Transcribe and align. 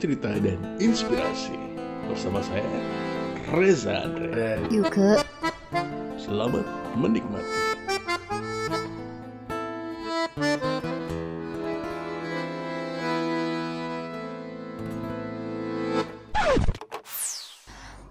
cerita 0.00 0.32
dan 0.32 0.56
inspirasi 0.80 1.60
Bersama 2.08 2.40
saya, 2.40 2.64
Reza 3.52 4.08
Andre 4.08 4.56
Yuke, 4.72 5.20
Selamat 6.16 6.64
menikmati 6.96 7.60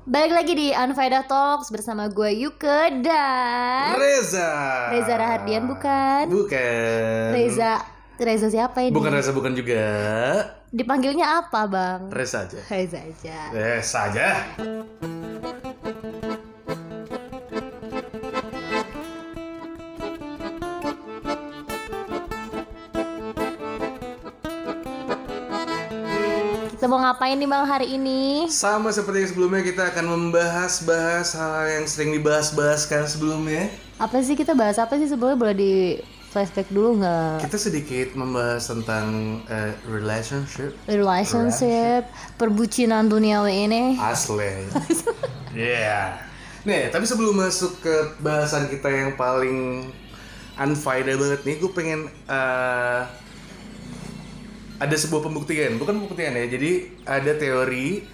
balik 0.09 0.33
lagi 0.33 0.53
di 0.57 0.67
Unfaedah 0.73 1.25
Talks 1.29 1.69
bersama 1.69 2.09
gue 2.09 2.33
Yuke 2.33 3.01
dan 3.05 3.93
Reza. 3.93 4.49
Reza 4.89 5.13
Rahardian 5.15 5.69
bukan? 5.69 6.33
Bukan. 6.33 7.29
Reza 7.29 7.78
Reza 8.19 8.51
siapa 8.51 8.83
ini? 8.83 8.91
Bukan 8.91 9.15
Reza 9.15 9.31
bukan 9.31 9.55
juga. 9.55 9.79
Dipanggilnya 10.75 11.39
apa 11.39 11.63
bang? 11.71 12.11
Reza 12.11 12.43
aja. 12.43 12.59
Reza 12.67 12.99
aja. 12.99 13.39
Reza 13.55 13.99
aja. 14.11 14.27
Kita 26.75 26.91
mau 26.91 26.99
ngapain 26.99 27.39
nih 27.39 27.47
bang 27.47 27.63
hari 27.63 27.87
ini? 27.95 28.51
Sama 28.51 28.91
seperti 28.91 29.23
yang 29.23 29.29
sebelumnya 29.31 29.63
kita 29.63 29.95
akan 29.95 30.05
membahas-bahas 30.11 31.39
hal 31.39 31.71
yang 31.71 31.87
sering 31.87 32.11
dibahas-bahaskan 32.19 33.07
sebelumnya. 33.07 33.71
Apa 33.95 34.19
sih 34.19 34.35
kita 34.35 34.51
bahas 34.51 34.75
apa 34.75 34.99
sih 34.99 35.07
sebelumnya 35.07 35.39
boleh 35.39 35.55
di 35.55 35.73
flashback 36.29 36.69
dulu 36.69 37.01
nggak? 37.01 37.41
Kita 37.41 37.57
sedikit 37.57 38.13
membahas 38.13 38.61
tentang 38.63 39.05
eh, 39.45 39.73
relationship 39.85 40.77
Relationship, 40.85 42.05
perbucinan 42.37 43.09
duniawi 43.09 43.65
ini. 43.65 43.83
asli. 43.97 44.69
Iya. 45.49 46.13
Nih, 46.61 46.93
tapi 46.93 47.09
sebelum 47.09 47.33
masuk 47.33 47.81
ke 47.81 47.95
bahasan 48.21 48.69
kita 48.69 48.85
yang 48.85 49.17
paling 49.17 49.89
unfaedah 50.55 51.17
banget 51.17 51.41
nih, 51.41 51.55
gue 51.57 51.71
pengen 51.73 52.05
eh, 52.29 53.01
ada 54.77 54.95
sebuah 54.95 55.25
pembuktian, 55.25 55.81
bukan 55.81 55.97
pembuktian 55.99 56.37
ya. 56.37 56.45
Jadi 56.45 56.71
ada 57.03 57.33
teori 57.33 58.05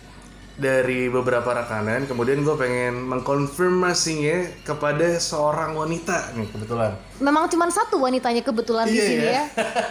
dari 0.56 1.12
beberapa 1.12 1.52
rekanan, 1.52 2.08
kemudian 2.08 2.40
gue 2.40 2.56
pengen 2.56 3.04
mengkonfirmasinya 3.06 4.64
kepada 4.64 5.20
seorang 5.20 5.76
wanita 5.76 6.32
nih 6.32 6.48
kebetulan. 6.48 6.96
Memang 7.20 7.52
cuma 7.52 7.68
satu 7.68 8.00
wanitanya 8.00 8.40
kebetulan 8.40 8.88
di 8.88 8.96
Iya, 8.96 9.04
sini 9.04 9.26
iya. 9.28 9.34
ya. 9.36 9.44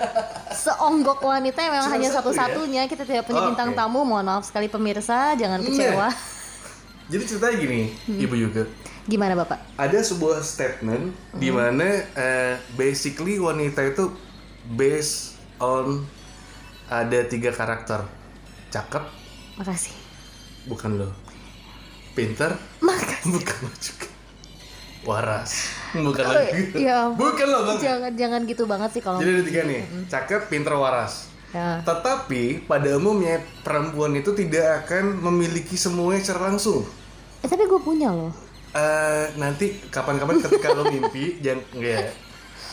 Seonggok 0.64 1.20
wanita 1.20 1.60
yang 1.60 1.72
memang 1.76 1.88
Cuma 1.92 1.96
hanya 2.00 2.08
satu 2.08 2.32
ya? 2.32 2.48
satu-satunya. 2.48 2.82
Kita 2.88 3.04
tidak 3.04 3.24
punya 3.24 3.44
Oke. 3.44 3.48
bintang 3.52 3.76
tamu. 3.76 4.00
Mohon 4.02 4.24
maaf 4.24 4.44
sekali 4.48 4.72
pemirsa, 4.72 5.36
jangan 5.36 5.60
Iya. 5.60 5.68
kecewa. 5.68 6.08
Jadi 7.12 7.22
ceritanya 7.28 7.56
gini, 7.60 7.80
Ibu 8.08 8.34
Yuga. 8.34 8.64
Gimana 9.04 9.36
bapak? 9.36 9.60
ada 9.76 10.00
sebuah 10.00 10.40
statement 10.40 11.12
di 11.36 11.52
mana 11.52 11.84
eh, 12.16 12.56
basically 12.72 13.36
wanita 13.36 13.84
itu 13.84 14.08
based 14.64 15.36
on 15.60 16.08
ada 16.88 17.20
tiga 17.24 17.52
karakter 17.52 18.00
cakep 18.70 19.04
Makasih. 19.54 20.03
Bukan 20.64 20.90
lo 20.96 21.08
pinter 22.12 22.54
Makasih. 22.78 23.30
bukan 23.34 23.56
lo 23.60 23.72
juga 23.76 24.08
waras 25.04 25.50
bukan 25.92 26.24
lo 26.24 26.32
Oh, 26.32 26.44
juga. 26.48 26.76
ya. 26.76 26.98
bukan 27.10 27.46
lo 27.46 27.58
bang 27.64 27.78
Jangan 27.78 28.12
jangan 28.14 28.40
gitu 28.44 28.64
banget 28.64 28.90
sih 28.90 29.02
kalau. 29.02 29.18
jadi 29.18 29.30
ada 29.32 29.44
tiga 29.44 29.62
nih 29.64 29.80
cakep 30.06 30.42
pinter 30.48 30.74
waras 30.74 31.32
Ya. 31.50 31.78
tetapi 31.80 32.66
pada 32.66 32.98
umumnya 32.98 33.38
perempuan 33.62 34.10
itu 34.12 34.34
tidak 34.34 34.82
akan 34.82 35.22
memiliki 35.22 35.74
semuanya 35.74 36.18
secara 36.20 36.50
langsung 36.50 36.82
Eh 37.38 37.46
tapi 37.46 37.62
gue 37.62 37.78
punya 37.78 38.10
loh. 38.10 38.34
Eh, 38.72 39.24
nanti 39.36 39.78
kapan-kapan 39.86 40.40
ketika 40.40 40.72
lo 40.72 40.82
mimpi 40.84 41.36
jangan 41.44 41.62
ya 41.76 42.10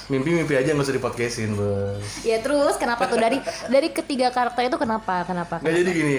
mimpi-mimpi 0.08 0.54
aja 0.56 0.74
nggak 0.74 0.82
usah 0.82 0.98
dipodcastin 0.98 1.54
bos 1.54 2.02
Ya 2.22 2.42
terus 2.42 2.74
kenapa 2.76 3.06
tuh 3.06 3.16
dari 3.16 3.38
dari 3.70 3.94
ketiga 3.94 4.28
karakter 4.28 4.66
itu 4.66 4.76
kenapa? 4.76 5.24
Kenapa? 5.24 5.62
nggak 5.62 5.76
jadi 5.78 5.92
gini 5.94 6.18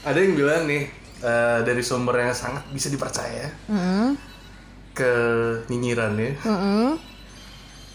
ada 0.00 0.14
yang 0.16 0.32
bilang 0.32 0.62
nih 0.64 0.86
eh, 1.18 1.58
dari 1.62 1.80
sumber 1.80 2.20
yang 2.20 2.32
sangat 2.32 2.64
bisa 2.70 2.88
dipercaya 2.88 3.48
Hmm. 3.66 4.16
ke 4.92 5.12
nyinyirannya 5.66 6.36
Hmm. 6.38 6.96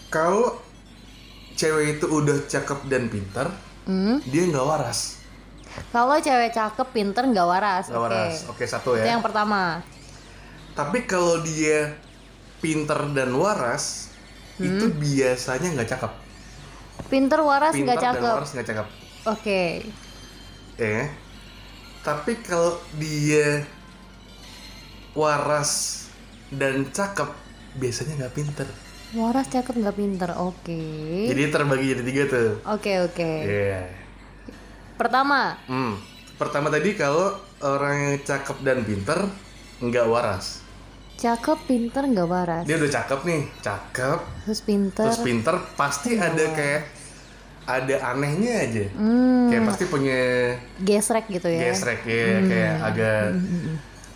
kalau 0.08 0.58
cewek 1.52 1.96
itu 1.96 2.06
udah 2.06 2.46
cakep 2.46 2.78
dan 2.86 3.06
pintar 3.06 3.50
Hmm. 3.82 4.22
dia 4.22 4.46
nggak 4.46 4.62
waras 4.62 5.18
Kalau 5.88 6.14
cewek 6.14 6.52
cakep, 6.52 6.84
pinter, 6.92 7.24
nggak 7.24 7.48
waras. 7.48 7.88
nggak 7.88 7.96
Oke. 7.96 8.06
waras 8.06 8.34
oke 8.46 8.60
satu 8.62 8.92
Itu 8.92 9.00
ya 9.00 9.16
yang 9.16 9.24
pertama. 9.24 9.80
tapi 10.72 11.04
kalau 11.04 11.40
dia 11.40 11.96
pintar 12.58 13.08
dan 13.10 13.32
waras 13.32 14.12
itu 14.56 14.86
biasanya 14.92 15.72
nggak 15.72 15.90
cakep 15.90 16.12
Pinter, 17.08 17.40
waras, 17.40 17.72
nggak 17.72 17.78
pintar 17.88 17.96
dan 17.96 18.04
cakep. 18.14 18.32
waras 18.32 18.50
nggak 18.52 18.68
cakep 18.68 18.86
Oke. 19.24 19.62
ya 20.76 21.08
tapi 22.02 22.38
kalau 22.42 22.78
dia 22.98 23.62
waras 25.14 26.04
dan 26.50 26.90
cakep 26.90 27.30
biasanya 27.78 28.26
nggak 28.26 28.34
pinter 28.36 28.68
Waras, 29.12 29.44
cakep, 29.52 29.76
nggak 29.76 29.96
pinter. 30.00 30.32
Oke. 30.40 30.80
jadi 31.28 31.52
terbagi 31.52 31.92
jadi 31.92 32.00
tiga 32.00 32.22
tuh 32.32 32.50
Oke 32.64 32.96
oke. 33.04 33.30
Iya 33.44 33.84
Pertama, 34.96 35.60
hmm. 35.68 36.00
pertama 36.40 36.72
tadi 36.72 36.96
kalau 36.96 37.36
orang 37.60 37.96
yang 38.08 38.16
cakep 38.24 38.56
dan 38.64 38.80
pinter 38.88 39.18
nggak 39.84 40.06
waras 40.08 40.62
cakep, 41.20 41.58
pinter, 41.70 42.02
nggak 42.02 42.26
waras. 42.26 42.64
dia 42.66 42.74
udah 42.80 42.90
cakep 42.90 43.20
nih 43.22 43.42
cakep 43.62 44.18
Terus 44.48 44.60
pinter. 44.64 45.04
terus 45.06 45.20
pinter 45.22 45.54
pasti 45.78 46.18
ada 46.18 46.44
kayak 46.50 46.82
ada 47.64 47.96
anehnya 48.08 48.52
aja 48.60 48.84
Hmm, 48.92 49.46
kayak 49.46 49.62
pasti 49.64 49.84
punya 49.86 50.20
gesrek 50.78 51.26
gitu 51.28 51.46
ya. 51.46 51.68
gesrek 51.68 52.02
ya 52.02 52.42
kayak 52.42 52.74
agak 52.84 53.22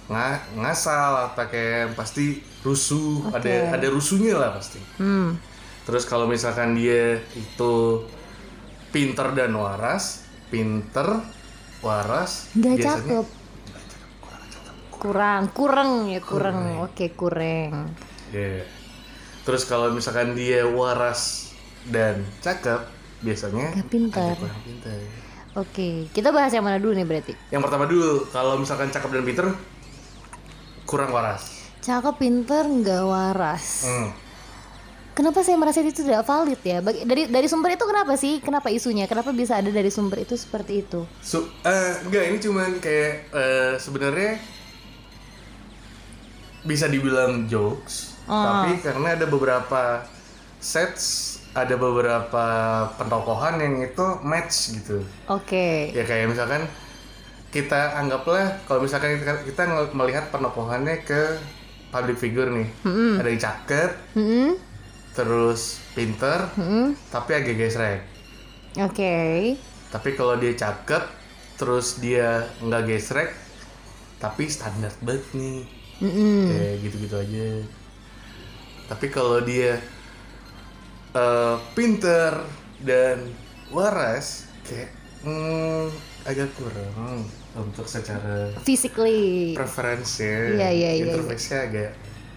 nga- 0.06 0.42
ngasal 0.56 1.12
atau 1.26 1.44
kayak 1.44 1.92
pasti 1.92 2.38
rusuh 2.60 3.30
ada 3.30 3.72
ada 3.72 3.86
rusuhnya 3.86 4.34
lah 4.34 4.50
pasti 4.52 4.82
Hmm. 4.96 5.38
terus 5.82 6.02
kalau 6.02 6.26
misalkan 6.26 6.74
dia 6.74 7.22
itu 7.32 8.02
pinter 8.88 9.30
dan 9.32 9.52
waras 9.52 10.22
pinter 10.46 11.22
waras 11.78 12.50
Nggak 12.52 12.74
biasanya 12.76 12.94
cakep. 13.22 13.26
Kurang, 14.88 15.52
kurang 15.52 15.90
ya 16.08 16.18
kurang. 16.18 16.80
Oke 16.82 17.12
kurang. 17.12 17.92
Iya. 18.28 18.64
terus 19.42 19.62
kalau 19.62 19.92
misalkan 19.92 20.34
dia 20.34 20.66
waras 20.66 21.54
dan 21.86 22.26
cakep 22.40 22.82
biasanya 23.26 23.74
Nggak 23.74 23.88
pinter. 23.88 24.30
ada 24.30 24.38
kurang 24.38 24.62
pinter 24.62 24.98
Oke, 25.56 25.90
kita 26.12 26.28
bahas 26.30 26.52
yang 26.52 26.62
mana 26.62 26.76
dulu 26.76 26.92
nih 26.92 27.02
berarti? 27.02 27.32
yang 27.48 27.58
pertama 27.58 27.84
dulu 27.84 28.28
kalau 28.28 28.54
misalkan 28.54 28.86
cakep 28.86 29.10
dan 29.10 29.24
pinter 29.24 29.46
kurang 30.84 31.10
waras 31.10 31.56
Cakep, 31.78 32.18
pinter, 32.18 32.66
nggak 32.66 33.02
waras. 33.04 33.86
Hmm. 33.86 34.10
Kenapa 35.14 35.40
saya 35.40 35.54
merasa 35.54 35.78
itu 35.80 36.02
tidak 36.02 36.26
valid 36.26 36.58
ya? 36.58 36.82
Bagi- 36.82 37.06
dari 37.06 37.22
dari 37.24 37.46
sumber 37.46 37.72
itu 37.72 37.86
kenapa 37.86 38.18
sih? 38.18 38.42
Kenapa 38.42 38.68
isunya? 38.68 39.06
Kenapa 39.06 39.30
bisa 39.30 39.54
ada 39.54 39.70
dari 39.70 39.86
sumber 39.86 40.18
itu 40.20 40.34
seperti 40.34 40.82
itu? 40.82 41.06
So, 41.22 41.46
eh, 41.62 42.02
enggak 42.02 42.26
ini 42.26 42.38
cuman 42.38 42.70
kayak 42.76 43.12
eh, 43.30 43.74
sebenarnya 43.78 44.42
bisa 46.62 46.84
dibilang 46.84 47.46
jokes, 47.46 48.18
Ah. 48.26 48.66
tapi 48.66 48.82
karena 48.82 49.14
ada 49.14 49.24
beberapa 49.24 50.02
sets, 50.58 51.35
ada 51.56 51.74
beberapa 51.80 52.46
pentokohan 53.00 53.56
yang 53.64 53.80
itu 53.80 54.06
match 54.20 54.76
gitu. 54.76 55.00
Oke. 55.32 55.88
Ya 55.96 56.04
kayak 56.04 56.28
misalkan 56.28 56.68
kita 57.48 57.96
anggaplah 57.96 58.60
kalau 58.68 58.84
misalkan 58.84 59.16
kita, 59.16 59.40
kita 59.48 59.62
melihat 59.96 60.28
pentokohannya 60.28 61.00
ke 61.00 61.40
public 61.88 62.20
figure 62.20 62.52
nih, 62.52 62.68
ada 63.16 63.28
yang 63.32 63.40
cakep, 63.40 63.90
Hmm. 64.12 64.52
terus 65.16 65.80
pinter, 65.96 66.44
Hmm. 66.60 66.92
tapi 67.08 67.32
agak 67.32 67.56
gesrek. 67.56 68.04
Oke. 68.76 69.16
Tapi 69.88 70.08
kalau 70.12 70.36
dia 70.36 70.52
cakep, 70.52 71.04
terus 71.56 71.96
dia 72.04 72.44
nggak 72.60 72.84
gesrek, 72.84 73.32
tapi 74.20 74.44
standar 74.52 74.92
banget 75.00 75.24
nih, 75.32 75.64
Mm-mm. 76.04 76.52
kayak 76.52 76.74
gitu-gitu 76.84 77.16
aja. 77.16 77.48
Tapi 78.86 79.06
kalau 79.08 79.40
dia 79.40 79.80
eh, 81.16 81.56
pinter 81.72 82.32
dan 82.84 83.32
waras, 83.72 84.44
kayak 84.68 84.92
hmm, 85.24 85.88
agak 86.28 86.52
kurang 86.54 87.24
untuk 87.56 87.88
secara 87.88 88.52
Physically. 88.60 89.56
preferensi, 89.56 90.28
Iya, 90.60 90.68
iya, 90.70 90.90
iya, 91.00 91.04
interface-nya 91.08 91.58
agak 91.72 91.90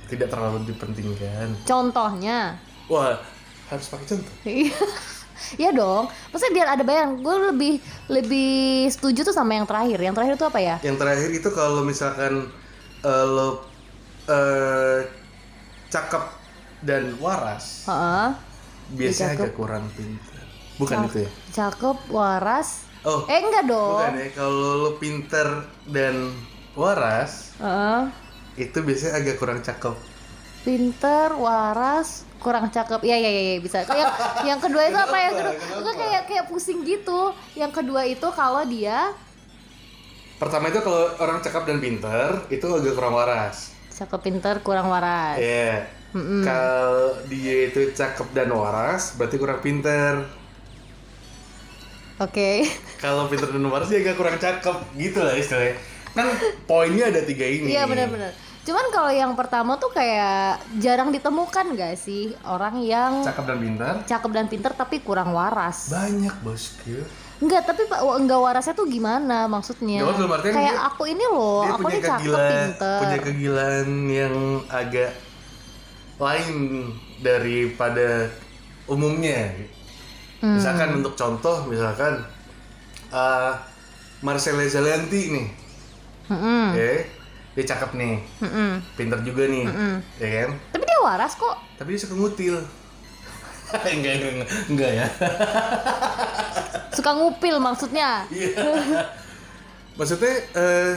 tidak 0.07 0.27
terlalu 0.31 0.63
dipentingkan. 0.65 1.47
Contohnya. 1.67 2.55
Wah, 2.87 3.19
harus 3.69 3.85
pakai 3.91 4.05
contoh. 4.15 4.33
Iya. 4.47 4.73
Iya 5.55 5.71
dong. 5.71 6.11
Maksudnya 6.35 6.51
biar 6.51 6.67
ada 6.75 6.83
bayangan. 6.83 7.23
Gue 7.23 7.35
lebih 7.49 7.73
lebih 8.11 8.85
setuju 8.91 9.23
tuh 9.23 9.31
sama 9.31 9.55
yang 9.55 9.63
terakhir. 9.63 9.95
Yang 9.97 10.15
terakhir 10.19 10.35
tuh 10.35 10.47
apa 10.51 10.59
ya? 10.59 10.75
Yang 10.83 10.97
terakhir 10.99 11.29
itu 11.31 11.49
kalau 11.55 11.81
misalkan 11.81 12.51
eh, 13.01 13.25
lo 13.25 13.63
eh, 14.27 15.07
cakep 15.89 16.23
dan 16.83 17.15
waras, 17.23 17.87
Heeh. 17.87 18.29
Biasanya 18.91 19.29
Cakep. 19.31 19.41
agak 19.41 19.53
kurang 19.53 19.85
pintar. 19.93 20.43
Bukan 20.75 20.97
itu 21.05 21.17
ya? 21.19 21.29
Cakep, 21.51 21.97
waras. 22.09 22.69
Oh, 23.01 23.23
Eh 23.25 23.39
enggak 23.39 23.65
dong. 23.65 23.99
bukan 23.99 24.15
ya. 24.15 24.27
Kalau 24.33 24.53
lo 24.77 24.91
pintar 24.95 25.47
dan 25.85 26.35
waras, 26.73 27.55
Heeh. 27.55 28.01
itu 28.57 28.77
biasanya 28.77 29.13
agak 29.17 29.35
kurang 29.35 29.59
cakep. 29.59 29.95
Pinter, 30.59 31.31
waras, 31.33 32.27
kurang 32.37 32.67
cakep. 32.67 32.99
Iya 33.01 33.17
iya 33.17 33.29
iya 33.29 33.43
iya, 33.49 33.59
bisa. 33.59 33.83
Kayak 33.83 34.11
yang 34.49 34.59
kedua 34.59 34.83
itu 34.85 34.97
apa 34.97 35.17
yang 35.17 35.33
kedua? 35.33 35.53
Gue 35.79 35.93
kayak 35.95 36.23
kayak 36.25 36.45
pusing 36.47 36.83
gitu. 36.83 37.31
Yang 37.53 37.71
kedua 37.73 38.03
itu 38.03 38.27
kalau 38.29 38.63
dia 38.63 39.15
Pertama 40.35 40.67
itu 40.67 40.79
kalau 40.79 41.03
orang 41.17 41.39
cakep 41.39 41.63
dan 41.65 41.77
pintar, 41.77 42.47
itu 42.47 42.63
agak 42.65 42.95
kurang 42.95 43.11
waras. 43.13 43.75
cakep 43.91 44.21
pinter 44.21 44.55
kurang 44.59 44.87
waras. 44.87 45.35
Iya. 45.35 45.91
Kalau 46.11 46.99
dia 47.25 47.69
itu 47.69 47.93
cakep 47.93 48.33
dan 48.33 48.49
waras, 48.49 49.13
berarti 49.13 49.37
kurang 49.37 49.61
pintar. 49.61 50.25
Oke. 52.19 52.65
Kalau 53.03 53.29
pintar 53.29 53.47
dan 53.47 53.63
waras 53.63 53.87
dia 53.87 54.01
agak 54.01 54.17
kurang 54.17 54.35
cakep, 54.35 54.77
gitu 54.97 55.19
lah 55.21 55.33
istilahnya. 55.33 55.77
Kan 56.11 56.27
poinnya 56.65 57.13
ada 57.13 57.21
tiga 57.21 57.45
ini. 57.45 57.71
Iya 57.71 57.85
benar-benar. 57.85 58.33
Cuman 58.59 58.91
kalau 58.91 59.09
yang 59.09 59.33
pertama 59.33 59.79
tuh 59.79 59.89
kayak 59.89 60.61
jarang 60.77 61.09
ditemukan 61.09 61.73
gak 61.73 61.95
sih 61.95 62.35
orang 62.43 62.77
yang 62.77 63.23
Cakep 63.23 63.45
dan 63.47 63.57
pintar. 63.57 63.93
cakep 64.03 64.31
dan 64.35 64.45
pinter 64.45 64.71
tapi 64.75 64.99
kurang 64.99 65.31
waras. 65.31 65.89
Banyak 65.89 66.35
bosku. 66.43 67.01
Enggak, 67.39 67.65
tapi 67.65 67.87
Pak 67.87 68.03
enggak 68.03 68.35
warasnya 68.35 68.75
tuh 68.75 68.83
gimana 68.85 69.47
maksudnya? 69.47 70.03
Artian 70.03 70.53
kayak 70.53 70.75
dia- 70.75 70.85
aku 70.85 71.03
ini 71.07 71.23
loh, 71.23 71.63
aku 71.63 71.87
nih 71.87 72.01
cakep 72.03 72.19
kegilaan, 72.19 72.51
pinter. 72.51 72.99
punya 72.99 73.19
kegilaan 73.23 73.87
yang 74.11 74.35
agak 74.67 75.09
lain 76.19 76.55
daripada 77.23 78.27
umumnya. 78.85 79.55
Hmm. 80.43 80.55
Misalkan 80.59 80.99
untuk 80.99 81.15
contoh, 81.15 81.67
misalkan 81.67 82.23
uh, 83.11 83.55
Marcella 84.19 84.67
Zalianti 84.67 85.21
nih, 85.31 85.47
Mm-mm. 86.31 86.75
ya, 86.75 87.07
dia 87.55 87.65
cakep 87.75 87.91
nih, 87.95 88.15
Mm-mm. 88.43 88.71
pinter 88.95 89.19
juga 89.23 89.47
nih, 89.47 89.67
ya 90.19 90.29
kan? 90.43 90.49
Tapi 90.75 90.83
dia 90.83 90.99
waras 91.03 91.33
kok. 91.35 91.55
Tapi 91.79 91.95
dia 91.95 92.01
suka 92.03 92.15
ngutil. 92.19 92.55
enggak, 93.69 94.13
enggak, 94.19 94.31
enggak, 94.31 94.47
enggak 94.71 94.91
ya. 94.95 95.07
Suka 96.99 97.15
ngupil 97.15 97.55
maksudnya. 97.63 98.27
Iya. 98.27 98.59
Maksudnya 99.95 100.35
eh, 100.57 100.93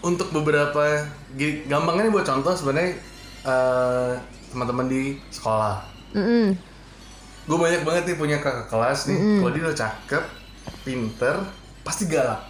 untuk 0.00 0.32
beberapa 0.32 1.08
gampangnya 1.68 2.12
buat 2.12 2.24
contoh 2.24 2.54
sebenarnya 2.56 2.96
eh, 3.44 4.12
teman-teman 4.52 4.86
di 4.86 5.02
sekolah. 5.28 5.80
Mm-mm. 6.12 6.52
Gue 7.42 7.58
banyak 7.58 7.82
banget 7.82 8.02
nih 8.06 8.16
punya 8.16 8.36
kakak 8.38 8.68
kelas 8.68 9.08
nih. 9.08 9.18
Kalau 9.40 9.50
dia 9.50 9.62
udah 9.64 9.78
cakep, 9.78 10.24
pinter, 10.84 11.34
pasti 11.82 12.04
galak. 12.06 12.46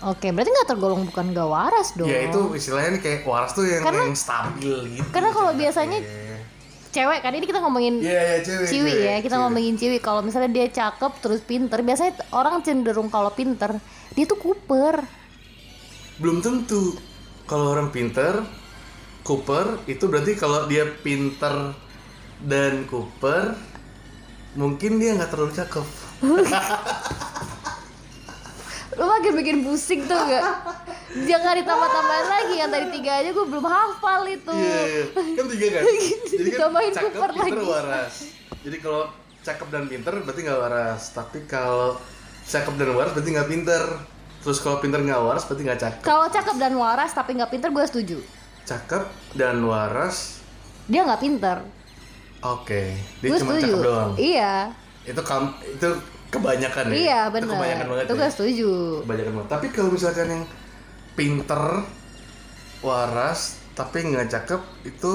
Oke, 0.00 0.30
berarti 0.30 0.50
nggak 0.50 0.68
tergolong 0.68 1.06
bukan 1.06 1.30
gak 1.30 1.46
waras 1.46 1.94
dong. 1.94 2.06
Ya 2.06 2.26
itu 2.26 2.40
istilahnya 2.52 2.98
nih 2.98 3.02
kayak 3.02 3.20
waras 3.22 3.52
tuh 3.52 3.62
yang, 3.62 3.82
Karena- 3.82 4.06
yang 4.06 4.14
stabil 4.14 4.74
gitu. 4.94 5.08
karena 5.10 5.30
kalau 5.30 5.52
biasanya 5.54 5.98
Cewek 6.88 7.20
kan 7.20 7.36
ini 7.36 7.44
kita 7.44 7.60
ngomongin 7.60 8.00
Iya, 8.00 8.16
iya, 8.16 8.36
cewek. 8.40 8.64
ciwi 8.64 8.88
cewek, 8.88 9.04
ya, 9.04 9.16
kita 9.20 9.36
cewek. 9.36 9.42
ngomongin 9.44 9.74
ciwi. 9.76 9.98
Kalau 10.00 10.24
misalnya 10.24 10.48
dia 10.48 10.66
cakep 10.72 11.12
terus 11.20 11.44
pinter, 11.44 11.84
biasanya 11.84 12.16
orang 12.32 12.64
cenderung 12.64 13.12
kalau 13.12 13.28
pinter 13.28 13.76
dia 14.16 14.24
tuh 14.24 14.40
kuper. 14.40 15.04
Belum 16.16 16.40
tentu. 16.40 16.96
Kalau 17.44 17.76
orang 17.76 17.92
pinter, 17.92 18.40
Cooper 19.28 19.84
itu 19.84 20.08
berarti 20.08 20.32
kalau 20.40 20.64
dia 20.64 20.88
pinter 21.04 21.76
dan 22.48 22.88
Cooper, 22.88 23.52
mungkin 24.56 24.96
dia 24.96 25.20
nggak 25.20 25.28
terlalu 25.28 25.52
cakep. 25.52 25.84
Lu 28.98 29.04
makin 29.06 29.32
bikin 29.36 29.62
pusing 29.62 30.08
tuh 30.08 30.16
gak? 30.16 30.42
Jangan 31.28 31.54
ditambah-tambahin 31.60 32.28
lagi 32.28 32.54
yang 32.58 32.70
tadi 32.72 32.86
tiga 32.98 33.12
aja 33.22 33.30
gue 33.30 33.46
belum 33.46 33.62
hafal 33.62 34.26
itu. 34.26 34.50
Iya, 34.50 34.80
iya. 34.90 35.04
kan 35.38 35.44
tiga 35.46 35.66
kan. 35.70 35.82
Jadi 36.34 36.48
kan 36.50 36.58
Tambahin 36.66 36.92
cakep, 36.96 37.12
Cooper 37.14 37.30
pinter, 37.30 37.60
lagi. 37.62 37.68
waras. 37.68 38.14
Jadi 38.64 38.76
kalau 38.82 39.02
cakep 39.44 39.68
dan 39.70 39.84
pinter 39.86 40.12
berarti 40.24 40.40
nggak 40.42 40.58
waras. 40.58 41.02
Tapi 41.14 41.38
kalau 41.46 42.00
cakep 42.48 42.74
dan 42.74 42.88
waras 42.96 43.12
berarti 43.14 43.30
nggak 43.38 43.48
pinter. 43.52 43.82
Terus 44.42 44.58
kalau 44.64 44.76
pinter 44.82 44.98
nggak 45.04 45.20
waras 45.20 45.42
berarti 45.46 45.62
nggak 45.62 45.80
cakep. 45.84 46.02
Kalau 46.02 46.26
cakep 46.26 46.56
dan 46.58 46.74
waras 46.74 47.10
tapi 47.14 47.30
nggak 47.38 47.50
pinter 47.54 47.68
gue 47.70 47.84
setuju. 47.86 48.18
Cakep 48.68 49.04
dan 49.40 49.56
waras, 49.70 50.16
Dia 50.90 51.00
nggak 51.06 51.22
pinter. 51.24 51.58
oke. 52.42 52.82
Dia 53.22 53.30
Gue 53.30 53.38
cuma 53.38 53.52
setuju. 53.54 53.62
cakep 53.62 53.80
doang. 53.86 54.12
Iya, 54.18 54.74
Itu 55.10 55.20
kam, 55.24 55.44
itu 55.62 55.88
kebanyakan 56.32 56.86
ya. 56.92 56.98
iya 56.98 57.18
Itu 57.38 57.44
benar. 57.44 57.50
kebanyakan 57.50 57.86
banget. 57.90 58.06
Itu 58.06 58.14
ya. 58.14 58.28
setuju. 58.34 58.64
Kebanyakan 59.02 59.32
banget. 59.36 59.50
Tapi 59.54 59.66
kalau 59.74 59.90
misalkan 59.94 60.28
yang 60.34 60.44
pinter, 61.18 61.62
waras, 62.82 63.40
tapi 63.74 63.98
nggak 64.10 64.28
cakep 64.34 64.60
itu 64.86 65.14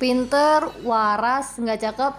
Pinter, 0.00 0.60
waras, 0.84 1.56
nggak 1.62 1.78
cakep. 1.84 2.14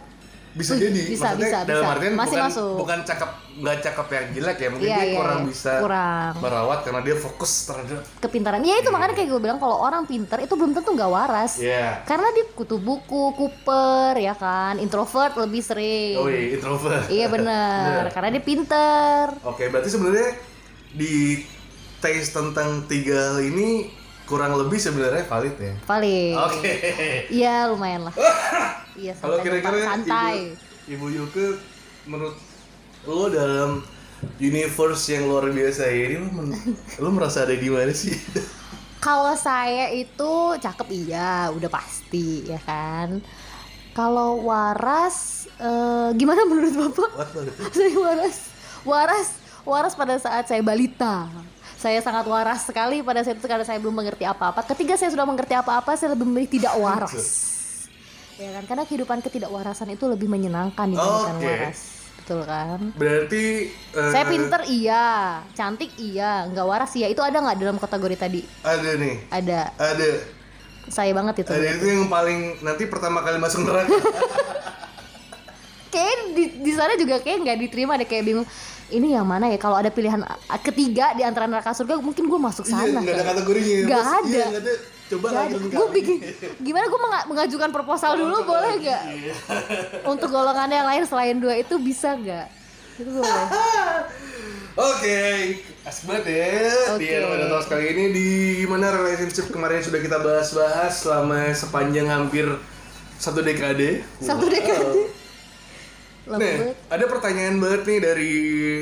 Bisa 0.58 0.74
jadi 0.74 1.02
bisa, 1.06 1.24
Maksudnya 1.30 1.48
bisa, 1.48 1.58
dalam 1.64 1.80
bisa. 1.80 1.94
artian 1.94 2.14
Masih 2.14 2.26
bukan 2.34 2.46
masuk. 2.50 2.74
bukan 2.78 3.00
cakep 3.04 3.30
nggak 3.58 3.78
cakep 3.80 4.08
yang 4.08 4.26
jelek 4.32 4.58
ya 4.58 4.68
mungkin 4.70 4.88
Iya, 4.88 4.96
dia 4.96 5.04
iya, 5.04 5.16
kurang 5.16 5.40
iya. 5.40 5.48
bisa 5.48 5.74
Kurang. 5.80 6.32
merawat 6.38 6.80
karena 6.82 7.02
dia 7.02 7.16
fokus 7.16 7.52
terhadap 7.64 8.00
Kepintaran. 8.18 8.62
Ya 8.62 8.76
itu 8.76 8.90
makanya 8.90 9.14
kayak 9.14 9.30
gue 9.30 9.40
bilang 9.40 9.58
kalau 9.58 9.78
orang 9.80 10.04
pinter 10.04 10.38
itu 10.40 10.54
belum 10.54 10.72
tentu 10.72 10.90
nggak 10.92 11.08
waras. 11.08 11.58
ya 11.58 12.02
Karena 12.04 12.30
dia 12.32 12.46
kutu 12.52 12.78
buku, 12.78 13.34
kuper, 13.34 14.14
ya 14.16 14.34
kan, 14.34 14.78
introvert 14.78 15.34
lebih 15.36 15.62
sering. 15.62 16.18
oh 16.18 16.26
iya 16.26 16.54
introvert 16.54 17.06
Iya 17.08 17.26
Bener. 17.28 18.04
karena 18.14 18.30
dia 18.32 18.44
pinter. 18.44 19.26
oke 19.42 19.64
berarti 19.64 19.90
sebenarnya 19.90 20.30
di 20.92 21.42
taste 21.98 22.32
tentang 22.32 22.86
tiga 22.86 23.34
hal 23.34 23.42
ini 23.44 23.90
kurang 24.28 24.54
lebih 24.54 24.76
sebenarnya 24.78 25.24
valid 25.24 25.56
ya 25.56 25.74
Valid. 25.82 26.36
oke 26.38 26.74
Iya 27.32 27.56
lumayan 27.68 28.02
lah. 28.04 28.16
Iya 28.98 29.14
kalau 29.14 29.38
kira-kira 29.40 29.78
santai. 29.86 30.58
ibu, 30.90 31.06
ibu 31.06 31.22
Yuke 31.22 31.46
menurut 32.04 32.34
lo 33.06 33.30
dalam 33.30 33.86
universe 34.38 35.06
yang 35.08 35.30
luar 35.30 35.48
biasa 35.48 35.86
ini 35.88 36.18
lo, 36.18 36.28
men- 36.28 36.58
lo 37.04 37.10
merasa 37.10 37.46
ada 37.46 37.54
di 37.54 37.70
mana 37.70 37.94
sih 37.94 38.18
Kalau 38.98 39.38
saya 39.38 39.94
itu 39.94 40.34
cakep 40.58 40.88
iya, 40.90 41.54
udah 41.54 41.70
pasti 41.70 42.44
ya 42.44 42.58
kan. 42.60 43.22
Kalau 43.94 44.42
waras, 44.44 45.46
eh, 45.56 46.10
gimana 46.14 46.44
menurut 46.44 46.74
bapak? 46.76 47.10
What 47.14 47.30
saya 47.78 47.94
waras, 47.94 48.38
waras, 48.84 49.28
waras 49.64 49.94
pada 49.94 50.18
saat 50.18 50.46
saya 50.46 50.62
balita. 50.62 51.30
Saya 51.78 52.02
sangat 52.02 52.26
waras 52.26 52.66
sekali 52.66 53.06
pada 53.06 53.22
saat 53.22 53.38
itu 53.38 53.46
karena 53.46 53.62
saya 53.62 53.78
belum 53.78 53.94
mengerti 53.94 54.26
apa-apa. 54.26 54.66
Ketika 54.66 54.98
saya 54.98 55.14
sudah 55.14 55.30
mengerti 55.30 55.54
apa-apa, 55.54 55.94
saya 55.94 56.18
lebih 56.18 56.26
memilih 56.26 56.50
tidak 56.50 56.74
waras. 56.74 57.14
Ya 58.38 58.54
kan, 58.54 58.64
karena 58.66 58.84
kehidupan 58.86 59.22
ketidakwarasan 59.22 59.94
itu 59.94 60.06
lebih 60.06 60.26
menyenangkan 60.26 60.90
dibandingkan 60.90 61.38
Oke. 61.38 61.48
waras. 61.48 61.80
Betul 62.18 62.44
kan? 62.44 62.92
berarti 62.92 63.72
eh, 63.72 64.12
Saya 64.12 64.26
pinter 64.28 64.62
iya, 64.68 65.06
cantik 65.56 65.96
iya, 65.96 66.44
nggak 66.52 66.68
waras 66.68 66.92
iya. 66.98 67.08
Itu 67.08 67.24
ada 67.24 67.40
nggak 67.40 67.56
dalam 67.56 67.78
kategori 67.80 68.16
tadi? 68.20 68.42
ada 68.66 68.90
nih 69.00 69.16
Ada. 69.32 69.62
ada 69.80 70.10
Saya 70.92 71.16
banget 71.16 71.48
itu. 71.48 71.52
ada 71.56 71.68
itu 71.72 71.86
yang 71.88 72.12
paling 72.12 72.60
nanti 72.60 72.84
pertama 72.90 73.24
kali 73.24 73.40
masuk 73.40 73.64
neraka 73.64 73.88
Kayak 75.94 76.16
di, 76.36 76.44
di 76.68 76.72
sana 76.76 77.00
juga 77.00 77.24
kayak 77.24 77.48
nggak 77.48 77.58
diterima 77.64 77.96
deh 77.96 78.04
kayak 78.04 78.28
bingung. 78.28 78.48
Ini 78.88 79.20
yang 79.20 79.28
mana 79.28 79.52
ya? 79.52 79.60
Kalau 79.60 79.76
ada 79.76 79.92
pilihan 79.92 80.24
ketiga 80.64 81.12
di 81.12 81.24
antara 81.28 81.44
neraka 81.44 81.76
surga, 81.76 82.00
mungkin 82.00 82.32
gue 82.32 82.40
masuk 82.40 82.64
sana. 82.64 82.88
iya 82.88 82.96
nggak 83.04 83.16
ada 83.16 83.24
kan. 83.24 83.32
kategorinya 83.36 83.76
Mas. 83.84 84.08
ada. 84.08 84.28
iya, 84.32 84.46
nggak 84.48 84.64
ada 84.64 84.74
coba. 85.08 85.28
Gue 85.52 85.88
bikin 85.92 86.18
gimana 86.64 86.86
gue 86.88 87.00
mengajukan 87.28 87.70
proposal 87.76 88.12
dulu 88.16 88.48
boleh 88.48 88.74
nggak? 88.80 89.04
Untuk 90.16 90.30
golongan 90.32 90.72
yang 90.72 90.88
lain 90.88 91.04
selain 91.04 91.36
dua 91.36 91.60
itu 91.60 91.76
bisa 91.80 92.16
nggak? 92.16 92.48
Itu 92.96 93.12
boleh. 93.12 93.48
Oke, 94.78 95.58
asik 95.90 96.06
banget 96.06 96.26
ya 96.38 96.70
Oke. 96.94 97.02
di 97.02 97.06
Eropa 97.10 97.50
Talks 97.50 97.66
kali 97.66 97.98
ini 97.98 98.06
di 98.14 98.30
mana 98.70 98.94
relationship 98.94 99.50
kemarin 99.50 99.82
sudah 99.82 99.98
kita 99.98 100.22
bahas-bahas 100.22 101.02
selama 101.02 101.50
sepanjang 101.50 102.06
hampir 102.06 102.46
satu 103.18 103.42
dekade. 103.42 104.06
Satu 104.22 104.46
Wow. 104.46 105.27
Lama 106.28 106.38
Nih, 106.38 106.56
banget. 106.60 106.76
ada 106.92 107.06
pertanyaan 107.08 107.56
banget 107.58 107.82
nih 107.84 108.00
dari 108.00 108.34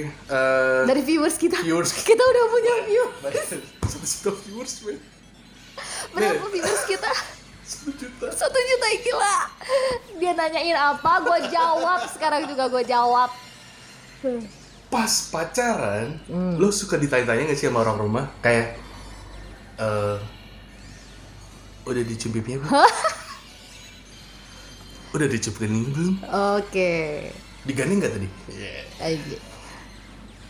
eh, 0.10 0.82
Dari 0.84 1.02
viewers 1.02 1.38
kita. 1.38 1.62
viewers 1.62 1.94
Kita 2.10 2.20
udah 2.20 2.44
punya 2.50 2.74
view. 2.84 3.06
satu 3.86 4.02
juta 4.02 4.32
viewers 4.42 4.74
men. 4.82 4.98
Berapa 6.10 6.46
viewers 6.50 6.84
kita? 6.86 7.12
Satu 7.66 7.90
juta. 7.94 8.30
Satu 8.30 8.54
juta 8.56 8.88
gila. 9.00 9.36
Dia 10.16 10.32
nanyain 10.34 10.74
apa, 10.76 11.18
gue 11.20 11.50
jawab. 11.50 12.06
Sekarang 12.08 12.46
juga 12.46 12.70
gue 12.70 12.84
jawab. 12.84 13.30
Pas 14.88 15.12
pacaran, 15.28 16.22
lo 16.56 16.70
suka 16.70 16.96
ditanya-tanya 16.96 17.50
gak 17.50 17.58
sih 17.58 17.66
sama 17.66 17.82
orang 17.82 17.98
rumah? 18.00 18.26
Kayak, 18.40 18.78
eh 19.78 20.18
udah 21.86 22.02
dicium 22.02 22.34
pipinya 22.34 22.62
belum? 22.62 22.74
Udah 25.18 25.30
kening 25.32 25.86
belum? 25.92 26.16
Oke. 26.60 26.92
Digandeng 27.66 28.00
gak 28.04 28.14
tadi? 28.14 28.28
Aja. 29.02 29.38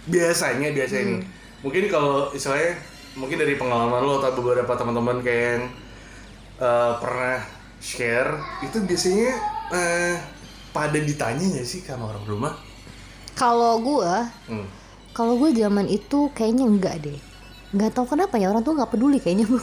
biasanya 0.06 0.70
biasanya 0.70 1.18
nih 1.18 1.22
mungkin 1.66 1.90
kalau 1.90 2.30
misalnya 2.30 2.78
mungkin 3.18 3.42
dari 3.42 3.58
pengalaman 3.58 4.06
lo 4.06 4.22
atau 4.22 4.38
beberapa 4.38 4.70
teman-teman 4.78 5.18
kayak 5.26 5.42
yang 5.42 5.64
eh, 6.62 6.94
pernah 7.02 7.42
share 7.82 8.38
itu 8.62 8.78
biasanya 8.86 9.34
eh, 9.74 10.16
pada 10.70 11.00
ditanya 11.00 11.58
nggak 11.58 11.66
sih 11.66 11.82
sama 11.82 12.12
orang 12.12 12.26
rumah 12.28 12.54
Kalau 13.36 13.84
gue, 13.84 14.14
hmm. 14.48 14.68
kalau 15.12 15.36
gue 15.36 15.52
zaman 15.52 15.92
itu 15.92 16.32
kayaknya 16.32 16.72
enggak 16.72 17.04
deh. 17.04 17.20
Nggak 17.76 17.92
tahu 17.92 18.16
kenapa 18.16 18.40
ya 18.40 18.48
orang 18.48 18.64
tuh 18.64 18.80
nggak 18.80 18.96
peduli 18.96 19.20
kayaknya 19.20 19.44
gue. 19.44 19.60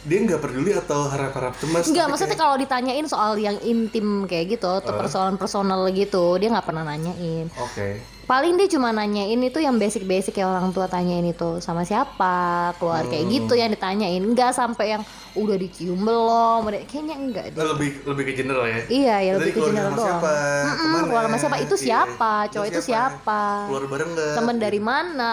Dia 0.00 0.18
nggak 0.24 0.40
peduli 0.40 0.72
atau 0.72 1.12
harap-harap 1.12 1.52
cemas 1.60 1.84
Enggak, 1.84 2.08
tapi 2.08 2.10
maksudnya 2.16 2.32
kayak, 2.32 2.42
kalau 2.44 2.56
ditanyain 2.56 3.06
soal 3.06 3.32
yang 3.36 3.56
intim 3.60 4.24
kayak 4.24 4.56
gitu 4.56 4.80
atau 4.80 4.96
persoalan 4.96 5.36
personal 5.36 5.84
gitu, 5.92 6.40
dia 6.40 6.48
nggak 6.48 6.64
pernah 6.64 6.84
nanyain. 6.88 7.52
oke 7.52 7.88
Paling 8.30 8.54
dia 8.54 8.70
cuma 8.70 8.94
nanyain 8.94 9.42
itu 9.42 9.58
yang 9.58 9.74
basic-basic 9.74 10.30
kayak 10.30 10.46
orang 10.46 10.70
tua 10.70 10.86
tanyain 10.86 11.26
itu 11.26 11.58
sama 11.58 11.82
siapa, 11.82 12.70
keluar 12.78 13.02
kayak 13.02 13.26
Hmm. 13.26 13.34
gitu 13.34 13.58
yang 13.58 13.66
ditanyain. 13.66 14.22
Enggak 14.22 14.54
sampai 14.54 14.94
yang 14.94 15.02
udah 15.34 15.58
dicium 15.58 15.98
belum, 15.98 16.62
kayaknya 16.86 17.18
enggak 17.18 17.44
deh. 17.50 17.58
lebih 17.58 17.90
lebih 18.06 18.24
ke 18.24 18.32
general 18.36 18.70
ya 18.70 18.78
Iya, 18.86 19.16
ya 19.18 19.30
lebih 19.34 19.50
ke 19.50 19.60
general 19.60 19.90
sama 19.90 19.98
doang. 19.98 20.06
siapa 20.06 20.30
Mm-mm, 20.30 20.70
Ke 20.70 20.86
mana? 20.86 21.06
keluar 21.10 21.24
sama 21.26 21.38
siapa? 21.42 21.56
Itu 21.58 21.74
Iya. 21.74 21.82
siapa? 21.82 22.32
Cowok 22.54 22.66
itu 22.70 22.80
siapa? 22.86 23.42
keluar 23.66 23.84
bareng 23.90 24.10
nggak 24.14 24.30
Temen 24.38 24.56
dari 24.62 24.80
mana? 24.80 25.32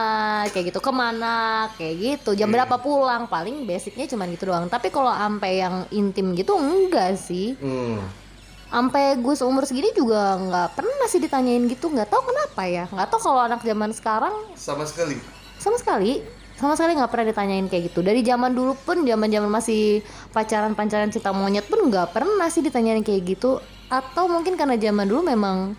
Kayak 0.49 0.65
gitu 0.65 0.79
ke 0.81 0.91
mana? 0.91 1.35
Kayak 1.77 1.95
gitu. 2.01 2.29
Jam 2.33 2.49
Iya. 2.49 2.53
berapa 2.57 2.75
pulang? 2.77 3.29
Paling 3.29 3.61
basicnya 3.63 4.09
cuma 4.09 4.25
gitu 4.25 4.49
doang. 4.49 4.65
Tapi 4.65 4.89
kalau 4.89 5.13
sampai 5.13 5.61
yang 5.61 5.85
intim 5.91 6.33
gitu 6.33 6.57
enggak 6.57 7.13
sih. 7.13 7.53
hmm. 7.61 8.25
Sampai 8.67 9.15
gue 9.15 9.33
seumur 9.35 9.63
segini 9.63 9.95
juga 9.95 10.35
nggak 10.35 10.75
pernah 10.75 11.07
sih 11.07 11.23
ditanyain 11.23 11.63
gitu. 11.71 11.87
Nggak 11.87 12.11
tahu 12.11 12.21
kenapa 12.27 12.61
ya. 12.67 12.83
Nggak 12.91 13.07
tahu 13.09 13.19
kalau 13.31 13.41
anak 13.47 13.61
zaman 13.63 13.89
sekarang 13.95 14.35
sama 14.59 14.83
sekali. 14.83 15.15
Sama 15.57 15.77
sekali. 15.79 16.23
Sama 16.57 16.73
sekali 16.73 16.97
nggak 16.97 17.11
pernah 17.13 17.27
ditanyain 17.31 17.65
kayak 17.69 17.93
gitu. 17.93 17.99
Dari 18.03 18.25
zaman 18.25 18.51
dulu 18.51 18.73
pun 18.75 19.05
zaman 19.05 19.29
zaman 19.29 19.49
masih 19.49 20.03
pacaran 20.33 20.73
pacaran 20.75 21.13
cinta 21.13 21.31
monyet 21.31 21.63
pun 21.69 21.79
nggak 21.87 22.11
pernah 22.11 22.49
sih 22.51 22.65
ditanyain 22.65 23.05
kayak 23.05 23.37
gitu. 23.37 23.61
Atau 23.87 24.27
mungkin 24.27 24.59
karena 24.59 24.75
zaman 24.75 25.07
dulu 25.07 25.21
memang 25.23 25.77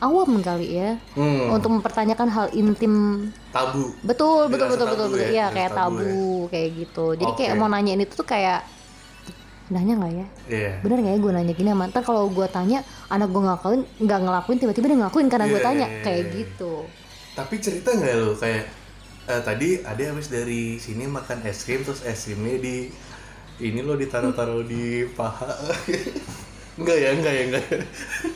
awam 0.00 0.44
kali 0.44 0.76
ya 0.76 1.00
hmm. 1.16 1.52
untuk 1.56 1.70
mempertanyakan 1.78 2.28
hal 2.28 2.46
intim. 2.52 3.28
Tabu. 3.52 3.96
Betul 4.04 4.52
betul 4.52 4.66
Dirasa 4.68 4.76
betul 4.76 4.86
betul 4.86 4.98
tabu 4.98 5.14
betul. 5.16 5.20
ya, 5.20 5.28
iya 5.30 5.46
dirasa 5.48 5.56
kayak 5.56 5.70
tabu 5.72 5.96
tabu 5.96 6.24
kayak 6.52 6.68
gitu. 6.74 7.06
Jadi 7.16 7.32
kayak 7.38 7.52
Oke. 7.54 7.60
mau 7.60 7.68
nanyain 7.70 8.00
itu 8.02 8.12
tuh 8.12 8.28
kayak 8.28 8.60
nanya 9.68 9.94
nggak 9.98 10.12
ya 10.14 10.26
Iya. 10.46 10.72
bener 10.82 10.96
nggak 11.02 11.14
ya 11.14 11.20
gue 11.20 11.32
nanya 11.34 11.52
gini 11.54 11.70
mantan 11.74 12.02
kalau 12.06 12.30
gue 12.30 12.46
tanya 12.48 12.78
anak 13.10 13.28
gue 13.34 13.42
ngelakuin 13.42 13.82
nggak 13.98 14.20
ngelakuin 14.22 14.58
tiba-tiba 14.62 14.86
dia 14.86 14.98
ngelakuin 15.02 15.26
karena 15.26 15.46
gue 15.50 15.60
Iya, 15.60 15.66
tanya 15.66 15.86
iya, 15.90 16.02
kayak 16.06 16.22
iya. 16.22 16.32
gitu 16.38 16.72
Tapi 17.36 17.54
cerita 17.60 17.90
nggak 17.92 18.14
lo 18.16 18.30
kayak 18.32 18.64
eh, 19.26 19.42
tadi 19.42 19.68
ada 19.82 20.02
habis 20.08 20.28
dari 20.30 20.78
sini 20.78 21.04
makan 21.04 21.42
es 21.44 21.66
krim 21.66 21.82
terus 21.82 22.00
es 22.06 22.24
krimnya 22.24 22.56
di 22.62 22.76
ini 23.56 23.80
lo 23.80 23.96
ditaruh-taruh 23.96 24.68
di 24.68 25.08
paha. 25.16 25.48
enggak 26.78 26.96
ya, 27.00 27.08
enggak 27.16 27.32
ya, 27.32 27.42
enggak. 27.48 27.64
ya. 27.72 27.80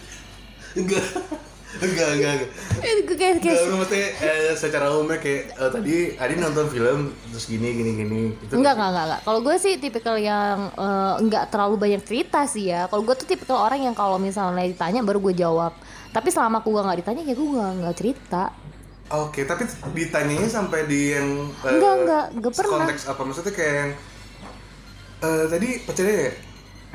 enggak. 0.81 1.07
Enggak, 1.79 2.09
enggak, 2.19 2.33
enggak. 2.35 2.51
Eh, 2.83 2.95
gue 3.07 3.17
kayak 3.17 3.35
kayak 3.39 3.55
Enggak, 3.63 3.79
maksudnya 3.79 4.09
eh, 4.27 4.53
secara 4.59 4.87
umumnya 4.91 5.19
kayak 5.23 5.43
eh, 5.55 5.71
tadi 5.71 5.95
Adi 6.19 6.35
nonton 6.35 6.67
film 6.67 7.15
terus 7.31 7.47
gini 7.47 7.69
gini 7.71 7.91
gini 7.95 8.21
gitu. 8.43 8.59
Enggak, 8.59 8.75
enggak, 8.75 8.89
enggak, 8.91 9.05
enggak. 9.07 9.21
Kalau 9.23 9.41
gue 9.47 9.57
sih 9.63 9.75
tipikal 9.79 10.17
yang 10.19 10.75
eh, 10.75 11.15
enggak 11.23 11.45
terlalu 11.55 11.79
banyak 11.79 12.03
cerita 12.03 12.43
sih 12.51 12.75
ya. 12.75 12.91
Kalau 12.91 13.07
gue 13.07 13.15
tuh 13.15 13.29
tipikal 13.31 13.63
orang 13.63 13.87
yang 13.87 13.95
kalau 13.95 14.19
misalnya 14.19 14.67
ditanya 14.67 15.07
baru 15.07 15.23
gue 15.23 15.35
jawab. 15.39 15.73
Tapi 16.11 16.29
selama 16.35 16.59
gue 16.59 16.75
nggak 16.75 16.99
ditanya 17.07 17.23
ya 17.23 17.35
gue 17.39 17.49
nggak 17.55 17.73
nggak 17.87 17.97
cerita. 17.97 18.45
Oke, 19.11 19.43
tapi 19.43 19.67
ditanyanya 19.95 20.47
sampai 20.51 20.87
di 20.91 21.15
yang 21.15 21.51
eh, 21.63 21.71
Enggak, 21.71 21.95
enggak, 22.03 22.25
enggak 22.35 22.53
pernah. 22.59 22.79
Konteks 22.83 23.03
apa 23.07 23.23
maksudnya 23.23 23.53
kayak 23.55 23.75
yang 23.79 23.91
eh, 25.23 25.45
tadi 25.47 25.69
pacarnya 25.87 26.17
ya? 26.19 26.33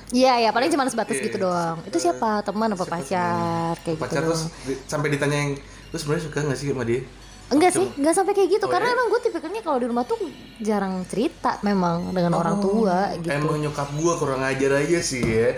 Iya, 0.07 0.33
ya 0.39 0.49
paling 0.49 0.69
cuma 0.69 0.85
sebatas 0.85 1.15
Iya, 1.15 1.25
gitu 1.25 1.37
doang. 1.39 1.81
Itu 1.81 1.97
siapa? 1.97 2.41
Teman 2.41 2.69
apa 2.69 2.77
Siapa 2.79 2.93
pacar? 2.95 3.73
Kayak 3.81 3.97
pacar 3.97 4.11
gitu 4.11 4.21
terus 4.23 4.41
doang. 4.43 4.65
di- 4.65 4.79
sampai 4.85 5.07
ditanya 5.09 5.37
yang 5.39 5.51
lu 5.89 5.97
sebenarnya 5.97 6.23
suka 6.23 6.37
gak 6.43 6.57
sih 6.57 6.67
sama 6.69 6.83
dia? 6.83 7.01
Enggak 7.45 7.71
sih, 7.71 7.85
enggak 7.91 8.13
sampai 8.13 8.33
kayak 8.33 8.49
gitu. 8.51 8.65
Oh, 8.65 8.71
Karena 8.71 8.87
ya? 8.87 8.95
emang 8.95 9.07
gue 9.07 9.19
tipikalnya 9.21 9.61
kalau 9.61 9.77
di 9.77 9.85
rumah 9.85 10.01
tuh 10.03 10.17
jarang 10.59 11.05
cerita 11.05 11.61
memang 11.61 12.09
dengan 12.09 12.33
orang 12.33 12.57
tua 12.59 13.13
gitu. 13.15 13.29
Emang 13.29 13.57
nyokap 13.59 13.89
gua 13.95 14.13
kurang 14.15 14.41
ajar 14.41 14.71
aja 14.75 14.99
sih 14.99 15.21
ya. 15.21 15.53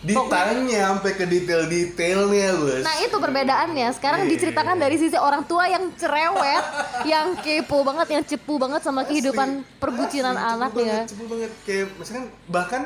Ditanya 0.00 0.64
sampai 0.90 1.12
ke 1.12 1.24
detail-detailnya, 1.24 2.48
Bos. 2.56 2.80
Nah 2.80 2.96
itu 2.98 3.14
perbedaannya. 3.14 3.88
Sekarang 3.92 4.24
Iya. 4.24 4.30
diceritakan 4.32 4.74
dari 4.74 4.96
sisi 4.96 5.14
orang 5.14 5.44
tua 5.44 5.68
yang 5.68 5.92
cerewet, 5.92 6.64
yang 7.12 7.36
kepo 7.36 7.84
banget, 7.84 8.08
yang 8.10 8.24
cepu 8.24 8.56
banget 8.56 8.80
sama 8.80 9.04
kehidupan 9.04 9.60
perbucinan 9.76 10.32
Asli, 10.32 10.50
anak 10.56 10.70
cepet 10.70 10.80
ya. 10.80 10.88
banget, 10.90 11.06
cepet 11.06 11.26
banget. 11.28 11.50
Kayak 11.62 11.86
misalkan 11.94 12.24
bahkan 12.48 12.82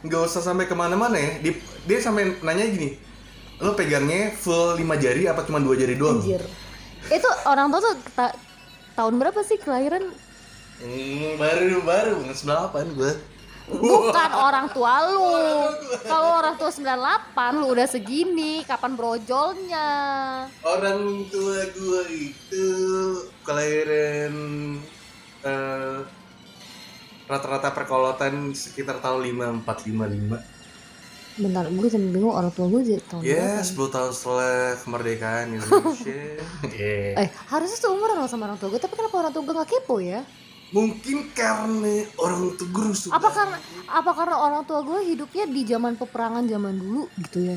nggak 0.00 0.22
usah 0.24 0.40
sampai 0.40 0.64
ke 0.64 0.74
mana-mana 0.74 1.16
ya. 1.16 1.40
Di- 1.40 1.58
dia 1.84 1.98
sampai 1.98 2.38
nanya 2.40 2.64
gini, 2.66 2.94
lo 3.58 3.74
pegangnya 3.74 4.30
full 4.32 4.74
5 4.74 4.84
jari 4.96 5.26
apa 5.26 5.42
cuma 5.42 5.58
dua 5.58 5.74
jari 5.74 5.94
doang? 5.94 6.20
Anjir. 6.20 6.42
Itu 7.08 7.28
orang 7.44 7.70
tua 7.70 7.80
tuh 7.80 7.94
ta- 8.12 8.36
tahun 8.94 9.14
berapa 9.16 9.40
sih 9.42 9.58
kelahiran? 9.58 10.04
Hmm, 10.78 11.34
baru 11.34 11.82
baru 11.82 12.12
98 12.22 12.94
gua. 12.94 13.12
Bukan 13.68 14.30
orang 14.48 14.70
tua 14.70 14.94
lu. 15.10 15.28
Kalau 16.02 16.38
orang 16.38 16.54
tua 16.56 16.70
98 16.70 17.58
lu 17.58 17.66
udah 17.68 17.84
segini, 17.84 18.62
kapan 18.62 18.94
brojolnya? 18.94 19.88
Orang 20.62 21.26
tua 21.28 21.66
gua 21.74 22.02
itu 22.08 22.66
kelahiran 23.42 24.34
eh, 25.42 25.98
rata-rata 27.28 27.68
perkolotan 27.76 28.56
sekitar 28.56 29.04
tahun 29.04 29.20
5455. 29.62 30.58
Bentar, 31.38 31.70
gue 31.70 31.86
sampe 31.86 32.10
bingung 32.10 32.34
orang 32.34 32.50
tua 32.50 32.66
gue 32.66 32.82
jadi 32.82 33.02
tahun 33.06 33.22
Ya, 33.22 33.62
berapa? 33.62 33.86
10 33.86 33.94
tahun 33.94 34.10
setelah 34.10 34.74
kemerdekaan 34.82 35.46
Indonesia. 35.54 36.22
Iya. 36.66 36.98
Eh, 37.22 37.28
harusnya 37.46 37.78
seumuran 37.78 38.18
lo 38.18 38.26
sama 38.26 38.50
orang 38.50 38.58
tua 38.58 38.74
gue, 38.74 38.80
tapi 38.82 38.98
kenapa 38.98 39.22
orang 39.22 39.30
tua 39.30 39.42
gue 39.46 39.54
gak 39.54 39.70
kepo 39.70 40.02
ya? 40.02 40.26
Mungkin 40.74 41.30
karena 41.32 42.04
orang 42.18 42.58
tua 42.58 42.68
guru 42.74 42.90
suka. 42.90 43.14
Apa 43.14 43.28
karena 43.30 43.56
apa 43.86 44.10
karena 44.12 44.36
orang 44.36 44.62
tua 44.66 44.80
gue 44.82 44.98
hidupnya 45.14 45.44
di 45.46 45.62
zaman 45.62 45.94
peperangan 45.94 46.44
zaman 46.44 46.74
dulu 46.74 47.06
gitu 47.22 47.54
ya? 47.54 47.56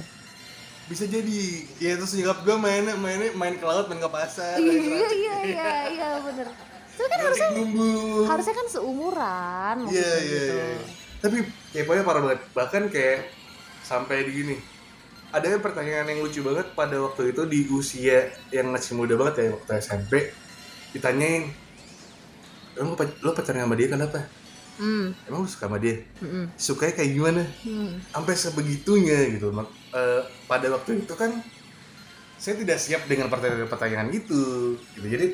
Bisa 0.86 1.10
jadi. 1.10 1.40
Ya 1.82 1.98
terus 1.98 2.14
nyokap 2.14 2.46
gue 2.46 2.56
main 2.56 2.86
main 3.02 3.34
main 3.34 3.56
ke 3.58 3.66
laut, 3.66 3.90
main 3.90 4.00
ke 4.00 4.08
pasar. 4.08 4.62
Iya 4.62 5.10
iya 5.12 5.36
iya 5.44 5.70
iya 5.90 6.08
bener. 6.22 6.71
Tapi 6.92 7.08
kan 7.08 7.20
harusnya 7.22 7.50
bumbu. 7.54 7.90
harusnya 8.26 8.56
kan 8.56 8.68
seumuran 8.68 9.76
Iya 9.88 9.92
iya 9.92 10.16
gitu. 10.22 10.56
iya. 10.56 10.68
Tapi 11.22 11.38
keponya 11.72 12.04
parah 12.04 12.22
banget. 12.22 12.42
Bahkan 12.52 12.84
kayak 12.90 13.20
sampai 13.82 14.26
di 14.26 14.32
gini. 14.34 14.56
Ada 15.32 15.64
pertanyaan 15.64 16.12
yang 16.12 16.20
lucu 16.22 16.44
banget 16.44 16.76
pada 16.76 17.00
waktu 17.00 17.32
itu 17.32 17.42
di 17.48 17.60
usia 17.72 18.28
yang 18.52 18.68
masih 18.68 19.00
muda 19.00 19.16
banget 19.16 19.48
ya 19.48 19.48
waktu 19.56 19.72
SMP 19.80 20.28
ditanyain 20.92 21.48
lo, 22.76 22.96
lo 22.98 23.32
pacaran 23.32 23.64
sama 23.64 23.80
dia 23.80 23.88
kenapa? 23.88 24.20
Hmm. 24.76 25.16
Emang 25.24 25.44
lo 25.44 25.48
suka 25.48 25.72
sama 25.72 25.80
dia? 25.80 26.04
hmm, 26.20 26.52
Sukanya 26.58 26.94
kayak 27.00 27.12
gimana? 27.16 27.44
hmm. 27.64 28.12
Sampai 28.12 28.36
sebegitunya 28.36 29.32
gitu. 29.32 29.56
Eh, 29.56 30.22
pada 30.48 30.68
waktu 30.68 31.00
itu 31.00 31.14
kan 31.16 31.32
saya 32.42 32.58
tidak 32.58 32.82
siap 32.82 33.06
dengan 33.06 33.30
pertanyaan-pertanyaan 33.30 34.10
itu. 34.10 34.74
Gitu. 34.98 35.06
Jadi 35.06 35.26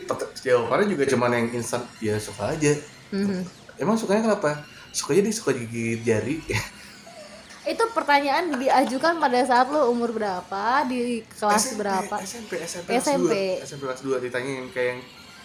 jawabannya 0.44 0.92
juga 0.92 1.08
cuman 1.08 1.32
yang 1.32 1.48
instan, 1.56 1.88
ya 1.98 2.20
suka 2.20 2.52
aja. 2.52 2.76
hmm. 3.16 3.48
Emang 3.80 3.96
sukanya 3.96 4.28
kenapa? 4.28 4.68
Sukanya 4.92 5.24
dia 5.24 5.34
suka 5.34 5.56
gigit 5.56 6.04
jari. 6.04 6.44
Itu 7.72 7.84
pertanyaan 7.92 8.52
diajukan 8.56 9.20
pada 9.20 9.40
saat 9.44 9.68
lo 9.68 9.88
umur 9.88 10.12
berapa 10.12 10.84
di 10.84 11.24
kelas 11.30 11.64
SMP, 11.68 11.78
berapa? 11.78 12.16
SMP, 12.20 12.52
SMP, 12.60 12.90
SMP. 12.96 13.32
kelas 13.60 13.64
2. 13.64 13.68
SMP 13.68 13.82
kelas 13.86 14.02
2 14.04 14.24
ditanyain 14.24 14.66
kayak 14.72 14.88
yang 14.96 15.02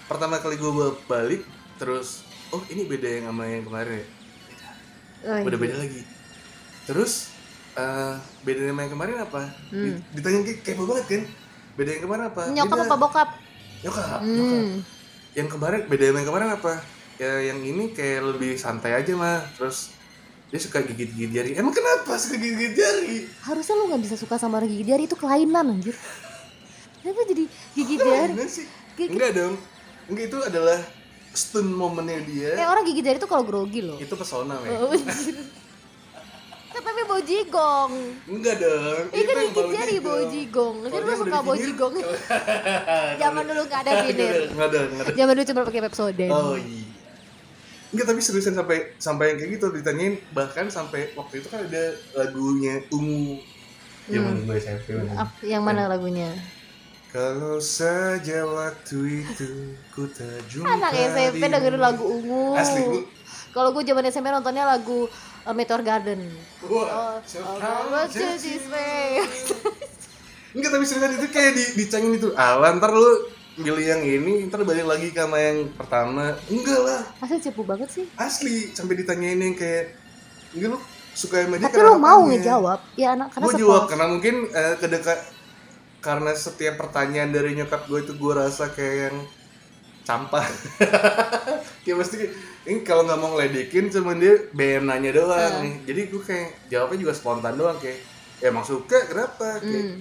pertama 0.06 0.38
kali 0.38 0.54
gue 0.54 0.70
balik 1.04 1.42
terus 1.78 2.22
oh 2.50 2.62
ini 2.68 2.86
beda 2.86 3.06
yang 3.10 3.26
sama 3.26 3.42
yang 3.46 3.62
kemarin 3.62 3.94
ya? 3.98 4.06
Oh, 5.22 5.38
Udah 5.42 5.58
iya. 5.58 5.62
beda 5.62 5.76
lagi. 5.78 6.02
Terus 6.86 7.12
eh 7.74 8.14
beda 8.42 8.60
sama 8.66 8.80
yang 8.82 8.92
kemarin 8.94 9.16
apa? 9.18 9.42
Hmm. 9.70 9.82
Di- 9.82 10.02
Ditanya 10.14 10.38
kayak 10.42 10.58
kepo 10.62 10.82
banget 10.86 11.06
kan? 11.10 11.22
Beda 11.72 11.90
yang 11.90 12.02
kemarin 12.02 12.24
apa? 12.26 12.42
Nyokap 12.48 12.76
Beda. 12.76 12.84
apa 12.84 12.96
bokap? 12.96 13.28
Nyokap, 13.80 14.20
nyokap. 14.20 14.20
Hmm. 14.22 14.72
Yang 15.32 15.48
kemarin 15.50 15.80
beda 15.86 16.04
yang 16.06 16.26
kemarin 16.26 16.48
apa? 16.50 16.72
Ya 17.16 17.32
yang 17.44 17.60
ini 17.60 17.90
kayak 17.90 18.20
lebih 18.30 18.54
santai 18.54 18.92
aja 18.94 19.12
mah. 19.14 19.40
Terus 19.54 19.90
dia 20.46 20.60
suka 20.60 20.80
gigit-gigit 20.80 21.32
jari 21.32 21.50
emang 21.54 21.72
kenapa 21.72 22.12
suka 22.14 22.36
gigit 22.36 22.76
jari 22.76 23.24
Harusnya 23.40 23.72
lu 23.72 23.88
nggak 23.88 24.02
bisa 24.02 24.16
suka 24.16 24.36
sama 24.36 24.60
orang 24.60 24.68
gigi 24.68 24.84
jari 24.84 25.02
itu 25.02 25.16
kelainan 25.16 25.64
anjir. 25.72 25.96
Kenapa 27.00 27.24
jadi 27.24 27.44
gigi 27.72 27.96
jari? 27.96 28.32
Sih 28.46 28.68
Gigit- 28.92 29.16
enggak 29.16 29.30
dong 29.32 29.54
enggak 30.06 30.24
itu 30.28 30.38
adalah 30.38 30.76
stun 31.32 31.72
momennya 31.72 32.20
dia 32.22 32.52
Eh 32.54 32.68
orang 32.68 32.84
gigi 32.84 33.00
jari 33.00 33.16
itu 33.16 33.24
kalau 33.24 33.40
grogi 33.42 33.80
loh. 33.80 33.96
itu 33.96 34.12
pesona 34.12 34.60
men 34.60 34.76
Oh, 34.76 34.92
anjir. 34.92 35.40
Kan 36.72 36.82
tapi 36.82 37.00
bau 37.04 37.20
jigong. 37.20 37.92
enggak 38.24 38.54
dong 38.58 39.04
Ini 39.12 39.22
kan 39.22 39.34
yang 39.34 39.44
gigit 39.46 39.56
bau 39.56 39.70
jari 39.70 39.96
bau 40.00 40.22
jigong. 40.26 40.74
Kalau 40.82 41.04
lu 41.04 41.14
suka 41.14 41.38
bau 41.40 41.56
jigong. 41.56 41.94
Zaman 43.20 43.42
dulu 43.44 43.62
nggak 43.68 43.80
ada 43.84 43.92
vinir. 44.02 44.34
enggak 44.48 44.68
ada 44.72 44.80
enggak 44.88 45.04
ada 45.04 45.12
Zaman 45.14 45.32
dulu 45.36 45.46
cuma 45.46 45.60
pakai 45.68 45.82
Pepsodent. 45.84 46.32
oh 46.32 46.56
iya 46.56 46.84
Enggak 47.92 48.06
tapi 48.08 48.20
seriusan 48.24 48.56
sampai 48.56 48.96
sampai 48.96 49.24
yang 49.28 49.36
kayak 49.36 49.50
gitu 49.52 49.66
ditanyain 49.68 50.14
bahkan 50.32 50.64
sampai 50.72 51.12
waktu 51.12 51.44
itu 51.44 51.48
kan 51.52 51.60
ada 51.60 51.92
lagunya 52.16 52.80
ungu 52.88 53.36
zaman 54.08 54.42
gue 54.42 54.56
SMP 54.56 54.96
yang 55.44 55.62
mana 55.62 55.86
lagunya? 55.86 56.32
Kalau 57.12 57.60
saja 57.60 58.48
waktu 58.48 59.20
itu 59.20 59.76
ku 59.92 60.08
tak 60.08 60.40
jumpa 60.48 60.64
Anak 60.64 60.96
SMP 60.96 61.44
dengerin 61.44 61.76
lagu 61.76 62.00
ungu. 62.08 62.56
Asli. 62.56 63.04
Kalau 63.52 63.68
gue 63.70 63.84
zaman 63.84 64.08
SMP 64.08 64.32
nontonnya 64.32 64.64
lagu 64.64 65.12
uh, 65.46 65.54
Meteor 65.54 65.82
Garden. 65.82 66.20
Wah, 66.66 66.86
Oh, 66.86 67.14
siapa 67.26 67.58
oh, 67.58 68.06
way? 68.70 69.22
Enggak 70.52 70.70
tapi 70.70 70.84
seriusan 70.84 71.16
itu 71.16 71.28
kayak 71.32 71.52
di, 71.56 71.64
dicangin 71.80 72.12
itu. 72.20 72.28
Ah, 72.36 72.60
ntar 72.76 72.92
lu 72.92 73.32
milih 73.56 73.84
yang 73.84 74.02
ini, 74.04 74.48
ntar 74.48 74.64
balik 74.64 74.84
lagi 74.84 75.08
ke 75.12 75.20
sama 75.20 75.40
yang 75.40 75.68
pertama. 75.76 76.36
Enggak 76.48 76.80
lah, 76.84 77.02
Masa 77.20 77.40
cepu 77.40 77.64
banget 77.64 77.88
sih? 77.88 78.04
asli 78.20 78.72
sampai 78.72 79.00
ditanyain 79.00 79.40
yang 79.40 79.56
kayak 79.56 79.96
enggak 80.52 80.76
lu 80.76 80.78
suka 81.12 81.44
sama 81.44 81.56
dia 81.60 81.68
Tapi 81.68 81.78
lo 81.80 81.96
mau 81.96 82.20
ngejawab? 82.28 82.80
Ya 82.96 83.16
anak 83.16 83.32
karena 83.32 83.44
gue 83.48 83.54
jawab 83.60 83.82
karena 83.88 84.06
mungkin 84.08 84.34
eh, 84.48 84.74
kedekat 84.80 85.20
karena 86.02 86.32
setiap 86.34 86.74
pertanyaan 86.80 87.30
dari 87.30 87.54
nyokap 87.56 87.86
gue 87.86 88.00
itu 88.02 88.12
gue 88.16 88.32
rasa 88.34 88.72
kayak 88.72 88.96
yang 89.08 89.16
campah 90.02 90.42
kayak 91.86 91.96
pasti 92.02 92.26
ini 92.62 92.80
kalau 92.82 93.02
nggak 93.02 93.18
mau 93.18 93.34
ngeledekin 93.34 93.88
cuman 93.88 94.16
dia 94.16 94.34
BM 94.50 94.84
nanya 94.84 95.10
doang. 95.12 95.34
Hmm. 95.52 95.62
nih 95.62 95.74
jadi 95.82 96.00
gue 96.08 96.22
kayak 96.22 96.48
jawabnya 96.68 96.98
juga 97.00 97.12
spontan 97.12 97.54
doang 97.54 97.76
kayak 97.76 97.98
ya 98.38 98.48
emang 98.48 98.62
suka? 98.62 98.98
Kenapa? 99.04 99.58
Kayak 99.58 99.82
Hmm. 99.82 99.98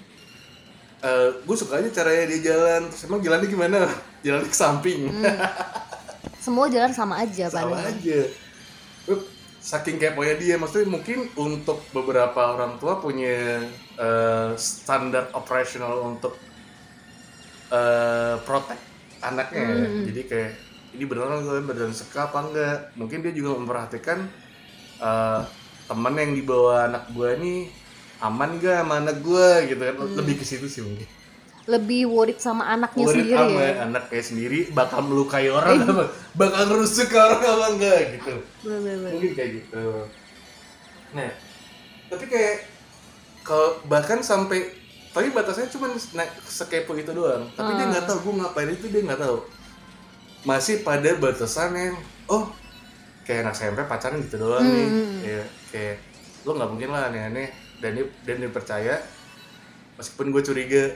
eh, 1.01 1.29
gue 1.41 1.55
suka 1.55 1.73
aja 1.77 1.89
caranya 1.91 2.23
dia 2.27 2.39
jalan. 2.47 2.81
Terus 2.87 3.03
emang 3.05 3.19
jalannya 3.19 3.47
gimana? 3.47 3.79
Jalan 4.21 4.45
ke 4.45 4.53
samping. 4.53 5.09
Semua 6.37 6.69
jalan 6.69 6.89
sama 6.89 7.17
aja 7.17 7.49
sama 7.49 7.73
padahal. 7.73 7.89
aja. 7.89 8.19
Gue 9.03 9.17
saking 9.57 9.97
keponya 9.97 10.37
dia 10.37 10.55
maksudnya 10.57 10.89
mungkin 10.89 11.25
untuk 11.33 11.81
beberapa 11.89 12.53
orang 12.53 12.77
tua 12.77 12.97
punya 12.97 13.65
eh, 13.95 14.49
standar 14.53 15.33
operasional 15.33 16.01
untuk 16.03 16.37
eh 17.71 18.35
protect 18.41 18.81
anaknya 19.21 19.63
ya. 19.63 19.87
jadi 20.05 20.21
kayak 20.27 20.51
ini 20.91 21.03
beneran 21.07 21.43
gue 21.43 21.63
beneran 21.63 21.95
suka 21.95 22.27
apa 22.27 22.37
enggak? 22.43 22.77
Mungkin 22.99 23.23
dia 23.23 23.31
juga 23.31 23.55
memperhatikan 23.59 24.27
eh 25.01 25.41
temen 25.87 26.13
yang 26.15 26.31
dibawa 26.35 26.87
anak 26.87 27.11
gue 27.11 27.29
ini 27.41 27.55
aman 28.23 28.61
gak 28.61 28.85
sama 28.85 28.93
anak 29.01 29.17
gue 29.23 29.47
gitu 29.71 29.81
kan. 29.81 29.95
Lebih 30.19 30.35
ke 30.39 30.45
situ 30.45 30.67
sih 30.67 30.83
mungkin. 30.83 31.07
Lebih 31.61 32.09
worried 32.09 32.39
sama 32.41 32.67
anaknya 32.67 33.05
Murid 33.05 33.15
sendiri 33.21 33.37
ama 33.37 33.61
ya. 33.61 33.73
anaknya 33.85 34.23
sendiri 34.23 34.59
bakal 34.73 34.99
melukai 35.05 35.47
orang 35.47 35.79
apa? 35.83 36.05
Bakal 36.35 36.61
ngerusuk 36.69 37.07
ke 37.07 37.17
orang 37.17 37.41
apa 37.41 37.65
enggak? 37.75 37.99
Gitu. 38.19 38.33
Bener-bener. 38.65 39.09
mungkin 39.15 39.31
kayak 39.35 39.51
gitu. 39.63 39.83
Nah 41.15 41.29
tapi 42.11 42.25
kayak 42.27 42.55
kalau 43.47 43.79
bahkan 43.87 44.19
sampai 44.19 44.69
tapi 45.11 45.27
batasnya 45.31 45.67
cuma 45.71 45.91
naik 45.91 46.31
sekepo 46.45 46.95
itu 46.99 47.11
doang. 47.15 47.47
Tapi 47.55 47.71
dia 47.79 47.85
nggak 47.89 48.05
tahu 48.05 48.17
gue 48.27 48.33
ngapain 48.43 48.69
itu 48.69 48.85
dia 48.91 49.01
nggak 49.07 49.21
tahu 49.23 49.39
masih 50.41 50.81
pada 50.81 51.13
batasan 51.17 51.73
yang 51.77 51.95
oh 52.25 52.49
kayak 53.25 53.45
anak 53.45 53.55
SMP 53.57 53.79
pacaran 53.85 54.21
gitu 54.25 54.41
doang 54.41 54.65
nih. 54.65 54.89
Ya 55.21 55.41
kayak 55.69 55.97
lo 56.45 56.57
nggak 56.57 56.69
mungkin 56.73 56.89
lah 56.89 57.09
aneh-aneh 57.13 57.49
dan 57.81 57.91
dia 57.97 58.05
dan 58.25 58.35
dia 58.41 58.51
percaya 58.51 58.95
meskipun 59.97 60.33
gue 60.33 60.43
curiga. 60.43 60.85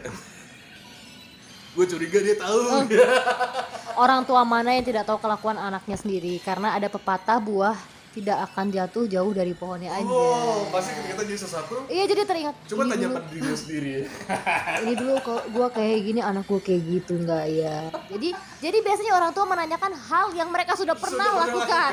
Gue 1.75 1.83
curiga 1.91 2.23
dia 2.23 2.39
tahu. 2.39 2.87
Orang 4.07 4.23
tua 4.23 4.47
mana 4.47 4.71
yang 4.71 4.87
tidak 4.87 5.03
tahu 5.03 5.19
kelakuan 5.19 5.59
anaknya 5.59 5.99
sendiri? 5.99 6.39
Karena 6.39 6.71
ada 6.71 6.87
pepatah 6.87 7.35
buah 7.43 7.75
tidak 8.15 8.37
akan 8.45 8.65
jatuh 8.69 9.03
jauh 9.05 9.29
dari 9.29 9.51
pohonnya 9.51 9.91
aja. 9.91 10.07
oh 10.07 10.63
pasti 10.71 10.95
ketika 10.95 11.21
jadi 11.21 11.35
sesuatu 11.37 11.83
Iya 11.85 12.03
jadi 12.05 12.21
teringat. 12.23 12.55
coba 12.65 12.81
"Ih, 12.81 12.89
tanya 12.89 13.07
pada 13.11 13.27
diri 13.29 13.51
sendiri 13.53 13.91
ini 14.81 14.93
dulu 14.95 15.13
kok 15.19 15.43
gua 15.51 15.67
kayak 15.69 15.99
gini 16.01 16.19
anak 16.19 16.43
gua 16.45 16.57
kayak 16.57 16.81
gitu 16.81 17.13
nggak 17.17 17.45
ya 17.51 17.77
jadi 18.07 18.29
jadi 18.63 18.77
biasanya 18.79 19.13
orang 19.13 19.31
tua 19.31 19.45
menanyakan 19.45 19.91
hal 19.91 20.27
yang 20.31 20.47
mereka 20.47 20.73
sudah 20.73 20.95
pernah 20.95 21.27
Sudah 21.27 21.43
lakukan 21.43 21.91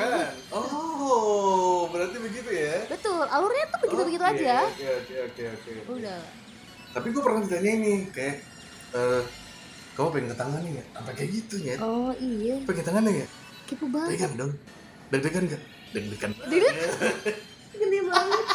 Oh, 0.49 1.89
berarti 1.89 2.17
begitu 2.17 2.49
ya? 2.49 2.87
betul 2.87 3.19
alurnya 3.21 3.65
tuh 3.67 3.79
begitu 3.81 4.01
begitu 4.05 4.23
Oke, 4.23 4.33
aja 4.39 4.55
Oke, 4.65 4.87
oke, 4.95 5.15
oke, 5.25 5.43
oke. 5.49 5.71
udah 5.93 6.19
Tapi 6.89 7.07
gue 7.09 7.21
pernah 7.21 7.41
ditanya 7.41 7.71
ini, 7.73 7.93
kayak, 8.07 8.35
eh, 8.93 9.21
kamu 9.91 10.07
pengen 10.09 10.27
ke 10.29 10.37
tangan 10.37 10.61
ya? 10.63 10.83
Apa 10.93 11.09
kayak 11.11 11.29
gitu 11.33 11.55
ya? 11.59 11.75
oh 11.79 12.13
iya 12.15 12.55
Pengen 12.63 12.79
ke 12.79 12.85
tangannya 12.85 13.11
ya? 13.15 13.27
kepo 13.65 13.85
banget 13.87 14.09
Pegang 14.13 14.33
dong. 14.35 14.51
Deg-degan 15.09 15.43
gak? 15.47 15.61
Deg-degan. 15.93 16.31
gede 17.73 17.99
banget 18.03 18.45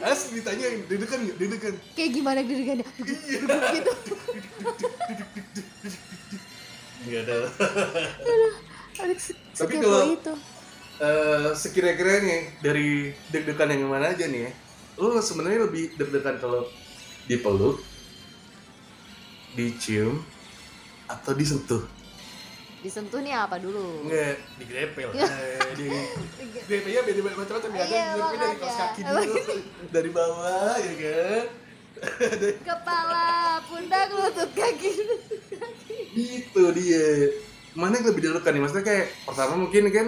Asli 0.00 0.40
ditanyain, 0.40 0.80
deg-degan 0.86 1.20
gak? 1.22 1.36
Deg-degan. 1.36 1.74
kayak 1.92 2.10
gimana 2.10 2.40
deg-degannya 2.40 2.86
Iya. 2.98 3.38
gitu 3.74 3.92
Iya 7.02 7.18
ada. 7.22 7.36
Tapi 9.52 9.74
kalau- 9.76 10.12
itu 10.12 10.34
Eh, 11.00 11.50
sekira-kiranya 11.54 12.60
dari 12.60 13.08
deg-degan 13.30 13.72
yang 13.72 13.88
mana 13.88 14.12
aja 14.12 14.28
nih 14.28 14.44
ya? 14.44 14.52
Lo 14.96 15.16
sebenarnya 15.18 15.64
lebih 15.64 15.96
deg-degan 15.96 16.36
kalau 16.36 16.68
dipeluk, 17.24 17.80
dicium, 19.50 20.20
atau 21.06 21.32
disentuh? 21.32 21.80
Disentuh 22.80 23.20
nih 23.20 23.34
apa 23.36 23.60
dulu 23.60 24.08
Enggak, 24.08 24.36
di 24.56 24.64
grepel. 24.64 25.08
Eh, 25.20 25.72
di 25.76 25.88
grepelnya 26.64 27.00
beda 27.04 27.20
macam-macam 27.36 27.70
ya? 27.76 27.84
Iya, 27.84 28.06
Grepel 28.16 28.38
dari 28.40 28.56
kaos 28.56 28.76
kaki 28.76 29.00
dulu, 29.04 29.32
dari 29.92 30.10
bawah 30.10 30.74
ya 30.80 30.94
kan? 30.96 31.44
kepala 32.64 33.60
pundak 33.68 34.08
lutut 34.08 34.50
kaki 34.56 34.92
Itu 36.16 36.72
dia. 36.72 37.36
Mana 37.76 38.00
yang 38.00 38.10
lebih 38.10 38.24
deg-degan 38.24 38.52
nih? 38.56 38.62
Maksudnya 38.64 38.84
kayak 38.88 39.06
pertama 39.28 39.54
mungkin 39.60 39.82
kan 39.92 40.06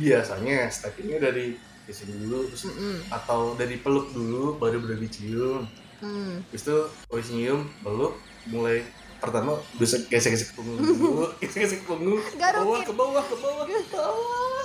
biasanya 0.00 0.72
steppingnya 0.72 1.18
dari 1.20 1.54
kissing 1.84 2.10
dulu, 2.24 2.48
terus 2.52 2.68
atau 3.08 3.52
dari 3.54 3.76
peluk 3.80 4.12
dulu, 4.12 4.56
baru 4.56 4.80
baru 4.80 4.96
dicium. 5.00 5.64
hmm. 6.00 6.48
Habis 6.48 6.62
itu 6.64 6.78
habis 7.08 7.28
nyium, 7.32 7.60
peluk, 7.80 8.16
mulai 8.48 8.84
pertama 9.18 9.50
bisa 9.74 9.98
gesek-gesek 10.04 10.54
punggung 10.54 10.78
dulu, 10.84 11.26
gesek-gesek 11.38 11.82
punggung, 11.84 12.18
ke 12.18 12.36
Garukin. 12.36 12.62
bawah, 12.64 12.82
ke 12.82 12.92
bawah, 12.94 13.22
ke 13.22 13.36
bawah, 13.36 13.64
ke 13.66 13.80
bawah. 13.94 14.64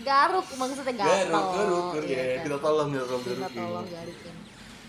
garuk 0.00 0.46
maksudnya 0.52 0.92
Garuk, 0.92 1.30
garuk, 1.30 1.84
garuk, 1.94 2.04
Iya, 2.04 2.16
ya. 2.16 2.24
kan. 2.32 2.42
Kita 2.42 2.56
tolong, 2.58 2.88
kita 2.90 3.04
tolong 3.04 3.22
kita 3.22 3.34
garukin. 3.36 3.56
tolong 3.56 3.86
garukin 3.86 4.34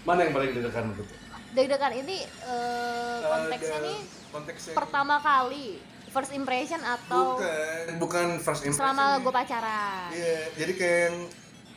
Mana 0.02 0.20
yang 0.20 0.34
paling 0.34 0.50
deg-degan 0.52 0.84
menurut 0.88 1.10
deg-degan 1.52 1.94
ini 1.98 2.18
eh, 2.24 3.18
konteksnya 3.22 3.70
Ada 3.74 3.86
nih 3.86 4.00
konteksnya 4.30 4.74
pertama 4.74 5.16
kali 5.20 5.66
first 6.08 6.32
impression 6.32 6.80
atau 6.80 7.36
bukan 7.36 7.86
bukan 8.00 8.28
first 8.38 8.64
impression 8.64 8.82
selama 8.82 9.20
gue 9.20 9.32
pacaran 9.32 10.10
iya 10.12 10.40
jadi 10.56 10.72
kayak 10.74 11.00
yang 11.06 11.18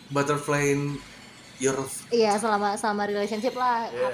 butterfly 0.09 0.63
in 0.65 0.81
your 1.59 1.75
iya 2.09 2.35
selama 2.35 2.75
selama 2.75 3.03
relationship 3.05 3.53
lah 3.53 3.87
Iya. 3.89 4.11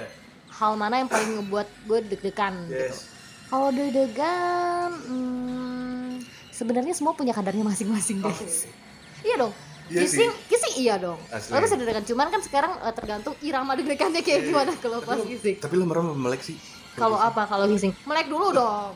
Hal 0.61 0.77
mana 0.77 1.01
yang 1.01 1.09
paling 1.09 1.41
ngebuat 1.41 1.67
gue 1.89 1.99
deg-degan 2.13 2.53
gitu. 2.69 2.85
Yes. 2.85 3.09
Kalau 3.49 3.73
deg-degan 3.73 4.89
hmm, 5.09 6.21
sebenarnya 6.53 6.93
semua 6.93 7.17
punya 7.17 7.33
kadarnya 7.33 7.65
masing-masing 7.65 8.21
guys. 8.21 8.69
Iya 9.25 9.41
dong. 9.41 9.53
Iya 9.89 10.05
kissing 10.05 10.31
kissing 10.45 10.73
iya 10.77 10.95
dong. 11.01 11.17
Asli. 11.33 11.49
Lalu 11.57 11.61
bisa 11.65 11.75
deg-degan 11.81 12.05
cuman 12.05 12.27
kan 12.29 12.41
sekarang 12.45 12.71
eh, 12.77 12.93
tergantung 12.93 13.33
irama 13.41 13.73
deg-degannya 13.73 14.21
kayak 14.21 14.41
gimana 14.45 14.71
kalau 14.77 15.01
pas 15.01 15.17
kissing 15.25 15.57
tapi 15.57 15.73
lo 15.81 15.89
merem 15.89 16.13
melek 16.13 16.45
sih? 16.45 16.61
Kalau 16.93 17.17
apa 17.17 17.49
kalau 17.49 17.65
kissing 17.65 17.97
melek 18.05 18.29
dulu 18.29 18.53
dong. 18.53 18.93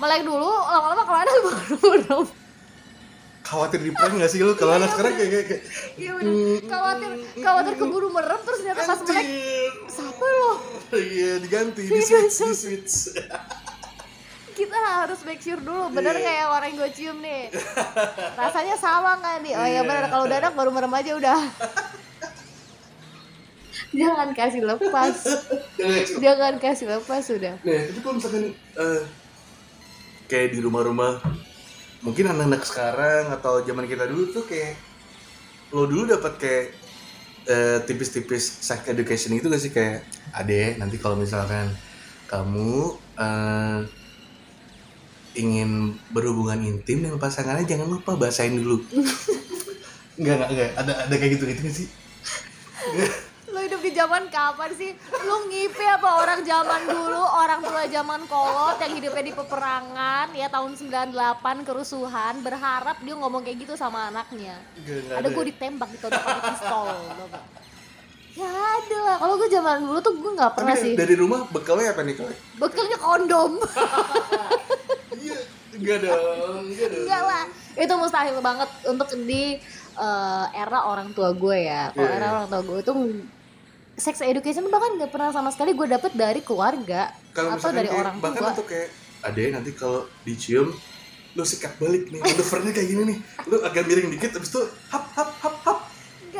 Melek 0.00 0.24
dulu 0.24 0.48
lama-lama 0.48 1.04
kelana 1.04 1.30
baru 1.44 1.90
dong 2.08 2.26
khawatir 3.42 3.78
di 3.78 3.90
prank 3.90 4.14
gak 4.16 4.28
sih 4.28 4.40
lo 4.40 4.54
kalau 4.54 4.74
anak 4.74 4.90
sekarang 4.90 5.12
kayak 5.12 5.30
kayak, 5.30 5.46
kayak 5.48 5.62
iya 5.96 6.10
bener. 6.12 6.62
Khawatir 6.64 7.10
khawatir 7.36 7.74
keburu 7.76 8.08
merem 8.08 8.40
terus 8.40 8.58
ternyata 8.60 8.82
pas 8.84 9.00
melek 9.00 9.18
Anjir. 9.18 9.72
siapa 9.86 10.24
lo? 10.24 10.50
Iya 10.92 11.30
diganti 11.38 11.82
di 11.84 12.00
switch 12.00 12.36
di 12.40 12.54
switch. 12.54 12.94
Kita 14.52 14.76
harus 14.76 15.20
make 15.22 15.40
sure 15.40 15.56
dulu 15.56 15.88
bener 15.90 16.12
Iya. 16.12 16.22
nggak 16.22 16.36
ya 16.36 16.46
orang 16.46 16.68
yang 16.68 16.78
gue 16.78 16.90
cium 16.92 17.18
nih? 17.18 17.42
Rasanya 18.34 18.76
sama 18.76 19.16
nggak 19.16 19.36
nih? 19.42 19.52
Oh 19.54 19.64
iya 19.64 19.72
Iya. 19.74 19.82
bener 19.82 20.04
kalau 20.06 20.24
udah 20.24 20.38
enak 20.38 20.52
baru 20.52 20.70
merem 20.70 20.92
aja 20.92 21.12
udah. 21.14 21.38
Jangan 23.92 24.28
kasih 24.32 24.62
lepas. 24.62 25.16
Jangan 26.24 26.54
kasih 26.56 26.86
lepas 26.90 27.22
sudah 27.22 27.56
Nah, 27.58 27.80
tapi 27.84 28.00
kalau 28.00 28.14
misalkan 28.16 28.44
eh, 28.54 29.02
kayak 30.26 30.48
di 30.50 30.58
rumah-rumah 30.60 31.20
mungkin 32.02 32.30
anak-anak 32.34 32.62
sekarang 32.66 33.24
atau 33.30 33.62
zaman 33.62 33.86
kita 33.86 34.10
dulu 34.10 34.34
tuh 34.34 34.44
kayak 34.46 34.74
lo 35.72 35.88
dulu 35.88 36.10
dapat 36.10 36.32
kayak 36.36 36.66
eh, 37.48 37.78
tipis-tipis 37.86 38.62
sex 38.62 38.84
education 38.90 39.32
itu 39.34 39.48
gak 39.48 39.62
sih 39.62 39.72
kayak 39.72 40.04
ade 40.34 40.76
nanti 40.76 40.98
kalau 40.98 41.16
misalkan 41.16 41.70
kamu 42.28 42.98
eh, 43.16 43.80
ingin 45.32 45.96
berhubungan 46.12 46.60
intim 46.60 47.00
dengan 47.00 47.16
pasangannya 47.16 47.64
jangan 47.64 47.88
lupa 47.88 48.18
bahasain 48.20 48.52
dulu 48.52 48.84
Enggak, 50.20 50.44
enggak, 50.44 50.50
enggak. 50.52 50.70
Ada 50.76 50.92
ada 51.08 51.14
kayak 51.16 51.32
gitu 51.40 51.44
gitu 51.48 51.62
sih? 51.72 51.88
di 53.82 53.90
zaman 53.90 54.22
kapan 54.28 54.70
sih? 54.72 54.90
Lo 55.20 55.44
ngipi 55.44 55.84
apa 55.84 56.08
orang 56.16 56.40
zaman 56.40 56.80
dulu 56.86 57.18
orang 57.20 57.60
tua 57.60 57.82
zaman 57.86 58.22
kolot 58.24 58.78
yang 58.78 58.92
hidupnya 58.94 59.24
di 59.24 59.34
peperangan 59.34 60.26
ya 60.32 60.46
tahun 60.46 60.72
98 60.72 61.10
kerusuhan 61.62 62.40
berharap 62.40 62.96
dia 62.98 63.14
ngomong 63.14 63.42
kayak 63.42 63.58
gitu 63.60 63.74
sama 63.74 64.08
anaknya. 64.08 64.54
Enggak 64.78 65.18
ada 65.18 65.28
gue 65.28 65.44
ditembak 65.50 65.88
ditodong 65.90 66.22
pakai 66.22 66.42
pistol 66.48 66.86
ya 68.32 68.48
ada 68.48 68.98
lah. 69.04 69.16
Kalau 69.20 69.34
gue 69.36 69.48
zaman 69.50 69.76
dulu 69.82 69.98
tuh 70.00 70.12
gue 70.16 70.32
nggak 70.32 70.52
pernah 70.56 70.72
Tapi 70.72 70.84
sih. 70.88 70.94
dari 70.96 71.14
rumah 71.14 71.44
bekalnya 71.46 71.92
apa 71.92 72.00
nih 72.00 72.14
kalau? 72.16 72.32
bekalnya 72.56 72.98
kondom. 72.98 73.52
Iya, 75.12 75.38
enggak 75.78 75.98
dong, 76.02 76.66
enggak 76.66 76.88
dong. 76.90 77.02
enggak 77.06 77.22
lah. 77.22 77.44
Itu 77.78 77.94
mustahil 77.94 78.34
banget 78.42 78.66
untuk 78.84 79.06
di 79.22 79.54
eh, 79.94 80.44
era 80.52 80.82
orang 80.82 81.14
tua 81.14 81.30
gue 81.30 81.58
ya. 81.62 81.94
Kalau 81.94 82.02
Iya, 82.02 82.16
era 82.16 82.26
iya. 82.26 82.32
orang 82.34 82.46
tua 82.48 82.60
gue 82.64 82.78
itu 82.82 82.92
sex 83.96 84.24
education 84.24 84.64
tuh 84.64 84.72
bahkan 84.72 84.96
nggak 84.96 85.10
pernah 85.12 85.30
sama 85.30 85.52
sekali 85.52 85.76
gue 85.76 85.86
dapet 85.86 86.12
dari 86.16 86.40
keluarga 86.40 87.12
kalau 87.36 87.56
atau 87.56 87.70
dari 87.70 87.88
kayak, 87.88 88.00
orang 88.00 88.16
bahkan 88.18 88.40
tua. 88.40 88.50
untuk 88.56 88.66
kayak 88.68 88.88
ade 89.22 89.44
nanti 89.52 89.70
kalau 89.76 90.08
dicium 90.24 90.72
lu 91.32 91.44
sikat 91.48 91.80
balik 91.80 92.12
nih 92.12 92.20
maneuvernya 92.20 92.72
kayak 92.76 92.88
gini 92.92 93.02
nih. 93.08 93.18
Lu 93.48 93.56
agak 93.64 93.88
miring 93.88 94.12
dikit 94.12 94.36
habis 94.36 94.52
itu 94.52 94.60
hap 94.92 95.04
hap 95.16 95.32
hap 95.40 95.56
hap 95.64 95.78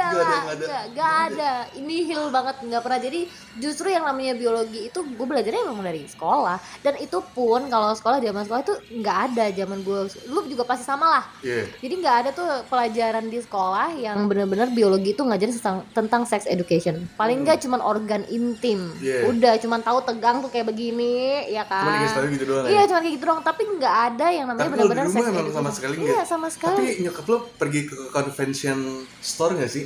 Enggak 0.03 0.13
Nggak 0.13 0.23
ada, 0.23 0.33
lah, 0.33 0.43
nggak 0.43 0.53
ada. 0.53 0.65
enggak, 0.65 0.83
enggak 0.85 1.13
ada. 1.23 1.53
Ini 1.75 1.97
heal 2.05 2.25
banget, 2.29 2.57
nggak 2.63 2.83
pernah. 2.83 3.01
Jadi 3.01 3.21
justru 3.57 3.87
yang 3.87 4.03
namanya 4.03 4.33
biologi 4.35 4.81
itu 4.85 4.99
gue 4.99 5.27
belajarnya 5.27 5.63
memang 5.65 5.85
dari 5.85 6.03
sekolah. 6.05 6.57
Dan 6.81 6.95
itu 6.99 7.19
pun 7.29 7.61
kalau 7.67 7.93
sekolah 7.93 8.19
zaman 8.19 8.43
sekolah 8.43 8.63
itu 8.63 8.75
nggak 8.95 9.19
ada 9.29 9.45
zaman 9.53 9.79
gue. 9.81 9.99
Lu 10.27 10.41
juga 10.45 10.65
pasti 10.65 10.83
sama 10.83 11.07
lah. 11.09 11.25
iya 11.41 11.65
Jadi 11.79 11.95
nggak 11.97 12.17
ada 12.19 12.31
tuh 12.31 12.47
pelajaran 12.67 13.25
di 13.25 13.39
sekolah 13.39 13.89
yang 13.95 14.27
benar-benar 14.27 14.69
biologi 14.69 15.13
itu 15.13 15.23
ngajarin 15.23 15.55
tentang, 15.55 15.77
tentang 15.93 16.23
sex 16.25 16.45
education. 16.45 17.07
Paling 17.15 17.43
nggak 17.43 17.61
cuman 17.61 17.79
organ 17.79 18.23
intim. 18.29 18.91
Hmm. 18.91 19.01
Iya. 19.01 19.19
Udah 19.29 19.55
cuman 19.57 19.81
tahu 19.81 19.99
tegang 20.03 20.41
tuh 20.41 20.49
kayak 20.49 20.67
begini, 20.67 21.15
ya 21.49 21.63
kan? 21.63 21.85
cuma 21.85 21.95
dikasih 21.97 22.17
tahu 22.17 22.27
gitu 22.31 22.45
doang 22.45 22.65
Iya, 22.65 22.75
ya 22.75 22.83
cuman 22.87 23.01
kayak 23.01 23.15
gitu 23.15 23.25
doang. 23.25 23.41
Tapi 23.43 23.63
nggak 23.73 23.97
ada 24.09 24.27
yang 24.29 24.47
namanya 24.47 24.69
benar-benar 24.69 25.07
sex 25.07 25.17
emang 25.17 25.35
education. 25.37 25.55
sama 25.55 25.71
sekali 25.71 25.95
Iya, 26.03 26.21
sama 26.25 26.49
sekali. 26.49 26.77
tapi 26.81 27.03
nyokap 27.03 27.25
lo 27.27 27.37
pergi 27.53 27.81
ke 27.85 27.97
convention 28.09 28.79
store 29.21 29.53
nggak 29.55 29.69
sih 29.69 29.85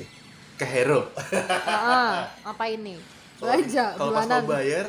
ke 0.56 0.64
Hero 0.64 1.08
Ah, 1.62 2.26
ngapain 2.42 2.78
nih? 2.78 2.98
Belanja 3.36 3.84
kalau 3.94 4.12
pas 4.12 4.24
mau 4.26 4.48
bayar 4.50 4.86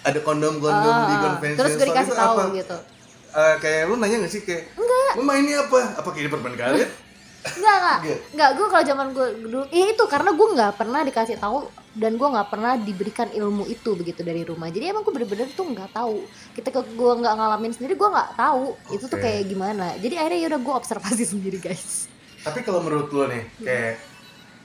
ada 0.00 0.18
kondom-kondom 0.20 0.94
Ah, 0.94 1.06
di 1.06 1.14
convention 1.18 1.58
Terus 1.58 1.74
gue 1.74 1.86
dikasih 1.88 2.12
tahu 2.12 2.36
apa? 2.38 2.52
gitu. 2.52 2.76
Eh, 3.34 3.54
kayak 3.58 3.82
lu 3.88 3.94
nanya 3.96 4.16
gak 4.20 4.30
sih 4.30 4.42
kayak 4.42 4.70
Enggak. 4.74 5.12
Mama 5.16 5.32
ini 5.36 5.52
apa? 5.52 5.80
Apa 5.96 6.08
kayak 6.08 6.30
permen 6.30 6.54
karet? 6.54 6.90
Enggak, 7.44 7.74
enggak. 7.74 7.98
Enggak. 7.98 8.18
Enggak, 8.30 8.50
gue 8.52 8.66
kalau 8.68 8.84
zaman 8.84 9.06
gue 9.10 9.26
dulu 9.42 9.60
ya 9.68 9.86
itu 9.90 10.04
karena 10.06 10.30
gue 10.30 10.48
nggak 10.54 10.72
pernah 10.74 11.00
dikasih 11.02 11.36
tahu 11.36 11.58
dan 11.92 12.12
gue 12.14 12.28
nggak 12.30 12.48
pernah 12.48 12.72
diberikan 12.74 13.28
ilmu 13.28 13.64
itu 13.66 13.90
begitu 13.92 14.20
dari 14.20 14.42
rumah. 14.42 14.68
Jadi 14.68 14.84
emang 14.86 15.02
gue 15.02 15.12
bener-bener 15.12 15.48
tuh 15.50 15.66
nggak 15.66 15.90
tahu. 15.90 16.24
Ketika 16.52 16.80
gue 16.80 17.12
nggak 17.16 17.34
ngalamin 17.34 17.72
sendiri, 17.72 17.94
gue 17.94 18.06
nggak 18.06 18.30
tahu 18.34 18.64
itu 18.90 19.04
tuh 19.04 19.18
kayak 19.18 19.44
gimana. 19.44 19.96
Jadi 19.98 20.14
akhirnya 20.14 20.38
ya 20.38 20.48
udah 20.48 20.60
gue 20.62 20.74
observasi 20.78 21.24
sendiri 21.32 21.58
guys. 21.58 22.06
Tapi 22.44 22.60
kalau 22.60 22.78
menurut 22.78 23.08
lo 23.08 23.24
nih, 23.24 23.42
Hmm. 23.50 23.64
kayak 23.64 23.94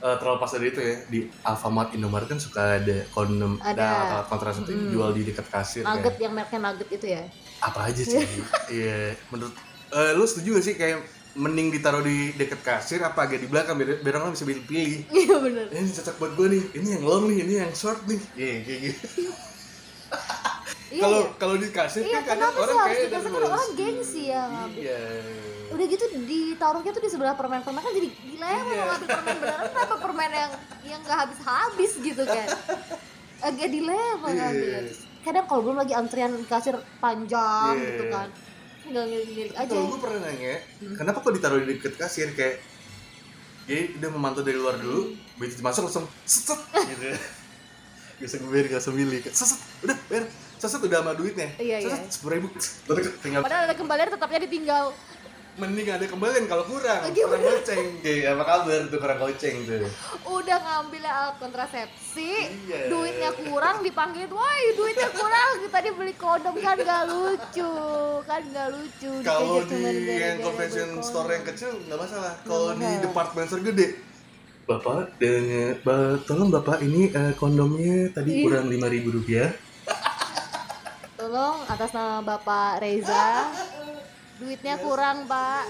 eh, 0.00 0.16
terlepas 0.16 0.48
dari 0.50 0.66
itu 0.66 0.80
ya, 0.80 0.94
di 1.06 1.18
Alfamart 1.42 1.92
Indomaret 1.92 2.24
kan 2.26 2.36
suka 2.36 2.78
ada 2.78 3.04
kondom 3.10 3.56
Ada. 3.58 3.76
dan 3.76 3.88
alat 4.14 4.26
kontrasepsi 4.26 4.70
Mm. 4.70 4.80
dijual 4.86 5.10
di 5.12 5.22
dekat 5.24 5.46
kasir. 5.46 5.82
Nugget 5.82 6.16
yang 6.16 6.32
mereknya 6.32 6.60
nugget 6.62 6.88
itu 6.90 7.06
ya. 7.10 7.22
Apa 7.58 7.80
aja 7.86 8.00
sih? 8.00 8.16
Iya, 8.72 9.12
menurut 9.28 9.52
eh, 9.90 10.12
lu 10.14 10.24
setuju 10.24 10.54
gak 10.54 10.64
sih 10.64 10.74
kayak 10.74 11.04
mending 11.32 11.68
ditaruh 11.70 12.00
di 12.00 12.32
dekat 12.32 12.58
kasir 12.60 12.98
apa 13.00 13.22
agak 13.22 13.38
di 13.38 13.46
belakang 13.46 13.76
biar, 13.76 14.00
biar 14.00 14.14
orang 14.18 14.32
bisa 14.32 14.42
pilih-pilih. 14.42 15.04
Iya 15.06 15.36
bener. 15.38 15.66
Eh, 15.68 15.78
ini 15.78 15.92
cocok 15.92 16.16
buat 16.16 16.32
gue 16.32 16.46
nih, 16.48 16.62
ini 16.74 16.88
yang 16.90 17.02
long 17.02 17.24
nih, 17.26 17.38
ini 17.38 17.54
yang 17.60 17.72
short 17.72 18.00
nih. 18.04 18.20
Iya, 18.34 18.54
kayak 18.62 18.80
gitu. 18.82 19.04
Iya. 20.90 21.02
Kalau 21.06 21.20
iya. 21.22 21.30
kalau 21.38 21.54
di 21.54 21.68
kasir 21.70 22.02
Iya, 22.02 22.18
kan 22.18 22.22
kadang 22.26 22.50
kenapa 22.50 22.58
orang 22.60 22.78
harus 22.82 22.96
kayak 22.98 23.10
kan 23.14 23.32
orang 23.38 23.70
gengsi 23.78 24.22
ya. 24.26 24.44
Iya. 24.74 25.00
Udah 25.70 25.84
gitu 25.86 26.04
ditaruhnya 26.26 26.90
tuh 26.90 27.02
di 27.02 27.10
sebelah 27.10 27.34
permen-permen 27.38 27.78
kan 27.78 27.92
jadi 27.94 28.08
gila 28.10 28.48
ya 28.48 28.60
mau 28.60 28.72
Iya. 28.74 28.84
ngambil 28.90 29.08
permen 29.08 29.36
beneran 29.38 29.66
kenapa 29.70 29.94
permen 30.02 30.30
yang 30.34 30.52
yang 30.82 31.00
gak 31.06 31.18
habis-habis 31.26 31.92
gitu 32.02 32.22
kan. 32.26 32.46
Agak 33.46 33.68
dilema 33.70 34.26
Iya. 34.26 34.34
ngambilnya. 34.34 34.82
Kadang 35.20 35.44
kalau 35.46 35.60
belum 35.62 35.78
lagi 35.78 35.94
antrian 35.94 36.32
kasir 36.44 36.74
panjang 36.98 37.74
Iya. 37.78 37.86
gitu 37.86 38.04
kan. 38.10 38.28
Tinggal 38.80 39.04
ngelirik 39.06 39.54
aja. 39.54 39.70
Kalau 39.70 39.86
gue 39.94 40.00
pernah 40.02 40.20
nanya, 40.26 40.54
Hmm. 40.82 40.94
kenapa 40.98 41.16
kok 41.22 41.30
ditaruh 41.30 41.62
di 41.62 41.66
dekat 41.70 41.94
kasir 41.94 42.34
kayak 42.34 42.58
jadi 43.70 43.94
udah 44.02 44.10
memantau 44.10 44.42
dari 44.42 44.58
luar 44.58 44.82
dulu, 44.82 45.14
begitu 45.38 45.62
masuk 45.62 45.86
langsung 45.86 46.10
seset 46.26 46.58
gitu. 46.90 47.14
Bisa 48.18 48.36
gue 48.36 48.50
bayar 48.50 48.66
nggak 48.66 48.82
semili, 48.82 49.22
seset 49.22 49.60
udah 49.80 49.94
bayar, 50.10 50.26
seset 50.60 50.78
udah 50.78 51.00
sama 51.00 51.12
duitnya, 51.16 51.48
Iya, 51.56 51.76
iya. 51.80 51.88
seset 51.88 52.12
sepuluh 52.12 52.32
ribu, 52.36 52.48
tinggal 53.18 53.40
Padahal 53.40 53.64
ada 53.64 53.74
kembalian 53.74 54.08
tetapnya 54.10 54.40
ditinggal. 54.44 54.86
mending 55.50 55.92
ada 55.92 56.06
kembalian 56.06 56.46
kalau 56.46 56.64
kurang, 56.64 57.04
Iya, 57.06 57.26
kurang 57.26 57.42
goceng, 57.42 57.84
kayak 58.00 58.32
apa 58.32 58.44
kabar 58.46 58.80
tuh 58.86 58.96
kurang 58.96 59.18
goceng 59.18 59.56
tuh. 59.62 59.92
Udah 60.24 60.56
ngambil 60.56 61.02
alat 61.02 61.36
kontrasepsi, 61.36 62.32
Iya. 62.64 62.88
duitnya 62.88 63.30
kurang 63.34 63.82
dipanggilin, 63.82 64.30
woi 64.30 64.62
duitnya 64.72 65.10
kurang, 65.10 65.50
tadi 65.66 65.88
beli 65.90 66.14
kondom 66.14 66.54
kan 66.56 66.76
gak 66.76 67.02
lucu, 67.08 67.72
kan 68.24 68.40
gak 68.46 68.68
lucu. 68.70 69.10
Kalau 69.20 69.60
di 69.62 69.80
yang 70.06 70.38
convention 70.40 70.88
store 71.02 71.28
yang 71.30 71.44
kecil 71.44 71.76
nggak 71.82 71.98
masalah, 71.98 72.32
kalau 72.42 72.72
di 72.72 72.88
department 73.00 73.46
store 73.48 73.64
gede. 73.66 73.86
Bapak, 74.64 75.18
dengan, 75.18 75.76
ba- 75.82 76.20
tolong 76.24 76.48
bapak 76.48 76.78
ini 76.80 77.10
eh, 77.10 77.34
kondomnya 77.34 78.06
tadi 78.14 78.30
Ih. 78.32 78.42
kurang 78.46 78.70
lima 78.70 78.86
ribu 78.86 79.12
rupiah. 79.12 79.50
Tolong 81.30 81.62
atas 81.70 81.94
nama 81.94 82.18
Bapak 82.26 82.82
Reza, 82.82 83.46
duitnya 84.42 84.74
kurang 84.82 85.30
Pak. 85.30 85.62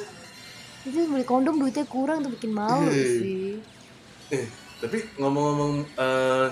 Itu 0.88 1.04
beli 1.04 1.20
kondom 1.20 1.60
duitnya 1.60 1.84
kurang 1.84 2.24
tuh 2.24 2.32
bikin 2.32 2.48
malu 2.48 2.88
Iya. 2.88 3.04
sih. 3.04 3.60
Eh, 4.32 4.48
tapi 4.80 5.04
ngomong-ngomong 5.20 5.84
eh, 5.84 6.48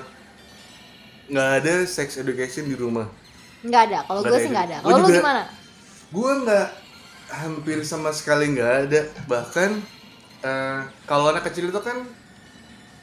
nggak 1.33 1.51
ada 1.57 1.89
sex 1.89 2.21
education 2.21 2.69
di 2.69 2.77
rumah. 2.77 3.09
Nggak 3.65 3.83
ada, 3.89 3.99
kalau 4.05 4.21
gue 4.29 4.39
sih 4.45 4.53
nggak 4.53 4.67
ada. 4.69 4.77
Kalau 4.85 5.01
lu 5.01 5.09
gimana? 5.09 5.43
Gue 6.13 6.31
nggak 6.45 6.69
hampir 7.33 7.81
sama 7.89 8.13
sekali 8.13 8.53
nggak 8.61 8.93
ada. 8.93 9.01
Bahkan 9.25 9.71
eh, 10.45 10.81
kalau 11.09 11.33
anak 11.33 11.49
kecil 11.49 11.73
itu 11.73 11.81
kan 11.81 12.05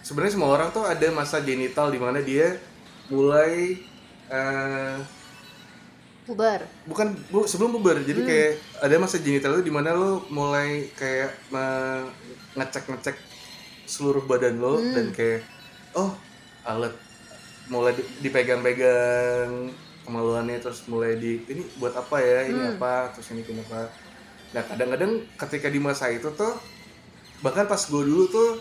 sebenarnya 0.06 0.38
semua 0.38 0.54
orang 0.54 0.70
tuh 0.70 0.86
ada 0.86 1.10
masa 1.10 1.42
genital 1.42 1.90
di 1.90 1.98
mana 1.98 2.22
dia 2.22 2.62
mulai 3.10 3.82
eh, 4.30 5.25
Puber. 6.26 6.66
bukan 6.84 7.14
bu, 7.30 7.46
sebelum 7.46 7.70
puber 7.72 8.02
jadi 8.02 8.18
Hmm. 8.18 8.26
kayak 8.26 8.52
ada 8.82 8.96
masa 8.98 9.18
genital 9.18 9.54
itu 9.54 9.64
di 9.64 9.70
mana 9.70 9.94
lo 9.94 10.26
mulai 10.28 10.90
kayak 10.92 11.38
me- 11.48 12.10
ngecek-ngecek 12.56 13.14
seluruh 13.86 14.26
badan 14.26 14.58
lo 14.58 14.76
Hmm. 14.76 14.90
dan 14.92 15.08
kayak 15.12 15.46
oh 15.94 16.18
alat 16.64 16.98
mulai 17.66 17.94
di- 17.94 18.10
dipegang-pegang 18.22 19.70
kemaluannya 20.02 20.58
terus 20.60 20.86
mulai 20.86 21.14
di 21.16 21.42
ini 21.44 21.62
buat 21.76 21.94
apa 21.94 22.18
ya 22.18 22.40
ini 22.44 22.58
Hmm. 22.60 22.74
apa 22.76 23.10
terus 23.12 23.30
ini 23.30 23.42
kenapa 23.42 23.90
nah 24.50 24.62
kadang-kadang 24.64 25.12
ketika 25.36 25.68
di 25.68 25.78
masa 25.78 26.10
itu 26.10 26.30
tuh 26.32 26.54
bahkan 27.40 27.66
pas 27.66 27.82
gue 27.82 28.02
dulu 28.02 28.26
tuh 28.26 28.58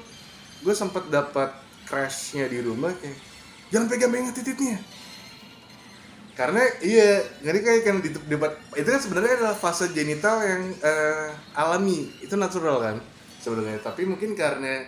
gue 0.60 0.74
sempet 0.74 1.08
dapat 1.08 1.48
crashnya 1.84 2.44
di 2.44 2.60
rumah 2.60 2.92
kayak 2.94 3.16
jangan 3.70 3.86
pegang-pegang 3.86 4.32
titiknya 4.32 4.76
karena 6.34 6.58
iya 6.82 7.22
jadi 7.40 7.58
kayak 7.62 7.80
kan 7.86 7.96
di 8.02 8.10
debat 8.26 8.52
itu 8.74 8.88
kan 8.90 8.98
sebenarnya 8.98 9.38
adalah 9.38 9.54
fase 9.54 9.86
genital 9.94 10.42
yang 10.42 10.62
eh, 10.82 11.30
alami 11.54 12.10
itu 12.18 12.34
natural 12.34 12.82
kan 12.82 12.96
sebenarnya 13.38 13.78
tapi 13.78 14.02
mungkin 14.02 14.34
karena 14.34 14.82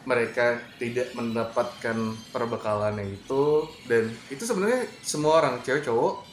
mereka 0.00 0.56
tidak 0.76 1.12
mendapatkan 1.12 1.96
perbekalannya 2.32 3.16
itu 3.16 3.64
dan 3.84 4.08
itu 4.28 4.42
sebenarnya 4.44 4.88
semua 5.00 5.40
orang 5.40 5.60
cewek 5.60 5.84
cowok 5.84 6.24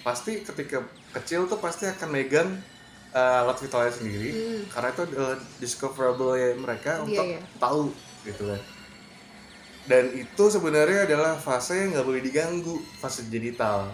pasti 0.00 0.40
ketika 0.40 0.80
kecil 1.12 1.44
tuh 1.44 1.60
pasti 1.60 1.84
akan 1.84 2.08
megang 2.08 2.48
uh, 3.12 3.44
alat 3.44 3.60
vitalnya 3.60 3.92
sendiri 3.92 4.30
Hmm. 4.32 4.62
karena 4.72 4.88
itu 4.90 5.02
adalah 5.04 5.36
discoverable 5.60 6.32
ya 6.32 6.56
mereka 6.56 6.90
Iya, 6.96 7.04
untuk 7.04 7.24
iya. 7.28 7.40
tahu 7.60 7.84
gitu 8.24 8.42
kan 8.48 8.60
dan 9.84 10.04
itu 10.12 10.44
sebenarnya 10.48 11.04
adalah 11.04 11.36
fase 11.36 11.72
yang 11.76 11.88
nggak 11.92 12.06
boleh 12.08 12.22
diganggu 12.22 12.76
fase 13.00 13.28
genital 13.28 13.90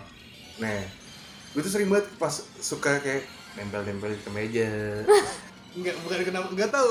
nah 0.56 0.80
gue 1.52 1.60
tuh 1.60 1.72
sering 1.72 1.88
banget 1.88 2.08
pas 2.20 2.32
suka 2.60 3.00
kayak 3.00 3.24
nempel-nempel 3.56 4.12
ke 4.12 4.30
meja 4.32 4.68
nggak 5.76 5.96
bukan 6.02 6.18
kenapa 6.24 6.46
nggak 6.56 6.70
tahu. 6.72 6.88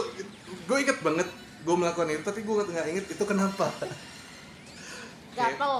Gue 0.70 0.78
inget 0.86 1.00
banget 1.02 1.28
gue 1.66 1.76
melakukan 1.76 2.10
itu 2.14 2.22
tapi 2.22 2.40
gue 2.46 2.54
nggak 2.54 2.88
inget 2.94 3.06
itu 3.10 3.24
kenapa. 3.26 3.74
Gatel. 5.34 5.76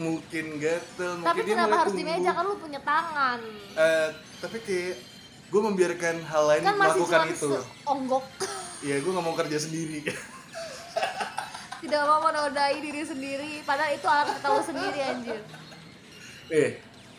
Mungkin 0.00 0.46
gatel 0.60 1.12
mungkin 1.20 1.28
tapi 1.28 1.40
dia 1.44 1.54
kenapa 1.56 1.76
harus 1.84 1.94
di 1.96 2.04
meja? 2.04 2.30
Kan 2.36 2.44
lu 2.44 2.56
punya 2.60 2.80
tangan. 2.84 3.40
Eh, 3.76 4.08
tapi 4.44 4.56
kayak 4.60 4.94
gue 5.50 5.60
membiarkan 5.60 6.16
hal 6.28 6.42
lain 6.46 6.62
kan 6.62 6.76
masih 6.76 7.00
melakukan 7.02 7.20
itu. 7.32 7.48
onggok 7.88 8.24
Iya, 8.80 8.96
gue 9.04 9.10
nggak 9.12 9.24
mau 9.24 9.36
kerja 9.36 9.58
sendiri. 9.60 10.00
tidak 11.80 12.02
mau 12.04 12.20
menodai 12.20 12.76
diri 12.84 13.00
sendiri 13.08 13.64
padahal 13.64 13.96
itu 13.96 14.04
alat 14.04 14.36
kita 14.36 14.48
sendiri 14.68 15.00
anjir. 15.00 15.40
Eh, 16.52 16.70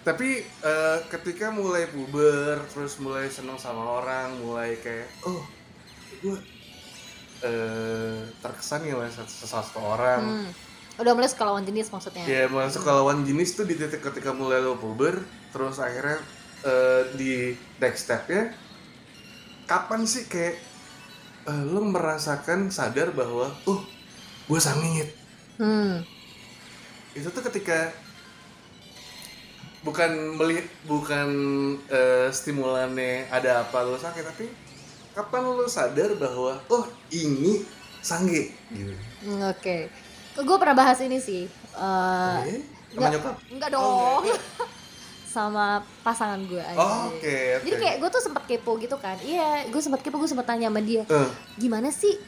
tapi 0.02 0.42
eh, 0.42 1.00
ketika 1.14 1.54
mulai 1.54 1.86
puber, 1.86 2.58
terus 2.74 2.98
mulai 2.98 3.30
seneng 3.30 3.58
sama 3.62 4.02
orang, 4.02 4.34
mulai 4.42 4.74
kayak, 4.82 5.06
oh, 5.30 5.46
gue 6.26 6.38
eh 7.42 8.22
terkesan 8.42 8.86
ya 8.86 8.94
satu 9.26 9.82
orang. 9.82 10.46
hmm. 10.46 10.50
udah 11.02 11.18
mulai 11.18 11.26
suka 11.26 11.50
lawan 11.50 11.66
jenis 11.66 11.90
maksudnya 11.90 12.22
Ya, 12.30 12.46
masuk 12.46 12.86
ke 12.86 12.92
lawan 12.94 13.26
jenis 13.26 13.58
tuh 13.58 13.66
di 13.66 13.74
titik 13.74 14.06
ketika 14.06 14.30
mulai 14.30 14.62
lo 14.62 14.78
puber, 14.78 15.18
terus 15.50 15.82
akhirnya 15.82 16.22
eh, 16.62 17.02
di 17.18 17.58
next 17.82 18.06
stepnya, 18.06 18.54
kapan 19.66 20.06
sih 20.06 20.30
kayak 20.30 20.62
eh, 21.50 21.64
lo 21.66 21.82
merasakan 21.82 22.70
sadar 22.70 23.14
bahwa, 23.14 23.50
oh, 23.66 23.82
gue 24.46 24.60
sangit. 24.62 25.10
hmm. 25.58 26.06
itu 27.18 27.28
tuh 27.34 27.44
ketika 27.50 27.90
bukan 29.82 30.10
melihat 30.36 30.68
bukan 30.84 31.28
eh, 31.88 32.30
stimulannya 32.30 33.26
ada 33.28 33.62
apa 33.62 33.82
lo 33.82 33.96
sakit 33.96 34.24
tapi 34.24 34.46
kapan 35.12 35.42
lo 35.44 35.66
sadar 35.66 36.14
bahwa 36.16 36.62
oh 36.68 36.84
ini 37.10 37.66
sange 38.00 38.54
gitu. 38.70 38.94
Hmm, 39.22 39.42
oke. 39.48 39.78
Gue 40.38 40.58
pernah 40.58 40.74
bahas 40.76 40.98
ini 41.00 41.18
sih 41.18 41.46
Eh, 41.72 42.38
Eh, 42.48 42.62
sama 42.90 43.00
nggak- 43.00 43.12
nyokap? 43.14 43.36
enggak 43.50 43.70
Oh, 43.70 43.76
dong. 43.76 44.22
enggak. 44.24 44.42
sama 45.32 45.66
pasangan 46.02 46.44
gue 46.44 46.60
aja. 46.60 46.76
Oh, 46.76 47.08
oke 47.08 47.36
oke. 47.56 47.64
Jadi 47.64 47.76
kayak 47.78 47.96
gue 47.98 48.10
tuh 48.10 48.20
sempet 48.22 48.44
kepo 48.46 48.76
gitu 48.76 48.96
kan. 48.96 49.16
Iya 49.18 49.66
gue 49.66 49.80
sempet 49.80 50.02
kepo 50.02 50.18
gue 50.18 50.28
sempet 50.28 50.44
tanya 50.44 50.68
sama 50.68 50.80
dia 50.80 51.04
Eh, 51.04 51.30
gimana 51.56 51.88
sih 51.88 52.20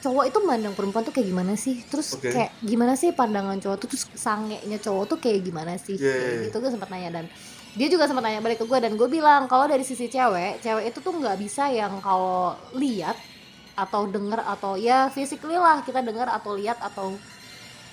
cowok 0.00 0.24
itu 0.32 0.38
mandang 0.42 0.74
perempuan 0.74 1.04
tuh 1.04 1.14
kayak 1.14 1.28
gimana 1.28 1.52
sih? 1.54 1.84
Terus 1.86 2.16
Oke. 2.16 2.32
kayak 2.32 2.50
gimana 2.64 2.92
sih 2.96 3.12
pandangan 3.12 3.60
cowok 3.60 3.76
tuh? 3.84 3.88
Terus 3.92 4.04
sangenya 4.16 4.78
cowok 4.80 5.04
tuh 5.16 5.18
kayak 5.20 5.44
gimana 5.44 5.76
sih? 5.76 5.96
Iya, 5.96 6.08
Kayak 6.08 6.20
iya, 6.24 6.32
iya. 6.32 6.44
gitu 6.48 6.56
gue 6.58 6.70
sempat 6.72 6.88
nanya. 6.88 7.10
Dan 7.20 7.24
dia 7.78 7.86
juga 7.86 8.04
sempat 8.10 8.24
nanya 8.26 8.42
balik 8.42 8.58
ke 8.58 8.66
gue 8.66 8.78
dan 8.82 8.92
gue 8.98 9.08
bilang 9.08 9.46
kalau 9.46 9.70
dari 9.70 9.86
sisi 9.86 10.10
cewek 10.10 10.58
cewek 10.58 10.90
itu 10.90 10.98
tuh 10.98 11.14
nggak 11.14 11.38
bisa 11.38 11.70
yang 11.70 12.02
kalau 12.02 12.58
lihat 12.74 13.14
atau 13.78 14.10
denger 14.10 14.42
atau 14.42 14.74
ya 14.74 15.06
physically 15.06 15.54
lah 15.54 15.80
kita 15.86 16.02
dengar 16.02 16.26
atau 16.26 16.58
lihat 16.58 16.82
atau 16.82 17.14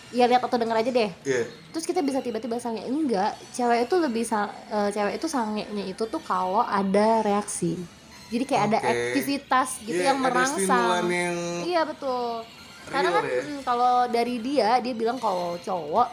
ya 0.10 0.26
lihat 0.26 0.42
atau 0.42 0.58
denger 0.58 0.78
aja 0.82 0.90
deh. 0.90 1.12
Iya. 1.28 1.44
Terus 1.76 1.86
kita 1.86 2.02
bisa 2.02 2.24
tiba-tiba 2.24 2.58
sange 2.58 2.88
enggak 2.88 3.38
cewek 3.54 3.86
itu 3.86 3.96
lebih 4.02 4.24
eh, 4.26 4.90
cewek 4.96 5.14
itu 5.20 5.28
sangenya 5.30 5.84
itu 5.86 6.04
tuh 6.10 6.22
kalau 6.24 6.64
ada 6.64 7.22
reaksi 7.22 7.78
jadi 8.28 8.44
kayak 8.44 8.64
ada 8.66 8.78
Oke. 8.78 8.90
aktivitas 8.90 9.70
gitu 9.82 9.96
Iya, 9.96 10.06
yang 10.06 10.20
ada 10.20 10.26
merangsang 10.26 11.06
yang 11.08 11.38
Iya 11.64 11.82
betul. 11.84 12.44
Karena 12.86 13.10
Real 13.10 13.18
kan 13.18 13.24
ya? 13.26 13.42
mm, 13.42 13.60
kalau 13.62 13.94
dari 14.08 14.36
dia 14.38 14.70
dia 14.80 14.94
bilang 14.94 15.18
kalau 15.18 15.56
cowok 15.58 16.08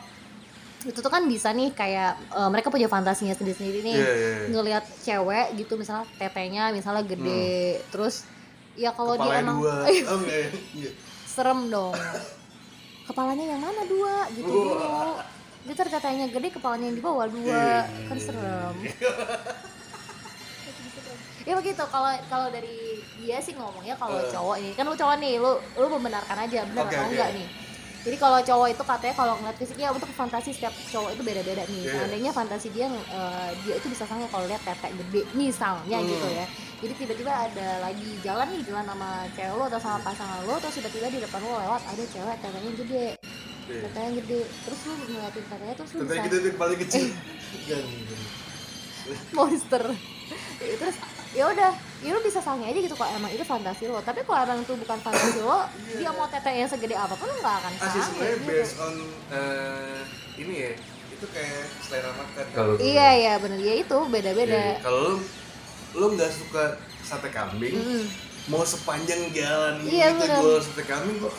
itu 0.85 0.99
tuh 0.99 1.09
kan 1.09 1.25
bisa 1.25 1.49
nih 1.51 1.71
kayak 1.71 2.13
eh, 2.31 2.49
mereka 2.49 2.69
punya 2.69 2.87
fantasinya 2.87 3.33
sendiri-sendiri 3.33 3.81
nih 3.81 3.95
Iya, 3.95 4.05
iya, 4.07 4.29
iya. 4.37 4.47
ngelihat 4.51 4.85
cewek 5.01 5.47
gitu 5.57 5.75
misalnya 5.75 6.05
tetenya 6.15 6.69
misalnya 6.71 7.03
gede 7.03 7.55
terus 7.89 8.27
ya 8.75 8.91
kalau 8.91 9.15
dia 9.15 9.33
Hmm. 9.33 9.43
emang 9.43 9.57
dua 9.59 9.75
oh 10.11 10.19
enggak 10.19 10.37
ya 10.37 10.49
Iya. 10.77 10.91
serem 11.25 11.61
dong 11.67 11.95
kepalanya 13.05 13.45
yang 13.49 13.61
mana 13.61 13.83
dua 13.85 14.15
gitu 14.31 14.45
Wah. 14.45 14.61
dulu 14.61 15.13
dia 15.65 15.73
ntar 15.73 15.89
tetenya 15.89 16.27
gede 16.29 16.49
kepalanya 16.53 16.85
yang 16.85 16.97
di 16.97 17.03
bawah 17.03 17.27
dua 17.27 17.65
Iya. 17.89 18.05
kan 18.05 18.19
serem 18.19 18.75
ya 21.45 21.53
begitu. 21.55 21.83
Kalau 21.85 22.11
kalau 22.27 22.47
dari 22.49 22.77
dia 23.19 23.39
sih 23.39 23.53
ngomongnya 23.53 23.95
kalau 23.95 24.17
Eh. 24.17 24.29
cowok 24.29 24.57
ini 24.59 24.71
kan 24.73 24.85
lu 24.85 24.95
cowok 24.95 25.17
nih 25.17 25.37
lu 25.37 25.51
lu 25.75 25.87
membenarkan 25.91 26.37
aja 26.39 26.65
benar 26.65 26.83
Oke, 26.83 26.93
atau 26.93 27.03
oke. 27.03 27.13
enggak 27.13 27.31
nih? 27.33 27.49
Jadi 28.05 28.17
kalau 28.19 28.37
cowok 28.39 28.69
itu 28.69 28.83
katanya 28.83 29.15
kalau 29.15 29.35
ngeliat 29.35 29.57
fisiknya 29.57 29.89
untuk 29.89 30.11
fantasi 30.11 30.51
setiap 30.51 30.75
cowok 30.87 31.11
itu 31.11 31.23
beda-beda 31.23 31.65
nih. 31.65 31.83
Iya. 31.83 31.93
seandainya 31.95 32.31
fantasi 32.31 32.69
dia 32.69 32.87
eh, 32.89 33.51
dia 33.63 33.75
itu 33.75 33.89
bisa 33.89 34.05
sange 34.05 34.29
kalau 34.29 34.45
lihat 34.45 34.61
tetek 34.61 34.93
gede 34.95 35.25
misalnya 35.33 35.99
Hmm. 35.99 36.05
gitu 36.07 36.29
ya. 36.31 36.45
Jadi 36.77 36.93
tiba-tiba 36.95 37.33
ada 37.33 37.69
lagi 37.81 38.09
jalan 38.21 38.45
nih 38.47 38.61
jalan 38.63 38.85
sama 38.85 39.09
cewek 39.33 39.55
lo 39.55 39.65
atau 39.65 39.81
sama 39.81 39.99
pasangan 40.03 40.45
lo 40.45 40.55
terus 40.59 40.75
tiba-tiba 40.75 41.09
di 41.09 41.19
depan 41.19 41.41
lo 41.41 41.57
lewat 41.59 41.81
ada 41.83 42.03
cewek 42.05 42.37
tetenya 42.39 42.73
gede. 42.77 43.07
Tetenya 43.65 44.11
gede. 44.15 44.41
Terus 44.45 44.81
lu 44.85 44.93
ngeliatin 44.99 45.45
tetenya 45.47 45.75
terus 45.75 45.91
lu 45.91 46.01
kita 46.05 46.37
tuh 46.39 46.53
paling 46.55 46.79
kecil. 46.79 47.05
Monster. 49.33 49.83
Terus 50.59 50.97
ya 51.35 51.45
udah 51.47 51.73
ya 51.99 52.11
lu 52.11 52.21
bisa 52.21 52.39
sange 52.39 52.63
aja 52.65 52.79
gitu 52.79 52.93
kok 52.93 53.11
emang 53.11 53.29
itu 53.29 53.43
fantasi 53.43 53.85
lo. 53.85 53.99
Tapi 53.99 54.23
kalau 54.23 54.41
emang 54.41 54.61
itu 54.61 54.75
bukan 54.77 54.99
fantasi 54.99 55.41
lo 55.41 55.67
dia 55.93 56.11
mau 56.11 56.27
tete 56.27 56.51
yang 56.53 56.67
segede 56.67 56.95
apa 56.95 57.13
pun 57.13 57.27
lo 57.27 57.37
nggak 57.37 57.57
akan 57.59 57.73
Ah, 57.75 57.89
sih 57.89 58.01
sange 58.01 58.07
sebenarnya 58.09 58.37
gitu. 58.37 58.49
based 58.49 58.77
on 58.79 58.95
eh, 59.31 60.01
ini 60.37 60.55
ya 60.57 60.71
itu 61.11 61.27
kayak 61.29 61.63
selera 61.81 62.11
makan 62.13 62.47
kalau 62.51 62.73
gue. 62.73 62.83
iya 62.83 63.09
iya 63.15 63.33
bener. 63.37 63.59
Ya 63.59 63.75
itu 63.77 63.99
beda 64.05 64.31
beda 64.33 64.55
Iya, 64.55 64.77
Kalau 64.81 65.01
lu 65.05 65.15
lu 65.95 66.07
nggak 66.13 66.31
suka 66.31 66.65
sate 67.01 67.29
kambing, 67.29 67.77
mau 68.47 68.63
sepanjang 68.63 69.31
jalan 69.31 69.79
Iya, 69.83 70.11
kita 70.13 70.25
bener. 70.25 70.39
jual 70.41 70.59
sate 70.59 70.83
kambing 70.85 71.17
gua 71.19 71.31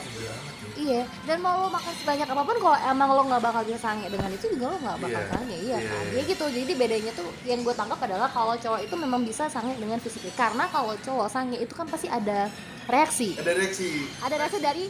iya 0.78 1.02
dan 1.24 1.40
mau 1.40 1.56
lo 1.58 1.70
makan 1.70 1.94
sebanyak 1.96 2.24
apa 2.26 2.42
pun 2.42 2.58
kalau 2.58 2.78
emang 2.82 3.10
lo 3.10 3.22
nggak 3.26 3.42
bakal 3.42 3.62
bisa 3.62 3.80
sange 3.82 4.06
dengan 4.06 4.28
itu 4.28 4.46
juga 4.50 4.66
lo 4.68 4.78
nggak 4.78 4.98
bakal 5.00 5.18
Iya. 5.18 5.30
sange 5.30 5.56
iya 5.58 5.78
Iya, 5.78 5.88
kan 5.88 6.04
iya. 6.06 6.16
ya 6.16 6.22
gitu 6.26 6.46
jadi 6.48 6.74
bedanya 6.74 7.12
tuh 7.12 7.28
yang 7.44 7.60
gue 7.60 7.72
tangkap 7.72 7.98
adalah 7.98 8.28
kalau 8.28 8.54
cowok 8.54 8.82
itu 8.82 8.96
memang 8.96 9.22
bisa 9.22 9.48
sange 9.48 9.74
dengan 9.76 9.98
fisiknya 9.98 10.34
karena 10.34 10.68
kalau 10.68 10.94
cowok 10.98 11.28
sange 11.28 11.56
itu 11.56 11.72
kan 11.72 11.86
pasti 11.86 12.08
ada 12.08 12.52
reaksi 12.86 13.34
Ada 13.34 13.52
reaksi. 13.52 13.90
ada 14.20 14.36
reaksi 14.36 14.60
dari 14.60 14.86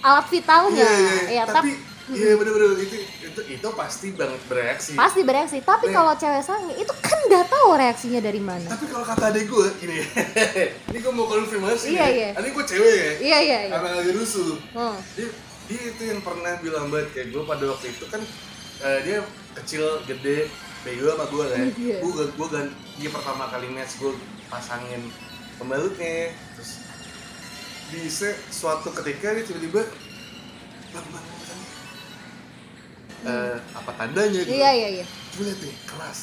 alat 0.00 0.26
vitalnya 0.26 0.84
iya, 0.84 1.12
iya. 1.26 1.40
ya 1.40 1.44
Tapi 1.48 1.70
iya 2.06 2.34
bener-bener 2.34 2.76
itu 2.76 2.96
itu 3.22 3.40
itu 3.50 3.68
pasti 3.72 4.12
banget 4.12 4.36
bereaksi. 4.44 4.92
pasti 4.92 5.20
bereaksi 5.20 5.58
tapi 5.60 5.88
kalau 5.88 6.12
cewek 6.12 6.40
sange 6.40 6.74
itu 6.74 6.92
kan 6.98 7.16
nggak 7.24 7.48
tahu 7.48 7.68
reaksinya 7.74 8.20
dari 8.20 8.38
mana 8.38 8.68
Tapi 8.68 8.84
kalau 8.86 9.02
kata 9.02 9.24
adek 9.26 9.44
gue 9.46 9.66
gini, 9.78 9.96
ini 10.88 10.98
gue 10.98 11.12
mau 11.12 11.24
konfirmasi 11.24 11.86
Iya, 11.90 12.06
iya. 12.06 12.28
Ini 12.34 12.48
gue 12.50 12.64
cewek 12.66 12.92
ya. 12.94 13.12
iya 13.18 13.38
iya 13.40 13.58
iya 13.62 13.72
Karena 13.72 13.88
lagi 13.96 14.12
rusuh. 14.12 14.52
Hmm. 14.70 14.96
Dia, 15.14 15.28
dia 15.64 15.80
itu 15.88 16.02
yang 16.04 16.20
pernah 16.20 16.52
bilang 16.58 16.92
banget 16.92 17.08
kayak 17.10 17.28
gue 17.30 17.42
pada 17.42 17.64
waktu 17.66 17.86
itu 17.88 18.04
kan 18.06 18.20
eh, 18.82 18.98
dia 19.00 19.18
kecil 19.54 19.82
gede 20.04 20.52
bego 20.82 21.08
sama 21.08 21.24
gue 21.26 21.44
kan 21.46 21.66
Iya. 21.72 21.98
gue 21.98 22.12
gue 22.28 22.48
kan 22.50 22.66
dia 22.94 23.08
pertama 23.08 23.48
kali 23.48 23.68
match 23.70 23.96
gue 23.96 24.12
pasangin 24.46 25.08
pembalutnya 25.56 26.28
terus 26.52 26.84
bisa 27.86 28.28
suatu 28.50 28.92
ketika 28.92 29.32
dia 29.32 29.42
tiba-tiba 29.42 29.88
bang 30.90 31.06
bang 31.08 31.26
Eh, 33.24 33.56
apa 33.72 33.90
tandanya 33.96 34.40
gitu? 34.44 34.52
Iya 34.52 34.70
iya 34.76 34.88
iya. 35.00 35.04
Coba 35.32 35.42
lihat 35.48 35.58
nih 35.64 35.76
keras. 35.88 36.18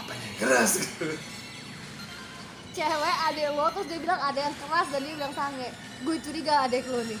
Apanya 0.00 0.24
yang 0.24 0.38
keras? 0.40 0.70
Gitu 0.80 1.06
cewek 2.72 3.16
adek 3.28 3.52
lo 3.52 3.68
terus 3.68 3.84
dia 3.84 4.00
bilang 4.00 4.16
ada 4.16 4.40
yang 4.48 4.54
keras 4.56 4.88
dan 4.88 5.00
dia 5.04 5.12
bilang 5.12 5.34
sange. 5.36 5.68
Gue 6.08 6.16
curiga 6.24 6.64
adek 6.64 6.88
lo 6.88 7.04
nih. 7.04 7.20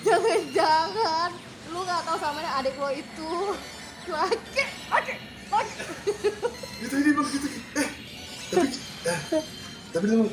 Jangan 0.00 0.40
jangan. 0.56 1.30
Lu 1.68 1.84
nggak 1.84 2.00
tahu 2.08 2.16
sama 2.16 2.40
adek 2.40 2.74
lo 2.80 2.88
itu. 2.88 3.32
Laki 4.08 4.64
laki 4.88 5.14
laki. 5.52 5.74
Gitu 6.80 6.94
ini 6.96 7.10
bang 7.12 7.28
gitu 7.28 7.48
eh 7.76 7.88
tapi 8.50 8.66
eh, 9.06 9.44
tapi 9.92 10.04
lu 10.08 10.26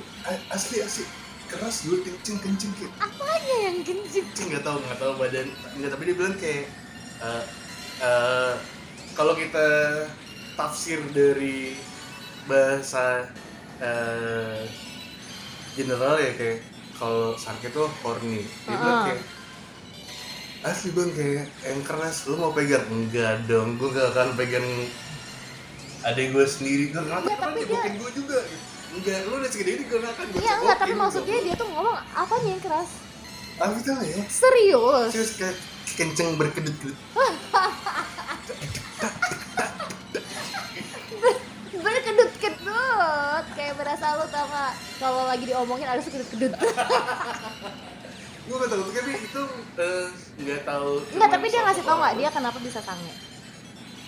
asli 0.49 0.81
asli 0.81 1.05
keras 1.47 1.75
dulu 1.81 2.03
kencing 2.03 2.37
kencing 2.37 2.71
kayak 2.73 2.93
apanya 2.97 3.55
yang 3.63 3.77
kencing? 3.81 4.25
Kencing 4.25 4.47
nggak 4.49 4.63
tahu 4.63 4.77
nggak 4.79 4.99
tahu 4.99 5.13
badan. 5.15 5.47
Nggak 5.73 5.89
tapi 5.91 6.03
dia 6.03 6.15
bilang 6.15 6.35
kayak 6.35 6.65
eh, 7.19 7.43
eh, 8.01 8.53
kalau 9.13 9.33
kita 9.33 9.67
tafsir 10.53 10.99
dari 11.09 11.73
bahasa 12.45 13.27
eh, 13.77 14.61
general 15.73 16.17
ya 16.17 16.31
kayak 16.33 16.59
kalau 16.93 17.33
sakit 17.33 17.69
tuh 17.69 17.87
horny. 18.01 18.41
Dia 18.63 18.73
bilang 18.73 18.97
Ah. 18.97 19.05
kayak 19.05 19.21
asli 20.65 20.89
bang 20.91 21.11
kayak 21.11 21.45
yang 21.63 21.81
keras. 21.81 22.25
Lu 22.25 22.35
mau 22.35 22.51
pegang? 22.51 22.85
Enggak 22.87 23.45
dong 23.45 23.77
gue 23.77 23.87
gak 23.87 24.11
akan 24.11 24.33
pegang 24.33 24.65
adek 26.03 26.33
gue 26.33 26.45
sendiri. 26.45 26.83
Gue 26.89 26.99
teman 26.99 27.23
tapi 27.23 27.61
dia- 27.61 27.69
jebokin 27.69 27.93
gue 27.95 28.11
juga 28.15 28.37
enggak 28.97 29.19
lu 29.23 29.33
udah 29.37 29.49
segede 29.49 29.71
ini 29.73 29.83
gue 29.85 29.99
kan 30.01 30.25
gue 30.27 30.39
Iya 30.39 30.53
enggak, 30.57 30.77
tapi 30.77 30.93
maksudnya 30.93 31.37
dia 31.41 31.55
tuh 31.55 31.67
ngomong 31.67 31.97
apanya 32.13 32.49
yang 32.49 32.63
keras? 32.63 32.89
ah 33.57 33.73
lah 33.73 34.05
ya. 34.05 34.21
Serius. 34.29 35.09
terus 35.09 35.31
kayak 35.33 35.57
kenceng 35.97 36.37
berkedut-kedut. 36.37 36.93
Berkedut-kedut. 41.77 43.43
Kayak 43.53 43.73
berasa 43.77 44.05
lu 44.17 44.25
tau 44.29 44.45
gak 44.47 44.73
Kalau 44.97 45.23
lagi 45.25 45.45
diomongin 45.45 45.87
ada 45.87 46.01
sekedut-kedut 46.01 46.53
gue 48.47 48.55
gak 48.55 48.71
tau 48.71 48.79
tapi 48.87 49.11
itu 49.11 49.41
eh, 49.75 50.07
nggak 50.39 50.61
tahu 50.63 51.03
Enggak, 51.11 51.29
tapi 51.35 51.45
dia 51.51 51.61
ngasih 51.67 51.83
tau 51.83 51.99
gak 51.99 52.15
dia 52.15 52.29
kenapa 52.31 52.57
bisa 52.63 52.79
sange? 52.79 53.11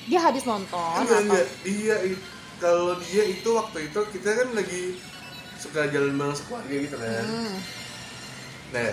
Dia 0.07 0.19
habis 0.23 0.47
nonton 0.47 0.95
enggak 0.95 1.19
enggak. 1.27 1.45
Dia 1.61 1.95
i- 2.07 2.23
kalau 2.59 2.95
dia 3.01 3.23
itu 3.25 3.49
waktu 3.49 3.87
itu 3.87 3.99
kita 4.13 4.29
kan 4.35 4.49
lagi 4.53 4.99
suka 5.55 5.87
jalan 5.87 6.15
bareng 6.15 6.35
sekeluarga 6.35 6.75
gitu 6.75 6.95
kan 6.95 7.25
Hmm. 7.25 7.55
Nah, 8.69 8.91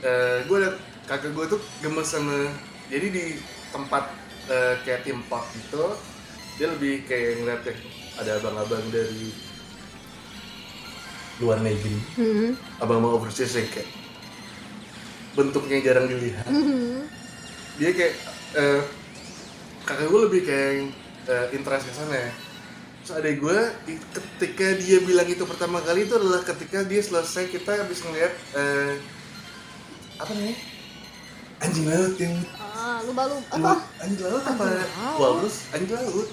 eh 0.00 0.36
gue 0.42 0.56
liat 0.58 0.76
kakak 1.04 1.30
gue 1.30 1.44
tuh 1.46 1.60
gemes 1.80 2.06
sama 2.06 2.48
jadi 2.88 3.06
di 3.08 3.24
tempat 3.68 4.08
eh, 4.48 4.74
kayak 4.82 5.04
tim 5.04 5.20
park 5.26 5.44
gitu 5.52 5.92
dia 6.56 6.72
lebih 6.72 7.04
kayak 7.04 7.38
ngeliat 7.38 7.62
yang 7.62 7.80
ada 8.16 8.30
abang-abang 8.40 8.82
dari 8.88 9.30
luar 11.38 11.60
negeri 11.60 11.94
Hmm. 12.16 12.50
abang-abang 12.78 13.14
overseas 13.14 13.54
yang 13.54 13.68
kayak 13.68 13.86
bentuknya 15.36 15.78
jarang 15.84 16.10
dilihat 16.10 16.46
Hmm. 16.48 17.06
dia 17.78 17.90
kayak 17.92 18.14
eh, 18.56 18.80
kakak 19.84 20.08
gue 20.08 20.20
lebih 20.26 20.40
kayak 20.42 20.90
eh, 21.28 21.46
interest 21.52 21.86
ke 21.86 21.92
sana 21.94 22.18
terus 23.08 23.24
adek 23.24 23.40
gue 23.40 23.58
ketika 24.12 24.76
dia 24.76 25.00
bilang 25.00 25.24
itu 25.24 25.40
pertama 25.42 25.80
kali 25.80 26.04
itu 26.04 26.12
adalah 26.12 26.44
ketika 26.44 26.84
dia 26.84 27.00
selesai 27.00 27.48
kita 27.48 27.80
habis 27.80 28.04
ngeliat 28.04 28.36
eh, 28.52 29.00
apa 30.20 30.28
namanya 30.28 30.56
anjing 31.58 31.88
laut 31.88 32.14
yang 32.20 32.36
Ah, 32.60 33.00
lumba-lumba 33.00 33.48
lu- 33.48 33.64
apa? 33.64 33.80
anjing 33.98 34.20
laut 34.22 34.44
apa 34.44 34.60
laut. 34.60 35.16
walrus 35.16 35.72
anjing 35.72 35.88
laut 35.88 36.28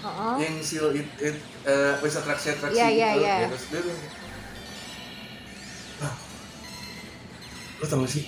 Heeh. 0.00 0.34
yang 0.38 0.54
seal 0.62 0.94
it, 0.94 1.10
it 1.18 1.34
eh, 1.66 1.98
wis 1.98 2.14
atraksi 2.14 2.54
atraksi 2.54 2.78
Iya, 2.78 2.86
iya, 2.88 3.08
gitu 3.10 3.20
iya. 3.20 3.34
Ya, 3.34 3.46
terus 3.50 3.64
dia 3.66 3.80
"Lah, 5.98 6.14
lo 7.74 7.84
tau 7.84 7.98
gak 7.98 8.12
sih 8.14 8.24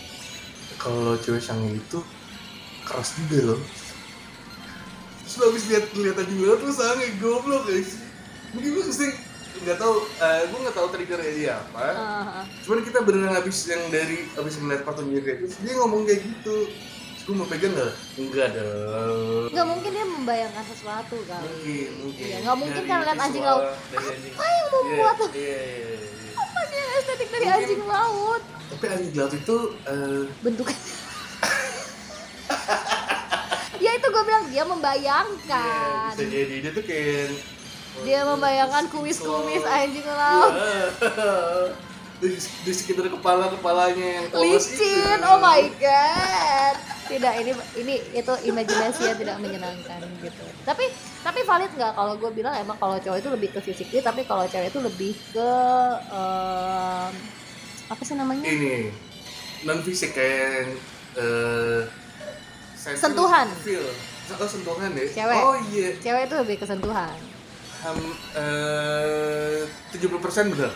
kalau 0.75 1.15
cewek 1.17 1.39
sange 1.39 1.71
itu 1.73 1.99
keras 2.83 3.15
juga 3.15 3.55
loh 3.55 3.61
terus 5.33 5.41
lo 5.41 5.49
abis 5.49 5.65
lihat 5.73 5.89
lihat 5.97 6.21
anjing 6.21 6.45
laut 6.45 6.61
lo 6.61 6.69
sange 6.69 7.09
goblok 7.17 7.65
guys. 7.65 7.97
Mungkin 8.53 8.69
gue 8.69 8.85
mesti 8.85 9.17
nggak 9.65 9.81
tahu 9.81 10.05
eh, 10.05 10.45
gue 10.45 10.59
nggak 10.61 10.77
tahu 10.77 10.93
triggernya 10.93 11.33
dia 11.33 11.57
apa. 11.57 11.81
Ah. 11.89 12.45
cuman 12.69 12.85
kita 12.85 13.01
beneran 13.01 13.41
abis 13.41 13.65
yang 13.65 13.81
dari 13.89 14.29
abis 14.37 14.61
ngeliat 14.61 14.85
patung 14.85 15.09
kayak 15.09 15.41
itu 15.41 15.57
dia 15.65 15.73
ngomong 15.81 16.05
kayak 16.05 16.21
gitu. 16.21 16.69
Terus 16.69 17.25
gue 17.25 17.33
mau 17.33 17.49
pegang 17.49 17.73
nggak? 17.73 17.97
Enggak 18.21 18.53
dong. 18.53 19.49
Nggak 19.57 19.67
mungkin 19.73 19.89
dia 19.89 20.05
membayangkan 20.05 20.69
sesuatu 20.69 21.17
kali 21.25 21.49
mungkin 21.49 21.89
mungkin. 22.05 22.29
Iya, 22.29 22.37
nggak 22.45 22.57
mungkin 22.61 22.85
kan 22.85 23.01
lihat 23.01 23.17
anjing 23.17 23.45
laut. 23.49 23.73
Apa 23.73 24.45
yang 24.45 24.69
membuat 24.69 25.17
Iya, 25.17 25.33
iya, 25.33 25.57
iya, 25.65 25.97
iya. 25.97 26.33
Apa 26.37 26.61
dia 26.69 26.85
estetik 27.01 27.33
dari 27.33 27.41
Mungkin- 27.41 27.57
anjing 27.65 27.81
laut? 27.89 28.45
tapi 28.69 28.85
anjing 28.89 29.17
laut 29.17 29.33
itu 29.33 29.57
eh, 29.89 30.29
Bentuknya 30.45 30.77
Ya 33.93 34.01
itu 34.01 34.09
gue 34.09 34.25
bilang 34.25 34.45
dia 34.49 34.57
ya, 34.57 34.65
membayangkan 34.65 36.17
bisa 36.17 36.25
jadi. 36.25 36.55
Dia 36.65 36.73
tuh 36.73 36.85
kayak 36.89 37.29
Dia 38.09 38.25
membayangkan 38.25 38.89
kumis-kumis 38.89 39.61
anjing 39.69 40.09
laut. 40.09 40.57
Di, 42.23 42.39
di 42.39 42.71
sekitar 42.73 43.11
kepala 43.11 43.51
kepalanya 43.51 44.23
yang 44.23 44.25
itu. 44.31 44.39
Licin, 44.39 45.19
oh 45.27 45.43
my 45.43 45.67
god. 45.77 46.75
Tidak, 47.11 47.33
ini 47.43 47.51
ini 47.83 47.95
itu 48.15 48.33
imajinasi 48.47 49.11
yang 49.11 49.19
tidak 49.19 49.37
menyenangkan 49.43 50.01
gitu. 50.23 50.47
Tapi 50.63 50.87
tapi 51.21 51.41
valid 51.43 51.75
nggak? 51.75 51.93
Kalau 51.93 52.15
gue 52.17 52.31
bilang 52.31 52.55
emang 52.57 52.79
kalau 52.79 52.97
cowok 52.97 53.19
itu 53.19 53.29
lebih 53.29 53.49
ke 53.53 53.61
fisiknya 53.61 54.07
Tapi 54.07 54.23
kalau 54.25 54.47
cewek 54.47 54.71
itu 54.71 54.81
lebih 54.81 55.13
ke 55.35 55.51
em, 56.15 57.11
Apa 57.91 58.03
sih 58.07 58.15
namanya? 58.15 58.47
ini 58.47 58.95
non 59.67 59.83
fisik 59.83 60.15
kayak 60.15 60.79
sense 61.15 62.02
Sentuhan. 62.83 63.47
feel 63.61 63.87
oh 64.33 64.49
sentuhan 64.49 64.91
ya? 64.93 65.07
Cewek. 65.07 65.39
oh 65.39 65.57
iya. 65.71 65.89
Cewek 65.99 66.23
itu 66.27 66.35
lebih 66.35 66.57
ke 66.59 66.67
sentuhan. 66.67 67.15
Ham, 67.83 67.99
eh 68.39 69.63
70% 69.91 70.55
bener 70.55 70.71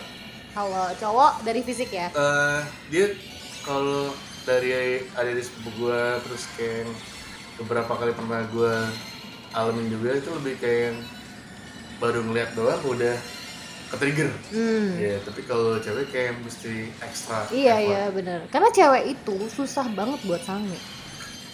Kalau 0.51 0.87
cowok 0.93 1.31
dari 1.41 1.61
fisik 1.61 1.89
ya? 1.89 2.07
Eh 2.09 2.59
dia 2.87 3.05
kalau 3.61 4.11
dari 4.43 4.71
ada 5.11 5.27
di 5.29 5.43
sepupu 5.43 5.69
gue 5.77 6.01
terus 6.23 6.47
kayak 6.53 6.87
beberapa 7.57 7.91
kali 7.93 8.11
pernah 8.11 8.43
gue 8.47 8.73
alamin 9.51 9.87
juga 9.87 10.15
itu 10.15 10.29
lebih 10.33 10.55
kayak 10.57 10.93
baru 11.97 12.21
ngeliat 12.21 12.53
doang 12.53 12.79
udah 12.83 13.15
ketrigger. 13.87 14.27
Hmm. 14.51 14.99
ya 14.99 15.15
tapi 15.23 15.41
kalau 15.43 15.79
cewek 15.79 16.11
kayak 16.11 16.35
mesti 16.39 16.91
ekstra 16.99 17.47
Iya 17.49 17.75
effort. 17.75 17.87
iya 17.87 18.01
bener. 18.11 18.39
Karena 18.47 18.69
cewek 18.69 19.15
itu 19.15 19.37
susah 19.47 19.87
banget 19.91 20.19
buat 20.23 20.43
sange 20.43 20.75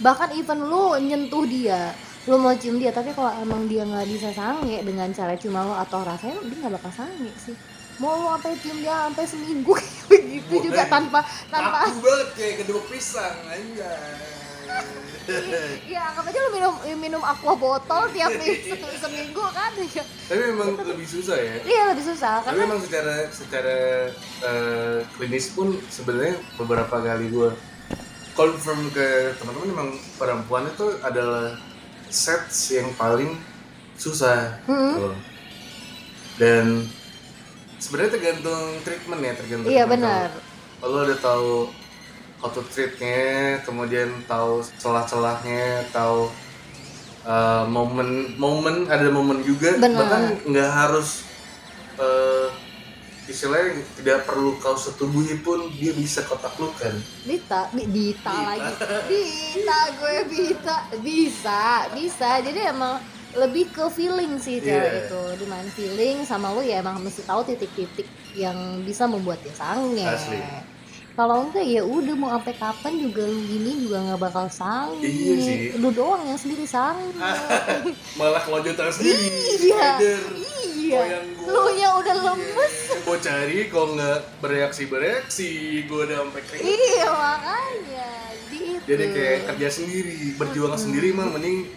Bahkan 0.04 0.30
even 0.34 0.60
lu 0.62 1.00
nyentuh 1.00 1.44
dia 1.44 1.96
Lu 2.24 2.36
mau 2.36 2.52
cium 2.54 2.76
dia 2.76 2.92
Tapi 2.92 3.12
kalau 3.12 3.32
emang 3.34 3.66
dia 3.66 3.82
nggak 3.82 4.04
bisa 4.06 4.30
sange 4.30 4.80
Dengan 4.80 5.08
cara 5.10 5.34
cium 5.34 5.56
lu 5.56 5.74
atau 5.74 6.04
rasanya 6.04 6.44
Dia 6.44 6.58
nggak 6.60 6.74
bakal 6.76 6.92
sange 6.94 7.32
sih 7.38 7.56
Mau 7.98 8.14
lu 8.14 8.28
sampai 8.30 8.60
cium 8.60 8.78
dia 8.78 9.08
sampai 9.08 9.24
seminggu 9.24 9.72
kayak 9.72 10.04
begitu 10.12 10.50
Boleh. 10.52 10.66
juga 10.66 10.84
tanpa 10.86 11.20
tanpa 11.48 11.88
Aku 11.88 12.00
banget 12.00 12.30
kayak 12.34 12.56
kedua 12.60 12.82
pisang 12.86 13.38
anjay. 13.46 14.42
ya 15.88 16.12
anggap 16.12 16.26
aja 16.26 16.40
lu 16.42 16.50
minum 16.52 16.74
minum 16.98 17.22
aqua 17.22 17.54
botol 17.54 18.10
tiap 18.10 18.34
minggu 18.34 18.76
se- 18.76 19.00
seminggu 19.00 19.44
kan 19.54 19.72
ya 19.78 20.04
Tapi 20.04 20.42
memang 20.50 20.76
lebih 20.84 21.06
susah 21.06 21.38
ya. 21.38 21.56
iya 21.64 21.84
lebih 21.94 22.04
susah 22.04 22.42
Tapi 22.42 22.48
karena 22.50 22.64
memang 22.66 22.80
secara 22.82 23.14
secara 23.30 23.78
eh, 24.42 24.98
klinis 25.14 25.54
pun 25.54 25.78
sebenarnya 25.88 26.36
beberapa 26.58 26.96
kali 26.98 27.30
gue 27.30 27.50
confirm 28.34 28.90
ke 28.90 29.38
teman-teman 29.38 29.70
memang 29.70 29.90
perempuan 30.18 30.66
itu 30.70 30.98
adalah 31.06 31.58
sets 32.10 32.74
yang 32.74 32.90
paling 32.98 33.38
susah. 33.98 34.58
Hmm. 34.66 34.98
Tuh. 34.98 35.16
Dan 36.42 36.90
sebenarnya 37.78 38.12
tergantung 38.18 38.82
treatment 38.82 39.22
ya, 39.22 39.34
tergantung. 39.38 39.70
iya 39.70 39.84
benar 39.86 40.34
Kalau 40.82 41.06
udah 41.06 41.20
tahu 41.22 41.52
how 42.44 42.50
to 42.52 42.60
treatnya, 42.68 43.62
kemudian 43.64 44.10
tahu 44.28 44.60
celah-celahnya, 44.82 45.88
tahu 45.96 46.28
uh, 47.24 47.64
momen 47.68 48.36
momen 48.36 48.88
ada 48.92 49.08
momen 49.08 49.40
juga 49.44 49.80
Benar. 49.80 49.96
bahkan 49.96 50.24
nggak 50.44 50.70
harus 50.70 51.24
uh, 51.96 52.52
istilahnya 53.26 53.72
tidak 53.96 54.24
perlu 54.24 54.56
kau 54.58 54.74
setubuhi 54.74 55.38
pun 55.38 55.72
dia 55.72 55.92
bisa 55.92 56.22
kau 56.22 56.36
taklukkan 56.36 56.92
Dita, 57.24 57.70
Bi- 57.70 57.88
Dita 57.88 58.30
Dita. 58.30 58.46
lagi. 58.46 58.74
Dita, 59.08 59.80
gue 59.96 60.16
Bita. 60.26 60.78
Bisa, 61.00 61.62
bisa. 61.90 62.30
Jadi 62.40 62.60
emang 62.62 63.00
lebih 63.34 63.66
ke 63.68 63.88
feeling 63.90 64.38
sih 64.38 64.60
cewek 64.60 64.70
Iya. 64.86 65.00
itu. 65.04 65.22
Di 65.36 65.46
main 65.46 65.66
feeling 65.68 66.22
sama 66.24 66.52
lu 66.52 66.62
ya 66.62 66.78
emang 66.78 67.00
mesti 67.00 67.24
tahu 67.24 67.42
titik-titik 67.44 68.06
yang 68.34 68.56
bisa 68.82 69.06
membuat 69.06 69.40
dia 69.40 69.54
sange. 69.54 70.04
Asli. 70.04 70.38
Kalau 71.14 71.46
enggak 71.46 71.62
ya 71.70 71.86
udah 71.86 72.16
mau 72.18 72.34
sampai 72.34 72.58
kapan 72.58 72.98
juga 72.98 73.22
lu 73.30 73.38
gini 73.46 73.86
juga 73.86 74.02
nggak 74.02 74.18
bakal 74.18 74.50
sange. 74.50 74.98
Iya 75.06 75.36
sih. 75.46 75.58
Lu 75.78 75.94
doang 75.94 76.26
yang 76.26 76.42
sendiri 76.42 76.66
sange. 76.66 77.06
malah 78.20 78.42
kelanjutan 78.42 78.90
sendiri 78.90 79.22
iya. 79.62 79.94
Spider. 80.02 80.22
Iya. 80.74 81.02
Gua. 81.38 81.54
Lu 81.54 81.62
nya 81.78 81.90
udah 82.02 82.16
lemes. 82.18 82.76
gue 83.04 83.18
cari 83.20 83.58
kok 83.70 83.86
nggak 83.94 84.20
bereaksi 84.42 84.84
bereaksi 84.88 85.50
gue 85.86 86.02
udah 86.08 86.18
sampai 86.24 86.42
keringet 86.50 86.66
Iya 86.66 87.08
makanya. 87.12 88.12
Gitu. 88.54 88.86
jadi 88.86 89.06
kayak 89.12 89.40
kerja 89.50 89.68
sendiri 89.82 90.38
berjuang 90.38 90.78
sendiri 90.78 91.10
mah 91.10 91.26
mending 91.34 91.68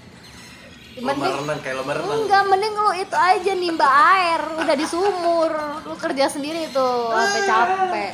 Mending 0.97 1.34
renang 1.45 1.59
kayak 1.61 1.76
lomba 1.76 1.93
renang 2.01 2.24
Enggak, 2.24 2.43
mending 2.49 2.72
lu 2.72 2.93
itu 2.97 3.16
aja 3.16 3.53
nimba 3.53 3.84
air, 3.84 4.41
udah 4.64 4.76
di 4.76 4.87
sumur. 4.89 5.53
Lu 5.84 5.93
kerja 6.01 6.24
sendiri 6.32 6.72
tuh 6.72 7.12
sampai 7.12 7.43
capek. 7.45 8.12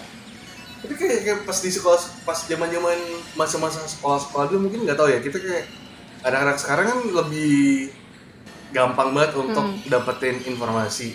Tapi 0.82 0.94
kayak, 0.94 1.18
kayak 1.22 1.38
pas 1.42 1.54
di 1.56 1.70
sekolah 1.70 1.98
pas 2.22 2.38
zaman 2.42 2.68
zaman 2.68 2.98
masa-masa 3.32 3.80
sekolah-sekolah 3.86 4.44
dulu 4.46 4.66
mungkin 4.66 4.80
nggak 4.82 4.98
tahu 4.98 5.08
ya 5.08 5.18
kita 5.18 5.38
kayak 5.38 5.64
anak-anak 6.22 6.56
sekarang 6.58 6.86
kan 6.88 6.98
lebih 7.14 7.90
gampang 8.70 9.08
banget 9.12 9.32
untuk 9.36 9.62
Hmm. 9.62 9.78
dapetin 9.86 10.36
informasi 10.44 11.14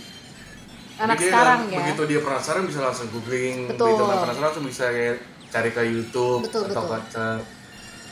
Anak 0.98 1.14
Jadi 1.14 1.24
dia 1.24 1.30
sekarang 1.30 1.60
kan, 1.60 1.70
ya. 1.70 1.78
begitu 1.78 2.02
dia 2.08 2.20
penasaran 2.26 2.64
bisa 2.66 2.80
langsung 2.82 3.08
googling 3.12 3.70
Betul. 3.70 3.86
begitu 3.86 4.02
nggak 4.02 4.20
penasaran 4.24 4.46
langsung 4.50 4.66
bisa 4.66 4.86
kayak 4.88 5.18
cari 5.48 5.70
ke 5.70 5.82
YouTube 5.86 6.42
Betul, 6.44 6.64
atau 6.68 6.84
betul. 6.84 7.02
ke 7.08 7.26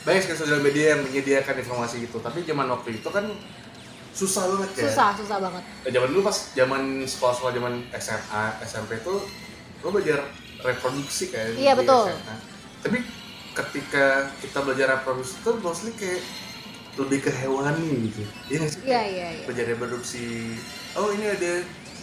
banyak 0.06 0.20
sekali 0.22 0.38
sosial 0.38 0.60
media 0.62 0.84
yang 0.94 1.00
menyediakan 1.02 1.54
informasi 1.58 1.96
itu 2.00 2.16
tapi 2.16 2.46
zaman 2.46 2.70
waktu 2.70 2.88
itu 2.94 3.08
kan 3.10 3.26
susah 4.14 4.46
banget 4.46 4.70
kan 4.72 4.82
susah 4.86 5.08
susah 5.18 5.38
banget 5.42 5.62
zaman 5.84 6.08
dulu 6.08 6.22
pas 6.22 6.36
zaman 6.54 6.82
sekolah-sekolah 7.02 7.52
zaman 7.52 7.74
SMA 7.92 8.44
SMP 8.62 8.90
tuh 9.02 9.18
lo 9.82 9.88
belajar 9.90 10.22
reproduksi 10.66 11.30
kan 11.30 11.54
Iya, 11.54 11.72
betul. 11.72 12.10
SMA. 12.10 12.36
tapi 12.82 12.98
ketika 13.54 14.06
kita 14.38 14.58
belajar 14.60 14.86
reproduksi 14.92 15.38
tuh 15.40 15.56
mostly 15.58 15.94
kayak 15.94 16.20
lebih 16.96 17.24
ke 17.24 17.30
hewani 17.30 18.08
gitu 18.08 18.22
iya 18.48 18.56
nggak 18.60 18.72
sih 18.72 18.80
iya 18.84 19.00
iya 19.04 19.28
iya 19.32 19.44
belajar 19.44 19.66
reproduksi 19.68 20.56
oh 20.92 21.08
ini 21.12 21.26
ada 21.28 21.52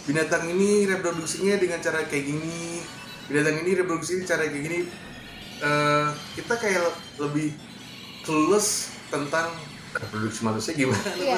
binatang 0.04 0.44
ini 0.48 0.86
reproduksinya 0.86 1.54
dengan 1.56 1.78
cara 1.78 2.02
kayak 2.04 2.24
gini 2.26 2.82
binatang 3.26 3.62
ini 3.62 3.70
reproduksi 3.74 4.22
cara 4.24 4.46
kayak 4.46 4.64
gini 4.64 4.80
Eh, 5.54 6.08
kita 6.34 6.58
kayak 6.58 6.82
lebih 7.16 7.54
clueless 8.20 8.90
tentang 9.06 9.54
reproduksi 9.96 10.40
manusia 10.42 10.72
gimana? 10.72 11.00
Iya. 11.16 11.36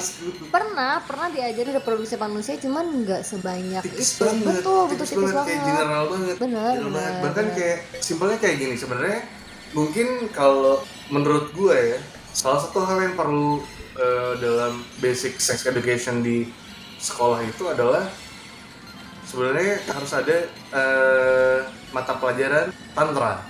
Pernah 0.48 0.92
pernah 1.02 1.28
diajari 1.28 1.70
reproduksi 1.70 2.16
manusia 2.16 2.56
cuman 2.56 2.84
nggak 3.02 3.22
sebanyak 3.22 3.82
tipis 3.82 4.10
itu. 4.12 4.22
banget 4.22 4.44
betul 4.56 4.80
betul 4.86 4.96
tipis, 4.98 5.10
tipis 5.10 5.22
banget, 5.22 5.36
banget, 5.36 5.48
kayak 5.52 5.62
general 5.66 6.04
banget 6.06 6.36
Bener, 6.36 6.72
General 6.72 6.90
banget. 6.90 7.10
bener, 7.10 7.22
bahkan 7.22 7.44
bener. 7.44 7.56
kayak 7.56 7.78
simpelnya 8.00 8.38
kayak 8.38 8.56
gini 8.56 8.74
sebenarnya 8.74 9.20
mungkin 9.70 10.06
kalau 10.30 10.76
menurut 11.06 11.46
gue 11.52 11.76
ya 11.76 11.98
salah 12.30 12.58
satu 12.58 12.78
hal 12.80 12.98
yang 13.02 13.14
perlu 13.14 13.60
eh, 13.94 14.32
dalam 14.36 14.72
basic 14.98 15.36
sex 15.38 15.64
education 15.64 16.20
di 16.20 16.48
sekolah 16.98 17.40
itu 17.40 17.64
adalah 17.66 18.08
sebenarnya 19.22 19.82
harus 19.86 20.10
ada 20.12 20.36
eh, 20.72 21.58
mata 21.90 22.14
pelajaran 22.14 22.66
tantra. 22.92 23.42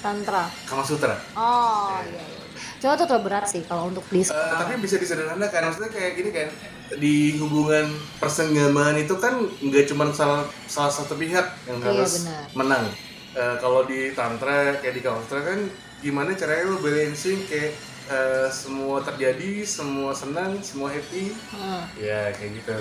Tantra. 0.00 0.48
Kama 0.64 0.80
sutra. 0.80 1.12
Oh 1.34 1.92
iya 2.02 2.16
iya 2.18 2.39
coba 2.80 2.92
tuh 2.96 3.06
terlalu 3.06 3.24
berat 3.26 3.44
sih 3.44 3.62
kalau 3.62 3.88
untuk 3.88 4.02
di 4.08 4.20
Eh, 4.20 4.30
tapi 4.30 4.80
bisa 4.80 4.96
disederhanakan 4.96 5.60
maksudnya 5.62 5.90
kayak 5.90 6.12
gini 6.14 6.30
kan 6.30 6.48
di 6.96 7.14
hubungan 7.36 7.86
persenggamaan 8.16 8.96
itu 8.96 9.14
kan 9.14 9.36
nggak 9.60 9.84
cuma 9.86 10.08
salah 10.10 10.42
salah 10.66 10.90
satu 10.90 11.14
pihak 11.14 11.44
yang 11.64 11.78
Iya, 11.78 11.86
harus 11.86 12.12
benar. 12.18 12.44
menang. 12.56 12.84
Eh, 13.32 13.56
kalau 13.56 13.84
di 13.84 14.10
tantra 14.10 14.74
kayak 14.76 14.94
di 14.94 15.02
kaustra 15.02 15.40
kan 15.40 15.60
gimana 16.00 16.32
caranya 16.32 16.66
lo 16.66 16.80
balancing 16.80 17.44
kayak 17.46 17.76
eh, 18.08 18.48
semua 18.50 18.98
terjadi 19.00 19.62
semua 19.62 20.10
senang 20.10 20.58
semua 20.60 20.88
happy? 20.88 21.30
Hmm. 21.52 21.84
ya 21.94 22.32
kayak 22.32 22.58
gitu. 22.58 22.74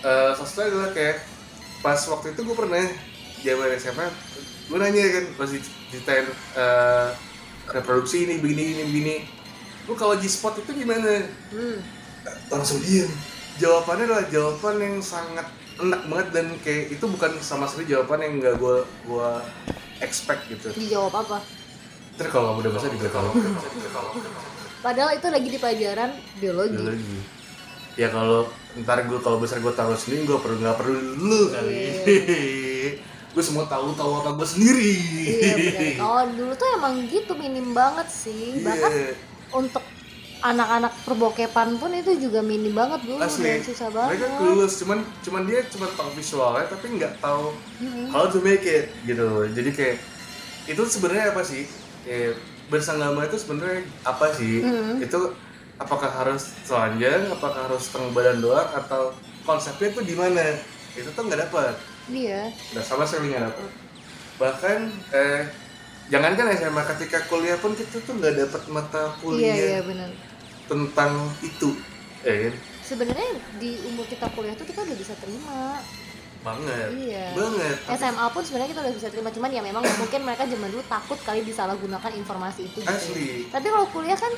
Uh, 0.00 0.36
sastra 0.36 0.68
adalah 0.68 0.92
kayak 0.92 1.24
pas 1.80 1.96
waktu 2.06 2.30
itu 2.30 2.44
gue 2.44 2.52
pernah 2.52 2.84
zaman 3.40 3.68
SMA 3.74 4.06
gue 4.68 4.78
nanya 4.78 5.02
kan 5.10 5.24
pas 5.34 5.48
diceritain 5.48 6.28
uh, 6.54 7.08
reproduksi 7.70 8.26
ini 8.26 8.42
begini 8.42 8.62
ini 8.74 8.82
begini. 8.88 9.16
Lu 9.86 9.94
kalau 9.98 10.18
G-spot 10.18 10.62
itu 10.62 10.72
gimana? 10.72 11.26
Hmm. 11.52 11.78
langsung 12.52 12.78
diem. 12.84 13.10
Jawabannya 13.58 14.06
adalah 14.06 14.26
jawaban 14.30 14.76
yang 14.78 14.96
sangat 15.02 15.48
enak 15.82 16.06
banget 16.06 16.28
dan 16.30 16.46
kayak 16.62 16.94
itu 16.94 17.04
bukan 17.08 17.32
sama 17.42 17.66
sekali 17.66 17.90
jawaban 17.90 18.22
yang 18.22 18.32
nggak 18.38 18.54
gue 18.62 18.76
gua 19.08 19.42
expect 19.98 20.46
gitu. 20.46 20.70
Dijawab 20.76 21.26
apa? 21.26 21.38
Terus 22.14 22.30
kalau 22.30 22.54
kamu 22.54 22.60
udah 22.62 22.72
bahasa 22.76 22.88
juga 22.92 23.08
kalau 23.10 23.30
padahal 24.86 25.10
itu 25.18 25.26
lagi 25.32 25.48
di 25.50 25.58
pelajaran 25.58 26.10
biologi. 26.38 26.78
Lagi 26.78 27.18
ya 27.96 28.08
kalau 28.08 28.48
ntar 28.84 29.04
gue 29.04 29.20
kalau 29.20 29.36
besar 29.36 29.60
gue 29.60 29.72
tahu 29.72 29.92
sendiri 29.92 30.24
gue 30.24 30.38
perlu 30.40 30.56
nggak 30.64 30.76
perlu 30.80 30.96
lu 31.20 31.40
kali 31.52 31.80
gue 33.32 33.40
semua 33.42 33.64
tahu 33.64 33.92
tahu 33.92 34.12
apa 34.20 34.30
gue 34.34 34.48
sendiri. 34.48 34.92
Iya 35.24 35.54
benar 35.56 35.90
kalau 35.96 36.22
dulu 36.30 36.52
tuh 36.52 36.68
emang 36.76 36.94
gitu 37.08 37.32
minim 37.34 37.72
banget 37.72 38.08
sih. 38.08 38.60
Bahkan 38.60 38.90
Iya, 38.92 39.12
untuk 39.52 39.84
anak-anak 40.42 40.92
perbokepan 41.06 41.78
pun 41.78 41.94
itu 41.94 42.18
juga 42.18 42.42
minim 42.42 42.74
banget 42.74 43.06
dulu 43.06 43.22
asli. 43.22 43.46
dan 43.46 43.62
susah 43.62 43.88
banget. 43.88 44.08
mereka 44.18 44.26
clueless 44.36 44.74
cuman 44.82 44.98
cuman 45.22 45.42
dia 45.46 45.60
cuma 45.70 45.86
tahu 45.94 46.10
visualnya 46.12 46.66
tapi 46.66 46.86
nggak 46.98 47.14
tahu 47.22 47.54
Mm-mm. 47.78 48.10
how 48.10 48.26
to 48.26 48.42
make 48.42 48.66
it 48.66 48.90
gitu. 49.06 49.46
Jadi 49.48 49.70
kayak 49.70 49.96
itu 50.66 50.82
sebenarnya 50.82 51.30
apa 51.30 51.42
sih? 51.42 51.62
Eh, 52.02 52.34
bersanggama 52.66 53.22
itu 53.24 53.38
sebenarnya 53.38 53.86
apa 54.02 54.34
sih? 54.34 54.66
Mm. 54.66 54.98
itu 54.98 55.20
apakah 55.78 56.10
harus 56.10 56.50
telanjang 56.66 57.30
apakah 57.30 57.70
harus 57.70 57.86
setengah 57.86 58.10
badan 58.10 58.38
doang 58.42 58.66
atau 58.74 59.14
konsepnya 59.42 59.94
itu 59.94 60.02
di 60.02 60.14
mana? 60.18 60.42
Itu 60.92 61.14
tuh 61.14 61.22
nggak 61.22 61.48
dapat 61.48 61.74
iya 62.08 62.50
nggak 62.70 62.82
sama 62.82 63.04
sekali 63.04 63.30
nggak 63.30 63.44
dapat 63.44 63.70
bahkan 64.34 64.78
eh 65.10 65.42
jangankan 66.08 66.50
SMA 66.52 66.82
ketika 66.90 67.18
kuliah 67.26 67.56
pun 67.56 67.72
kita 67.72 67.98
tuh 67.98 68.14
nggak 68.14 68.34
dapat 68.40 68.62
mata 68.68 69.02
iya 69.04 69.18
kuliah 69.18 69.54
iya 69.54 69.80
benar 69.80 70.10
tentang 70.64 71.12
itu 71.40 71.70
ya 72.20 72.34
kan 72.42 72.54
sebenarnya 72.82 73.28
di 73.56 73.70
umur 73.84 74.04
kita 74.04 74.26
kuliah 74.30 74.52
tuh 74.52 74.64
kita 74.64 74.82
udah 74.82 74.96
bisa 74.96 75.14
terima 75.16 75.78
banget 76.42 76.90
Iya. 76.92 77.26
banget 77.32 77.76
SMA 77.94 78.26
pun 78.28 78.42
sebenarnya 78.42 78.70
kita 78.72 78.82
udah 78.82 78.94
bisa 78.94 79.08
terima 79.08 79.30
cuman 79.30 79.46
ya 79.48 79.62
memang 79.62 79.78
mungkin 80.02 80.20
mereka 80.22 80.42
zaman 80.44 80.68
dulu 80.68 80.82
takut 80.84 81.18
kali 81.18 81.40
disalahgunakan 81.42 82.12
informasi 82.12 82.66
itu 82.66 82.78
gitu. 82.78 82.90
Asli. 82.90 83.46
tapi 83.46 83.66
kalau 83.68 83.86
kuliah 83.88 84.16
kan 84.16 84.32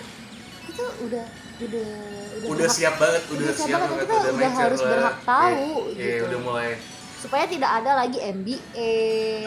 itu 0.67 0.85
udah 1.01 1.25
udah 1.57 1.89
udah, 2.35 2.45
udah 2.45 2.51
berhak- 2.61 2.77
siap 2.77 2.95
banget 2.99 3.23
udah, 3.27 3.41
udah 3.41 3.55
siap 3.55 3.65
siap 3.65 3.79
banget, 3.79 3.89
banget 3.91 4.05
kita 4.05 4.15
udah 4.21 4.33
mature 4.35 4.61
harus 4.61 4.81
lah. 4.81 4.91
berhak 4.91 5.17
tahu, 5.25 5.65
Iya, 5.89 5.95
iya, 5.95 6.05
gitu. 6.05 6.25
udah 6.27 6.41
mulai 6.43 6.71
supaya 7.25 7.49
tidak 7.49 7.71
ada 7.81 8.05
lagi 8.05 8.21
MBA 8.21 8.93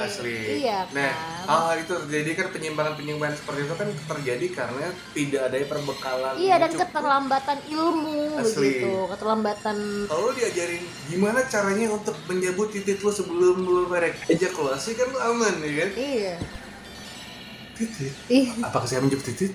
asli. 0.02 0.66
Iya 0.66 0.90
nah 0.98 1.14
kan? 1.46 1.62
hal 1.70 1.76
itu 1.86 1.94
terjadi 1.94 2.32
kan 2.34 2.48
penyimpangan-penyimpangan 2.58 3.36
seperti 3.38 3.60
itu 3.70 3.76
kan 3.78 3.90
terjadi 4.18 4.46
karena 4.50 4.88
tidak 5.14 5.42
adanya 5.46 5.68
perbekalan 5.70 6.34
iya 6.42 6.56
dan 6.58 6.72
cukup. 6.74 6.82
keterlambatan 6.90 7.58
ilmu 7.70 8.22
Asli. 8.42 8.58
begitu. 8.58 8.94
Keterlambatan 9.14 9.78
kalau 10.10 10.30
diajarin 10.34 10.84
gimana 11.14 11.40
caranya 11.46 11.88
untuk 11.94 12.18
menyebut 12.26 12.74
titik 12.74 12.98
lu 13.06 13.14
sebelum 13.14 13.62
lu 13.62 13.86
merek 13.86 14.18
ejakulasi 14.26 14.98
kan 14.98 15.08
lu 15.14 15.20
aman 15.22 15.54
ya 15.62 15.74
kan? 15.86 15.90
Iya. 15.94 16.36
Titik? 17.78 18.14
Ih. 18.34 18.48
Apakah 18.66 18.90
saya 18.90 19.06
menyebut 19.06 19.22
titik? 19.22 19.54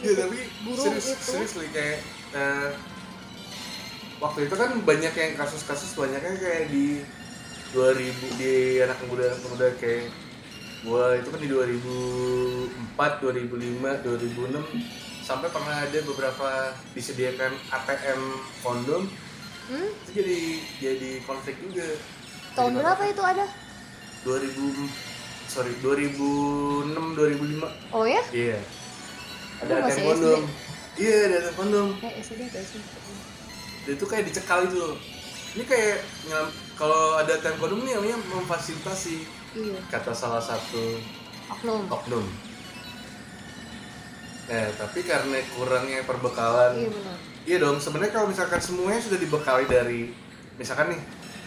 Ya 0.00 0.12
tapi 0.16 0.38
burung 0.64 0.96
serius 0.96 1.12
itu. 1.12 1.32
serius 1.44 1.52
kayak 1.76 2.00
eh, 2.32 2.68
waktu 4.20 4.46
itu 4.46 4.54
kan 4.54 4.70
banyak 4.84 5.12
yang 5.16 5.32
kasus-kasus 5.34 5.96
banyaknya 5.96 6.36
kayak 6.36 6.68
di 6.68 7.00
2000 7.72 8.36
di 8.36 8.52
anak 8.84 9.00
muda 9.08 9.32
anak 9.32 9.40
muda 9.48 9.66
kayak 9.80 10.12
gua 10.84 11.16
itu 11.16 11.28
kan 11.32 11.40
di 11.40 11.48
2004 11.48 13.24
2005 13.24 14.04
2006 14.04 15.24
sampai 15.24 15.48
pernah 15.48 15.76
ada 15.88 15.98
beberapa 16.04 16.48
disediakan 16.92 17.52
ATM 17.72 18.20
kondom. 18.60 19.08
Hmm? 19.70 19.86
itu 20.02 20.10
jadi 20.18 20.40
jadi 20.82 21.10
konflik 21.24 21.54
juga. 21.62 21.86
Tahun 22.58 22.74
Jadi 22.74 22.80
berapa 22.82 23.02
itu 23.06 23.22
ada? 23.22 23.46
2000 24.26 25.46
sorry 25.46 25.72
2006 25.78 26.90
2005 26.90 27.94
oh 27.94 28.04
ya? 28.04 28.22
Iya. 28.34 28.58
Ada 29.62 29.72
Lu 29.72 29.82
ATM 29.86 30.06
kondom. 30.10 30.42
Iya 30.98 31.16
ada 31.30 31.36
ATM 31.38 31.54
kondom. 31.54 31.88
Eh 32.02 32.12
SD 32.18 32.40
atau 32.50 33.29
dan 33.86 33.92
itu 33.96 34.04
kayak 34.06 34.24
dicekal 34.28 34.66
itu 34.66 34.96
ini 35.58 35.64
kayak 35.66 36.04
kalau 36.78 37.18
ada 37.18 37.36
ATM 37.36 37.56
kondom 37.58 37.82
ini 37.84 37.96
namanya 37.96 38.18
memfasilitasi 38.30 39.26
iya 39.56 39.78
kata 39.90 40.14
salah 40.14 40.40
satu 40.40 41.00
oknum 41.50 41.88
oknum 41.90 42.26
nah 44.50 44.66
tapi 44.78 45.06
karena 45.06 45.38
kurangnya 45.54 46.02
perbekalan 46.06 46.74
iya 46.78 46.90
benar 46.90 47.30
Iya 47.48 47.56
dong, 47.56 47.80
sebenarnya 47.80 48.12
kalau 48.12 48.28
misalkan 48.28 48.60
semuanya 48.60 49.00
sudah 49.00 49.16
dibekali 49.16 49.64
dari 49.64 50.12
misalkan 50.60 50.92
nih 50.92 51.00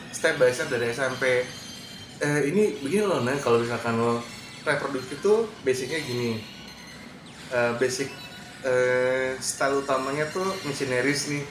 step 0.10 0.42
by 0.42 0.50
step 0.50 0.74
dari 0.74 0.90
SMP. 0.90 1.46
Eh 2.18 2.42
ini 2.50 2.82
begini 2.82 3.06
loh, 3.06 3.22
nah 3.22 3.38
kalau 3.38 3.62
misalkan 3.62 4.02
lo 4.02 4.18
reproduksi 4.66 5.22
itu 5.22 5.46
basicnya 5.62 6.02
gini. 6.02 6.42
Eh, 7.54 7.72
basic 7.78 8.10
eh, 8.66 9.38
style 9.38 9.86
utamanya 9.86 10.26
tuh 10.34 10.46
missionaries 10.66 11.30
nih. 11.30 11.46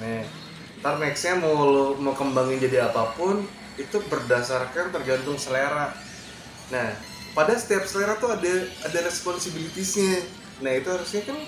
Nah, 0.00 0.24
ntar 0.80 0.96
nextnya 0.96 1.36
mau 1.36 1.68
lo 1.68 1.86
mau 2.00 2.16
kembangin 2.16 2.60
jadi 2.60 2.88
apa 2.88 3.12
pun 3.14 3.44
itu 3.76 3.96
berdasarkan 4.08 4.92
tergantung 4.92 5.36
selera. 5.36 5.92
Nah, 6.72 6.88
pada 7.36 7.54
setiap 7.56 7.84
selera 7.84 8.16
tuh 8.16 8.32
ada 8.32 8.52
ada 8.88 8.98
responsibilities-nya. 9.04 10.24
Nah, 10.64 10.72
itu 10.76 10.88
harusnya 10.88 11.22
kan 11.28 11.38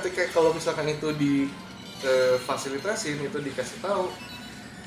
ketika 0.00 0.32
kalau 0.32 0.56
misalkan 0.56 0.88
itu 0.88 1.12
di 1.16 1.52
eh, 2.02 2.36
fasilitasin 2.42 3.20
itu 3.20 3.38
dikasih 3.38 3.78
tahu 3.84 4.08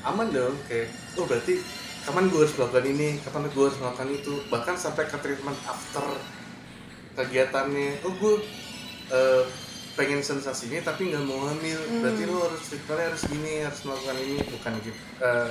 aman 0.06 0.30
dong 0.30 0.54
kayak 0.70 0.90
oh 1.18 1.26
berarti 1.26 1.58
kapan 2.06 2.30
gue 2.30 2.38
harus 2.38 2.54
melakukan 2.54 2.86
ini 2.86 3.08
kapan 3.26 3.50
gue 3.50 3.64
harus 3.66 3.78
melakukan 3.82 4.10
itu 4.14 4.32
bahkan 4.46 4.76
sampai 4.78 5.10
ke 5.10 5.18
treatment 5.18 5.58
after 5.66 6.06
kegiatannya 7.18 8.06
oh 8.06 8.12
gue 8.14 8.34
eh, 9.10 9.42
pengen 9.96 10.20
sensasinya 10.20 10.84
tapi 10.84 11.08
nggak 11.08 11.24
mau 11.24 11.48
hamil 11.48 11.80
berarti 12.04 12.22
lo 12.28 12.44
harus 12.44 12.62
treatmentnya 12.68 13.08
harus 13.08 13.22
gini 13.32 13.54
harus 13.64 13.80
melakukan 13.88 14.16
ini 14.20 14.36
bukan 14.44 14.72
gitu. 14.84 15.00
Eh, 15.24 15.50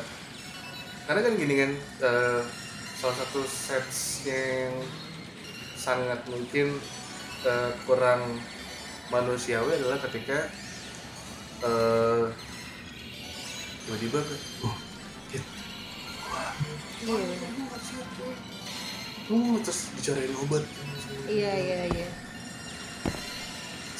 karena 1.09 1.21
kan 1.25 1.33
gini 1.33 1.53
kan 1.57 1.71
eh, 2.05 2.41
salah 3.01 3.15
satu 3.25 3.41
sets 3.49 4.21
yang 4.29 4.73
sangat 5.73 6.21
mungkin 6.29 6.77
eh, 7.41 7.71
kurang 7.89 8.21
manusiawi 9.09 9.81
adalah 9.81 9.97
ketika 10.05 10.45
eh 11.65 12.25
tiba-tiba 13.85 14.19
ke 14.21 14.35
oh 17.05 17.17
iya 17.21 17.35
bener. 17.37 17.49
oh 19.29 19.57
terus 19.61 19.89
dicariin 19.97 20.33
obat. 20.41 20.63
Iya 21.25 21.53
iya 21.53 21.79
iya 21.89 22.24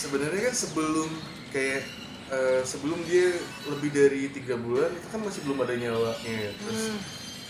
sebenarnya 0.05 0.41
kan 0.43 0.55
sebelum 0.55 1.09
kayak 1.49 1.81
eh, 2.27 2.61
sebelum 2.63 2.99
dia 3.03 3.33
lebih 3.67 3.89
dari 3.89 4.29
tiga 4.29 4.55
bulan 4.55 4.89
itu 4.91 5.07
kan 5.07 5.19
masih 5.19 5.41
belum 5.41 5.57
ada 5.59 5.73
nyawanya 5.73 6.33
ya. 6.39 6.51
terus 6.55 6.81
Hmm. 6.87 6.99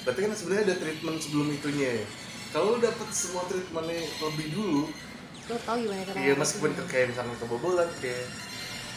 berarti 0.03 0.20
kan 0.22 0.32
sebenarnya 0.34 0.64
ada 0.66 0.76
treatment 0.78 1.18
sebelum 1.20 1.47
itunya 1.49 1.89
ya. 1.95 2.06
Kalau 2.49 2.66
lu 2.72 2.80
dapet 2.80 3.08
semua 3.10 3.43
treatmentnya 3.45 3.99
lebih 4.22 4.47
dulu 4.49 4.88
lo 5.45 5.56
tau 5.62 5.76
gimana 5.76 6.01
cara 6.03 6.18
iya 6.18 6.34
meskipun 6.34 6.74
ke- 6.74 6.88
kayak 6.88 7.08
misalnya 7.12 7.38
kebobolan 7.38 7.86
kayak 7.99 8.26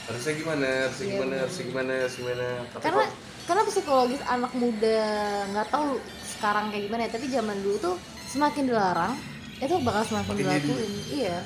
harusnya 0.06 0.32
gimana 0.34 0.68
harusnya 0.82 1.04
Iya, 1.04 1.12
gimana 1.12 1.34
harusnya 1.36 1.64
gimana 1.66 1.92
harusnya 1.98 2.20
gimana 2.22 2.46
tapi 2.68 2.82
karena 2.82 3.02
kok 3.02 3.12
karena 3.44 3.62
psikologis 3.66 4.22
anak 4.24 4.52
muda 4.54 5.00
nggak 5.46 5.68
tahu 5.68 5.88
sekarang 6.30 6.64
kayak 6.70 6.84
gimana 6.86 7.02
ya 7.02 7.10
tapi 7.10 7.26
zaman 7.28 7.56
dulu 7.58 7.76
tuh 7.78 7.96
semakin 8.26 8.64
dilarang 8.64 9.12
itu 9.58 9.74
bakal 9.82 10.02
semakin 10.06 10.34
dilakuin. 10.38 10.92
Iya. 11.10 11.36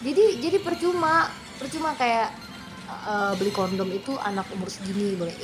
Jadi 0.00 0.24
jadi 0.40 0.58
percuma 0.58 1.30
percuma 1.58 1.92
kayak 1.98 2.30
eh, 2.88 3.32
beli 3.36 3.52
kondom 3.52 3.90
itu 3.90 4.14
anak 4.22 4.46
umur 4.54 4.70
segini 4.70 5.18
boleh. 5.18 5.34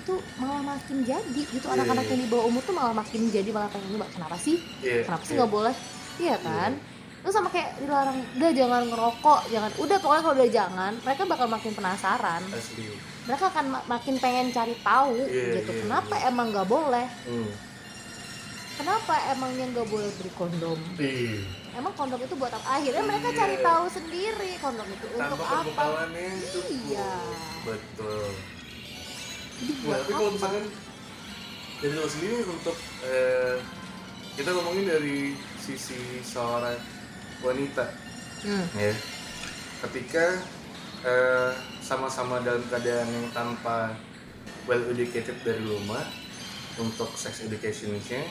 Itu 0.00 0.16
malah 0.40 0.64
makin 0.64 1.04
jadi 1.04 1.40
gitu. 1.52 1.66
Iya, 1.68 1.76
anak-anak 1.76 2.04
iya. 2.08 2.10
yang 2.16 2.20
di 2.24 2.28
bawah 2.32 2.44
umur 2.48 2.62
tuh 2.64 2.74
malah 2.74 2.94
makin 2.96 3.28
jadi 3.28 3.48
malah 3.52 3.68
pengen 3.68 3.94
nyoba. 3.94 4.08
Kenapa 4.10 4.36
sih? 4.40 4.56
Iya, 4.80 5.04
kenapa 5.04 5.22
sih 5.22 5.32
iya. 5.36 5.38
nggak 5.44 5.52
boleh? 5.52 5.74
Iya. 6.18 6.36
kan? 6.40 6.72
Terus 7.20 7.34
sama 7.36 7.52
kayak 7.52 7.84
dilarang 7.84 8.18
udah 8.40 8.50
jangan 8.56 8.82
ngerokok 8.88 9.40
jangan. 9.52 9.70
Udah 9.76 9.96
pokoknya 10.00 10.22
kalau 10.24 10.36
udah 10.40 10.50
jangan 10.50 10.92
mereka 11.04 11.22
bakal 11.28 11.46
makin 11.52 11.72
penasaran. 11.76 12.42
Asli. 12.48 12.96
Mereka 13.28 13.44
akan 13.52 13.64
ma- 13.68 13.86
makin 13.86 14.16
pengen 14.16 14.48
cari 14.50 14.74
tahu 14.80 15.20
Iya, 15.28 15.60
gitu 15.60 15.70
iya, 15.76 15.80
kenapa 15.84 16.14
iya. 16.16 16.32
emang 16.32 16.48
nggak 16.48 16.64
boleh? 16.64 17.06
Hmm. 17.28 17.52
Kenapa 18.80 19.14
emangnya 19.30 19.64
nggak 19.76 19.88
boleh 19.92 20.10
beli 20.16 20.32
kondom? 20.32 20.78
Ih, 20.96 21.44
emang 21.76 21.92
kondom 21.92 22.16
itu 22.16 22.34
buat 22.34 22.48
apa? 22.48 22.80
Akhirnya 22.80 23.04
mereka 23.04 23.28
Iya. 23.28 23.36
cari 23.36 23.56
tahu 23.60 23.84
sendiri 23.92 24.50
kondom 24.58 24.88
itu 24.88 25.06
untuk 25.12 25.20
tanpa 25.20 25.44
apa. 25.44 25.54
pembekalannya 25.60 26.28
itu 26.40 26.60
Iya. 26.88 27.12
betul. 27.68 28.28
Buat 29.84 29.98
tapi 30.00 30.10
kalau 30.16 30.24
apa? 30.24 30.34
misalkan 30.40 30.64
dari 31.80 31.94
lo 31.96 32.08
sendiri 32.08 32.36
untuk 32.48 32.76
eh, 33.04 33.56
kita 34.36 34.48
ngomongin 34.56 34.86
dari 34.88 35.18
sisi 35.60 36.24
seorang 36.24 36.80
wanita. 37.44 37.84
Hmm. 38.40 38.64
ya. 38.72 38.96
Ketika 39.84 40.40
eh, 41.04 41.52
sama-sama 41.84 42.40
dalam 42.40 42.64
keadaan 42.72 43.08
yang 43.08 43.28
tanpa 43.36 43.92
well 44.64 44.80
educated 44.88 45.36
dari 45.44 45.60
rumah 45.60 46.04
untuk 46.80 47.12
sex 47.16 47.44
educationnya 47.44 48.24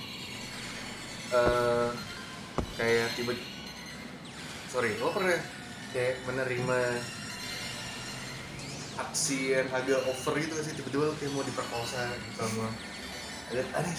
eh 1.30 1.90
kayak 2.76 3.08
tiba 3.14 3.34
sorry 4.68 4.98
lo 4.98 5.14
pernah 5.14 5.38
kayak 5.92 6.22
menerima 6.26 6.80
aksi 9.00 9.56
yang 9.56 9.68
agak 9.72 10.04
over 10.06 10.34
gitu 10.36 10.54
sih? 10.60 10.76
Tiba-tiba 10.76 11.08
lo 11.08 11.14
kayak 11.16 11.32
mau 11.32 11.46
diperkosa 11.46 12.04
gitu 12.20 12.36
sama 12.36 12.68
ada 13.50 13.64
aneh 13.78 13.96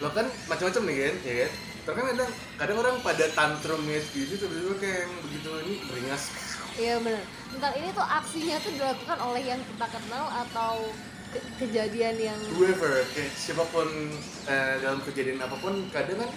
lo 0.00 0.08
kan 0.12 0.26
macam-macam 0.48 0.82
nih 0.88 0.96
kan? 0.96 1.16
Ya 1.26 1.34
kan? 1.44 1.52
Terus 1.80 1.96
kan 1.96 2.04
kadang 2.12 2.30
kadang 2.56 2.76
orang 2.78 2.96
pada 3.00 3.24
tantrum 3.32 3.82
ya 3.88 4.00
gitu 4.12 4.34
tiba-tiba 4.36 4.74
kayak 4.78 5.04
begitu 5.24 5.48
ini 5.64 5.74
beringas 5.88 6.22
iya 6.78 7.00
benar 7.00 7.24
bentar 7.50 7.72
ini 7.74 7.88
tuh 7.90 8.06
aksinya 8.06 8.56
tuh 8.62 8.72
dilakukan 8.76 9.18
oleh 9.18 9.42
yang 9.42 9.60
kita 9.60 9.86
kenal 9.90 10.26
atau 10.28 10.74
ke- 11.34 11.48
kejadian 11.58 12.14
yang 12.16 12.38
whoever 12.54 13.02
kayak 13.10 13.32
siapa 13.34 13.64
pun 13.68 13.88
eh, 14.46 14.74
dalam 14.78 15.02
kejadian 15.02 15.40
apa 15.42 15.56
pun 15.58 15.88
kadang 15.90 16.20
kan 16.20 16.30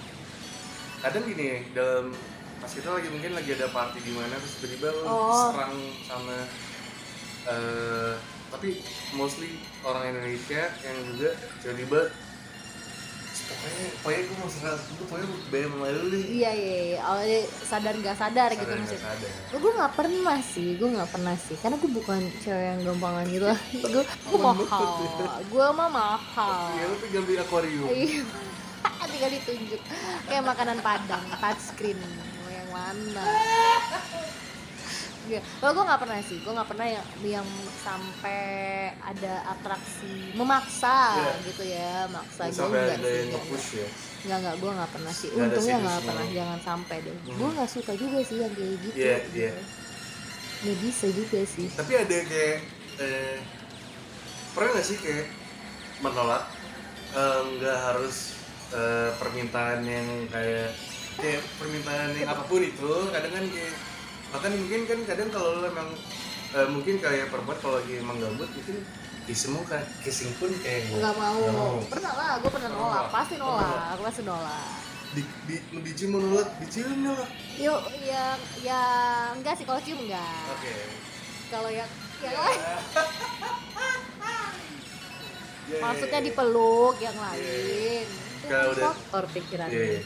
kadang 1.04 1.24
gini 1.28 1.68
dalam 1.76 2.16
pas 2.58 2.72
kita 2.72 2.88
lagi 2.88 3.12
mungkin 3.12 3.36
lagi 3.36 3.52
ada 3.54 3.68
party 3.68 4.00
di 4.00 4.16
mana 4.16 4.40
terus 4.40 4.56
tiba-tiba 4.58 4.90
Oh. 5.04 5.52
serang 5.52 5.76
sama 6.08 6.38
eh 7.44 8.14
tapi 8.48 8.80
mostly 9.14 9.58
orang 9.84 10.16
Indonesia 10.16 10.72
yang 10.80 10.98
juga 11.12 11.36
tiba-tiba 11.60 12.02
pokoknya 13.44 13.86
pokoknya 14.00 14.22
gue 14.24 14.38
mau 14.40 14.48
serang 14.48 14.80
gue 14.80 14.96
pokoknya 15.04 15.28
mau 15.28 15.40
bayar 15.52 15.68
sama 15.68 15.88
lu 15.92 16.06
nih 16.08 16.24
iya 16.32 16.52
iya, 16.56 16.78
iya. 16.88 17.00
awalnya 17.04 17.40
sadar 17.68 17.94
nggak 18.00 18.16
sadar, 18.16 18.50
gitu 18.56 18.64
Sadar 18.64 18.72
nggak 18.72 18.88
maksudnya 18.88 19.04
sadar. 19.04 19.32
Oh, 19.52 19.60
gue 19.60 19.72
nggak 19.74 19.94
pernah 20.00 20.38
sih, 20.40 20.68
gue 20.80 20.90
nggak 20.96 21.10
pernah 21.12 21.36
sih, 21.36 21.56
karena 21.60 21.76
gue 21.76 21.92
bukan 21.92 22.22
cewek 22.40 22.64
yang 22.64 22.80
gampangan 22.88 23.26
gitu 23.28 23.46
lah. 23.52 23.60
gue 23.92 24.04
gue 24.08 24.40
mahal, 24.40 24.88
gue 25.44 25.66
mah 25.76 25.90
mahal. 25.92 26.52
Iya, 26.72 26.86
lu 26.88 26.96
tinggal 27.04 27.24
di 27.28 27.36
akuarium. 27.36 27.88
Tinggal 29.14 29.32
ditunjuk 29.32 29.82
kayak 30.28 30.44
makanan 30.44 30.78
padang, 30.80 31.24
touchscreen, 31.38 32.00
mau 32.00 32.50
yang 32.50 32.70
mana? 32.72 33.24
Iya, 35.24 35.40
kalau 35.64 35.72
gue 35.72 35.84
nggak 35.88 36.02
pernah 36.04 36.20
sih, 36.20 36.38
gue 36.44 36.52
nggak 36.52 36.68
pernah 36.68 36.84
yang, 36.84 37.08
yang 37.24 37.48
sampai 37.80 38.44
ada 39.00 39.56
atraksi 39.56 40.36
memaksa 40.36 41.16
Iya. 41.16 41.34
gitu 41.48 41.64
ya, 41.64 42.12
maksa 42.12 42.52
gue 42.52 42.52
ada 42.52 43.00
sih, 43.00 43.32
yang 43.32 43.32
ya. 43.32 43.88
enggak, 44.28 44.38
enggak, 44.44 44.56
gue 44.60 44.72
nggak 44.76 44.92
pernah 44.92 45.14
sih. 45.16 45.30
Nggak 45.32 45.48
Untungnya 45.48 45.76
nggak 45.80 45.96
seducing 45.96 46.08
pernah, 46.12 46.28
jangan 46.36 46.60
sampai 46.60 46.98
deh. 47.08 47.16
Hmm. 47.16 47.38
Gue 47.40 47.50
nggak 47.56 47.70
suka 47.72 47.92
juga 47.96 48.18
sih 48.20 48.38
yang 48.44 48.52
kayak 48.52 48.76
gitu. 48.84 48.96
Iya. 49.00 49.52
Nggak 50.64 50.78
bisa 50.84 51.06
juga 51.16 51.40
sih. 51.48 51.68
Tapi 51.72 51.94
ada 51.96 52.18
kayak 52.28 52.58
eh, 53.00 53.38
pernah 54.52 54.70
nggak 54.76 54.88
sih 54.92 54.98
kayak 55.00 55.26
menolak 56.04 56.44
eh, 57.16 57.42
nggak 57.48 57.78
harus 57.80 58.33
eh, 58.74 59.10
permintaan 59.22 59.80
yang 59.86 60.08
kayak 60.30 60.74
kayak 61.18 61.42
permintaan 61.62 62.10
yang 62.18 62.30
apa 62.30 62.44
pun 62.50 62.62
itu 62.62 62.92
kadang 63.14 63.34
kan 63.34 63.46
kayak 63.46 63.76
bahkan 64.34 64.52
mungkin 64.58 64.82
kan 64.90 65.00
kadang 65.06 65.30
kalau 65.30 65.62
lu 65.62 65.66
emang 65.70 65.90
eh, 66.54 66.68
mungkin 66.70 66.96
kayak 66.98 67.30
perempuan 67.30 67.58
kalau 67.62 67.78
lagi 67.78 68.02
emang 68.02 68.18
gabut 68.18 68.50
mungkin 68.50 68.78
kissing 69.24 69.56
kan 69.64 69.80
kissing 70.04 70.36
pun 70.36 70.52
kayak 70.60 70.92
nggak 70.92 71.16
mau. 71.16 71.40
mau. 71.48 71.74
pernah 71.88 72.12
lah 72.12 72.32
gue 72.44 72.52
pernah 72.52 72.70
Nolak. 72.70 72.84
nolak 72.84 73.06
pasti 73.08 73.36
Nolak. 73.40 73.62
nolak 73.64 73.88
aku 73.96 74.02
pasti 74.04 74.22
nolak. 74.28 74.68
Di 75.14 75.22
di 75.46 75.56
di 75.80 75.92
cium 75.94 76.10
menolak 76.18 76.50
di 76.58 76.68
cium 76.68 76.90
menolak 76.98 77.30
yuk 77.62 77.82
yang 78.02 78.38
ya 78.66 78.84
enggak 79.38 79.54
sih. 79.56 79.64
Kalau 79.64 79.80
cium 79.80 80.00
enggak. 80.04 80.44
Oke. 80.58 80.74
Kalau 81.54 81.70
yang 81.70 81.90
yang 82.26 82.36
lain 82.36 82.62
Yeah. 85.64 85.80
maksudnya 85.80 86.20
dipeluk 86.20 87.00
yang 87.00 87.16
lain. 87.16 88.04
Itu 88.04 88.33
Kalau 88.48 88.72
udah- 88.76 88.92
kotor 88.92 89.26
pikiran 89.32 89.68
Iya, 89.72 89.84
iya. 89.84 90.02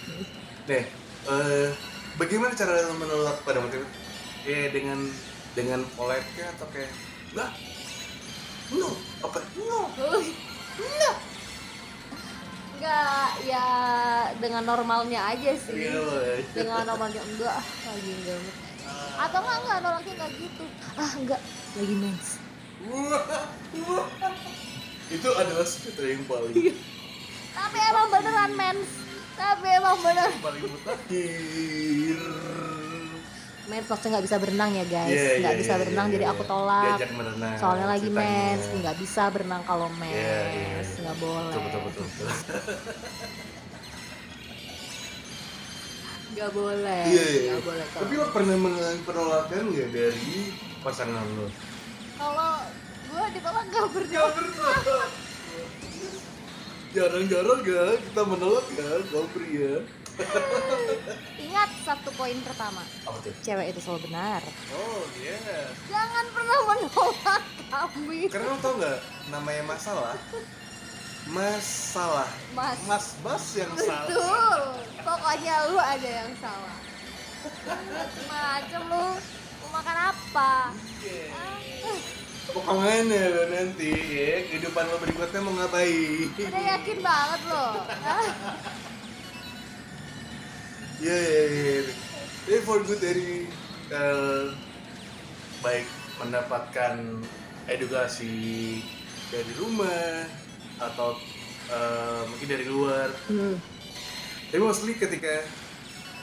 Nih, 0.68 0.84
eh, 1.28 1.68
bagaimana 2.20 2.54
cara 2.54 2.74
menolak 2.94 3.38
pada 3.42 3.58
waktu 3.64 3.82
itu? 3.82 3.88
Eh, 4.48 4.68
dengan 4.72 5.00
dengan 5.58 5.82
polite 5.98 6.28
kah 6.38 6.48
atau 6.54 6.68
kayak 6.70 6.92
lah 7.36 7.50
no 8.72 8.94
apa 9.26 9.40
no? 9.58 9.90
Enggak 12.78 13.30
ya 13.50 13.66
dengan 14.38 14.64
normalnya 14.70 15.34
aja 15.34 15.52
sih. 15.58 15.90
Iya, 15.90 15.98
woy. 15.98 16.46
dengan 16.54 16.86
normalnya 16.86 17.26
enggak 17.26 17.58
ah, 17.58 17.66
lagi 17.66 18.12
enggak. 18.22 18.38
Atau 19.18 19.40
enggak 19.42 19.58
enggak 19.66 19.78
nolaknya 19.82 20.14
enggak 20.14 20.32
gitu. 20.38 20.66
Ah 20.94 21.12
enggak 21.18 21.42
lagi 21.74 21.96
mens 21.98 22.38
itu 25.08 25.30
adalah 25.34 25.66
cerita 25.66 26.04
yang 26.04 26.24
paling 26.28 26.54
tapi 27.58 27.78
emang 27.82 28.08
beneran 28.14 28.52
mens. 28.54 28.90
Tapi 29.38 29.68
emang 29.70 29.98
bener. 30.02 30.30
Paling 30.42 30.66
mutakhir 30.70 32.22
mens 33.68 33.84
maksudnya 33.84 34.12
nggak 34.16 34.26
bisa 34.32 34.38
berenang 34.40 34.72
ya 34.72 34.86
guys. 34.88 35.12
Iya, 35.12 35.44
nggak 35.44 35.54
iya, 35.54 35.60
bisa 35.60 35.74
iya, 35.76 35.82
berenang 35.84 36.08
iya, 36.08 36.14
jadi 36.16 36.24
iya. 36.24 36.32
aku 36.32 36.44
tolak. 36.48 36.98
Berenang 37.04 37.54
soalnya 37.60 37.88
lagi 37.92 38.08
ceritanya. 38.08 38.56
mens 38.56 38.64
nggak 38.80 38.96
bisa 38.96 39.22
berenang 39.28 39.62
kalau 39.68 39.88
mens 40.00 40.16
Iya, 40.16 40.40
iya, 40.56 40.68
iya. 40.80 41.02
nggak 41.04 41.18
boleh 41.20 41.52
betul 41.52 41.82
betul 41.84 42.06
betul, 42.08 42.08
betul. 42.08 42.28
nggak 46.38 46.54
boleh 46.54 47.02
iya 47.10 47.24
iya 47.34 47.50
nggak 47.50 47.66
boleh 47.66 47.86
kalau 47.90 48.04
tapi 48.06 48.14
lo 48.14 48.30
pernah 48.30 48.56
mengalami 48.62 49.02
penolakan 49.04 49.64
nggak 49.74 49.90
dari 49.90 50.54
pasangan 50.86 51.26
lo? 51.34 51.48
Kalau 52.18 52.54
gue 53.08 53.26
ditolak 53.36 53.66
nggak 53.68 53.88
pernah 53.92 55.08
jarang-jarang 56.98 57.62
ya 57.62 57.86
kita 58.02 58.22
menolak 58.26 58.66
ya 58.74 58.92
kalau 59.14 59.30
pria 59.30 59.86
ingat 61.38 61.70
satu 61.86 62.10
poin 62.18 62.34
pertama. 62.42 62.82
Apa 63.06 63.22
tuh? 63.22 63.30
Cewek 63.46 63.70
itu 63.70 63.80
selalu 63.86 64.10
benar. 64.10 64.42
Oh 64.74 65.06
yes 65.22 65.70
jangan 65.86 66.26
pernah 66.34 66.58
menolak 66.66 67.44
kami. 67.70 68.26
Karena 68.34 68.50
lo 68.50 68.58
tau 68.58 68.74
nggak 68.82 68.98
namanya 69.30 69.64
masalah 69.70 70.18
masalah. 71.28 72.30
Mas. 72.56 72.80
Mas 72.88 73.08
bas 73.20 73.46
yang 73.56 73.72
salah. 73.76 74.08
Betul 74.08 74.62
pokoknya 75.04 75.56
lu 75.72 75.78
ada 75.80 76.10
yang 76.24 76.32
salah. 76.40 76.78
Macem 78.28 78.82
lu. 78.88 79.08
Makan 79.68 79.98
apa? 80.16 80.72
Iya. 81.04 81.28
Ah, 81.36 82.00
Mau 82.56 82.64
ke 82.64 82.74
mana 82.80 83.20
lo 83.28 83.44
nanti 83.52 83.92
ya? 83.92 84.48
Kehidupan 84.48 84.88
lo 84.88 84.96
berikutnya 85.04 85.40
mau 85.44 85.54
ngapain? 85.60 86.32
udah 86.32 86.64
yakin 86.76 86.98
banget 87.04 87.42
Ah, 87.52 88.24
Iya, 90.98 91.14
iya, 91.14 91.44
iya. 91.46 91.94
Ini 92.48 92.58
for 92.64 92.82
good 92.88 92.98
dari 93.04 93.46
eh, 93.92 94.46
baik 95.62 95.86
mendapatkan 96.24 97.22
edukasi 97.70 98.34
dari 99.30 99.54
rumah 99.60 100.26
atau 100.80 101.20
eh, 101.70 102.22
mungkin 102.32 102.48
dari 102.48 102.66
luar. 102.66 103.12
hmm. 103.28 103.56
Tapi 104.48 104.62
mostly 104.64 104.96
ketika 104.96 105.44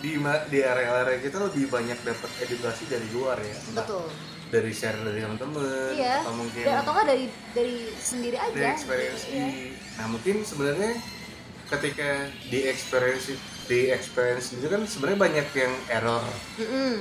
di 0.00 0.16
di 0.48 0.58
area-area 0.64 1.20
kita 1.20 1.36
lebih 1.38 1.68
banyak 1.68 2.00
dapat 2.00 2.30
edukasi 2.48 2.88
dari 2.88 3.06
luar 3.12 3.36
ya. 3.38 3.54
Entah 3.70 3.84
betul 3.84 4.33
dari 4.46 4.70
share 4.70 4.98
dari 4.98 5.18
teman-teman 5.18 5.92
iya 5.92 6.20
atau 6.20 6.32
mungkin 6.32 6.62
Dan- 6.62 6.80
atau 6.80 6.90
nggak 6.92 7.06
dari 7.06 7.26
dari 7.52 7.76
sendiri 7.94 8.36
aja 8.36 8.52
dari 8.52 8.68
experience 8.70 9.22
Iya. 9.24 9.46
di 9.46 9.52
nah 9.94 10.06
mungkin 10.06 10.36
sebenarnya 10.40 10.92
ketika 11.64 12.10
di 12.44 12.58
experience 12.64 13.26
di 13.64 13.88
experience 13.88 14.52
itu 14.52 14.66
kan 14.66 14.84
sebenarnya 14.84 15.20
banyak 15.20 15.48
yang 15.54 15.72
error 15.88 16.24
Mm-mm. 16.56 16.92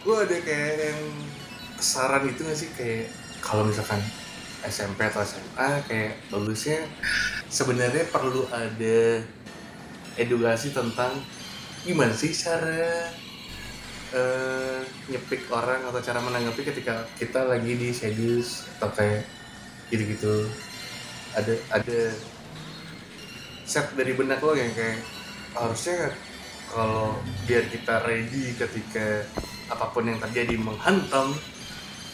gue 0.00 0.16
ada 0.16 0.36
kayak 0.38 0.74
yang 0.82 1.00
saran 1.76 2.24
itu 2.24 2.40
nggak 2.40 2.58
sih 2.58 2.70
kayak 2.72 3.08
kalau 3.40 3.64
misalkan 3.64 4.00
SMP 4.60 5.00
atau 5.02 5.20
SMA 5.20 5.70
kayak 5.86 6.20
bagusnya 6.28 6.84
sebenarnya 7.46 8.04
perlu 8.06 8.44
ada 8.46 9.24
edukasi 10.14 10.70
tentang 10.70 11.16
gimana 11.80 12.12
sih 12.12 12.28
cara 12.30 13.08
eh, 14.14 14.80
nyepik 15.10 15.46
orang 15.50 15.86
atau 15.86 16.00
cara 16.02 16.18
menanggapi 16.18 16.62
ketika 16.66 17.06
kita 17.18 17.46
lagi 17.46 17.78
di 17.78 17.90
seduce 17.94 18.66
atau 18.78 18.90
kayak 18.94 19.26
gitu-gitu. 19.90 20.50
Ada 21.34 21.54
ada 21.70 22.00
set 23.66 23.86
dari 23.94 24.18
benak 24.18 24.42
lo 24.42 24.58
yang 24.58 24.70
kayak 24.74 24.98
harusnya 25.54 26.14
kalau 26.70 27.18
biar 27.46 27.66
kita 27.70 28.02
ready 28.06 28.54
ketika 28.54 29.26
apa 29.70 29.86
pun 29.94 30.06
yang 30.06 30.18
terjadi 30.18 30.58
menghantam 30.58 31.34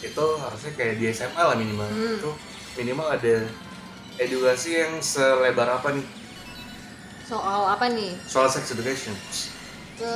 itu 0.04 0.26
harusnya 0.40 0.72
kayak 0.76 1.00
di 1.00 1.08
SMA 1.12 1.40
lah 1.40 1.56
minimal. 1.56 1.88
Hmm. 1.88 2.20
itu 2.20 2.30
minimal 2.76 3.08
ada 3.08 3.48
edukasi 4.20 4.84
yang 4.84 5.00
selebar 5.00 5.80
apa 5.80 5.96
nih? 5.96 6.06
Soal 7.24 7.72
apa 7.72 7.88
nih? 7.88 8.12
Soal 8.28 8.52
sex 8.52 8.70
education 8.76 9.16
ke 9.96 10.14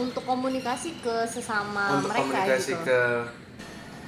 untuk 0.00 0.24
komunikasi 0.24 0.96
ke 1.04 1.28
sesama 1.28 2.00
untuk 2.00 2.10
mereka 2.10 2.24
komunikasi 2.24 2.72
gitu. 2.72 2.84
ke 2.88 3.00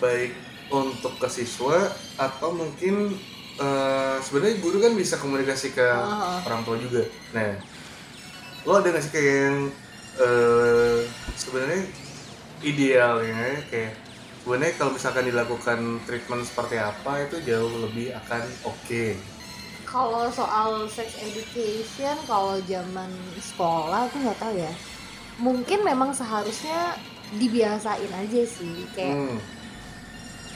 baik 0.00 0.32
untuk 0.72 1.14
ke 1.20 1.28
siswa 1.28 1.78
atau 2.16 2.50
mungkin 2.56 3.12
eh, 3.60 4.16
sebenarnya 4.18 4.56
guru 4.58 4.80
kan 4.80 4.96
bisa 4.96 5.20
komunikasi 5.20 5.76
ke 5.76 5.84
Oh, 5.84 6.40
orang 6.48 6.64
tua 6.64 6.76
juga. 6.80 7.04
Nah 7.36 7.60
lo 8.64 8.78
ada 8.80 8.88
nggak 8.88 9.02
sih 9.04 9.12
kayak 9.12 9.28
yang 9.36 9.58
eh, 10.16 10.98
sebenarnya 11.36 11.82
idealnya 12.62 13.58
kayak 13.68 13.92
sebenarnya 14.42 14.74
kalau 14.80 14.90
misalkan 14.96 15.24
dilakukan 15.28 15.78
treatment 16.08 16.42
seperti 16.42 16.80
apa 16.80 17.26
itu 17.28 17.36
jauh 17.44 17.84
lebih 17.84 18.16
akan 18.16 18.42
oke? 18.64 19.04
Kalau 19.84 20.24
soal 20.32 20.88
sex 20.88 21.20
education 21.20 22.16
kalau 22.24 22.56
zaman 22.64 23.12
sekolah 23.36 24.08
aku 24.08 24.24
nggak 24.24 24.40
tahu 24.40 24.56
ya 24.56 24.72
mungkin 25.36 25.80
memang 25.80 26.12
seharusnya 26.12 26.96
dibiasain 27.32 28.10
aja 28.10 28.42
sih 28.42 28.84
kayak 28.90 29.14
Hmm, 29.14 29.38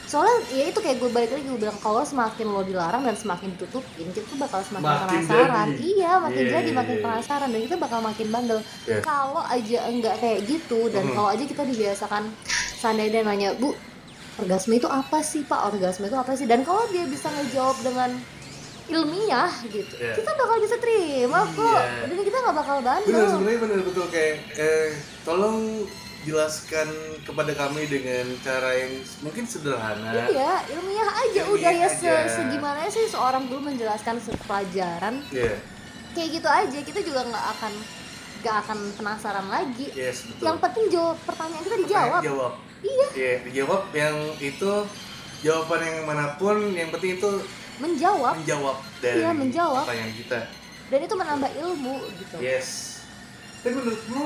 soalnya 0.06 0.36
ya 0.52 0.64
itu 0.66 0.78
kayak 0.78 0.96
gue 0.96 1.08
balik 1.08 1.30
lagi 1.30 1.42
gue 1.44 1.58
bilang 1.58 1.74
kalau 1.76 2.00
semakin 2.00 2.46
lo 2.46 2.62
dilarang 2.62 3.02
dan 3.02 3.12
semakin 3.12 3.50
ditutupin 3.52 4.06
kita 4.08 4.22
tuh 4.24 4.38
bakal 4.38 4.62
semakin 4.62 4.86
Makin 4.86 5.02
penasaran 5.02 5.66
jadi. 5.68 5.82
iya 5.82 6.12
makin 6.16 6.38
Iya, 6.38 6.52
jadi 6.52 6.68
iya, 6.68 6.76
makin 6.76 6.94
iya. 6.94 7.02
penasaran 7.02 7.48
dan 7.48 7.60
kita 7.60 7.76
bakal 7.76 7.98
makin 8.00 8.26
bandel 8.28 8.58
Iya. 8.84 9.00
kalau 9.02 9.42
aja 9.42 9.78
enggak 9.84 10.14
kayak 10.16 10.40
gitu 10.44 10.80
dan 10.88 11.04
Mhm. 11.04 11.12
kalau 11.12 11.28
aja 11.28 11.44
kita 11.44 11.62
dibiasakan 11.64 12.22
seandainya 12.76 13.20
nanya 13.22 13.50
bu 13.54 13.74
orgasme 14.36 14.76
itu 14.76 14.86
apa 14.86 15.18
sih 15.20 15.42
pak 15.42 15.60
orgasme 15.66 16.04
itu 16.04 16.14
apa 16.14 16.32
sih 16.32 16.44
dan 16.44 16.62
kalau 16.62 16.84
dia 16.86 17.02
bisa 17.04 17.26
ngejawab 17.28 17.74
dengan 17.82 18.10
ilmiah 18.86 19.50
gitu. 19.66 19.94
Iya. 19.98 20.14
kita 20.14 20.30
bakal 20.38 20.56
bisa 20.62 20.76
terima 20.78 21.42
kok. 21.42 21.82
Iya. 21.82 22.06
dan 22.06 22.18
kita 22.22 22.38
nggak 22.38 22.56
bakal 22.56 22.76
bandel. 22.82 23.10
Benar 23.10 23.28
sebenarnya 23.34 23.60
benar 23.62 23.78
betul. 23.82 24.06
Kayak 24.10 24.34
eh, 24.54 24.88
tolong 25.26 25.58
jelaskan 26.26 26.88
kepada 27.22 27.54
kami 27.54 27.86
dengan 27.86 28.26
cara 28.42 28.74
yang 28.74 28.92
mungkin 29.22 29.46
sederhana. 29.46 30.26
Iya 30.26 30.54
ilmiah 30.74 31.10
aja. 31.22 31.40
Ilmiah 31.46 31.54
udah 31.54 31.72
ya 31.72 31.88
se 31.90 32.10
aja. 32.10 32.26
segimana 32.30 32.86
sih 32.90 33.06
seorang 33.06 33.46
guru 33.46 33.70
menjelaskan 33.70 34.18
pelajaran? 34.46 35.22
Iya, 35.30 35.54
kayak 36.18 36.28
gitu 36.42 36.48
aja. 36.50 36.78
Kita 36.82 37.00
juga 37.06 37.20
nggak 37.30 37.46
akan 37.58 37.72
nggak 38.42 38.56
akan 38.66 38.78
penasaran 38.98 39.46
lagi. 39.50 39.86
Yes 39.94 40.26
betul. 40.26 40.44
yang 40.50 40.58
penting 40.58 40.84
jawab 40.90 41.16
pertanyaan 41.22 41.62
kita 41.62 41.76
dijawab. 41.86 42.20
Jawab. 42.22 42.52
iya. 42.82 43.06
Iya, 43.14 43.32
dijawab. 43.46 43.82
Yang 43.94 44.16
itu 44.42 44.72
jawaban 45.46 45.80
yang 45.82 45.98
mana 46.10 46.26
pun 46.38 46.58
yang 46.74 46.90
penting 46.90 47.22
itu 47.22 47.30
menjawab 47.78 48.34
menjawab 48.36 48.76
dari 48.98 49.18
Iya, 49.18 49.30
menjawab. 49.32 49.84
pertanyaan 49.84 50.14
kita. 50.14 50.40
dan 50.86 50.98
itu 51.00 51.14
menambah 51.14 51.50
ilmu 51.56 51.94
gitu 52.16 52.36
Yes. 52.38 52.68
Tapi 53.60 53.74
menurutmu 53.74 54.24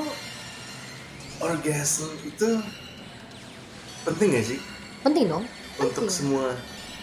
orgasme 1.39 2.13
itu 2.23 2.49
penting 4.03 4.27
gak 4.31 4.45
sih 4.47 4.59
penting 5.01 5.25
dong 5.27 5.45
untuk 5.77 6.05
Penting. 6.05 6.13
semua? 6.13 6.53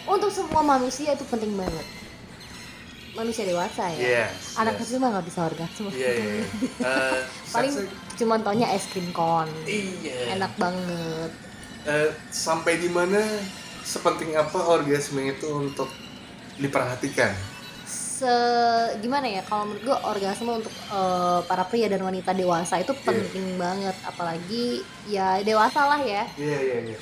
untuk 0.07 0.31
semua 0.31 0.63
manusia 0.63 1.13
itu 1.13 1.27
penting 1.27 1.53
banget 1.53 1.87
manusia 3.13 3.43
dewasa 3.43 3.91
ya 3.91 4.31
Yes. 4.31 4.55
anak 4.55 4.75
yes. 4.75 4.81
kecil 4.81 4.97
mah 4.99 5.11
nggak 5.11 5.27
bisa 5.27 5.41
orgasme 5.43 5.91
Iya, 5.91 6.11
iya. 6.13 6.33
iya. 6.33 6.45
Eh, 6.87 7.21
paling 7.51 7.73
cuma 8.15 8.35
taunya 8.39 8.71
es 8.71 8.87
krim 8.87 9.11
kon 9.11 9.51
Iya. 9.65 10.39
enak 10.39 10.53
banget 10.55 11.31
Eh, 11.81 12.11
sampai 12.29 12.77
di 12.77 12.87
mana 12.87 13.19
sepenting 13.83 14.35
apa 14.35 14.61
orgasme 14.61 15.19
itu 15.25 15.49
untuk 15.51 15.89
diperhatikan? 16.59 17.33
se 18.19 18.27
gimana 18.99 19.31
ya 19.31 19.47
kalau 19.47 19.63
menurut 19.65 19.85
gue 19.85 19.99
orgasme 20.05 20.51
untuk 20.53 20.75
eh, 20.91 21.41
para 21.47 21.63
pria 21.63 21.87
dan 21.87 22.03
wanita 22.03 22.35
dewasa 22.35 22.77
itu 22.77 22.91
penting 22.99 23.55
banget 23.57 23.95
apalagi 24.03 24.83
ya 25.07 25.39
dewasa 25.41 25.87
lah 25.87 26.03
ya 26.03 26.27
Iya 26.35 26.59
iya 26.59 26.79
iya. 26.85 26.99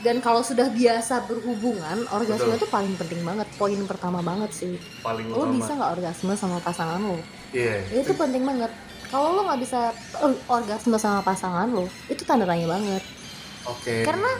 dan 0.00 0.18
kalau 0.18 0.42
sudah 0.42 0.66
biasa 0.68 1.22
berhubungan 1.24 2.02
orgasme 2.10 2.50
Betul. 2.50 2.58
itu 2.58 2.66
paling 2.66 2.94
penting 2.96 3.22
banget 3.22 3.46
poin 3.54 3.78
pertama 3.86 4.18
banget 4.20 4.50
sih 4.50 4.74
Paling 4.98 5.30
lo 5.30 5.38
utama. 5.40 5.54
bisa 5.54 5.70
nggak 5.72 5.92
orgasme 5.94 6.32
sama 6.34 6.58
pasangan 6.58 6.98
lo 6.98 7.18
Iya. 7.54 7.74
itu 7.94 8.10
penting 8.12 8.42
banget 8.42 8.74
kalau 9.06 9.38
lo 9.38 9.46
nggak 9.46 9.60
bisa 9.62 9.94
eh, 10.18 10.34
orgasme 10.48 10.98
sama 10.98 11.22
pasangan 11.22 11.70
lo 11.70 11.86
itu 12.10 12.26
tanda 12.26 12.42
tanya 12.42 12.66
banget 12.66 13.02
Oke. 13.70 14.02
karena 14.02 14.34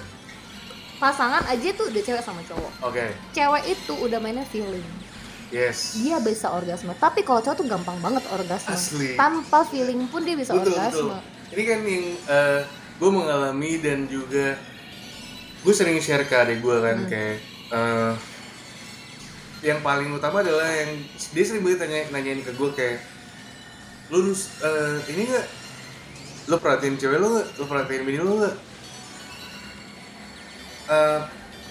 pasangan 1.01 1.43
aja 1.47 1.69
tuh 1.73 1.89
udah 1.89 2.03
cewek 2.03 2.21
sama 2.21 2.45
cowok 2.45 2.73
Oke. 2.85 3.05
cewek 3.33 3.65
itu 3.67 3.93
udah 3.97 4.19
mainnya 4.19 4.45
feeling 4.45 4.85
Yes. 5.51 5.99
dia 5.99 6.23
bisa 6.23 6.47
orgasme 6.47 6.95
tapi 6.95 7.25
kalau 7.25 7.41
cowok 7.41 7.57
tuh 7.57 7.67
gampang 7.67 7.99
banget 7.99 8.23
orgasme 8.31 8.71
Asli. 8.71 9.19
tanpa 9.19 9.65
feeling 9.65 10.07
pun 10.07 10.23
dia 10.23 10.37
bisa 10.37 10.53
betul 10.53 10.71
orgasme 10.71 11.11
betul. 11.11 11.21
Ini 11.51 11.63
kan 11.67 11.81
yang 11.83 12.05
gue 12.95 13.11
mengalami 13.11 13.73
dan 13.81 14.07
juga 14.07 14.55
gue 15.59 15.75
sering 15.75 15.99
share 15.99 16.23
ke 16.23 16.37
adik 16.37 16.61
gue 16.61 16.77
kan 16.79 16.97
Hmm. 16.97 17.11
kayak 17.11 17.37
eh, 17.71 18.13
yang 19.63 19.83
paling 19.83 20.09
utama 20.09 20.41
adalah 20.41 20.65
yang 20.65 21.03
dia 21.35 21.43
sering 21.43 21.61
banget 21.61 21.83
tanya 21.83 21.99
nanyain 22.11 22.41
ke 22.41 22.55
gue 22.55 22.71
kayak 22.71 23.03
lu 24.09 24.31
eh, 24.31 24.97
ini 25.09 25.27
nggak 25.27 25.47
lu 26.47 26.57
perhatiin 26.57 26.95
cewek 26.95 27.19
lu 27.19 27.29
nggak 27.33 27.47
lu 27.57 27.65
perhatiin 27.65 28.03
bini 28.05 28.19
lu 28.19 28.39
nggak 28.39 28.55
Eh, 30.91 31.20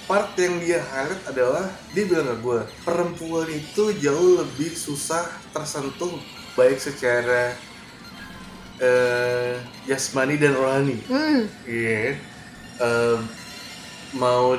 part 0.08 0.32
yang 0.40 0.58
dia 0.58 0.80
highlight 0.80 1.28
adalah 1.28 1.68
dia 1.92 2.08
bilang 2.08 2.32
ke 2.32 2.36
gue 2.40 2.60
perempuan 2.82 3.46
itu 3.46 3.92
jauh 4.00 4.40
lebih 4.40 4.72
susah 4.72 5.22
tersentuh 5.52 6.16
baik 6.56 6.80
secara 6.80 7.52
eh 8.80 9.60
jasmani 9.86 10.40
dan 10.40 10.56
rohani 10.56 10.98
hmm 11.04 11.42
iya 11.68 12.16
Em, 12.80 13.20
mau 14.16 14.56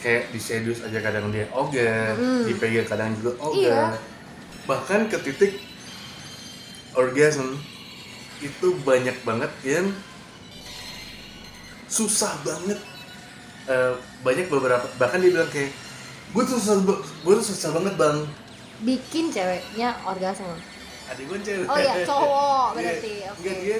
kayak 0.00 0.32
disedus 0.32 0.80
aja 0.80 0.98
kadang 0.98 1.28
dia 1.28 1.44
ogah 1.52 2.16
Hmm. 2.16 2.48
dipegang 2.48 2.88
kadang 2.88 3.12
juga 3.14 3.36
Iya. 3.36 3.44
ogah 3.44 3.88
bahkan 4.64 5.04
ke 5.04 5.20
titik 5.20 5.60
orgasm 6.96 7.60
itu 8.40 8.72
banyak 8.82 9.20
banget 9.20 9.52
yang 9.62 9.92
susah 11.86 12.32
banget 12.40 12.80
Eh, 13.68 13.92
banyak 14.20 14.48
beberapa 14.48 14.80
bahkan 14.96 15.20
dia 15.20 15.28
bilang 15.28 15.50
kayak 15.52 15.76
gue 16.28 16.42
tuh 16.42 16.56
susah 16.56 16.80
gue 16.96 17.34
tuh 17.36 17.46
susah 17.46 17.70
banget 17.70 17.94
bang. 17.94 18.18
Bikin 18.80 19.28
ceweknya 19.28 19.92
orgasme. 20.02 20.56
Adik 21.06 21.24
gue 21.26 21.38
cewek. 21.42 21.66
Oh 21.66 21.76
iya 21.76 22.00
cowok 22.08 22.66
Iya. 22.66 22.74
berarti 22.74 23.12
oke. 23.26 23.38
Enggak, 23.38 23.56
dia 23.60 23.78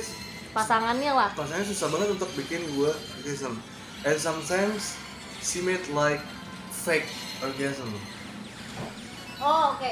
pasangannya 0.48 1.12
lah. 1.12 1.30
pasangannya 1.32 1.66
susah 1.66 1.88
banget 1.88 2.08
untuk 2.10 2.30
bikin 2.34 2.64
gue 2.68 2.88
orgasm 3.18 3.60
and 4.02 4.16
sometimes 4.16 4.96
she 5.38 5.60
made 5.60 5.84
like 5.92 6.20
fake 6.72 7.04
orgasm 7.40 7.92
oh 9.38 9.76
oke. 9.76 9.90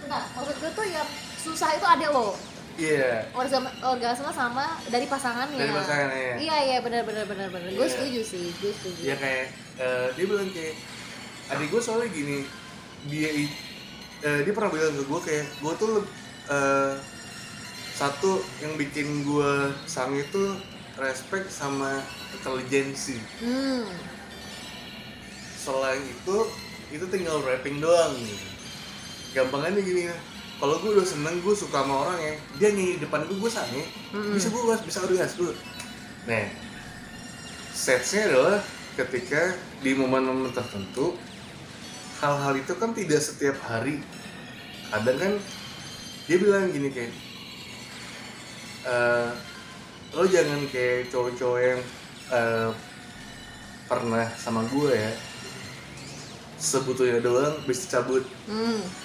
Bentar, 0.00 0.22
maksud 0.32 0.56
gue 0.56 0.70
tuh 0.72 0.86
yang 0.86 1.08
susah 1.36 1.74
itu 1.74 1.82
ada 1.84 2.06
loh 2.08 2.34
iya. 2.76 3.26
Orgasme 3.32 3.68
orgasme 3.80 4.30
sama 4.30 4.78
dari 4.88 5.06
pasangannya. 5.06 5.58
Dari 5.58 5.72
pasangannya. 5.72 6.34
iya. 6.38 6.56
Iya 6.62 6.78
benar 6.80 7.02
benar 7.04 7.24
benar 7.26 7.48
benar. 7.50 7.68
Gue 7.70 7.86
Iya. 7.86 7.94
setuju 7.94 8.20
sih 8.22 8.46
gue 8.56 8.72
setuju. 8.72 9.00
Ya 9.02 9.14
kayak 9.16 9.46
eh, 9.76 10.06
dia 10.14 10.24
bilang 10.26 10.48
kayak 10.50 10.74
adik 11.50 11.68
gue 11.68 11.82
soalnya 11.82 12.08
gini 12.08 12.46
dia 13.10 13.28
eh, 14.22 14.40
dia 14.46 14.52
pernah 14.54 14.70
bilang 14.70 14.94
ke 14.94 15.04
gue 15.04 15.20
kayak 15.20 15.46
gue 15.58 15.72
tuh 15.76 15.94
eh, 16.48 16.94
satu 17.92 18.32
yang 18.58 18.74
bikin 18.74 19.22
gue 19.22 19.52
sang 19.84 20.14
itu 20.14 20.56
respect 20.96 21.48
sama 21.48 22.00
intelijensi. 22.32 23.20
Hmm. 23.38 23.84
Selain 25.56 26.02
itu 26.02 26.36
itu 26.90 27.04
tinggal 27.08 27.40
rapping 27.42 27.78
doang. 27.78 28.12
Gitu. 28.16 28.48
gampangannya 29.32 29.80
gini 29.80 30.12
ya 30.12 30.16
kalau 30.62 30.78
gue 30.78 30.94
udah 30.94 31.02
seneng 31.02 31.42
gue 31.42 31.54
suka 31.58 31.82
sama 31.82 32.06
orang 32.06 32.18
ya 32.22 32.34
dia 32.54 32.68
nyanyi 32.70 32.94
di 32.94 33.00
depan 33.02 33.26
gue 33.26 33.34
gue 33.34 33.50
sange. 33.50 33.82
Mm-mm. 34.14 34.38
bisa 34.38 34.46
gue 34.46 34.62
bisa 34.86 34.98
orgas 35.02 35.34
gue 35.34 35.50
nah 36.22 36.46
setsnya 37.74 38.30
adalah 38.30 38.62
ketika 38.94 39.58
di 39.82 39.90
momen-momen 39.98 40.54
tertentu 40.54 41.18
hal-hal 42.22 42.54
itu 42.54 42.72
kan 42.78 42.94
tidak 42.94 43.18
setiap 43.18 43.58
hari. 43.66 43.98
Kadang 44.94 45.18
kan 45.18 45.32
dia 46.30 46.36
bilang 46.38 46.70
gini 46.70 46.94
kayak 46.94 47.10
eh 48.86 49.30
lo 50.14 50.22
jangan 50.28 50.62
kayak 50.70 51.10
cowok-cowok 51.10 51.58
yang 51.58 51.80
eh, 52.30 52.70
pernah 53.90 54.30
sama 54.38 54.62
gue 54.70 54.94
ya. 54.94 55.12
Sebetulnya 56.62 57.18
doang 57.18 57.58
bisa 57.66 57.98
cabut. 57.98 58.22
Hmm 58.46 59.01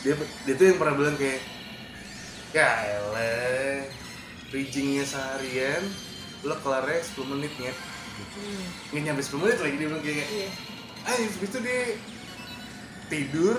dia 0.00 0.14
dia 0.48 0.54
tuh 0.56 0.64
yang 0.72 0.78
pernah 0.80 0.94
bilang 0.96 1.16
kayak 1.20 1.40
ya 2.56 2.68
elah 2.96 3.84
bridgingnya 4.48 5.04
seharian 5.04 5.84
lo 6.42 6.56
kelarnya 6.64 7.00
10 7.00 7.32
menit 7.36 7.52
ya 7.60 7.72
hmm. 7.72 8.64
Nggak 8.92 9.02
nyampe 9.04 9.22
10 9.24 9.42
menit 9.44 9.58
lagi 9.60 9.76
dia 9.76 9.88
bilang 9.88 10.04
kayak 10.04 10.28
iya. 10.32 10.48
Ah 11.02 11.16
habis 11.18 11.36
itu 11.36 11.58
dia 11.60 11.98
tidur 13.12 13.56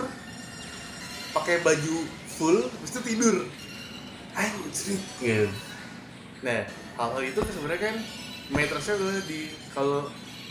pakai 1.34 1.62
baju 1.62 1.96
full 2.38 2.58
habis 2.70 2.92
itu 2.94 3.02
tidur. 3.14 3.36
Ayo 4.34 4.66
cerit 4.74 5.04
gitu 5.22 5.50
nah 6.44 6.60
hal-hal 7.00 7.24
itu 7.24 7.40
kan 7.40 7.52
sebenarnya 7.56 7.82
kan 7.88 7.96
matrixnya 8.52 8.94
adalah 9.00 9.24
di 9.24 9.42
kalau 9.72 10.02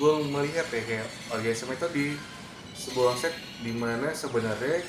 gue 0.01 0.13
melihat 0.25 0.67
ya 0.73 0.83
kayak 0.89 1.09
orgasm 1.29 1.69
itu 1.69 1.89
di 1.93 2.07
sebuah 2.73 3.15
set 3.21 3.37
di 3.61 3.77
mana 3.77 4.09
sebenarnya 4.17 4.81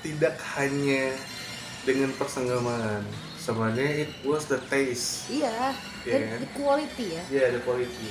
tidak 0.00 0.34
hanya 0.56 1.12
dengan 1.82 2.10
persenggamaan 2.14 3.02
sebenarnya 3.38 4.04
it 4.04 4.12
was 4.22 4.44
the 4.46 4.60
taste. 4.68 5.24
Iya 5.32 5.72
Iya 6.04 6.12
dan 6.12 6.20
kan? 6.28 6.38
the 6.44 6.48
quality 6.52 7.06
ya. 7.16 7.22
Ya 7.32 7.44
the 7.50 7.60
quality. 7.64 8.08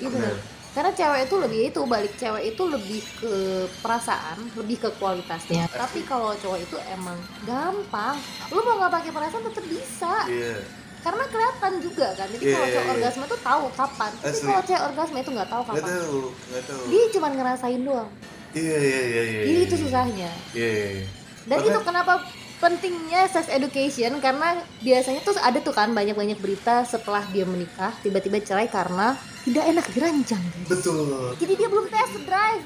Iya 0.00 0.08
benar. 0.10 0.36
karena 0.74 0.90
cewek 0.90 1.30
itu 1.30 1.36
lebih 1.38 1.60
itu 1.70 1.80
balik 1.86 2.14
cewek 2.18 2.42
itu 2.50 2.62
lebih 2.66 2.98
ke 3.22 3.32
perasaan 3.78 4.42
lebih 4.58 4.82
ke 4.82 4.90
kualitasnya 4.98 5.70
tapi 5.70 6.02
kalau 6.02 6.34
cowok 6.34 6.58
itu 6.58 6.76
emang 6.90 7.14
gampang. 7.46 8.18
Lu 8.50 8.58
mau 8.58 8.82
nggak 8.82 8.90
pakai 8.90 9.10
perasaan 9.14 9.46
tetap 9.46 9.62
bisa. 9.70 10.26
Iya. 10.26 10.66
Karena 10.98 11.24
kelihatan 11.30 11.72
juga 11.78 12.10
kan. 12.18 12.26
Jadi 12.26 12.42
Iya, 12.42 12.54
kalau 12.58 12.66
iya, 12.66 12.74
cowok 12.74 12.86
iya. 12.88 12.94
orgasme 12.98 13.24
tuh 13.30 13.40
tahu 13.44 13.64
kapan. 13.76 14.10
Tapi 14.18 14.38
kalau 14.42 14.62
cewek 14.66 14.82
orgasme 14.82 15.18
itu 15.22 15.30
nggak 15.30 15.50
tahu 15.52 15.62
nggak 15.62 15.76
kapan 15.78 15.92
tahu 15.94 16.22
nggak 16.50 16.64
tahu. 16.66 16.82
Dia 16.90 17.04
cuma 17.14 17.28
ngerasain 17.30 17.82
doang 17.86 18.10
iya 18.54 18.76
iya 18.76 19.00
iya 19.02 19.22
iya 19.22 19.40
jadi 19.42 19.52
iya, 19.52 19.66
itu 19.66 19.74
iya. 19.74 19.82
susahnya 19.82 20.30
iya 20.52 20.68
iya 20.70 20.88
iya. 20.94 21.06
dan 21.44 21.58
Bahkan- 21.58 21.68
itu 21.68 21.80
kenapa 21.82 22.14
pentingnya 22.56 23.20
sex 23.28 23.44
education 23.48 24.16
karena 24.18 24.48
biasanya 24.80 25.20
tuh 25.20 25.36
ada 25.36 25.58
tuh 25.58 25.70
kan 25.70 25.90
banyak-banyak 25.90 26.38
berita 26.38 26.82
setelah 26.82 27.20
dia 27.28 27.44
menikah 27.44 27.92
tiba-tiba 28.00 28.40
cerai 28.40 28.66
karena 28.66 29.12
tidak 29.44 29.64
enak 29.66 29.84
dirancang 29.90 30.40
guys. 30.40 30.68
betul 30.70 31.34
jadi 31.36 31.52
dia 31.54 31.68
belum 31.68 31.86
test 31.86 32.16
drive 32.24 32.64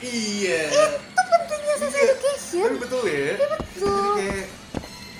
iya 0.00 0.60
itu 0.70 1.20
pentingnya 1.22 1.74
sex 1.76 1.90
Iya. 1.90 2.04
education 2.06 2.66
tapi 2.66 2.78
betul 2.80 3.02
ya 3.04 3.32
betul. 3.36 4.14
Jadi 4.16 4.20
kayak 4.22 4.46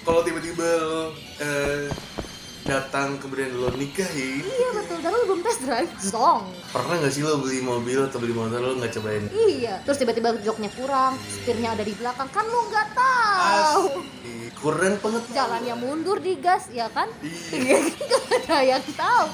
kalau 0.03 0.21
tiba-tiba 0.23 0.69
lo 0.81 1.03
eh, 1.37 1.91
datang 2.67 3.15
kemudian 3.23 3.55
lo 3.55 3.71
nikahin 3.79 4.43
iya 4.43 4.69
betul. 4.75 4.99
Dan 4.99 5.11
lu 5.15 5.23
belum 5.31 5.41
test 5.47 5.61
drive 5.63 5.93
song. 6.03 6.51
Pernah 6.75 6.99
nggak 6.99 7.13
sih 7.15 7.23
lo 7.23 7.39
beli 7.39 7.63
mobil 7.63 8.03
atau 8.03 8.19
beli 8.19 8.35
motor 8.35 8.59
lo 8.59 8.75
nggak 8.75 8.93
cobain? 8.99 9.25
Iya. 9.31 9.87
Terus 9.87 9.99
tiba-tiba 10.03 10.35
joknya 10.43 10.71
kurang 10.75 11.15
setirnya 11.31 11.79
ada 11.79 11.87
di 11.87 11.95
belakang. 11.95 12.27
Kan 12.35 12.45
lu 12.51 12.61
nggak 12.67 12.89
tahu. 12.99 13.83
Asli. 14.03 14.51
kurang 14.57 14.99
pengetahuan 14.99 15.37
jalannya 15.37 15.75
mundur 15.79 16.19
di 16.19 16.35
gas 16.43 16.67
ya 16.75 16.91
kan? 16.91 17.07
Iya. 17.23 17.79
Nggak 18.47 18.47
ada 18.47 18.59
yang 18.63 18.85
tahu. 18.95 19.27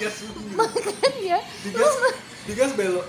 Makanya 0.56 1.38
digas 1.64 1.96
digas 2.42 2.74
belok 2.74 3.06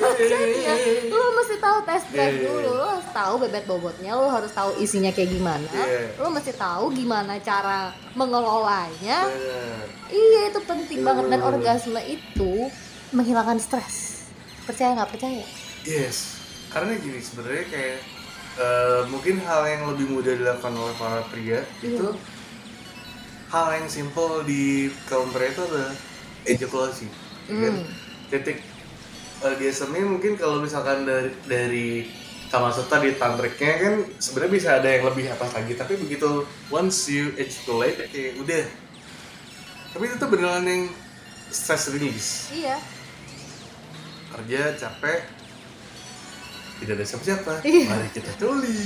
Makanya 0.00 0.74
lu 1.06 1.24
mesti 1.36 1.56
tahu 1.58 1.78
test 1.84 2.06
drive 2.08 2.32
Iya, 2.32 2.40
iya, 2.40 2.48
dulu, 2.48 2.64
iya. 2.64 2.72
lu 2.72 2.86
harus 2.88 3.08
tahu 3.12 3.34
bebet 3.38 3.64
bobotnya, 3.64 4.10
lu 4.14 4.26
harus 4.26 4.48
tahu 4.50 4.70
isinya 4.76 5.12
kayak 5.12 5.30
gimana, 5.30 5.68
Iya. 5.68 6.16
lu 6.16 6.28
mesti 6.28 6.52
tahu 6.54 6.88
gimana 6.90 7.36
cara 7.38 7.92
mengelolanya. 8.14 9.28
Bener. 9.28 9.84
Iya 10.08 10.40
itu 10.48 10.60
penting 10.64 11.00
banget 11.02 11.24
dan 11.28 11.40
Hmm. 11.40 11.50
orgasme 11.50 12.00
itu 12.02 12.52
menghilangkan 13.10 13.60
stres. 13.60 14.24
Percaya 14.64 14.96
nggak 14.96 15.10
percaya? 15.10 15.44
Yes, 15.82 16.40
karena 16.68 16.96
gini 16.96 17.20
sebenarnya 17.20 17.66
kayak 17.66 17.98
eh, 18.52 19.02
mungkin 19.06 19.38
hal 19.40 19.62
yang 19.62 19.82
lebih 19.88 20.10
mudah 20.10 20.34
dilakukan 20.34 20.74
oleh 20.74 20.94
para 20.94 21.22
pria 21.28 21.62
Iya. 21.80 21.86
itu 21.86 22.06
hal 23.48 23.66
yang 23.72 23.86
simple 23.86 24.42
di 24.42 24.88
kaum 25.06 25.30
pria 25.30 25.50
itu 25.50 25.62
adalah 25.62 25.92
ejakulasi, 26.44 27.06
ya 27.46 27.56
kan? 27.62 27.74
Titik 28.30 28.58
orgasmnya 29.40 30.04
mungkin 30.06 30.36
kalau 30.36 30.60
misalkan 30.60 31.02
dari 31.02 31.30
dari 31.44 31.88
Kamasutra 32.46 32.98
di 32.98 33.14
tantriknya 33.14 33.72
kan 33.78 33.94
sebenarnya 34.18 34.52
bisa 34.52 34.68
ada 34.78 34.88
yang 34.90 35.06
lebih 35.06 35.30
atas 35.30 35.54
lagi 35.54 35.72
tapi 35.74 35.94
begitu 35.96 36.42
once 36.66 37.06
you 37.06 37.30
ejaculate 37.34 37.94
kayak 38.10 38.34
udah 38.36 38.66
tapi 39.90 40.02
itu 40.04 40.16
tuh 40.18 40.28
beneran 40.28 40.66
yang 40.66 40.82
stress 41.46 41.90
release 41.90 42.50
Iya. 42.50 42.74
kerja 44.30 44.60
capek 44.76 45.20
tidak 46.82 46.94
ada 46.98 47.04
siapa-siapa 47.06 47.52
Iya. 47.62 47.86
mari 47.86 48.08
kita 48.10 48.32
tuli 48.34 48.82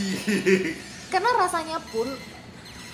Karena 1.13 1.31
rasanya 1.39 1.79
pun 1.89 2.11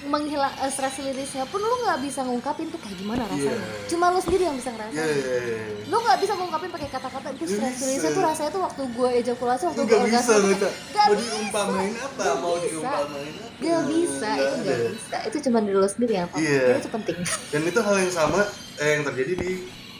menghilang 0.02 0.48
eh, 0.56 0.68
stress 0.68 0.96
release-nya 0.98 1.44
pun 1.44 1.58
lu 1.58 1.76
nggak 1.78 2.00
bisa 2.00 2.20
ngungkapin 2.20 2.68
tuh 2.68 2.76
kayak 2.76 2.96
gimana 2.96 3.22
rasanya. 3.24 3.52
Iya. 3.52 3.84
Cuma 3.86 4.08
lu 4.08 4.18
sendiri 4.18 4.42
yang 4.44 4.56
bisa 4.56 4.70
ngerasain. 4.70 4.96
yeah. 4.96 5.86
lu 5.86 5.96
nggak 5.98 6.18
bisa 6.18 6.32
ngungkapin 6.34 6.70
pakai 6.70 6.88
kata-kata 6.88 7.28
itu 7.30 7.44
stress 7.46 7.76
release 7.78 8.04
tuh 8.06 8.22
rasanya 8.22 8.50
tuh 8.50 8.62
waktu 8.62 8.82
gue 8.86 9.08
ejakulasi 9.20 9.62
waktu 9.66 9.82
gue 9.82 9.98
orgasme 9.98 10.34
bisa. 10.48 10.68
nggak 10.88 11.04
mau 11.04 11.14
diumpamain 11.14 11.92
apa 11.94 12.16
Nggak 12.16 12.36
mau 12.38 12.56
diumpamain 12.56 13.32
apa 13.34 13.48
Gak 13.60 13.82
bisa, 13.86 14.28
itu 14.32 14.56
gak 14.56 14.72
ada. 14.72 14.74
bisa. 14.88 15.16
Itu 15.28 15.36
cuma 15.44 15.58
diri 15.60 15.76
lo 15.76 15.84
sendiri 15.84 16.12
yang 16.14 16.28
tahu. 16.28 16.38
Iya. 16.40 16.62
Jadi 16.64 16.80
itu 16.80 16.90
penting. 16.90 17.16
dan 17.50 17.60
itu 17.62 17.80
hal 17.82 17.96
yang 17.98 18.12
sama 18.14 18.40
eh, 18.78 18.88
yang 18.90 19.02
terjadi 19.04 19.32
di 19.36 19.50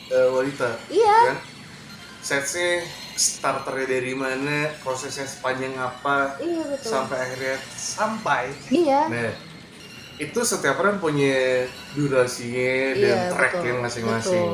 eh, 0.09 0.29
wanita 0.31 0.69
Iya. 0.89 1.17
kan 1.29 1.37
setsnya 2.21 2.85
starternya 3.15 3.87
dari 3.91 4.13
mana 4.13 4.57
prosesnya 4.81 5.25
sepanjang 5.25 5.73
apa 5.75 6.37
Iya 6.39 6.63
betul. 6.67 6.89
sampai 6.89 7.17
akhirnya 7.19 7.57
sampai 7.71 8.45
Iya. 8.71 9.01
nah 9.07 9.33
itu 10.21 10.41
setiap 10.43 10.77
orang 10.77 10.97
punya 10.97 11.65
durasinya 11.95 12.73
dan 12.95 13.17
Iya, 13.19 13.33
tracknya 13.33 13.73
masing-masing 13.81 14.51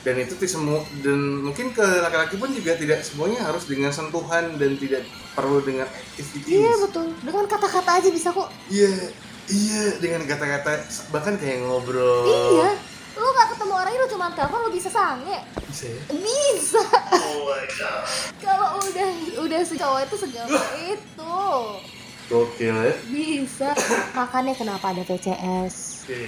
dan 0.00 0.16
itu 0.16 0.32
tuh 0.32 0.48
semua 0.48 0.80
dan 0.98 1.44
mungkin 1.44 1.70
ke 1.70 1.84
laki-laki 2.00 2.34
pun 2.34 2.48
juga 2.50 2.72
tidak 2.72 3.00
semuanya 3.00 3.44
harus 3.44 3.68
dengan 3.68 3.92
sentuhan 3.92 4.56
dan 4.56 4.72
tidak 4.74 5.04
perlu 5.30 5.60
dengan 5.60 5.84
activities 5.84 6.48
Iya 6.48 6.72
betul. 6.80 7.12
Dengan 7.20 7.44
kata-kata 7.44 8.00
aja 8.00 8.08
bisa 8.08 8.32
kok. 8.32 8.48
iya 8.66 8.88
iya 9.46 10.00
dengan 10.00 10.24
kata-kata 10.24 10.80
bahkan 11.08 11.36
kayak 11.36 11.62
ngobrol 11.62 12.24
Iya. 12.56 12.70
Lu 13.12 13.28
gak 13.30 13.52
ketemu 13.52 13.74
orangnya 13.76 14.00
lu 14.00 14.08
cuma 14.08 14.26
telepon 14.32 14.60
lu 14.64 14.70
bisa 14.72 14.88
sange. 14.88 15.36
bisa 15.68 15.84
ya 15.84 16.00
Bisa. 16.08 16.80
oh 17.12 17.44
my 17.44 17.64
god 17.68 18.02
Kalau 18.42 18.68
udah 18.80 19.08
udah 19.38 19.60
si 19.60 19.76
cowok 19.76 20.00
itu 20.02 20.16
segampang 20.16 20.72
itu. 20.88 21.36
Gokil 22.30 22.76
ya 22.78 22.94
Bisa. 23.04 23.74
Makanya 24.14 24.54
kenapa 24.54 24.86
ada 24.88 25.02
TCS? 25.02 25.74
oke 26.00 26.24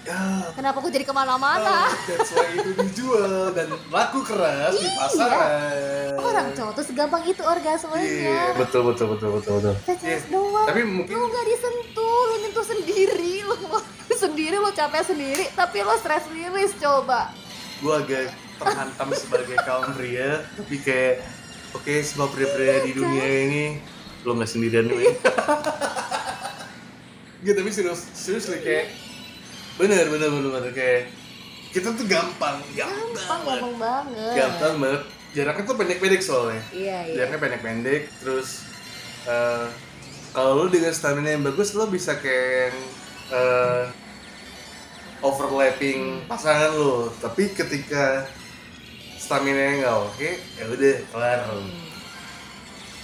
ya 0.00 0.18
Kenapa 0.50 0.76
aku 0.78 0.88
jadi 0.88 1.04
ke 1.04 1.12
mana-mana? 1.12 1.86
oh, 1.86 1.92
that's 2.04 2.32
why 2.32 2.48
itu 2.50 2.70
dijual 2.76 3.52
dan 3.52 3.68
laku 3.88 4.20
keras 4.22 4.74
di 4.74 4.82
Iya. 4.82 4.96
pasaran 4.96 6.12
Orang 6.18 6.46
cowok 6.50 6.72
tuh 6.74 6.84
segampang 6.84 7.22
itu 7.24 7.38
iya 7.38 7.46
orgasmenya. 7.46 8.40
betul 8.56 8.82
betul 8.84 9.06
betul 9.12 9.28
betul 9.32 9.52
betul 9.60 9.74
TCS 9.84 10.02
Iya. 10.02 10.32
doang. 10.32 10.66
tapi 10.66 10.80
mungkin 10.82 11.14
lu 11.14 11.26
nggak 11.26 11.46
disentuh 11.46 12.20
lu 12.24 12.34
nyentuh 12.40 12.66
sendiri 12.66 13.34
lu 13.44 13.56
sendiri 14.18 14.56
lo 14.56 14.70
capek 14.72 15.02
sendiri 15.04 15.44
tapi 15.52 15.78
lo 15.80 15.94
stress 15.94 16.26
release 16.28 16.74
coba 16.74 17.30
gue 17.78 17.94
agak 17.94 18.24
terhantam 18.56 19.08
sebagai 19.14 19.54
kaum 19.62 19.94
pria 19.94 20.42
tapi 20.56 20.76
kayak 20.78 21.22
oke 21.70 21.92
semua 22.02 22.26
pria-pria 22.26 22.82
di 22.82 22.90
dunia 22.92 23.22
ini 23.44 23.64
lo 24.28 24.36
nggak 24.36 24.50
sendirian 24.52 24.84
nih 24.92 25.08
Gak 27.38 27.54
tapi 27.54 27.70
serius 27.70 28.02
serius 28.12 28.50
kayak 28.50 28.92
bener 29.78 30.10
bener 30.10 30.28
bener 30.28 30.50
bener 30.58 30.72
kayak 30.74 31.08
kita 31.70 31.94
tuh 31.94 32.04
gampang 32.04 32.58
gampang, 32.74 33.14
gampang 33.14 33.40
banget 33.46 33.62
gampang 33.62 33.76
banget. 33.78 34.34
gampang 34.36 34.74
banget. 34.82 35.02
Jaraknya 35.28 35.64
tuh 35.68 35.76
pendek-pendek 35.76 36.22
soalnya. 36.24 36.62
Iya 36.72 36.98
iya. 37.04 37.14
Jaraknya 37.20 37.38
pendek-pendek 37.38 38.02
terus 38.24 38.66
eh, 39.28 39.66
kalau 40.34 40.64
lu 40.64 40.66
dengan 40.72 40.90
stamina 40.90 41.30
yang 41.30 41.44
bagus 41.46 41.76
lo 41.78 41.86
bisa 41.86 42.18
kayak 42.18 42.74
eh, 43.30 43.84
overlapping 45.22 46.26
pasangan 46.30 46.74
lo 46.74 47.10
tapi 47.18 47.50
ketika 47.50 48.26
stamina 49.18 49.58
nya 49.58 49.72
nggak 49.84 49.96
oke 49.98 50.30
ya 50.56 50.64
udah 50.70 50.96
kelar 51.10 51.40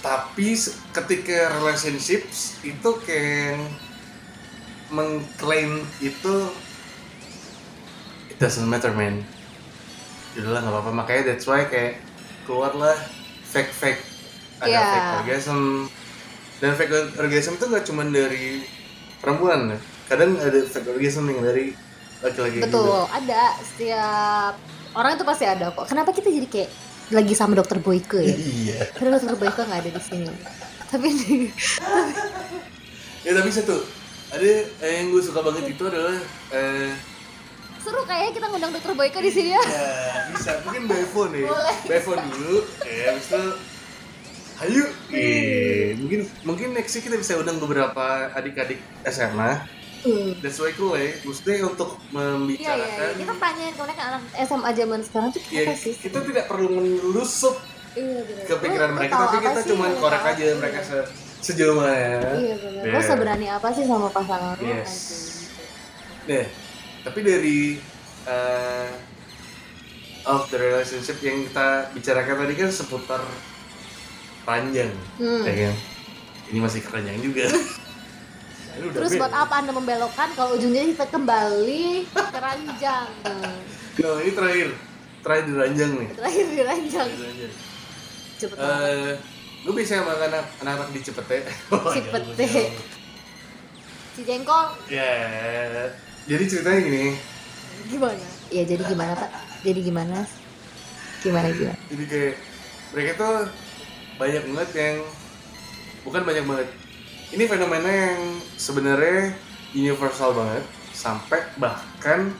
tapi 0.05 0.53
ketika 0.93 1.49
relationships 1.57 2.61
itu 2.61 2.89
kayak 3.01 3.57
mengklaim 4.93 5.81
itu 5.97 6.53
it 8.29 8.37
doesn't 8.37 8.69
matter 8.69 8.93
man. 8.93 9.25
Yaudahlah 10.37 10.61
nggak 10.61 10.73
apa-apa. 10.77 10.91
Makanya 10.93 11.21
that's 11.33 11.49
why 11.49 11.65
kayak 11.65 11.97
keluarlah 12.45 12.93
fake 13.49 13.73
fake. 13.73 14.01
Ada 14.61 14.69
Iya. 14.69 14.85
fake 14.85 15.09
orgasm. 15.25 15.59
Dan 16.61 16.71
fake 16.77 16.93
orgasm 17.17 17.57
itu 17.57 17.65
nggak 17.65 17.85
cuma 17.89 18.05
dari 18.05 18.61
perempuan 19.17 19.73
ya. 19.73 19.79
kadang 20.05 20.37
ada 20.37 20.61
fake 20.61 20.85
orgasm 20.85 21.25
yang 21.33 21.41
dari 21.41 21.73
laki-laki 22.21 22.61
juga. 22.61 22.65
Betul 22.69 23.01
ada 23.09 23.41
setiap 23.57 24.53
orang 24.93 25.17
itu 25.17 25.25
pasti 25.25 25.45
ada 25.49 25.73
kok. 25.73 25.89
Kenapa 25.89 26.13
kita 26.13 26.29
jadi 26.29 26.45
kayak 26.45 26.69
lagi 27.13 27.33
sama 27.37 27.53
dokter 27.53 27.77
Boyke 27.77 28.17
ya? 28.21 28.33
Iya. 28.33 28.79
Karena 28.97 29.17
dokter 29.19 29.37
Boyke 29.37 29.61
nggak 29.61 29.79
ada 29.85 29.91
di 29.93 30.01
sini. 30.01 30.33
Tapi 30.89 31.07
ya 33.25 33.31
tapi 33.35 33.49
satu. 33.53 33.77
Ada 34.33 34.49
eh, 34.81 34.93
yang 34.99 35.13
gue 35.13 35.21
suka 35.21 35.39
banget 35.45 35.77
itu 35.77 35.83
adalah 35.85 36.17
eh, 36.49 36.91
seru 37.85 38.01
kayaknya 38.09 38.31
kita 38.33 38.45
ngundang 38.49 38.73
dokter 38.73 38.93
Boyke 38.97 39.19
di 39.21 39.31
sini 39.31 39.49
ya. 39.53 39.61
Ya 39.61 39.89
bisa. 40.33 40.51
Mungkin 40.65 40.83
by 40.89 41.05
phone 41.13 41.33
ya. 41.37 41.45
Boleh. 41.45 41.75
by 41.85 41.99
phone 42.01 42.23
dulu. 42.33 42.57
Ya 42.81 43.13
habis 43.13 43.27
itu 43.29 43.43
ayo. 44.65 44.85
Eh, 45.13 45.93
mungkin 46.01 46.19
mungkin 46.41 46.67
nextnya 46.73 47.05
kita 47.05 47.15
bisa 47.21 47.37
undang 47.37 47.61
beberapa 47.61 48.33
adik-adik 48.33 48.81
SMA 49.05 49.74
Hmm. 50.05 50.31
that's 50.37 50.57
why 50.57 50.69
cool 50.71 50.93
ya 50.93 51.09
maksudnya 51.19 51.65
untuk 51.65 51.89
Iya 51.89 52.05
iya 52.05 52.13
membicarakan 52.13 53.09
iya. 53.09 53.17
kita 53.17 53.33
tanyain 53.35 53.73
ke 53.73 53.81
mereka 53.81 54.03
anak 54.05 54.21
SMA 54.39 54.69
zaman 54.71 54.99
sekarang 55.01 55.29
tuh 55.31 55.41
ya, 55.49 55.61
apa 55.63 55.73
sih? 55.73 55.93
kita 55.97 56.19
tidak 56.21 56.45
perlu 56.45 56.67
menelusup 56.71 57.55
Iya 57.91 58.21
bener. 58.21 58.43
ke 58.43 58.53
pikiran 58.59 58.89
Lu- 58.89 58.95
mereka 58.95 59.13
tapi 59.17 59.37
kita 59.41 59.59
Lu 59.65 59.95
korek 59.97 60.19
tahu 60.19 60.29
aja 60.29 60.43
apa 60.45 60.55
mereka 60.55 60.79
se 60.79 60.97
sejauh 61.43 61.75
mana 61.75 61.93
ya 61.93 62.17
Iya 62.33 62.55
bener. 62.59 62.81
Lo 62.83 62.89
Yeah. 62.91 63.03
seberani 63.03 63.47
apa 63.47 63.67
sih 63.71 63.83
sama 63.83 64.07
pasangan 64.09 64.55
lo? 64.55 64.65
Yes. 64.67 64.93
Nah, 66.25 66.45
tapi 67.01 67.19
dari 67.21 67.77
uh, 68.25 68.89
of 70.25 70.49
the 70.49 70.57
relationship 70.57 71.17
yang 71.19 71.45
kita 71.45 71.67
bicarakan 71.91 72.35
tadi 72.41 72.53
kan 72.55 72.69
seputar 72.69 73.21
ranjang, 74.43 74.89
Hmm. 75.15 75.41
ya 75.43 75.53
kan? 75.63 75.75
Ini 76.45 76.59
masih 76.59 76.81
keranjang 76.81 77.21
juga. 77.21 77.45
Terus 78.75 79.11
buat 79.15 79.31
apa 79.31 79.53
anda 79.57 79.71
membelokkan 79.71 80.35
kalau 80.35 80.55
ujungnya 80.55 80.83
kita 80.85 81.05
kembali 81.07 82.03
ke 82.11 82.39
ranjang? 82.39 83.07
Nah, 83.95 84.15
ini 84.19 84.31
terakhir, 84.31 84.67
terakhir 85.23 85.43
di 85.45 85.53
ranjang 85.55 85.91
nih. 85.95 86.09
Terakhir 86.13 86.45
di 86.45 86.61
ranjang. 86.61 87.09
Cepet. 88.35 88.57
Eh, 88.57 89.11
lu 89.63 89.71
bisa 89.71 90.03
sama 90.03 90.11
anak 90.13 90.43
anak 90.59 90.91
di 90.91 90.99
Cepete? 90.99 91.39
Oh, 91.71 91.87
Cipete. 91.87 92.35
jauh, 92.35 92.35
jauh. 92.35 92.71
Si 94.11 94.21
jengkol 94.23 94.65
Ya, 94.87 95.11
jadi 96.25 96.43
ceritanya 96.45 96.79
gini. 96.81 97.05
gimana? 97.85 98.27
Iya 98.47 98.63
jadi 98.65 98.83
gimana 98.85 99.11
pak? 99.13 99.31
Jadi 99.61 99.79
gimana? 99.83 100.19
Gimana 101.19 101.47
gimana? 101.49 101.75
jadi 101.89 102.03
kayak 102.05 102.33
mereka 102.93 103.11
tuh 103.17 103.35
banyak 104.15 104.43
banget 104.47 104.69
yang 104.73 104.95
bukan 106.01 106.21
banyak 106.23 106.45
banget 106.45 106.69
ini 107.35 107.43
fenomena 107.51 107.91
yang 107.91 108.39
sebenarnya 108.55 109.35
universal 109.75 110.31
banget 110.31 110.63
sampai 110.95 111.43
bahkan 111.59 112.31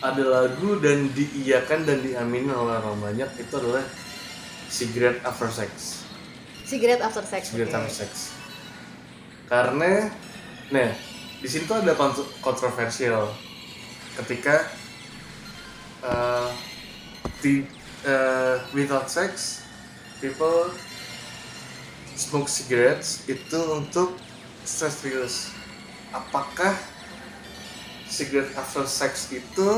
ada 0.00 0.22
lagu 0.22 0.78
dan 0.78 1.10
diiyakan 1.12 1.82
dan 1.82 1.98
diamini 2.00 2.48
oleh 2.54 2.78
orang 2.78 2.98
banyak 3.02 3.26
itu 3.42 3.52
adalah 3.58 3.82
cigarette 4.70 5.20
after 5.26 5.50
sex 5.50 6.00
Cigarette 6.62 7.02
after 7.02 7.26
sex. 7.26 7.50
cigarette 7.50 7.74
oke. 7.74 7.78
after 7.82 7.94
sex 8.06 8.10
karena 9.50 10.14
nah 10.70 10.94
di 11.42 11.48
sini 11.50 11.66
tuh 11.66 11.82
ada 11.82 11.98
kont- 11.98 12.30
kontroversial 12.38 13.34
ketika 14.22 14.70
uh, 16.06 16.54
di 17.42 17.66
uh, 18.06 18.62
without 18.70 19.10
sex 19.10 19.66
people 20.22 20.70
smoke 22.20 22.46
cigarettes 22.46 23.24
itu 23.24 23.56
untuk 23.72 24.12
stress 24.62 25.00
release 25.00 25.48
apakah 26.12 26.76
cigarette 28.04 28.52
after 28.54 28.84
sex 28.84 29.32
itu 29.32 29.68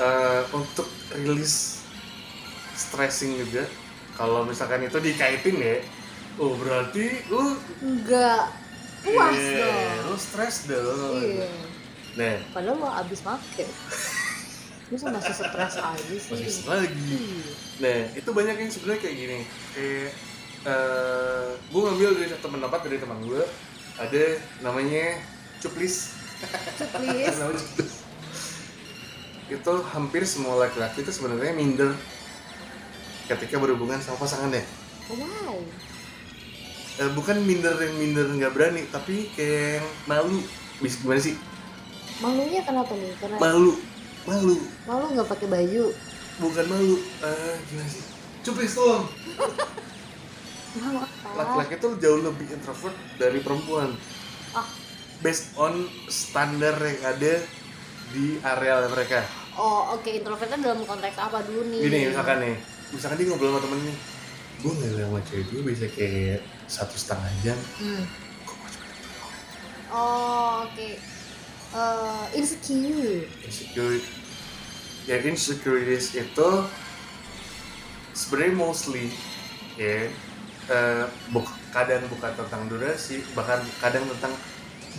uh, 0.00 0.42
untuk 0.50 0.88
rilis 1.14 1.86
stressing 2.74 3.38
juga 3.38 3.64
kalau 4.16 4.42
misalkan 4.42 4.82
itu 4.82 4.98
dikaitin 4.98 5.56
ya 5.56 5.76
oh 6.36 6.52
berarti 6.56 7.22
lu 7.30 7.56
Enggak 7.80 8.50
puas 9.00 9.32
Iya, 9.32 9.62
dong. 9.62 10.10
lu 10.10 10.16
stres 10.18 10.56
dong 10.66 11.20
Iya. 11.22 11.48
nah 12.16 12.36
Padahal 12.50 12.76
lo 12.76 12.88
abis 12.90 13.20
make. 13.22 13.64
Lu 14.86 14.96
masih 14.98 15.34
stres 15.34 15.74
aja 15.76 16.14
sih. 16.16 16.32
masih 16.32 16.64
lagi 16.66 16.96
Iya. 16.98 17.52
nah 17.76 17.98
itu 18.12 18.30
banyak 18.32 18.56
yang 18.56 18.70
sebenarnya 18.72 19.00
kayak 19.00 19.16
gini 19.16 19.38
kayak 19.72 20.10
eh 20.66 21.46
gue 21.70 21.80
ngambil 21.80 22.10
dari 22.18 22.28
satu 22.34 22.50
pendapat 22.50 22.80
dari 22.90 22.98
teman 22.98 23.22
gue 23.22 23.42
ada 23.96 24.24
namanya 24.60 25.22
cuplis. 25.62 26.12
Namanya 27.00 27.56
cuplis. 27.56 27.94
Itu 29.46 29.72
hampir 29.94 30.26
semua 30.26 30.58
laki-laki 30.58 31.00
itu 31.00 31.12
sebenarnya 31.14 31.54
minder 31.54 31.94
ketika 33.26 33.58
berhubungan 33.58 33.98
sama 33.98 34.22
pasangannya 34.22 34.62
Wow. 35.06 35.62
Eh, 36.96 37.10
bukan 37.14 37.38
minder 37.46 37.78
yang 37.78 37.94
minder 37.94 38.26
nggak 38.26 38.50
berani 38.50 38.82
tapi 38.90 39.30
kayak 39.38 39.78
yang 39.78 39.86
malu. 40.10 40.42
Bisa 40.82 40.98
gimana 40.98 41.22
sih? 41.22 41.38
Malunya 42.18 42.60
kenapa 42.66 42.90
nih? 42.96 43.14
Karena 43.22 43.36
malu. 43.38 43.78
Malu. 44.26 44.56
Malu 44.88 45.04
nggak 45.14 45.28
pakai 45.30 45.46
baju. 45.46 45.84
bukan 46.36 46.64
malu. 46.66 46.96
Eh 47.22 47.54
gimana 47.70 47.86
sih? 47.88 48.02
Cuplis 48.42 48.74
tolong. 48.74 49.06
apa? 49.06 49.46
laki-laki 51.32 51.74
tuh 51.76 51.96
jauh 51.96 52.20
lebih 52.20 52.46
introvert 52.50 52.92
dari 53.16 53.38
perempuan 53.38 53.92
Ah. 54.50 54.64
based 55.18 55.52
on 55.54 55.74
standar 56.06 56.72
yang 56.76 57.00
ada 57.06 57.44
di 58.10 58.38
area 58.38 58.86
mereka 58.86 59.20
Oh 59.54 59.92
oke 59.92 60.06
introvert 60.06 60.46
kan 60.46 60.60
dalam 60.60 60.80
konteks 60.80 61.16
apa 61.16 61.40
dulu 61.42 61.64
nih? 61.66 61.80
gini 61.82 61.98
misalkan 62.08 62.36
nih 62.40 62.56
misalkan 62.90 63.16
dia 63.16 63.26
ngobrol 63.26 63.50
sama 63.50 63.60
temen 63.62 63.80
nih 63.82 63.96
gue 64.56 64.72
nggak 64.72 64.90
sama 64.98 65.20
cewek 65.22 65.44
gue 65.46 65.60
bisa 65.66 65.86
kayak 65.88 66.40
satu 66.66 66.94
setengah 66.94 67.30
jam 67.42 67.58
Hmm. 67.76 68.04
Oh 69.88 70.64
oke. 70.64 70.88
Eh, 71.68 72.24
insecure. 72.34 73.28
insecure 73.40 74.00
ya 75.04 75.16
insecurities 75.20 76.12
itu 76.12 76.48
sebenarnya 78.10 78.54
mostly 78.54 79.12
ya 79.74 80.10
eh, 80.66 81.04
buk- 81.28 81.54
kadang 81.68 82.02
bukan 82.06 82.32
tentang 82.34 82.62
durasi 82.66 83.20
bahkan 83.32 83.60
kadang 83.78 84.04
tentang 84.08 84.32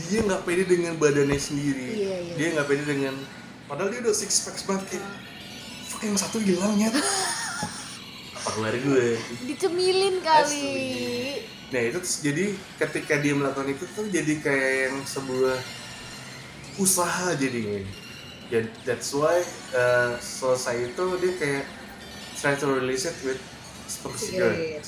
dia 0.04 0.22
nggak 0.22 0.44
pede 0.44 0.64
dengan 0.64 0.94
badannya 0.96 1.36
sendiri 1.36 1.90
Iya, 1.92 2.16
iya. 2.22 2.34
dia 2.36 2.48
nggak 2.54 2.68
pede 2.68 2.84
dengan 2.86 3.16
padahal 3.66 3.90
dia 3.90 4.00
udah 4.00 4.14
six 4.14 4.42
pack 4.42 4.62
banget 4.64 4.84
kayak 4.92 5.06
fuck 5.84 6.02
yang 6.02 6.16
satu 6.16 6.38
hilang 6.38 6.78
ya 6.78 6.94
apa 8.38 8.50
keluar 8.54 8.72
gue 8.72 9.18
Dicemilin 9.44 10.22
kali. 10.22 10.46
Asli. 10.46 10.94
nah 11.68 11.82
itu 11.82 11.98
terus 11.98 12.16
jadi 12.22 12.46
ketika 12.78 13.18
dia 13.18 13.34
melakukan 13.34 13.68
itu 13.68 13.84
tuh 13.90 14.06
jadi 14.08 14.34
kayak 14.38 14.72
yang 14.88 14.98
sebuah 15.04 15.58
usaha 16.78 17.34
jadinya 17.34 17.82
ya 18.48 18.64
that's 18.86 19.12
why 19.12 19.36
uh, 19.74 20.16
selesai 20.18 20.88
itu 20.88 21.04
dia 21.18 21.34
kayak 21.36 21.66
try 22.36 22.54
to 22.54 22.70
release 22.70 23.04
it 23.04 23.18
with 23.26 23.42
smoke 23.86 24.16
cigarette 24.16 24.86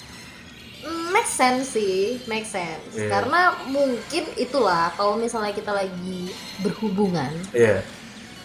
Make 0.85 1.27
sense 1.27 1.75
sih, 1.75 2.23
make 2.25 2.47
sense. 2.47 2.95
Iya. 2.95 3.11
Karena 3.11 3.51
mungkin 3.67 4.23
itulah 4.39 4.95
kalau 4.95 5.19
misalnya 5.19 5.51
kita 5.51 5.75
lagi 5.75 6.31
berhubungan, 6.63 7.35
Iya. 7.51 7.83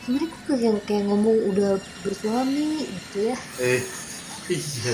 sebenarnya 0.03 0.29
gue 0.29 0.43
kayak 0.59 0.75
kayak 0.85 1.05
ngomong 1.07 1.39
udah 1.55 1.79
bersuami 2.03 2.91
gitu 2.91 3.31
ya. 3.31 3.37
Eh, 3.63 3.81
iya. 4.51 4.93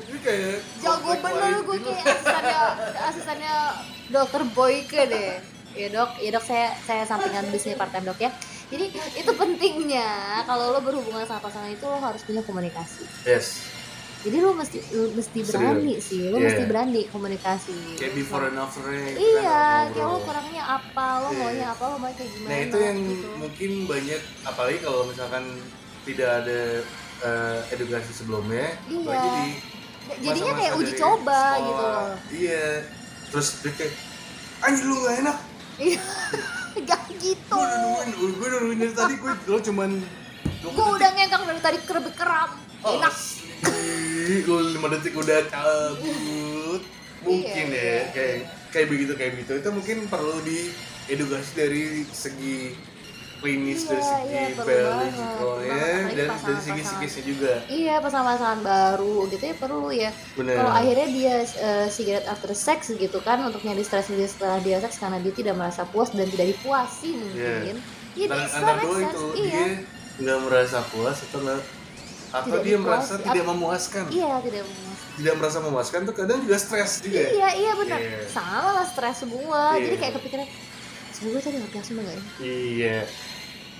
Ini 0.00 0.18
kayak 0.24 0.56
Jago 0.80 1.12
bener 1.20 1.60
gue 1.60 1.76
gitu. 1.76 1.90
kayak 1.92 2.04
asistannya 2.08 2.60
asistannya 3.04 3.56
dokter 4.08 4.42
Boyke 4.56 5.00
deh. 5.06 5.32
Ya 5.72 5.88
dok, 5.88 6.20
ya 6.20 6.30
dok 6.36 6.44
saya 6.44 6.68
saya 6.84 7.04
sampingan 7.04 7.48
bisnis 7.48 7.76
part 7.76 7.92
time 7.92 8.08
dok 8.08 8.20
ya. 8.20 8.32
Jadi 8.72 8.88
itu 9.20 9.30
pentingnya 9.36 10.40
kalau 10.48 10.72
lo 10.72 10.80
berhubungan 10.80 11.28
sama 11.28 11.44
pasangan 11.44 11.68
itu 11.68 11.84
lo 11.84 12.00
harus 12.00 12.24
punya 12.24 12.40
komunikasi. 12.40 13.04
Yes. 13.28 13.68
Jadi 14.22 14.36
lo 14.38 14.54
mesti 14.54 14.78
lo 14.92 15.10
mesti 15.10 15.38
Serius. 15.40 15.50
berani 15.50 15.94
sih, 15.98 16.22
lo 16.24 16.38
Iya. 16.38 16.46
mesti 16.46 16.62
berani 16.64 17.00
komunikasi. 17.06 17.98
Kayak 17.98 18.14
before 18.14 18.44
and 18.44 18.54
after 18.54 18.86
Iya, 18.86 19.90
kayak 19.90 20.06
lo 20.06 20.18
kurangnya 20.20 20.62
apa, 20.64 21.06
lo 21.18 21.28
Iya. 21.28 21.38
maunya 21.40 21.66
apa, 21.68 21.82
lo 21.84 21.96
mau 21.96 22.06
kayak 22.08 22.30
gimana. 22.30 22.48
Nah 22.48 22.58
itu 22.60 22.76
yang 22.78 22.98
gitu. 23.02 23.26
mungkin 23.36 23.70
banyak 23.84 24.20
apalagi 24.42 24.78
kalau 24.78 25.00
misalkan 25.04 25.44
tidak 26.02 26.30
ada 26.38 26.60
eh, 27.20 27.58
edukasi 27.70 28.10
sebelumnya, 28.12 28.78
Iya. 28.84 28.98
apalagi 29.00 29.50
di 30.02 30.14
Jadinya 30.20 30.34
masa-masa 30.44 30.58
kayak 30.60 30.74
uji 30.76 30.92
coba 30.96 31.38
sekolah. 31.38 31.54
gitu 31.58 31.84
loh. 31.84 32.10
Iya. 32.32 32.66
Terus 33.28 33.48
dia 33.58 33.72
kayak 33.72 33.92
anjir 34.60 34.84
lu 34.84 34.96
gak 35.00 35.14
enak. 35.20 35.36
Iya. 35.78 36.02
Gak 36.82 37.02
gitu. 37.14 37.52
Gue 37.52 37.60
udah 37.60 37.78
nungguin, 37.78 38.08
gue 38.32 38.46
udah 38.48 38.58
nungguin 38.60 38.80
dari 38.80 38.94
tadi 38.96 39.14
gue 39.16 39.32
lo 39.44 39.58
cuman 39.60 39.90
Gue 40.62 40.86
udah 40.90 41.08
ngengkang 41.12 41.42
dari 41.44 41.60
tadi 41.60 41.78
kerbe 41.80 42.10
keram. 42.12 42.50
Oh, 42.80 42.96
Enak. 42.96 43.14
Asli. 44.22 44.46
Lu 44.46 44.56
5 44.78 44.94
detik 44.94 45.14
udah 45.14 45.40
cabut. 45.48 46.80
Mungkin 47.22 47.66
Iya, 47.70 47.78
ya, 47.78 47.82
iya. 47.86 48.02
kayak 48.10 48.36
kayak 48.72 48.86
begitu 48.88 49.12
kayak 49.14 49.32
begitu. 49.36 49.52
Itu 49.58 49.68
mungkin 49.70 49.96
perlu 50.06 50.42
diedukasi 50.42 51.50
dari 51.54 51.82
segi 52.08 52.74
klinis, 53.38 53.82
Iya, 53.82 53.88
dari 53.88 54.02
segi 54.02 54.26
iya, 54.26 54.42
biologikalnya, 54.54 54.66
banget. 54.66 55.38
Apalagi 55.38 56.14
dan 56.14 56.28
dari 56.36 56.60
segi 56.60 56.82
psikisnya 56.82 57.22
juga. 57.24 57.52
Iya 57.66 57.94
pasangan-pasangan 57.98 58.60
baru 58.62 59.16
gitu 59.30 59.44
ya 59.44 59.54
perlu 59.54 59.88
ya. 59.90 60.10
Kalau 60.34 60.72
akhirnya 60.72 61.08
dia 61.08 61.34
uh, 61.42 61.86
cigarette 61.86 62.26
after 62.26 62.50
sex 62.52 62.90
gitu 62.90 63.18
kan 63.20 63.38
untuk 63.42 63.62
nyari 63.62 63.82
stres 63.82 64.10
dia 64.10 64.26
setelah 64.26 64.58
dia 64.58 64.78
seks 64.78 64.98
karena 64.98 65.18
dia 65.18 65.30
tidak 65.32 65.54
merasa 65.54 65.82
puas 65.84 66.10
dan 66.10 66.26
tidak 66.26 66.54
dipuasi 66.54 67.14
mungkin. 67.14 67.78
Iya, 68.14 68.26
dia 68.26 68.26
antara 68.28 68.78
make 68.78 68.84
dua 68.84 68.98
sense. 69.00 69.14
itu 69.14 69.26
Iya. 69.38 69.50
dia 69.62 69.66
nggak 70.22 70.38
merasa 70.42 70.78
puas 70.84 71.16
atau 71.22 71.38
nggak- 71.40 71.66
atau 72.32 72.48
Tidak 72.48 72.64
dia 72.64 72.76
merasa 72.80 73.20
tidak 73.20 73.44
memuaskan. 73.44 74.08
Iya 74.08 74.40
tidak 74.40 74.64
memuaskan. 74.64 75.08
Tidak 75.12 75.34
merasa 75.36 75.58
memuaskan 75.60 76.00
tuh 76.08 76.14
kadang 76.16 76.40
juga 76.40 76.56
stres 76.56 77.04
juga. 77.04 77.28
Iya 77.28 77.48
iya 77.60 77.72
benar. 77.76 78.00
Iya. 78.00 78.24
Sama 78.32 78.80
lah 78.80 78.86
stres 78.88 79.20
semua. 79.20 79.76
Iya. 79.76 79.84
Jadi 79.84 79.96
kayak 80.00 80.14
kepikiran 80.16 80.48
gue 81.22 81.38
tadi 81.38 81.54
orgasme 81.62 82.02
gak 82.02 82.18
ya? 82.18 82.24
Iya. 82.42 83.06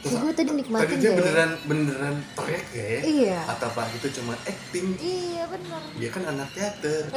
Terus 0.02 0.18
gue 0.18 0.32
tadi 0.34 0.50
nikmatin 0.54 0.86
Tadi 0.86 0.94
dia 0.98 1.10
ya? 1.10 1.16
beneran 1.18 1.50
beneran 1.66 2.22
teriak 2.38 2.66
ya? 2.70 3.00
Iya. 3.02 3.40
Atau 3.50 3.66
apa 3.70 3.86
itu 3.98 4.08
cuma 4.20 4.34
acting? 4.46 4.94
Iya 4.98 5.46
benar. 5.50 5.82
Dia 5.98 6.10
kan 6.14 6.22
anak 6.26 6.48
teater. 6.54 7.10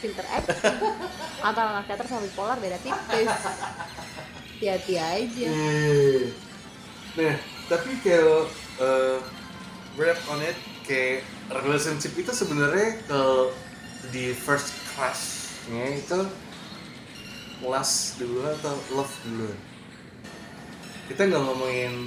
Pinter 0.00 0.24
acting. 0.24 0.76
Antara 1.44 1.68
anak 1.76 1.84
teater 1.90 2.06
sama 2.08 2.24
bipolar 2.24 2.56
beda 2.60 2.78
tipis. 2.80 3.28
Hati-hati 4.56 4.94
aja. 4.96 5.48
Iya. 5.52 6.32
Nah, 7.18 7.34
tapi 7.66 7.98
kalau 8.00 8.46
uh, 8.78 9.18
wrap 9.94 10.18
on 10.30 10.40
it 10.42 10.56
kayak 10.86 11.22
relationship 11.50 12.16
itu 12.16 12.32
sebenarnya 12.32 12.96
kalau 13.06 13.52
di 14.14 14.32
first 14.32 14.72
crush-nya 14.94 16.00
itu 16.00 16.20
lust 17.60 18.16
dulu 18.22 18.46
atau 18.46 18.74
love 18.94 19.14
dulu? 19.26 19.50
Kita 21.10 21.26
nggak 21.26 21.42
ngomongin 21.42 22.06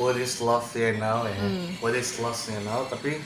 what 0.00 0.16
is 0.16 0.40
love 0.40 0.66
ya 0.72 0.96
now 0.96 1.28
ya, 1.28 1.36
Hmm. 1.36 1.76
what 1.78 1.94
is 1.94 2.16
lust 2.18 2.50
ya 2.50 2.58
now, 2.66 2.88
tapi 2.88 3.20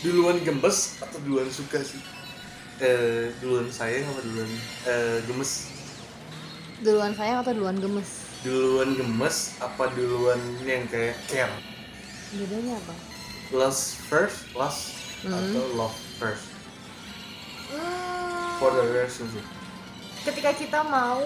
duluan 0.00 0.40
gembes 0.46 0.96
atau 1.02 1.18
duluan 1.26 1.50
suka 1.50 1.82
sih? 1.82 2.00
Eh, 2.76 3.32
duluan 3.40 3.68
sayang 3.72 4.04
apa 4.04 4.20
duluan 4.20 4.50
eh, 4.84 5.18
gemes? 5.24 5.75
Duluan 6.78 7.12
sayang 7.12 7.40
atau 7.40 7.52
duluan 7.52 7.76
gemes? 7.76 8.26
duluan 8.44 8.94
gemes 8.94 9.58
apa 9.58 9.90
duluan 9.90 10.38
yang 10.62 10.86
kayak 10.86 11.18
care 11.26 11.50
Bedanya 12.30 12.78
apa? 12.78 12.94
lust 13.50 13.98
first 14.06 14.46
lust 14.52 14.94
Hmm. 15.18 15.32
atau 15.32 15.64
love 15.74 15.96
first? 16.16 16.46
Hmm, 17.66 18.60
for 18.60 18.70
the 18.70 18.84
relationship 18.84 19.42
ketika 20.22 20.52
kita 20.52 20.80
mau 20.82 21.18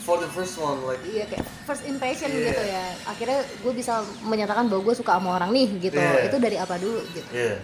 for 0.00 0.16
the 0.16 0.30
first 0.30 0.56
one 0.56 0.80
like 0.84 1.00
iya 1.04 1.26
kayak 1.26 1.44
first 1.64 1.84
impression 1.84 2.28
Iya. 2.28 2.46
gitu 2.46 2.62
ya. 2.62 2.84
Akhirnya 3.04 3.40
gue 3.42 3.72
bisa 3.74 4.00
menyatakan 4.22 4.68
bahwa 4.68 4.80
gue 4.82 4.94
suka 4.94 5.16
sama 5.16 5.36
orang 5.36 5.50
nih 5.50 5.68
gitu. 5.82 5.96
Iya. 5.96 6.24
itu 6.24 6.36
dari 6.38 6.56
apa 6.56 6.74
dulu 6.76 7.00
gitu? 7.10 7.28
Yeah 7.30 7.58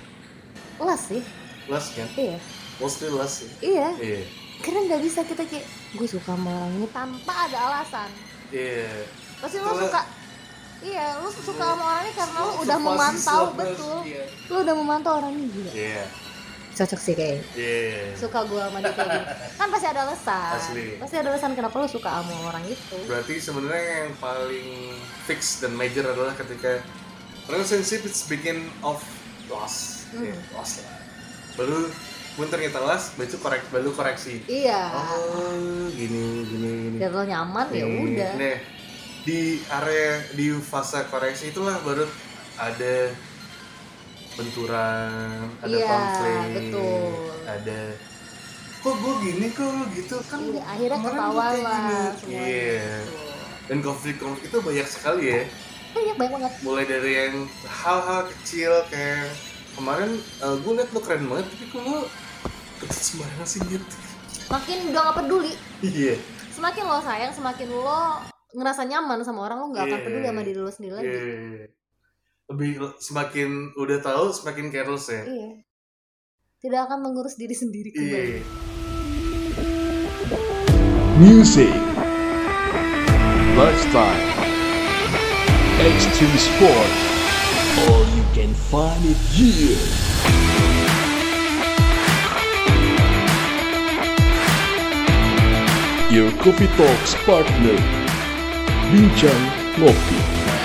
las 0.76 1.08
sih. 1.08 1.22
Lust 1.66 1.96
kan? 1.96 2.08
Iya. 2.12 2.36
Mostly 2.76 3.08
lust 3.08 3.34
sih. 3.40 3.50
Iya. 3.62 3.88
Iya 3.96 4.20
karena 4.64 4.78
nggak 4.88 5.02
bisa 5.04 5.20
kita 5.24 5.42
kayak 5.44 5.66
gue 5.96 6.08
suka 6.08 6.32
sama 6.36 6.50
orang 6.50 6.72
ini 6.76 6.88
tanpa 6.92 7.32
ada 7.48 7.58
alasan. 7.70 8.10
Iya. 8.52 9.04
Pasti 9.42 9.56
lo 9.60 9.72
suka 9.76 10.00
iya 10.84 11.16
lo 11.20 11.28
suka 11.32 11.64
sama 11.64 11.82
orang 11.82 12.02
ini 12.04 12.12
karena 12.14 12.38
lo 12.40 12.52
udah 12.62 12.78
memantau 12.78 13.42
betul. 13.56 13.98
iya. 14.04 14.24
Lo 14.52 14.56
udah 14.62 14.74
memantau 14.76 15.12
orang 15.20 15.32
ini 15.34 15.46
juga 15.52 15.70
iya. 15.72 16.04
Cocok 16.76 17.00
sih 17.00 17.14
kayaknya 17.16 17.40
iya 17.56 18.12
suka 18.20 18.44
gue 18.44 18.60
sama 18.60 18.78
dia 18.84 18.92
kayak 18.92 19.08
gini 19.08 19.26
kan 19.56 19.68
pasti 19.72 19.86
ada 19.88 20.00
alasan. 20.04 20.52
Asli. 20.60 20.86
pasti 21.00 21.16
ada 21.16 21.28
alasan 21.32 21.52
kenapa 21.56 21.76
lo 21.80 21.88
suka 21.88 22.08
sama 22.20 22.34
orang 22.52 22.64
itu. 22.68 22.98
Berarti 23.08 23.34
sebenarnya 23.40 23.84
yang 24.04 24.12
paling 24.20 24.68
fix 25.24 25.64
dan 25.64 25.72
major 25.72 26.04
adalah 26.04 26.36
ketika 26.36 26.84
relationship 27.48 28.04
is 28.04 28.26
begin 28.28 28.68
of 28.84 29.00
loss. 29.48 30.06
Hmm. 30.12 30.26
Iya, 30.26 30.36
loss 30.54 30.84
lah. 30.84 30.96
Baru 31.56 31.88
pun 32.36 32.46
ternyata 32.52 32.84
loss 32.84 33.16
baru 33.16 33.36
korek 33.40 33.62
baru 33.72 33.90
koreksi. 33.96 34.44
Iya. 34.44 34.92
Oh 34.92 35.88
gini 35.88 36.44
gini 36.44 36.70
gini. 36.92 36.96
Dan 37.00 37.10
lo 37.16 37.24
nyaman 37.24 37.66
ya 37.72 37.84
udah. 37.88 38.32
Nih, 38.36 38.56
di 39.24 39.40
area 39.72 40.20
di 40.36 40.52
fase 40.60 41.00
koreksi 41.08 41.48
itulah 41.50 41.80
baru 41.80 42.04
ada 42.60 43.08
benturan, 44.36 45.48
ada 45.64 45.72
Iya, 45.72 45.88
konflik, 45.88 46.44
betul. 46.52 47.08
ada 47.48 47.80
kok 48.84 48.94
gue 49.00 49.14
gini 49.24 49.46
kok? 49.56 49.72
Gitu. 49.96 50.16
Kan 50.28 50.40
Iya, 50.52 50.62
akhirnya 50.62 50.98
kayak 51.00 51.16
lah. 51.64 52.12
Iya. 52.28 52.88
Dan 53.66 53.78
konflik-konflik 53.80 54.52
itu 54.52 54.58
banyak 54.60 54.86
sekali 54.86 55.24
ya. 55.32 55.42
banyak 55.96 56.16
banyak 56.20 56.32
banget. 56.36 56.52
Mulai 56.60 56.84
dari 56.84 57.12
yang 57.16 57.34
hal-hal 57.64 58.28
kecil 58.28 58.72
kayak 58.92 59.32
kemarin 59.72 60.20
gue 60.40 60.72
liat 60.76 60.90
lo 60.92 61.00
keren 61.00 61.24
banget 61.28 61.46
tapi 61.48 61.64
kok 61.72 61.82
lo 61.84 62.00
sembarangan 62.86 63.46
sih 63.46 63.60
gitu. 63.62 63.84
makin 64.46 64.90
udah 64.90 65.02
gak 65.02 65.16
peduli 65.18 65.52
Iya. 65.80 66.14
semakin 66.50 66.84
lo 66.84 66.98
sayang 67.00 67.32
semakin 67.32 67.68
lo 67.68 68.02
ngerasa 68.52 68.82
nyaman 68.84 69.20
sama 69.20 69.40
orang 69.42 69.58
lo 69.58 69.66
nggak 69.70 69.84
akan 69.84 69.92
Iya. 69.92 70.04
peduli 70.04 70.24
sama 70.24 70.40
diri 70.42 70.58
lo 70.58 70.70
sendiri 70.70 70.94
lagi 70.94 71.08
Iya. 71.08 71.66
Lebih 72.46 72.70
semakin 72.96 73.48
udah 73.74 73.98
tahu 73.98 74.30
semakin 74.30 74.70
careless 74.70 75.08
ya. 75.08 75.22
iya 75.22 75.50
tidak 76.56 76.86
akan 76.86 76.98
mengurus 77.00 77.34
diri 77.34 77.52
sendiri 77.52 77.90
kembali 77.90 78.30
Iya. 78.32 78.42
music, 81.16 81.72
lifestyle, 83.54 84.24
extreme 85.80 86.36
sport. 86.36 86.92
All 87.82 88.04
you 88.10 88.24
can 88.32 88.52
find 88.68 89.00
it 89.02 89.16
here. 89.32 89.80
Your 96.16 96.30
Coffee 96.38 96.66
Talks 96.78 97.14
partner, 97.26 97.76
Bincang 98.90 99.76
Ngopi. 99.76 100.55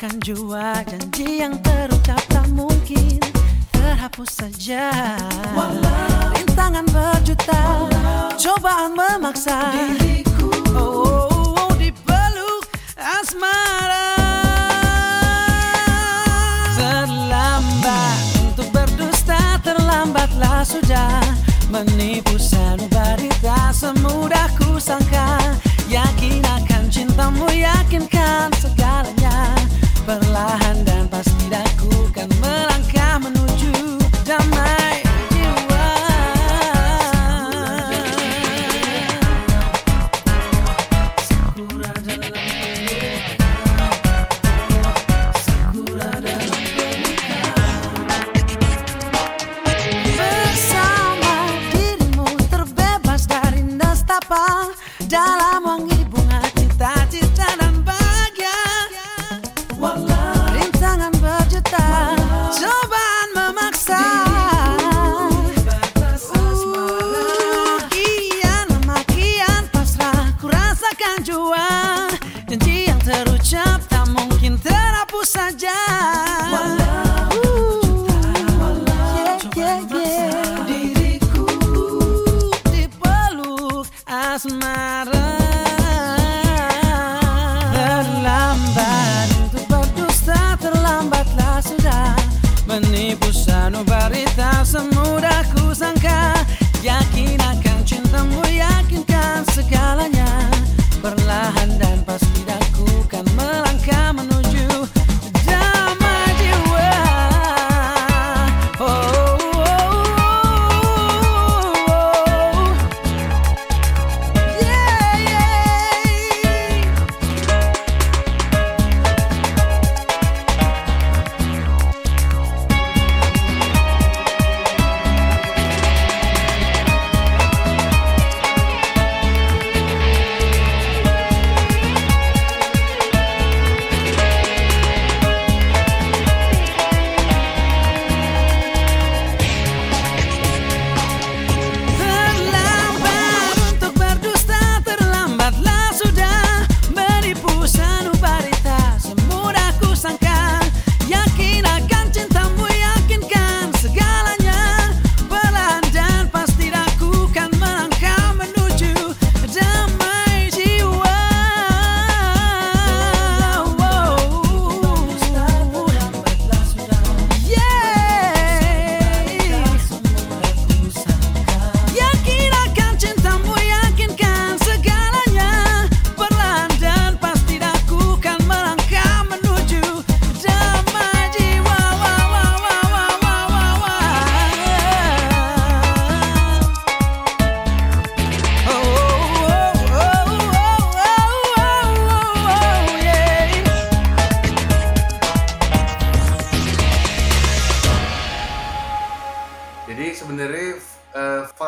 Rasakan 0.00 0.16
jua 0.24 0.80
janji 0.88 1.44
yang 1.44 1.60
terucap 1.60 2.24
tak 2.32 2.48
mungkin 2.56 3.20
Terhapus 3.68 4.32
saja. 4.32 4.88
Rintangan 6.32 6.88
berjuta 6.88 7.84
Cobaan 8.32 8.96
memaksa. 8.96 9.60
Diriku 9.76 10.48
oh, 10.72 11.04
oh, 11.28 11.52
oh, 11.52 11.72
dipeluk 11.76 12.64
asmara. 12.96 14.16
Terlambat 16.80 18.20
untuk 18.40 18.72
berdusta 18.72 19.60
Terlambatlah 19.60 20.64
sudah. 20.64 21.20
Menipu 21.68 22.40
sanubari 22.40 23.28
tak 23.44 23.76
semudah 23.76 24.48
ku 24.56 24.80
sangka. 24.80 25.36
Yakin 25.92 26.40
akan 26.40 26.88
cintamu 26.88 27.52
yakinkan 27.52 28.09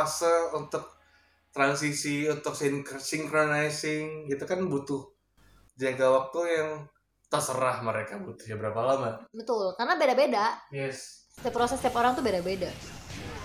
fase 0.03 0.51
untuk 0.53 0.83
transisi 1.53 2.27
untuk 2.27 2.57
syn- 2.57 2.83
synchronizing 2.83 4.27
gitu 4.27 4.43
kan 4.43 4.67
butuh 4.67 5.07
jangka 5.77 6.07
waktu 6.09 6.41
yang 6.49 6.69
terserah 7.29 7.81
mereka 7.81 8.19
butuhnya 8.19 8.57
berapa 8.57 8.81
lama. 8.83 9.11
Betul, 9.33 9.73
karena 9.79 9.97
beda-beda. 9.97 10.45
Yes. 10.69 11.25
Setiap 11.33 11.55
proses 11.57 11.81
setiap 11.81 11.97
orang 11.97 12.13
tuh 12.13 12.21
beda-beda. 12.21 12.69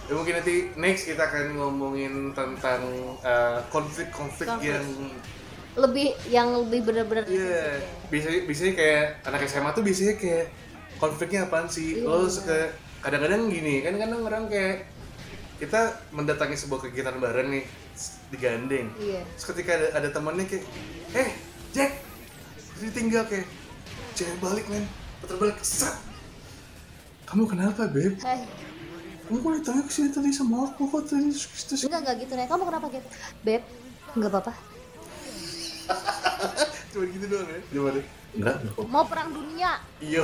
Ya, 0.07 0.13
mungkin 0.15 0.39
nanti 0.39 0.71
next 0.75 1.07
kita 1.07 1.23
akan 1.23 1.55
ngomongin 1.55 2.31
tentang 2.31 2.81
eh, 3.21 3.59
konflik-konflik 3.69 4.47
Konflik. 4.47 4.71
yang 4.75 4.87
Lebih 5.77 6.09
yang 6.33 6.49
lebih 6.65 6.89
benar-benar 6.89 7.29
Iya, 7.29 7.77
biasanya 8.09 8.39
biasanya 8.49 8.73
kayak 8.73 9.03
anak 9.29 9.45
SMA 9.45 9.69
tuh 9.71 9.83
biasanya 9.85 10.15
kayak 10.17 10.45
konfliknya 10.97 11.45
apaan 11.45 11.69
sih? 11.69 12.01
Iya. 12.01 12.09
Lo 12.09 12.25
suka 12.25 12.73
kadang-kadang 13.05 13.45
gini 13.45 13.85
kan 13.85 13.93
kadang 13.93 14.25
orang 14.25 14.49
kayak 14.49 14.89
kita 15.57 15.81
mendatangi 16.13 16.55
sebuah 16.55 16.85
kegiatan 16.85 17.17
bareng 17.17 17.49
nih 17.49 17.63
digandeng. 18.29 18.93
Iya. 19.01 19.25
Terus 19.35 19.45
ketika 19.53 19.71
ada, 19.73 19.87
ada 19.97 20.09
temannya 20.13 20.45
kayak, 20.45 20.65
eh 21.17 21.29
Jack, 21.73 21.91
ditinggal 22.77 23.25
kayak, 23.25 23.47
cewek 24.13 24.37
balik 24.37 24.65
men, 24.69 24.85
putar 25.19 25.37
balik, 25.37 25.57
set. 25.61 25.93
Kamu 27.27 27.43
kenapa 27.43 27.89
beb? 27.89 28.15
Hai, 28.23 28.45
Kamu 29.27 29.43
kok 29.43 29.51
ditanya 29.59 29.81
ke 29.83 29.91
sini 29.91 30.09
tadi 30.15 30.31
sama 30.31 30.71
aku 30.71 30.87
kok 30.87 31.11
tadi 31.11 31.27
terus 31.27 31.63
terus 31.67 31.81
enggak 31.83 32.01
enggak 32.07 32.15
gitu 32.23 32.33
nih. 32.39 32.47
Kamu 32.47 32.63
kenapa 32.63 32.85
gitu? 32.87 33.07
Beb, 33.43 33.61
enggak 34.15 34.31
apa-apa. 34.31 34.53
cuma 36.93 37.05
gitu 37.11 37.25
doang 37.27 37.47
ya? 37.49 37.59
Gimana? 37.73 37.99
Enggak, 38.31 38.55
enggak 38.63 38.73
kok. 38.77 38.85
Mau 38.87 39.03
perang 39.03 39.29
dunia, 39.33 39.71
Iya. 39.99 40.23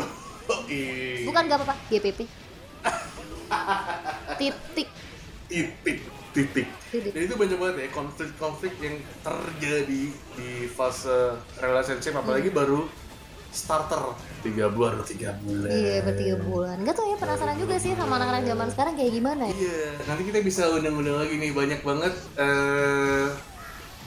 Ih. 0.71 1.23
bukan 1.27 1.41
enggak 1.43 1.59
apa-apa. 1.59 1.75
GPP. 1.91 2.19
Titik. 4.39 4.89
Titik 5.53 5.99
titik 6.33 6.67
Titik. 6.89 7.13
dan 7.13 7.21
itu 7.23 7.35
banyak 7.35 7.57
banget 7.57 7.75
ya 7.79 7.89
konflik-konflik 7.91 8.73
yang 8.79 8.95
terjadi 9.21 10.03
di 10.09 10.49
fase 10.67 11.29
relationship 11.57 12.13
apalagi 12.15 12.49
baru 12.49 12.89
starter 13.49 14.13
tiga 14.41 14.65
bulan 14.67 14.97
atau 14.97 15.05
tiga 15.07 15.37
bulan 15.39 15.69
Iya, 15.69 16.01
bertiga 16.01 16.35
bulan. 16.39 16.75
Enggak 16.75 16.95
tuh 16.95 17.05
ya 17.05 17.15
penasaran 17.15 17.53
juga 17.55 17.77
sih 17.77 17.93
sama 17.93 18.17
anak-anak 18.17 18.43
zaman 18.43 18.67
sekarang 18.67 18.93
kayak 18.95 19.13
gimana 19.13 19.43
ya. 19.45 19.53
iya 19.55 19.81
nanti 20.03 20.21
kita 20.23 20.39
bisa 20.41 20.65
undang-undang 20.67 21.17
lagi 21.19 21.37
nih 21.37 21.51
banyak 21.51 21.79
banget 21.81 22.13
eh 22.35 23.29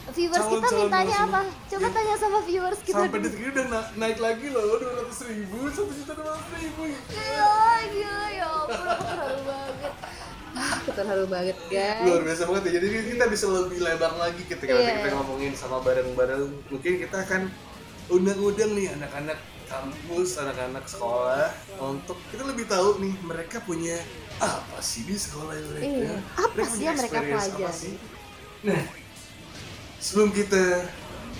Viewers 0.09 0.39
kita 0.41 0.47
Calon-calon 0.63 0.79
mintanya 0.81 1.11
langsung. 1.13 1.29
apa? 1.29 1.41
Coba 1.67 1.87
tanya 1.91 2.15
sama 2.17 2.39
viewers 2.41 2.79
kita. 2.81 2.95
sampai 2.97 3.19
detik 3.19 3.39
ini 3.39 3.49
udah 3.49 3.65
na- 3.67 3.89
naik 3.97 4.17
lagi 4.17 4.47
loh 4.47 4.63
dua 4.73 4.91
ratus 4.97 5.19
ribu 5.25 5.57
satu 5.69 5.91
juta 5.91 6.11
dua 6.13 6.27
ratus 6.29 6.47
ribu 6.57 6.81
Gila, 7.05 7.59
gila 7.89 8.25
ya 8.29 8.45
ampun 8.49 8.85
aku 8.85 9.03
terlalu 9.05 9.41
banget. 9.45 9.93
terharu 10.97 11.25
banget 11.25 11.57
guys 11.67 12.03
luar 12.03 12.21
biasa 12.21 12.41
banget 12.43 12.63
ya 12.65 12.71
jadi 12.77 12.87
kita 13.07 13.25
bisa 13.27 13.45
lebih 13.47 13.79
lebar 13.79 14.13
lagi 14.15 14.41
ketika 14.43 14.71
nanti 14.71 14.85
Iya. 14.87 14.97
kita 14.99 15.09
ngomongin 15.15 15.53
sama 15.53 15.77
bareng-bareng 15.79 16.43
mungkin 16.67 16.93
kita 16.99 17.17
akan 17.19 17.41
undang-undang 18.07 18.71
nih 18.71 18.87
anak-anak 18.93 19.37
kampus 19.65 20.29
anak-anak 20.37 20.85
sekolah 20.85 21.51
untuk 21.77 22.15
kita 22.29 22.43
lebih 22.45 22.65
tahu 22.65 22.97
nih 22.97 23.13
mereka 23.21 23.59
punya 23.59 23.99
apa 24.37 24.79
sih 24.79 25.03
di 25.03 25.13
sekolah 25.13 25.51
mereka 25.69 25.91
Iya. 26.07 26.15
Apa 26.35 26.61
sih 26.65 26.81
yang 26.81 26.95
mereka 26.95 27.19
pelajari? 27.19 27.73
sih? 27.73 27.95
nah 28.59 28.81
sebelum 29.97 30.31
kita 30.31 30.87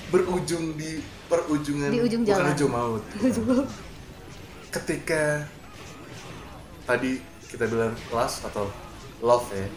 berujung 0.08 0.76
di 0.76 1.00
perujungan 1.26 1.90
Di 1.90 2.00
ujung 2.00 2.22
bukan 2.22 2.36
jalan. 2.38 2.52
ujung 2.54 2.72
maut 2.72 3.04
ketika 4.70 5.48
tadi 6.84 7.20
kita 7.48 7.64
bilang 7.66 7.96
kelas 8.08 8.44
atau 8.44 8.68
love 9.20 9.48
ya 9.50 9.68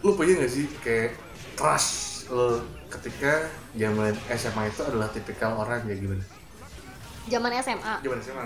lu 0.00 0.14
punya 0.14 0.38
gak 0.38 0.52
sih 0.52 0.66
kayak 0.78 1.16
crush 1.54 1.90
lo 2.28 2.62
ketika 2.88 3.48
zaman 3.74 4.12
SMA 4.30 4.62
itu 4.66 4.80
adalah 4.80 5.08
tipikal 5.08 5.58
orang 5.58 5.84
kayak 5.84 5.98
gimana? 5.98 6.24
zaman 7.26 7.50
SMA 7.58 7.94
Zaman 8.00 8.18
SMA 8.18 8.42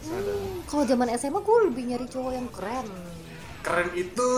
Ada. 0.00 0.32
Hmm, 0.32 0.64
kalau 0.64 0.84
zaman 0.84 1.08
SMA 1.12 1.40
gue 1.40 1.58
lebih 1.66 1.82
nyari 1.84 2.06
cowok 2.06 2.32
yang 2.32 2.48
keren 2.48 2.86
Keren 3.60 3.88
itu 3.92 4.28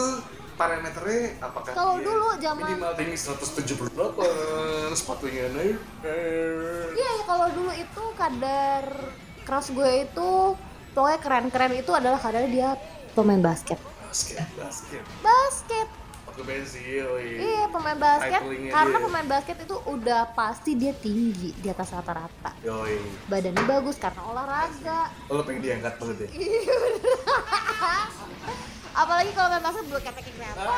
parameternya 0.53 1.39
apakah 1.39 1.70
Kalau 1.70 1.95
dulu 1.99 2.29
zaman- 2.37 2.66
minimal 2.66 2.93
tinggi 2.93 3.15
178 3.15 3.87
sepatunya 4.93 5.45
naik 5.51 5.79
eh, 6.03 6.87
Iya, 6.93 7.11
ya, 7.11 7.23
kalau 7.24 7.47
dulu 7.49 7.70
itu 7.70 8.03
kadar 8.12 8.85
keras 9.43 9.66
gue 9.69 9.91
itu 10.03 10.29
pokoknya 10.93 11.19
keren-keren 11.19 11.73
itu 11.74 11.91
adalah 11.91 12.19
kadar 12.19 12.45
dia 12.47 12.74
pemain 13.12 13.41
basket. 13.41 13.79
Basket 14.13 14.45
basket 14.55 15.01
Basket. 15.25 15.89
pakai 16.23 16.45
pensil 16.45 17.09
Iya, 17.19 17.65
pemain 17.67 17.97
basket. 17.97 18.41
Karena 18.45 18.93
dia. 18.95 19.01
pemain 19.03 19.25
basket 19.27 19.57
itu 19.59 19.77
udah 19.83 20.29
pasti 20.33 20.77
dia 20.77 20.93
tinggi 20.95 21.51
di 21.55 21.67
atas 21.67 21.89
rata-rata. 21.91 22.53
yoi 22.61 23.01
Badannya 23.27 23.65
bagus 23.65 23.97
karena 23.97 24.21
olahraga. 24.23 25.09
Oh, 25.27 25.35
lo 25.35 25.43
pengen 25.43 25.65
diangkat 25.65 25.97
banget 25.97 26.17
ya 26.23 26.29
Apalagi 28.95 29.33
kalau 29.33 29.49
main 29.51 29.63
basket 29.63 29.85
bulu 29.89 29.97
ketek 29.99 30.25
kelihatan. 30.27 30.69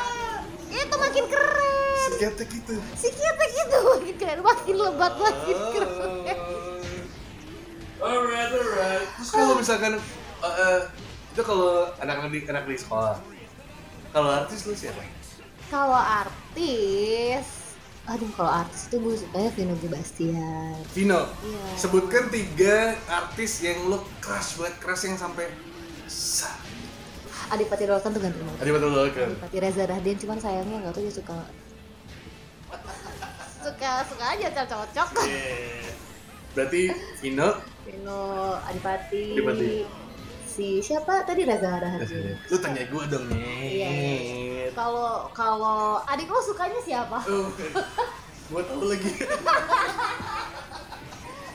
Itu 0.65 0.95
makin 0.95 1.25
keren. 1.27 2.07
Seketek 2.07 2.49
itu 2.53 2.75
Si 2.95 3.07
ketek 3.11 3.51
itu 3.53 3.77
makin 3.85 4.15
keren, 4.15 4.39
makin 4.41 4.75
lebat, 4.77 5.13
makin 5.17 5.57
keren. 5.73 5.91
Oh. 6.31 8.07
Alright, 8.07 8.47
alright. 8.49 9.07
Terus 9.13 9.29
kalau 9.29 9.55
misalkan 9.55 9.91
eh, 9.93 10.03
eh, 10.47 10.79
itu 11.35 11.43
kalau 11.43 11.91
anak-anak 11.99 12.31
di 12.31 12.39
anak 12.47 12.63
di 12.63 12.79
sekolah, 12.79 13.19
kalau 14.15 14.29
artis 14.31 14.63
lu 14.63 14.71
siapa? 14.71 15.03
Kalau 15.67 15.99
artis, 15.99 17.75
aduh 18.07 18.31
kalau 18.39 18.63
artis 18.63 18.87
itu 18.87 18.95
gue 19.03 19.19
sukanya 19.19 19.51
Vino 19.51 19.75
Bastian. 19.91 20.79
Vino. 20.95 21.27
Iya. 21.43 21.63
Sebutkan 21.75 22.31
tiga 22.31 22.95
artis 23.11 23.59
yang 23.59 23.83
lu 23.91 23.99
crush 24.23 24.55
banget, 24.55 24.79
crush 24.79 25.03
yang 25.11 25.19
sampai 25.19 25.51
sa. 26.07 26.55
Adipati 27.51 27.83
Dolken 27.83 28.15
tuh 28.15 28.23
ganteng 28.23 28.47
banget. 28.47 28.59
Adi 28.63 28.71
betul 28.71 28.91
kan? 29.11 29.29
Adipati 29.35 29.57
Reza 29.59 29.83
Rahdian 29.91 30.15
cuman 30.15 30.37
sayangnya 30.39 30.77
nggak 30.87 30.93
tahu 30.95 31.03
dia 31.03 31.13
suka 31.19 31.35
suka 33.67 33.91
suka 34.07 34.25
aja 34.39 34.47
cocok-cocok. 34.55 35.09
Berarti 36.55 36.81
Vino. 37.19 37.59
Vino 37.83 38.23
Adipati. 38.63 39.35
Adipati. 39.35 40.04
Si 40.55 40.79
siapa 40.79 41.27
tadi 41.27 41.43
Reza 41.43 41.67
Rahdian. 41.67 42.39
Lu 42.47 42.55
tanya 42.63 42.87
gue 42.87 43.03
dong 43.11 43.27
nih. 43.27 43.43
Iya. 43.75 43.91
Kalau 44.71 45.27
kalau 45.35 45.99
adik 46.07 46.31
lo 46.31 46.39
sukanya 46.39 46.79
siapa? 46.79 47.19
Oh, 47.27 47.51
gue 48.47 48.61
tahu 48.63 48.87
lagi. 48.87 49.11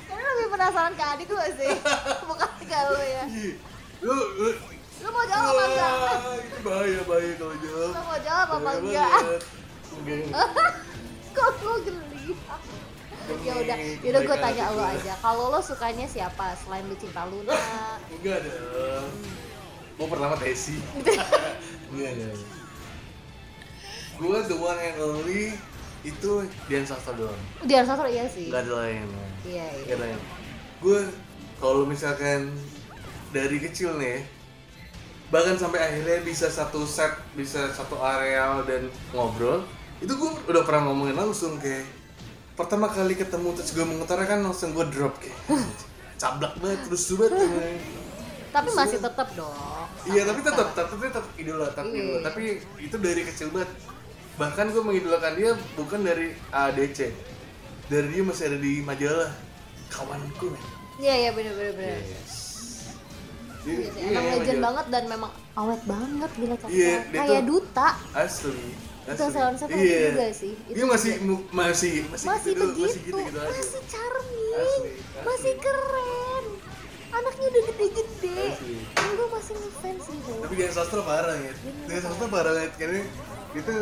Karena 0.04 0.28
lebih 0.36 0.48
penasaran 0.52 0.92
ke 0.92 1.04
adik 1.16 1.32
lo 1.32 1.40
sih, 1.56 1.72
bukan 2.28 2.50
ke 2.60 2.80
lo 2.92 3.00
ya. 3.00 3.24
Lu, 4.04 4.12
lu, 4.12 4.48
Lo 5.00 5.08
mau 5.16 5.24
jawab 5.24 5.48
apa 5.48 5.64
enggak? 5.64 5.92
Bahaya 6.60 7.00
bahaya 7.08 7.32
kalau 7.40 7.56
jawab. 7.56 7.88
Lo 7.96 8.00
mau 8.04 8.18
jawab 8.20 8.48
apa 8.52 8.70
enggak? 8.84 9.16
Kok 11.40 11.50
lo 11.64 11.72
geli? 11.88 12.36
Ya 13.44 13.54
udah, 13.56 13.76
yaudah 14.02 14.22
gue 14.26 14.36
tanya 14.42 14.64
lo 14.74 14.82
aja. 14.84 15.14
Kalau 15.22 15.44
lo 15.52 15.60
sukanya 15.62 16.06
siapa 16.06 16.56
selain 16.58 16.84
lu 16.86 16.96
cinta 16.98 17.26
Luna? 17.28 17.54
Enggak 18.10 18.38
dong. 18.46 19.10
Gue 20.00 20.06
pertama 20.08 20.34
Tesi. 20.40 20.80
Enggak, 21.92 22.10
enggak. 22.16 22.36
Gue 24.20 24.38
the 24.48 24.56
one 24.56 24.80
and 24.80 24.98
only 25.00 25.42
itu 26.00 26.30
Dian 26.68 26.84
Sastro 26.84 27.12
doang. 27.16 27.40
Dian 27.64 27.84
Sastro 27.84 28.08
iya 28.08 28.24
sih. 28.28 28.48
Enggak 28.48 28.68
ada 28.68 28.72
lain. 28.84 29.06
Iya 29.44 29.66
Enggak 29.84 29.86
iya. 29.86 29.96
ada 29.96 30.04
lain. 30.04 30.18
Gue 30.80 31.00
kalau 31.60 31.84
misalkan 31.84 32.56
dari 33.30 33.60
kecil 33.60 33.94
nih 34.00 34.24
bahkan 35.30 35.54
sampai 35.54 35.78
akhirnya 35.78 36.26
bisa 36.26 36.50
satu 36.50 36.82
set 36.82 37.14
bisa 37.38 37.70
satu 37.70 37.94
areal 38.02 38.66
dan 38.66 38.90
ngobrol 39.14 39.62
itu 40.02 40.10
gue 40.10 40.30
udah 40.50 40.66
pernah 40.66 40.90
ngomongin 40.90 41.14
langsung 41.14 41.54
kayak 41.62 41.86
pertama 42.60 42.86
kali 42.86 43.14
ketemu 43.14 43.48
terus 43.52 43.70
gue 43.70 43.82
mengutarakan 43.82 44.38
langsung 44.42 44.70
gue 44.70 44.84
drop 44.86 45.16
kayak 45.16 45.38
cablak 46.20 46.52
banget 46.54 46.80
terus 46.84 47.08
banget 47.10 47.32
emang. 47.48 47.80
Tapi 48.50 48.68
masih 48.72 48.98
tetap 48.98 49.28
dong. 49.32 49.86
Iya 50.04 50.22
tapi 50.24 50.40
tetap 50.42 50.68
tetap 50.70 50.90
tetap 50.92 51.24
idola 51.34 51.70
tapi 51.70 51.88
Iya. 51.88 52.02
idola 52.02 52.18
tapi 52.20 52.42
itu 52.78 52.96
dari 52.96 53.22
kecil 53.22 53.48
banget 53.48 53.70
bahkan 54.34 54.68
gue 54.68 54.80
mengidolakan 54.80 55.32
dia 55.34 55.50
bukan 55.74 56.00
dari 56.00 56.26
ADC 56.50 56.98
dari 57.86 58.06
dia 58.08 58.22
masih 58.22 58.44
ada 58.46 58.58
di 58.58 58.80
majalah 58.80 59.30
kawanku 59.88 60.46
men 60.48 60.62
Iya 60.98 61.14
iya 61.18 61.30
bener 61.30 61.52
bener 61.52 61.74
bener. 61.74 62.00
Dia- 62.00 62.28
Iya 63.62 63.76
iya, 63.92 64.08
emang 64.10 64.24
legend 64.26 64.40
majalah. 64.40 64.64
banget 64.66 64.86
dan 64.88 65.02
memang 65.06 65.30
awet 65.54 65.82
banget 65.84 66.30
gila 66.32 66.56
cakep. 66.56 66.70
Iya, 66.70 66.94
dia 67.04 67.18
Kayak 67.18 67.28
tuh- 67.38 67.48
duta. 67.50 67.88
asli 68.14 68.64
Itu 69.10 69.24
salon 69.28 69.56
satu 69.56 69.74
iya. 69.74 70.14
juga 70.14 70.28
sih. 70.30 70.52
Itu 70.66 70.74
dia 70.76 70.86
masih 70.86 71.12
juga. 71.18 71.42
masih 71.50 71.94
masih, 72.06 72.26
Masih 72.30 72.50
gitu, 72.52 72.64
begitu, 72.66 72.86
masih 72.86 73.00
gitu 73.02 73.18
gitu 73.26 73.38
masih 73.40 73.82
charming, 73.86 74.52
Asli, 74.54 74.90
asli. 74.90 74.92
masih 75.26 75.52
keren. 75.58 76.44
Anaknya 77.10 77.46
udah 77.50 77.62
gede-gede. 77.68 78.40
Dan 78.94 79.10
gue 79.10 79.28
masih 79.28 79.54
ngefans 79.56 80.04
gitu. 80.06 80.30
tapi 80.40 80.54
Dian 80.54 80.72
Sastro 80.72 81.00
parah 81.02 81.34
ya 81.34 81.52
Dian 81.84 82.00
Sastro 82.00 82.26
parah 82.28 82.52
banget 82.54 82.72
karena 82.78 83.00
itu 83.50 83.74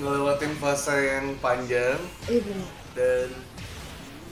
ngelewatin 0.00 0.52
fase 0.56 0.96
yang 0.96 1.26
panjang 1.38 2.00
Iya 2.24 2.40
bener. 2.40 2.68
dan 2.96 3.28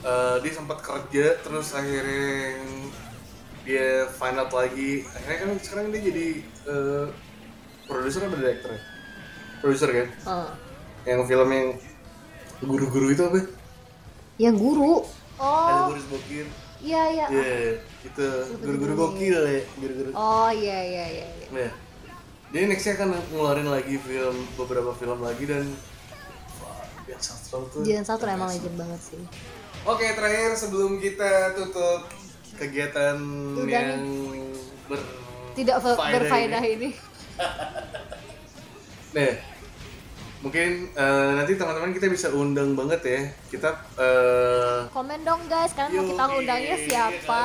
eh, 0.01 0.37
dia 0.41 0.53
sempat 0.57 0.79
kerja 0.81 1.37
terus 1.45 1.77
akhirnya 1.77 2.57
dia 3.63 4.09
find 4.09 4.41
out 4.41 4.49
lagi 4.51 5.05
akhirnya 5.05 5.39
kan 5.45 5.51
sekarang 5.61 5.87
dia 5.93 6.01
jadi 6.09 6.29
eh, 6.65 7.05
produser 7.85 8.25
apa 8.25 8.37
director 8.37 8.71
ya? 8.73 8.81
Produser 9.59 9.91
kan 9.91 10.09
Oh. 10.25 10.49
yang 11.05 11.25
film 11.25 11.49
yang 11.49 11.69
guru-guru 12.61 13.07
itu 13.09 13.23
apa 13.23 13.39
Yang 14.37 14.57
guru. 14.57 14.95
ada 15.37 15.81
Oh, 15.81 15.87
Boris 15.89 16.07
Bokir 16.07 16.47
iya 16.79 17.03
iya. 17.09 17.27
Iya, 17.29 17.83
itu 18.03 18.27
guru-guru 18.57 18.93
gokil 18.97 19.39
ya 19.41 19.63
guru-guru 19.77 20.11
Oh 20.13 20.47
iya 20.49 20.79
iya 20.81 21.05
iya. 21.09 21.27
iya. 21.33 21.47
nah 21.51 21.71
dia 22.49 22.65
nextnya 22.65 22.97
akan 22.97 23.09
ngeluarin 23.29 23.67
lagi 23.67 23.99
film 23.99 24.35
beberapa 24.55 24.91
film 24.93 25.21
lagi 25.21 25.45
dan 25.45 25.67
wah, 26.59 26.81
Dian 27.05 27.19
Sastro 27.19 27.67
tuh 27.69 27.83
Dian 27.83 28.03
Sastro 28.03 28.27
emang 28.27 28.49
legend 28.49 28.75
banget 28.75 29.01
sih. 29.05 29.21
Oke, 29.85 30.07
terakhir 30.11 30.55
sebelum 30.55 30.97
kita 30.97 31.55
tutup 31.55 32.09
kegiatan 32.55 33.15
Udah 33.55 33.69
yang 33.69 34.03
ber 34.85 34.99
Tidak 35.53 35.77
fa- 35.77 35.95
faedah 35.95 36.19
berfaedah 36.21 36.63
ini. 36.65 36.75
ini. 36.75 36.91
Nah, 39.19 39.35
mungkin 40.39 40.95
eh, 40.95 41.31
nanti 41.35 41.59
teman-teman 41.59 41.91
kita 41.91 42.07
bisa 42.07 42.31
undang 42.31 42.79
banget 42.79 43.01
ya. 43.03 43.21
Kita 43.51 43.69
eh 43.99 44.87
Komen 44.95 45.27
dong 45.27 45.43
guys, 45.51 45.75
kalian 45.75 45.91
mau 45.93 46.07
kita 46.07 46.23
yoi, 46.23 46.31
ngundangnya 46.31 46.77
siapa? 46.87 47.43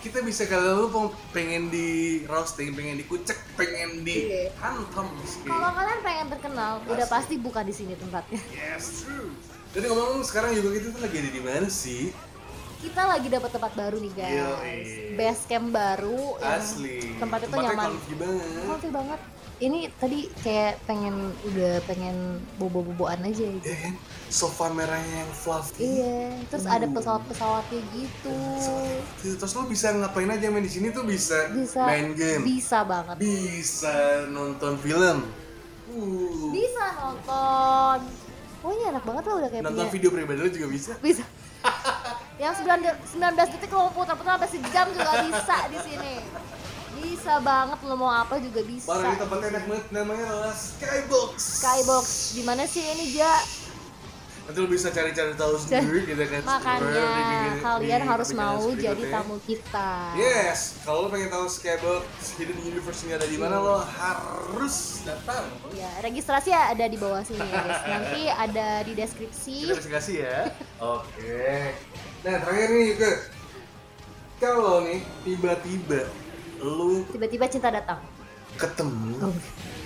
Kita 0.00 0.18
bisa 0.24 0.48
kalau 0.48 0.90
lu 0.90 1.04
pengen 1.30 1.68
di 1.68 1.88
roasting, 2.24 2.72
pengen 2.72 2.96
dikucek, 2.96 3.36
pengen 3.54 4.02
di 4.02 4.26
Iya. 4.26 4.50
hantam. 4.58 5.12
Kalau 5.44 5.68
kalian 5.70 6.00
pengen 6.02 6.26
terkenal, 6.26 6.80
udah 6.82 7.06
pasti 7.06 7.36
buka 7.36 7.60
di 7.60 7.70
sini 7.70 7.94
tempatnya. 7.94 8.40
Yes, 8.50 9.04
true. 9.04 9.30
Dan 9.70 9.86
ngomong 9.86 10.24
sekarang 10.24 10.56
juga 10.56 10.74
kita 10.74 10.90
tuh 10.90 11.00
lagi 11.00 11.16
ada 11.20 11.30
di 11.30 11.42
mana 11.44 11.68
sih? 11.68 12.10
Kita 12.82 13.06
lagi 13.06 13.30
dapat 13.30 13.50
tempat 13.52 13.72
baru 13.78 14.00
nih 14.00 14.12
guys. 14.16 14.34
Yoi. 14.34 14.78
Base 15.14 15.42
camp 15.46 15.70
baru 15.70 16.34
yang 16.40 16.58
Asli. 16.58 16.98
Tempatnya 17.14 17.46
tuh 17.46 17.54
Tempatnya 17.54 17.76
nyaman. 17.78 17.90
comfy 17.94 18.14
banget. 18.16 18.48
Comfy 18.66 18.90
banget. 18.90 19.20
Ini 19.62 19.94
tadi 19.94 20.26
kayak 20.42 20.82
pengen 20.82 21.14
udah 21.44 21.78
pengen 21.86 22.16
bobo-boboan 22.58 23.22
aja 23.22 23.46
gitu. 23.46 23.62
Ya 23.62 23.78
kan? 23.80 23.94
Sofa 24.26 24.66
merahnya 24.68 25.22
yang 25.22 25.32
fluffy. 25.32 25.78
Iya, 25.78 26.18
terus 26.50 26.66
ada 26.66 26.82
pesawat-pesawatnya 26.82 27.78
gitu. 27.94 28.34
Tuh, 29.22 29.36
Terus 29.38 29.52
lo 29.54 29.62
bisa 29.64 29.94
ngapain 29.94 30.26
aja 30.26 30.50
main 30.50 30.60
di 30.60 30.72
sini 30.72 30.90
tuh 30.90 31.06
bisa, 31.06 31.46
Bisa 31.52 31.78
main 31.80 32.10
game, 32.12 32.42
Bisa 32.42 32.82
banget. 32.82 33.16
bisa 33.16 33.94
nonton 34.28 34.74
film, 34.76 35.30
Uh. 35.84 36.48
Bisa 36.50 36.84
nonton. 36.96 37.98
Oh 38.62 38.70
ini 38.72 38.84
enak 38.88 39.04
banget 39.04 39.22
lah 39.22 39.34
udah 39.36 39.50
kayak 39.52 39.62
Nonton 39.62 39.84
punya. 39.84 39.92
video 39.92 40.10
pribadi 40.10 40.38
lu 40.40 40.50
juga 40.50 40.68
bisa. 40.68 40.92
Bisa. 40.98 41.22
Yang 42.42 42.64
9, 42.64 42.80
de- 42.80 43.00
19 43.12 43.52
detik 43.52 43.70
lo 43.70 43.92
putar-putar 43.92 44.34
sampai 44.34 44.48
sejam 44.48 44.86
juga 44.90 45.12
bisa 45.20 45.56
di 45.68 45.78
sini. 45.84 46.14
Bisa 47.02 47.42
banget 47.42 47.78
lo 47.82 47.94
mau 47.98 48.08
apa 48.08 48.38
juga 48.38 48.62
bisa. 48.62 48.86
Baru 48.86 49.10
di 49.10 49.18
tempatnya 49.18 49.48
enak 49.58 49.64
banget 49.66 49.86
namanya 49.90 50.24
adalah 50.30 50.54
Skybox. 50.54 51.30
Skybox 51.60 52.04
gimana 52.38 52.62
sih 52.64 52.82
ini 52.82 53.06
Ja? 53.12 53.34
Nanti 54.42 54.58
lu 54.58 54.66
bisa 54.66 54.90
cari-cari 54.90 55.38
tahu 55.38 55.54
sendiri 55.62 56.02
gitu 56.02 56.18
kan. 56.26 56.42
Makanya 56.42 57.10
kalian 57.62 58.02
harus 58.02 58.34
mau 58.34 58.58
jadi 58.74 58.90
berikutnya. 58.90 59.22
tamu 59.22 59.36
kita. 59.46 59.90
Yes, 60.18 60.82
kalau 60.82 61.06
lo 61.06 61.08
pengen 61.14 61.30
tahu 61.30 61.46
Skybox 61.46 62.02
Hidden 62.38 62.58
Universe 62.58 63.06
ini 63.06 63.12
ada 63.14 63.26
di 63.26 63.38
mana 63.38 63.62
lo 63.62 63.78
harus 63.78 65.06
datang. 65.06 65.46
Ya, 65.78 65.90
registrasi 66.02 66.50
ya 66.50 66.74
ada 66.74 66.90
di 66.90 66.98
bawah 66.98 67.22
sini 67.22 67.38
ya 67.38 67.54
guys. 67.62 67.82
Nanti 67.86 68.22
ada 68.26 68.68
di 68.82 68.92
deskripsi. 68.98 69.58
Kita 69.78 69.90
kasih 69.94 70.16
ya. 70.26 70.38
Oke. 70.82 71.70
Nah 72.26 72.34
terakhir 72.42 72.68
nih 72.74 72.90
ke 72.98 73.10
kalau 74.42 74.82
nih 74.82 75.06
tiba-tiba 75.22 76.02
lu 76.62 77.02
Tiba-tiba 77.08 77.44
cinta 77.46 77.68
datang. 77.68 77.98
ketemu 78.54 79.32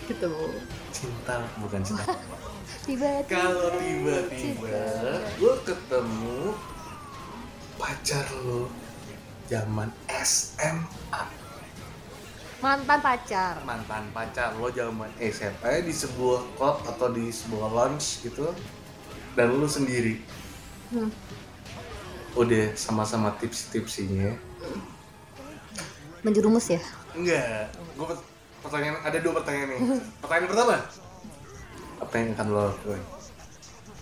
Gitu. 0.06 0.32
cinta 0.90 1.42
bukan 1.56 1.80
cinta. 1.82 2.04
Tiba-tiba. 2.86 3.26
kalau 3.26 3.74
tiba-tiba 3.76 4.78
lu 5.38 5.52
ketemu 5.62 6.38
pacar 7.74 8.26
lu 8.40 8.70
zaman 9.44 9.90
SMA 10.06 11.22
Mantan 12.56 12.98
pacar. 12.98 13.54
mantan 13.62 14.06
pacar 14.10 14.54
lo 14.56 14.70
zaman 14.70 15.10
SMA 15.20 15.82
di 15.82 15.92
sebuah 15.92 16.40
klub 16.54 16.76
atau 16.84 17.10
di 17.10 17.28
sebuah 17.28 17.68
lounge 17.68 18.22
gitu 18.22 18.48
dan 19.32 19.50
lu 19.50 19.66
sendiri 19.66 20.22
Hmm. 20.86 21.10
udah 22.32 22.70
sama-sama 22.72 23.34
tips-tipsinya 23.34 24.38
Menjerumus 26.26 26.66
ya? 26.68 26.82
enggak 27.12 27.70
gue 27.94 28.06
pertanyaan 28.60 28.98
ada 29.00 29.18
dua 29.18 29.32
pertanyaan 29.36 29.68
nih 29.70 29.80
pertanyaan 30.20 30.48
pertama 30.48 30.74
apa 31.96 32.14
yang 32.14 32.28
akan 32.34 32.46
lo 32.48 32.60
lakuin 32.68 33.02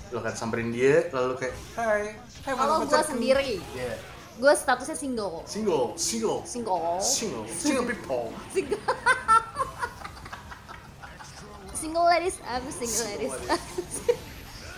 lo 0.09 0.19
akan 0.19 0.35
samperin 0.35 0.71
dia 0.71 1.07
lalu 1.11 1.37
kayak 1.37 1.55
hai 1.75 2.17
hai 2.43 2.53
Kalau 2.55 2.81
gue 2.81 2.89
pacarku." 2.89 3.13
sendiri, 3.13 3.61
Iya. 3.71 3.95
gue 4.35 4.53
statusnya 4.53 4.97
single. 4.97 5.45
single 5.45 5.85
single 5.95 6.39
Single. 6.43 6.97
single 6.99 7.45
single 7.61 7.85
people 7.85 8.33
Single. 8.51 8.81
single 11.75 12.07
ladies, 12.07 12.37
I'm 12.43 12.65
single 12.69 13.05
ladies. 13.07 13.35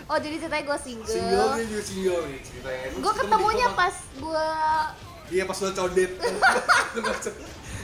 oh 0.05 0.17
jadi 0.17 0.37
ceritanya 0.39 0.65
gue 0.67 0.79
single. 0.79 1.09
single 1.09 1.49
dia 1.55 1.67
juga 1.69 1.83
single 1.85 2.21
nih 2.27 2.41
ceritanya 2.43 2.87
Gue 2.97 3.13
ketemunya 3.15 3.69
pas 3.73 3.95
gue 4.13 4.47
Iya 5.29 5.43
pas 5.45 5.57
lo 5.57 5.71
codet 5.71 6.13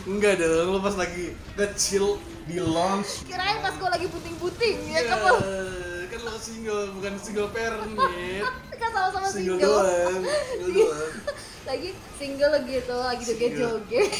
Enggak 0.04 0.34
dong, 0.36 0.66
lo 0.68 0.78
pas 0.78 0.96
lagi 0.96 1.30
kecil 1.54 2.18
di 2.42 2.58
lounge 2.58 3.22
kirain 3.22 3.58
pas 3.58 3.70
gue 3.72 3.86
lagi 3.88 4.06
puting-puting 4.08 4.76
ya 4.88 4.98
Ya, 4.98 5.02
kan 5.08 5.18
lo 5.20 5.34
kan 6.04 6.20
lo 6.20 6.32
single, 6.36 6.90
bukan 6.92 7.12
single 7.16 7.48
parent 7.48 7.94
kan 8.82 8.90
sama-sama 8.90 9.26
Single 9.26 9.56
single. 9.56 9.62
doang, 9.62 10.22
single 10.50 10.70
doang. 10.76 11.12
Lagi 11.62 11.88
single 12.12 12.58
gitu, 12.64 12.90
lagi 12.92 13.22
joget-joget. 13.24 14.10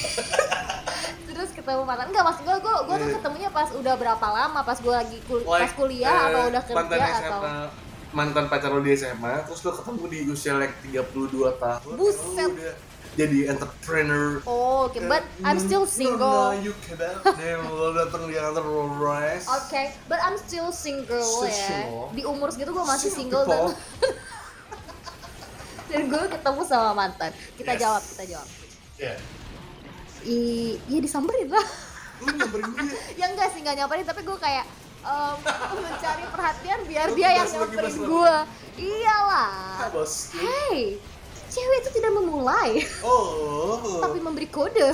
Terus 1.25 1.51
ketemu 1.51 1.83
mantan. 1.83 2.07
Enggak, 2.07 2.25
mas 2.25 2.39
gue 2.39 2.55
gue 2.55 2.75
gue 2.81 2.95
tuh 2.97 3.09
Iya. 3.09 3.17
ketemunya 3.19 3.51
pas 3.51 3.69
udah 3.73 3.95
berapa 3.97 4.27
lama? 4.29 4.63
Pas 4.63 4.79
gue 4.79 4.95
lagi 4.95 5.19
kul- 5.27 5.43
pas 5.43 5.59
Like, 5.61 5.75
kuliah 5.75 6.07
eh, 6.09 6.27
atau 6.29 6.43
udah 6.47 6.63
mantan 6.65 6.87
kerja 6.97 7.11
SMA, 7.13 7.27
atau? 7.27 7.41
Mantan 8.13 8.45
pacar 8.47 8.71
lo 8.71 8.79
di 8.79 8.95
SMA, 8.95 9.33
terus 9.43 9.59
lo 9.61 9.75
ketemu 9.75 10.03
di 10.07 10.19
usia 10.29 10.55
like 10.55 10.79
32 10.85 11.03
tahun. 11.59 11.93
Buset. 11.93 12.47
Udah 12.49 12.75
jadi 13.13 13.53
entrepreneur 13.53 14.41
Oh, 14.43 14.89
oke, 14.89 14.99
but 15.05 15.23
I'm 15.41 15.61
still 15.61 15.85
single. 15.85 16.53
Nah, 16.53 16.57
you 16.57 16.73
Dan 17.37 17.61
lo 17.67 17.93
datang 17.93 18.25
di 18.25 18.33
kantor 18.33 18.65
Rolls 18.65 18.95
Royce 18.97 19.47
Oke, 19.47 19.83
but 20.09 20.19
I'm 20.19 20.37
still 20.37 20.73
single 20.73 21.45
ya. 21.45 21.53
single. 21.53 22.09
Di 22.17 22.23
umur 22.25 22.49
segitu 22.49 22.73
gue 22.73 22.83
masih 22.83 23.11
Single 23.13 23.45
dan 23.45 23.61
dan 25.93 26.09
gue 26.09 26.23
ketemu 26.25 26.61
sama 26.65 26.91
mantan. 26.97 27.31
Kita 27.53 27.77
Yes. 27.77 27.81
jawab, 27.81 28.03
kita 28.03 28.25
jawab. 28.33 28.49
Ya, 28.97 29.13
I, 30.23 30.37
iya 30.87 31.01
disamperin 31.03 31.51
lah. 31.51 31.67
nyamperin 32.23 32.71
dia 32.71 32.87
ya 33.19 33.25
enggak 33.29 33.51
sih, 33.51 33.61
enggak 33.61 33.77
nyamperin, 33.77 34.07
tapi 34.07 34.23
gue 34.23 34.39
kayak 34.39 34.65
em, 35.03 35.37
mencari 35.85 36.25
perhatian 36.31 36.81
biar 36.87 37.09
dia 37.13 37.31
yang 37.35 37.49
nyamperin 37.51 37.97
gue. 37.99 38.35
Iyalah. 38.73 39.85
Hey, 40.33 40.97
cewek 41.53 41.79
itu 41.79 41.91
tidak 41.95 42.13
memulai, 42.15 42.81
Oh, 43.03 44.01
tapi 44.01 44.19
memberi 44.19 44.49
kode. 44.49 44.89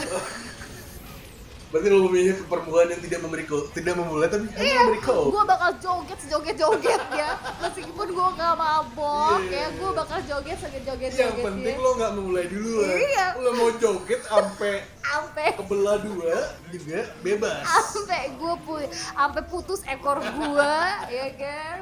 berarti 1.68 1.84
lo 1.86 2.00
memilih 2.02 2.48
perempuan 2.48 2.88
yang 2.88 2.96
tidak 2.98 3.20
memberi 3.20 3.44
ko, 3.44 3.68
tidak 3.68 3.92
memulai 3.94 4.24
tapi 4.26 4.48
hanya 4.48 4.56
Iya, 4.58 4.80
memberi 4.82 5.00
ko. 5.04 5.28
gue 5.28 5.44
bakal 5.44 5.70
joget 5.76 6.18
sejoget-joget 6.18 7.02
ya. 7.12 7.30
Meskipun 7.60 8.08
gue 8.08 8.28
gak 8.34 8.54
mabok, 8.56 9.36
Iya. 9.44 9.52
ya 9.52 9.66
gue 9.76 9.90
bakal 9.92 10.18
joget 10.24 10.56
sejoget-joget 10.58 11.10
Yang 11.12 11.34
penting 11.44 11.76
lo 11.76 11.90
nggak 11.94 12.12
memulai 12.16 12.46
duluan. 12.48 12.88
Iya. 12.88 13.26
Lo 13.36 13.50
mau 13.52 13.68
joget 13.74 14.20
sampai 14.24 14.74
Sampai 14.98 15.46
kebelah 15.54 15.96
dua 16.00 16.36
juga 16.68 17.00
bebas. 17.20 17.64
sampai 17.86 18.32
gue 18.32 18.54
pu 18.58 18.72
sampai 18.88 19.42
putus 19.44 19.80
ekor 19.84 20.24
gue, 20.24 20.74
ya 21.06 21.28
kan? 21.36 21.76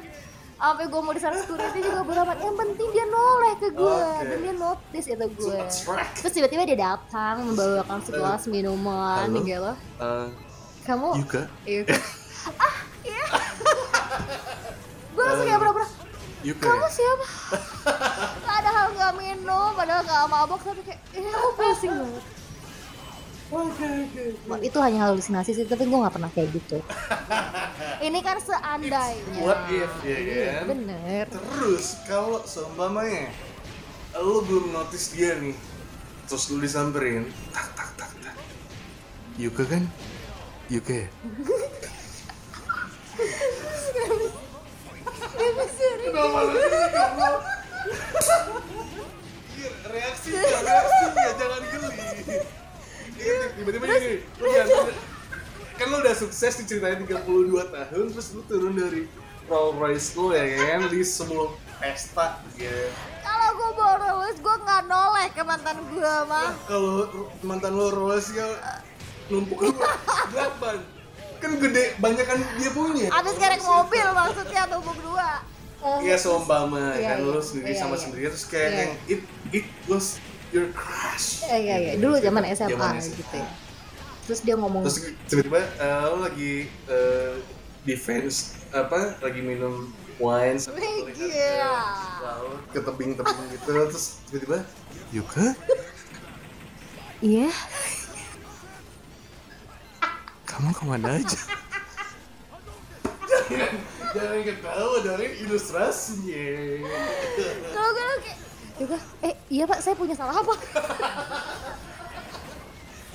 Sampai 0.57 0.85
gue 0.85 0.99
mau 0.99 1.13
di 1.13 1.21
sana 1.21 1.37
security 1.37 1.79
juga 1.79 2.01
bodo 2.01 2.19
amat. 2.19 2.37
Yang 2.39 2.55
penting 2.57 2.87
dia 2.89 3.05
noleh 3.05 3.53
ke 3.55 3.67
gue 3.69 3.85
Oke. 3.93 4.25
dan 4.25 4.37
dia 4.39 4.53
notice 4.53 5.07
itu 5.07 5.25
gue. 5.29 5.57
Terus 6.17 6.33
tiba-tiba 6.33 6.63
dia 6.65 6.77
datang 6.83 7.35
membawakan 7.45 7.99
segelas 8.01 8.43
minuman, 8.47 9.29
Halo? 9.29 9.37
gitu. 9.39 9.71
Eh, 10.01 10.27
Kamu 10.81 11.09
Yuka, 11.15 11.41
Iya. 11.67 11.83
ah, 12.57 12.75
iya. 13.03 13.25
gue 15.11 15.21
langsung 15.21 15.45
kayak 15.45 15.59
pura-pura. 15.59 15.87
Yuka. 16.41 16.63
Kamu 16.63 16.87
siapa? 16.87 17.25
padahal 18.41 18.85
gak 18.93 19.13
minum, 19.15 19.69
padahal 19.73 20.01
gak 20.01 20.25
mabok 20.25 20.59
tapi 20.59 20.81
kayak, 20.81 21.01
eh 21.13 21.27
aku 21.27 21.49
pusing 21.55 21.93
banget. 21.93 22.23
Oke 23.47 23.85
oke. 23.87 24.23
Wah, 24.51 24.59
itu 24.59 24.77
hanya 24.83 25.07
halusinasi 25.07 25.55
sih, 25.55 25.63
tapi 25.63 25.87
gue 25.87 25.95
gak 25.97 26.15
pernah 26.19 26.27
kayak 26.35 26.51
gitu. 26.51 26.83
Ini 28.07 28.19
kan 28.19 28.37
seandainya. 28.43 29.39
What 29.39 29.71
if, 29.71 29.91
ya 30.03 30.17
Iya, 30.19 30.43
kan? 30.61 30.63
Bener. 30.75 31.23
Terus 31.31 31.85
kalau 32.03 32.43
seumpamanya 32.43 33.31
lo 34.19 34.43
belum 34.43 34.75
notice 34.75 35.15
dia 35.15 35.39
nih, 35.39 35.55
terus 36.27 36.51
lu 36.51 36.59
disamperin, 36.59 37.29
tak 37.55 37.71
tak 37.71 37.89
tak 37.95 38.11
tak. 38.19 38.35
Yuka 39.39 39.63
kan? 39.63 39.83
Yuka 40.67 41.05
ya? 41.05 41.07
Kenapa 46.03 46.39
lu 46.43 46.51
goblok? 46.91 47.35
Iya, 49.57 49.69
Reaksinya, 49.87 50.59
reaksinya, 50.61 51.29
jangan 51.39 51.61
geli. 51.63 51.89
Iya, 53.17 53.37
Tiba-tiba 53.53 53.85
gini, 53.87 54.15
lu 54.37 54.47
jangan 54.49 54.93
kan 55.77 55.87
lu 55.87 55.97
udah 56.01 56.15
sukses 56.15 56.57
diceritain 56.57 56.97
32 57.01 57.21
tahun 57.69 58.05
terus 58.09 58.27
lu 58.33 58.41
turun 58.45 58.73
dari 58.73 59.05
Rolls 59.45 59.77
Royce 59.77 60.09
lu 60.13 60.33
ya 60.33 60.43
kan 60.73 60.89
di 60.89 61.01
sebuah 61.01 61.49
pesta 61.77 62.41
gitu. 62.53 62.89
Kalau 63.21 63.49
gue 63.53 63.69
bawa 63.73 63.95
lulus, 64.01 64.37
gue 64.37 64.55
gak 64.59 64.81
noleh 64.85 65.27
ke 65.29 65.41
mantan 65.41 65.77
gue, 65.87 66.13
mah. 66.25 66.49
Kalau 66.65 67.05
mantan 67.41 67.71
lu 67.73 67.87
Rolls 67.89 68.33
ya 68.33 68.47
numpuk 69.29 69.59
lu 69.61 69.71
berapa? 70.33 70.81
Kan 71.37 71.51
gede, 71.61 71.93
banyak 71.97 72.25
kan 72.25 72.41
dia 72.57 72.71
punya. 72.73 73.13
Abis 73.13 73.37
kerek 73.37 73.61
mobil 73.61 74.05
maksudnya 74.09 74.65
tumpuk 74.65 74.97
dua. 74.99 75.45
Iya 76.01 76.17
seumpama 76.17 76.97
Iya, 76.97 77.13
kan 77.13 77.17
lu 77.21 77.37
iya. 77.37 77.41
sendiri 77.45 77.69
Iya, 77.69 77.79
sama 77.79 77.93
iya. 77.93 78.01
sendiri 78.01 78.21
terus 78.33 78.45
kayak 78.49 78.65
Iya. 78.65 78.77
yang 78.81 78.91
it 79.05 79.21
it 79.53 79.67
was 79.85 80.17
your 80.51 80.67
crush. 80.71 81.43
Iya 81.47 81.57
iya 81.57 81.75
iya, 81.79 81.93
dulu 81.99 82.15
zaman 82.19 82.43
SMA 82.55 82.71
Zaman 82.73 82.95
gitu 83.01 83.35
ya. 83.35 83.49
Terus 84.27 84.39
dia 84.43 84.55
ngomong, 84.59 84.83
Terus 84.83 84.97
tiba-tiba 85.31 85.61
eh, 85.63 86.03
lu 86.11 86.17
lagi 86.23 86.53
eh, 86.91 87.33
defense 87.87 88.59
apa 88.75 89.15
lagi 89.23 89.39
minum 89.39 89.87
wine 90.19 90.59
gila. 90.59 91.07
ke 91.15 91.51
laut 92.25 92.61
ke 92.75 92.79
tebing-tebing 92.83 93.47
gitu. 93.55 93.69
Terus 93.71 94.05
tiba-tiba 94.27 94.59
Yuka 95.15 95.55
iya, 97.17 97.49
kamu 100.45 100.69
ke 100.75 100.83
mana 100.85 101.17
aja? 101.17 101.39
Jangan 103.47 103.73
jangan 104.13 104.39
ketawa 104.43 104.97
dari 105.01 105.27
ilustrasinya. 105.41 106.45
Kalau 107.71 107.89
gue 107.95 108.05
kayak, 108.21 108.39
juga, 108.77 108.97
eh 109.25 109.33
iya 109.49 109.63
pak, 109.65 109.79
saya 109.81 109.95
punya 109.97 110.13
salah 110.13 110.37
apa? 110.37 110.53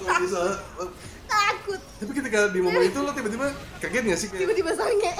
Bisa 0.02 0.42
Takut 1.30 1.80
Tapi 2.02 2.12
ketika 2.18 2.38
di 2.50 2.58
momen 2.60 2.82
itu 2.84 2.98
lo 2.98 3.14
tiba-tiba 3.14 3.46
kaget 3.78 4.02
gak 4.10 4.18
sih? 4.18 4.28
Tiba-tiba 4.28 4.70
sange 4.74 5.12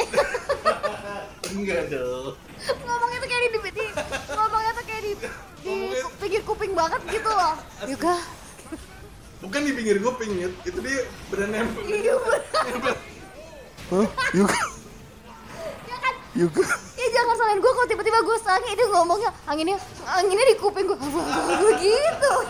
enggak 1.53 1.93
dong. 1.93 2.33
ngomongnya 2.81 3.19
tuh 3.21 3.29
kayak 3.29 3.43
di, 3.45 3.59
di, 3.61 3.87
ngomongnya 4.33 4.73
tuh 4.73 4.85
kayak 4.89 5.03
di 5.05 5.13
di 5.63 5.75
pinggir 6.17 6.43
kuping 6.49 6.73
banget 6.73 7.01
gitu 7.13 7.29
loh 7.31 7.55
Yuka 7.87 8.17
Bukan 9.43 9.61
di 9.67 9.73
pinggir 9.75 9.99
kuping, 9.99 10.39
itu 10.39 10.79
dia 10.81 11.03
nempel. 11.35 11.83
iya 11.83 12.15
bener 12.15 12.95
Hah? 13.91 14.07
Yuka? 16.33 16.65
ya 16.97 17.07
jangan 17.13 17.35
salahin 17.37 17.61
gue 17.61 17.73
kalau 17.73 17.89
tiba-tiba 17.89 18.19
gue 18.25 18.37
sange 18.41 18.73
dia 18.73 18.87
ngomongnya 18.89 19.31
anginnya 19.45 19.77
anginnya 20.09 20.47
di 20.49 20.57
kuping 20.57 20.89
gue 20.89 20.97
begitu 20.97 22.33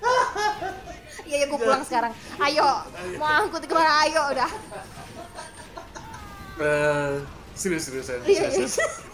Iya 1.30 1.36
ya 1.36 1.46
gue 1.46 1.58
pulang 1.62 1.86
sekarang. 1.86 2.10
Ayo, 2.42 2.66
mau 3.14 3.30
angkut 3.38 3.62
ke 3.62 3.70
mana? 3.70 4.02
Ayo 4.02 4.34
udah. 4.34 4.50
Eh, 6.58 7.12
serius 7.54 7.86
serius 7.86 8.10
serius. 8.10 8.26
Iya, 8.26 8.46
iya. 8.50 8.66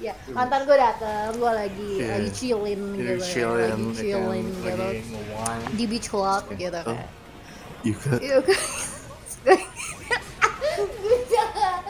Ya, 0.00 0.16
mantan 0.32 0.64
gue 0.64 0.72
dateng, 0.72 1.36
gue 1.36 1.52
lagi 1.52 2.00
Iya. 2.00 2.08
lagi 2.16 2.30
chillin 2.32 2.80
gitu, 2.96 3.20
chillin, 3.20 3.68
lagi 3.76 4.00
chillin 4.00 4.46
gitu 4.48 4.86
di 5.76 5.84
beach 5.84 6.08
club 6.08 6.40
gitu 6.56 6.72
kan. 6.80 7.04
Yuka? 7.84 8.16
Iya 8.16 8.38
kan. 8.40 8.60
Gue 11.04 11.18
jangan. 11.28 11.80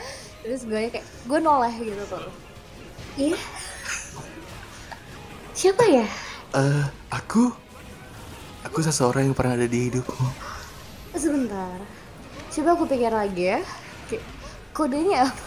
Terus 0.61 0.77
gue 0.77 0.93
kayak 0.93 1.07
gue 1.25 1.39
noleh 1.41 1.73
gitu 1.81 2.05
tuh. 2.05 2.21
Iya. 3.17 3.41
Siapa 5.57 5.89
ya? 5.89 6.05
Eh, 6.53 6.85
aku 7.09 7.49
aku 8.69 8.79
seseorang 8.85 9.25
yang 9.25 9.33
pernah 9.33 9.57
ada 9.57 9.65
di 9.65 9.89
hidupmu. 9.89 10.29
Sebentar. 11.17 11.81
Coba 12.53 12.77
aku 12.77 12.85
pikir 12.85 13.09
lagi 13.09 13.57
ya. 13.57 13.65
Kayak 14.13 14.25
kodenya 14.77 15.33
apa? 15.33 15.45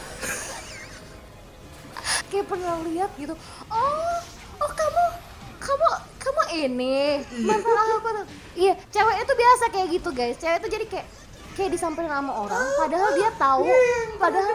Kayak 2.33 2.45
pernah 2.49 2.73
lihat 2.89 3.13
gitu. 3.13 3.37
Oh, 3.69 4.17
oh 4.65 4.71
kamu 4.73 5.05
kamu 5.61 5.89
kamu 6.17 6.43
ini 6.57 7.21
mantan 7.45 7.77
aku 8.01 8.09
tuh. 8.17 8.25
Iya, 8.57 8.73
cewek 8.89 9.15
itu 9.21 9.33
biasa 9.37 9.63
kayak 9.77 9.87
gitu 9.93 10.09
guys. 10.09 10.41
Cewek 10.41 10.57
itu 10.57 10.69
jadi 10.73 10.85
kayak 10.89 11.07
kayak 11.53 11.71
disamperin 11.71 12.09
sama 12.09 12.33
orang, 12.33 12.65
padahal 12.77 13.09
dia 13.13 13.29
tahu, 13.35 13.65
padahal 14.17 14.53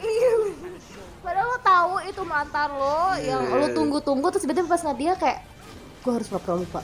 iya. 0.00 0.32
Padahal 1.20 1.46
lo 1.46 1.58
tahu 1.60 1.92
itu 2.08 2.22
mantan 2.24 2.70
lo 2.72 3.12
yang 3.20 3.44
lo 3.44 3.66
tunggu-tunggu 3.76 4.32
terus 4.32 4.48
tiba-tiba 4.48 4.66
pas 4.66 4.80
ngeliat 4.80 4.98
dia 4.98 5.12
kayak 5.14 5.38
gue 6.00 6.12
harus 6.16 6.26
pura-pura 6.26 6.56
lupa. 6.56 6.80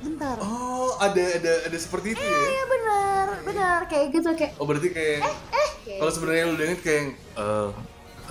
Bentar. 0.00 0.36
Oh, 0.40 0.96
ada 0.96 1.16
ada 1.16 1.52
ada 1.68 1.78
seperti 1.80 2.12
itu 2.12 2.20
ya? 2.20 2.40
Iya 2.40 2.64
benar, 2.66 3.26
benar 3.44 3.78
kayak 3.88 4.06
gitu 4.16 4.28
kayak 4.32 4.52
Oh, 4.56 4.64
berarti 4.64 4.88
kayak 4.92 5.20
kayak 5.84 5.98
kalau 6.00 6.12
sebenarnya 6.12 6.44
lu 6.48 6.56
denger 6.56 6.78
kayak 6.80 7.04
eh 7.36 7.68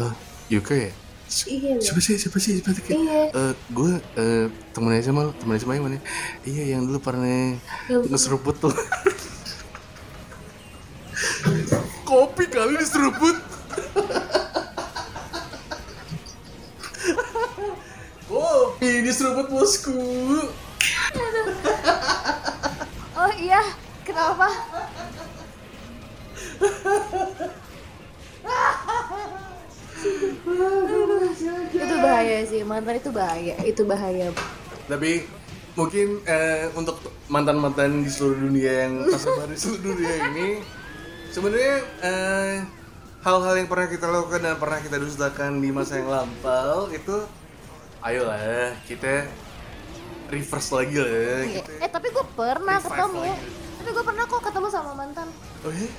eh, 0.02 0.14
Yuka 0.50 0.74
ya? 0.74 0.92
Iya, 1.46 1.78
Siapa 1.78 2.02
sih? 2.02 2.18
Siapa 2.18 2.38
sih? 2.42 2.58
Siapa 2.58 2.74
sih? 2.74 2.82
Kayak, 2.82 3.02
Iya. 3.06 3.22
eh, 3.30 3.54
gue 3.70 3.92
eh, 4.18 4.46
temennya 4.74 5.04
sama 5.06 5.30
lo, 5.30 5.32
temennya 5.38 5.62
sama 5.62 5.78
yang 5.78 5.86
mana? 5.86 6.02
Iya, 6.42 6.64
yang 6.74 6.82
dulu 6.90 6.98
pernah 6.98 7.54
ngeseruput 7.90 8.58
tuh. 8.58 8.74
Kopi 12.08 12.44
kali 12.50 12.74
diseruput. 12.80 13.38
Kopi 18.26 18.92
diseruput 19.06 19.48
bosku. 19.52 20.00
Oh 23.20 23.32
iya, 23.36 23.60
kenapa? 24.08 24.48
itu 31.70 31.96
bahaya 32.00 32.38
sih, 32.48 32.62
mantan 32.64 32.96
itu 32.96 33.12
bahaya, 33.12 33.56
itu 33.68 33.82
bahaya. 33.84 34.28
Tapi 34.88 35.28
mungkin 35.76 36.24
eh, 36.26 36.72
untuk 36.74 37.00
mantan-mantan 37.28 38.04
di 38.04 38.10
seluruh 38.12 38.50
dunia 38.50 38.88
yang 38.88 38.94
tersebar 39.08 39.48
di 39.52 39.60
seluruh 39.60 39.84
dunia 39.94 40.16
ini 40.34 40.48
sebenarnya 41.30 41.76
eh, 42.02 42.56
hal-hal 43.20 43.54
yang 43.56 43.68
pernah 43.68 43.88
kita 43.88 44.06
lakukan 44.06 44.42
dan 44.42 44.56
pernah 44.56 44.80
kita 44.80 44.98
dustakan 44.98 45.60
di 45.60 45.70
masa 45.70 45.98
yang 45.98 46.10
lampau 46.10 46.90
itu 46.90 47.16
ayolah 48.00 48.40
kita 48.86 49.28
reverse 50.28 50.72
lagi 50.72 50.96
lah 50.96 51.10
Iya. 51.10 51.46
kita. 51.60 51.72
Eh 51.80 51.90
tapi 51.90 52.08
gue 52.10 52.26
pernah 52.32 52.78
Revive 52.78 52.88
ketemu, 52.88 53.20
lagi. 53.20 53.40
tapi 53.76 53.90
gue 53.92 54.04
pernah 54.06 54.24
kok 54.26 54.42
ketemu 54.42 54.68
sama 54.70 54.92
mantan. 54.94 55.28
Oh 55.62 55.74
iya? 55.74 55.90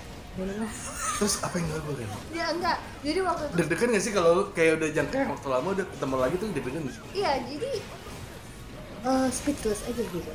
Terus 1.19 1.35
apa 1.43 1.55
yang 1.59 1.66
lo 1.69 1.77
lakukan? 1.77 2.09
Ya 2.31 2.44
enggak, 2.48 2.78
jadi 3.02 3.19
waktu 3.20 3.43
itu, 3.44 3.55
Deg-degan 3.59 3.89
gak 3.93 4.02
sih 4.02 4.12
kalau 4.15 4.32
kayak 4.55 4.73
udah 4.78 4.89
jangka 4.89 5.16
yang 5.19 5.31
waktu 5.31 5.48
lama 5.51 5.69
udah 5.74 5.86
ketemu 5.90 6.16
lagi 6.16 6.35
tuh 6.39 6.48
deg-degan 6.51 6.81
gak 6.81 6.94
sih? 6.94 7.02
iya 7.12 7.32
jadi 7.44 7.70
eh, 9.02 9.28
speechless 9.28 9.81
aja 9.85 10.02
gitu. 10.02 10.31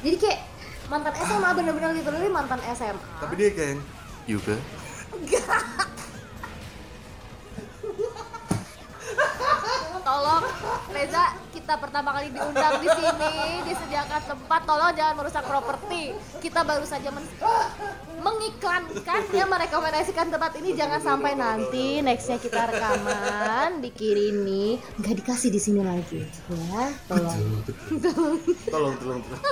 Jadi 0.00 0.16
kayak 0.16 0.40
mantan 0.88 1.12
SMA 1.14 1.50
bener-bener 1.52 1.90
literally 1.92 2.26
mantan 2.26 2.58
SMA. 2.72 2.98
Tapi 3.20 3.34
dia 3.36 3.50
kayak 3.52 3.76
Yuka 4.30 4.54
Tolong 10.00 10.44
Reza, 10.90 11.24
kita 11.54 11.78
pertama 11.78 12.10
kali 12.10 12.34
diundang 12.34 12.82
di 12.82 12.88
sini, 12.90 13.62
disediakan 13.62 14.22
tempat, 14.26 14.60
tolong 14.66 14.90
jangan 14.90 15.14
merusak 15.22 15.44
properti. 15.46 16.14
Kita 16.42 16.66
baru 16.66 16.82
saja 16.82 17.14
men- 17.14 17.30
mengiklankan 18.18 19.22
ya 19.30 19.46
merekomendasikan 19.46 20.34
tempat 20.34 20.58
ini. 20.58 20.74
Jangan 20.74 20.98
sampai 20.98 21.38
nanti 21.38 22.02
nextnya 22.02 22.42
kita 22.42 22.74
rekaman 22.74 23.78
di 23.78 23.90
kiri 23.94 24.34
ini 24.34 24.82
nggak 24.98 25.14
dikasih 25.22 25.50
di 25.54 25.60
sini 25.62 25.80
lagi. 25.86 26.26
Ya 26.50 26.90
tolong. 27.06 27.38
Tolong, 28.74 28.94
tolong, 28.98 29.20
tolong. 29.22 29.42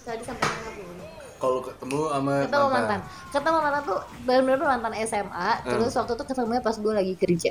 Tadi 0.00 0.22
sampai 0.24 0.48
mana? 0.48 1.05
Kalau 1.36 1.60
ketemu 1.60 1.98
sama 2.08 2.32
ketemu 2.48 2.66
mantan. 2.72 3.00
ketemu 3.28 3.58
mantan 3.60 3.82
tuh 3.84 3.98
benar-benar 4.24 4.58
mantan 4.78 4.92
SMA 5.04 5.48
terus 5.64 5.92
waktu 5.92 6.12
itu 6.16 6.24
ketemunya 6.24 6.62
pas 6.64 6.76
gue 6.76 6.92
lagi 6.92 7.14
kerja. 7.14 7.50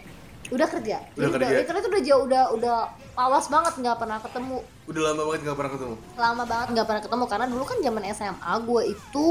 Udah 0.50 0.68
kerja? 0.70 0.98
Hmm. 1.02 1.18
Udah 1.18 1.30
Jadi 1.34 1.42
kerja. 1.42 1.58
literally 1.62 1.82
itu 1.82 1.90
udah 1.90 2.04
jauh 2.06 2.24
udah 2.26 2.44
udah 2.54 2.78
awas 3.18 3.46
banget 3.50 3.74
nggak 3.82 3.98
pernah 3.98 4.18
ketemu. 4.22 4.58
Udah 4.86 5.02
lama 5.10 5.22
banget 5.26 5.40
gak 5.42 5.58
pernah 5.58 5.72
ketemu? 5.74 5.96
Lama 6.14 6.44
banget 6.46 6.68
nggak 6.74 6.86
pernah 6.86 7.02
ketemu 7.02 7.24
karena 7.26 7.46
dulu 7.50 7.64
kan 7.66 7.78
zaman 7.82 8.04
SMA 8.14 8.52
gue 8.62 8.82
itu 8.94 9.26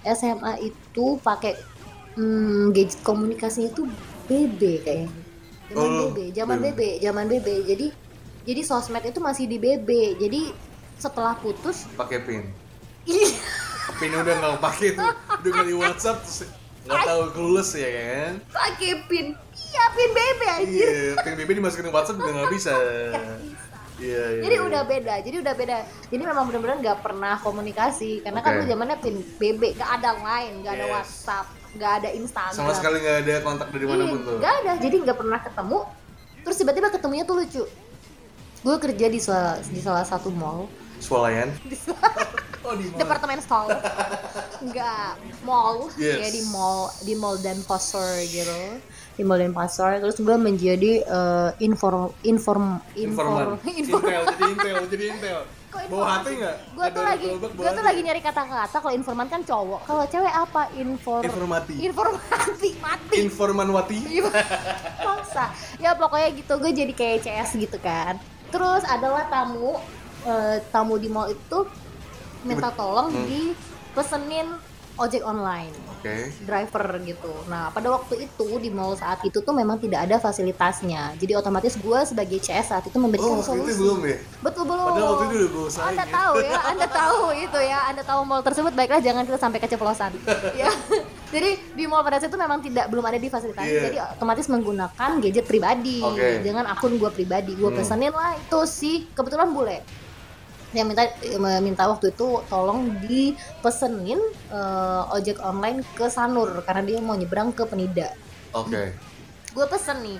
SMA 0.00 0.52
itu 0.60 1.06
pakai 1.20 1.52
hmm, 2.14 2.72
gadget 2.72 3.00
komunikasinya 3.00 3.68
itu 3.68 3.82
BB 4.28 4.60
kayaknya. 4.84 5.08
Zaman 5.70 5.80
Oh, 5.86 6.10
BB 6.10 6.18
zaman 6.34 6.56
BB. 6.58 6.66
BB 6.66 6.80
zaman 7.00 7.24
BB 7.28 7.48
jadi 7.64 7.86
jadi 8.42 8.60
sosmed 8.64 9.04
itu 9.04 9.20
masih 9.20 9.44
di 9.46 9.56
BB 9.56 9.88
jadi 10.18 10.52
setelah 10.96 11.32
putus 11.36 11.88
pakai 11.94 12.20
pin? 12.20 12.44
Iya 13.08 13.32
pin 14.00 14.12
udah 14.16 14.34
nggak 14.40 14.56
pakai 14.58 14.88
tuh. 14.96 15.10
Udah 15.44 15.64
di 15.68 15.74
WhatsApp 15.76 16.18
terus 16.24 16.38
nggak 16.88 17.00
tahu 17.04 17.20
kelulus 17.36 17.70
ya 17.76 17.90
kan? 17.92 18.32
Pakai 18.48 18.92
pin 19.04 19.26
iya 19.52 19.84
pin 19.92 20.10
BB 20.16 20.40
anjir. 20.48 20.88
Iya 20.88 21.12
pin 21.20 21.34
BB 21.36 21.50
dimasukin 21.60 21.84
ke 21.86 21.92
WhatsApp 21.92 22.16
juga 22.16 22.30
nggak 22.40 22.50
bisa. 22.50 22.72
Iya 24.00 24.24
iya 24.32 24.42
jadi 24.48 24.56
iya. 24.56 24.64
udah 24.64 24.82
beda 24.88 25.14
jadi 25.20 25.36
udah 25.44 25.54
beda. 25.54 25.76
Jadi 26.08 26.22
memang 26.24 26.44
benar-benar 26.48 26.76
nggak 26.80 26.98
pernah 27.04 27.36
komunikasi 27.44 28.24
karena 28.24 28.40
kan 28.40 28.56
dulu 28.56 28.64
zamannya 28.64 28.96
pin 29.04 29.16
BB 29.36 29.76
nggak 29.76 29.90
ada 30.00 30.10
line 30.16 30.54
nggak 30.64 30.74
ada. 30.80 30.86
WhatsApp 30.88 31.46
nggak 31.76 31.92
ada 32.02 32.08
Instagram. 32.16 32.56
Sama 32.56 32.72
sekali 32.72 32.96
nggak 33.04 33.18
ada 33.28 33.34
kontak 33.44 33.68
dari 33.70 33.86
mana 33.86 34.02
pun 34.08 34.18
Iya, 34.18 34.26
tuh. 34.26 34.36
nggak 34.40 34.54
ada 34.64 34.72
jadi 34.80 34.96
nggak 35.04 35.18
pernah 35.20 35.38
ketemu. 35.44 35.78
Terus 36.40 36.56
tiba-tiba 36.56 36.88
ketemunya 36.88 37.24
tuh 37.28 37.36
lucu. 37.36 37.64
Gue 38.60 38.76
kerja 38.76 39.06
di 39.08 39.20
salah 39.20 39.56
di 39.60 39.80
salah 39.80 40.04
satu 40.04 40.32
mall 40.32 40.68
swalayan. 41.00 41.50
Oh 42.60 42.76
di 42.76 42.86
mana 42.86 42.98
departemen 43.00 43.40
store 43.40 43.72
nggak 44.60 45.10
mall. 45.42 45.88
Yes. 45.96 46.20
ya 46.20 46.28
di 46.28 46.42
mall 46.52 46.92
di 47.00 47.14
mall 47.16 47.36
dan 47.40 47.56
pasar 47.64 48.20
gitu. 48.28 48.76
Di 49.16 49.24
mall 49.24 49.40
dan 49.40 49.56
pasar 49.56 49.96
terus 49.98 50.20
gue 50.20 50.36
menjadi 50.36 51.00
eh, 51.00 51.50
inform 51.64 52.12
inform 52.20 52.78
informan. 52.92 53.56
inform. 53.64 54.04
Intel 54.04 54.22
jadi 54.28 54.42
intel 54.52 54.76
jadi 54.92 55.04
intel. 55.08 55.40
Bawa 55.70 56.20
hati 56.20 56.30
nggak? 56.36 56.56
Gue 56.76 56.86
tuh 56.92 57.02
lagi 57.02 57.28
gue 57.32 57.48
tuh 57.48 57.64
hati 57.64 57.80
lagi 57.80 58.00
nyari 58.04 58.20
kata-kata. 58.20 58.76
Kalau 58.76 58.92
informan 58.92 59.28
kan 59.32 59.40
cowok. 59.40 59.80
Kalau 59.88 60.04
cewek 60.04 60.34
apa? 60.34 60.62
Infor 60.76 61.20
Informati. 61.24 61.74
informasi 61.80 62.70
mati. 62.84 63.14
Informan 63.24 63.68
wati 63.72 63.98
Iya, 64.04 64.28
Masa? 65.00 65.44
Ya 65.80 65.96
pokoknya 65.96 66.28
gitu, 66.36 66.52
gue 66.60 66.70
jadi 66.74 66.92
kayak 66.92 67.18
CS 67.24 67.50
gitu 67.56 67.78
kan. 67.80 68.20
Terus 68.50 68.82
adalah 68.84 69.30
tamu 69.30 69.78
eh, 70.22 70.56
Tamu 70.66 70.96
di 70.96 71.06
mall 71.06 71.28
itu 71.28 71.58
Minta 72.40 72.72
tolong 72.72 73.12
Hmm. 73.12 73.28
dipesenin 73.28 74.48
ojek 74.96 75.20
online 75.22 75.72
Oke. 75.90 76.28
driver 76.42 76.84
gitu. 77.00 77.32
Nah, 77.46 77.68
pada 77.68 77.88
waktu 77.90 78.20
itu 78.22 78.46
di 78.58 78.68
mall 78.68 78.92
saat 78.94 79.20
itu 79.22 79.36
tuh 79.38 79.52
memang 79.52 79.76
tidak 79.76 80.04
ada 80.04 80.16
fasilitasnya. 80.16 81.16
Jadi 81.16 81.32
otomatis 81.34 81.72
gue 81.74 81.98
sebagai 82.02 82.36
CS 82.38 82.68
saat 82.70 82.84
itu 82.84 82.96
memberikan 82.96 83.28
Oh, 83.30 83.40
solusi. 83.40 83.72
itu 83.72 83.80
belum 83.80 84.00
ya? 84.04 84.16
Betul 84.40 84.64
belum. 84.66 84.84
Padahal 84.86 85.08
waktu 85.10 85.24
itu 85.26 85.36
udah 85.36 85.48
gue 85.50 85.64
usahain 85.66 85.88
Anda 85.90 86.00
ya. 86.02 86.08
tahu 86.10 86.34
ya, 86.38 86.52
Anda 86.72 86.86
tahu 86.86 87.20
itu 87.34 87.58
ya, 87.62 87.78
Anda 87.86 88.02
tahu 88.02 88.20
mall 88.22 88.42
tersebut 88.42 88.72
baiklah 88.72 89.00
jangan 89.00 89.22
kita 89.22 89.38
sampai 89.38 89.58
keceplosan. 89.58 90.10
ya. 90.60 90.68
Jadi 91.34 91.50
di 91.72 91.84
mall 91.84 92.00
pada 92.00 92.16
saat 92.16 92.28
itu 92.28 92.36
memang 92.36 92.60
tidak 92.60 92.88
belum 92.88 93.04
ada 93.06 93.16
difasilitasi. 93.16 93.68
Iya. 93.70 93.80
Jadi 93.82 93.96
otomatis 94.16 94.46
menggunakan 94.48 95.10
gadget 95.18 95.44
pribadi 95.44 96.00
Oke. 96.02 96.40
dengan 96.40 96.64
akun 96.66 96.92
gue 96.94 97.10
pribadi. 97.10 97.52
Gue 97.52 97.68
Hmm. 97.68 97.78
pesenin 97.78 98.12
lah 98.12 98.32
itu 98.34 98.60
sih 98.66 99.08
kebetulan 99.10 99.48
bule 99.50 99.80
yang 100.70 100.86
minta 100.86 101.02
minta 101.58 101.82
waktu 101.90 102.14
itu 102.14 102.42
tolong 102.46 102.94
dipesenin 103.02 104.20
eh, 104.50 105.14
ojek 105.14 105.42
online 105.42 105.82
ke 105.98 106.06
Sanur 106.06 106.62
karena 106.62 106.82
dia 106.86 106.98
mau 107.02 107.18
nyebrang 107.18 107.50
ke 107.50 107.66
Penida. 107.66 108.14
Oke. 108.54 108.94
gue 109.50 109.66
pesen 109.66 109.98
nih. 110.06 110.18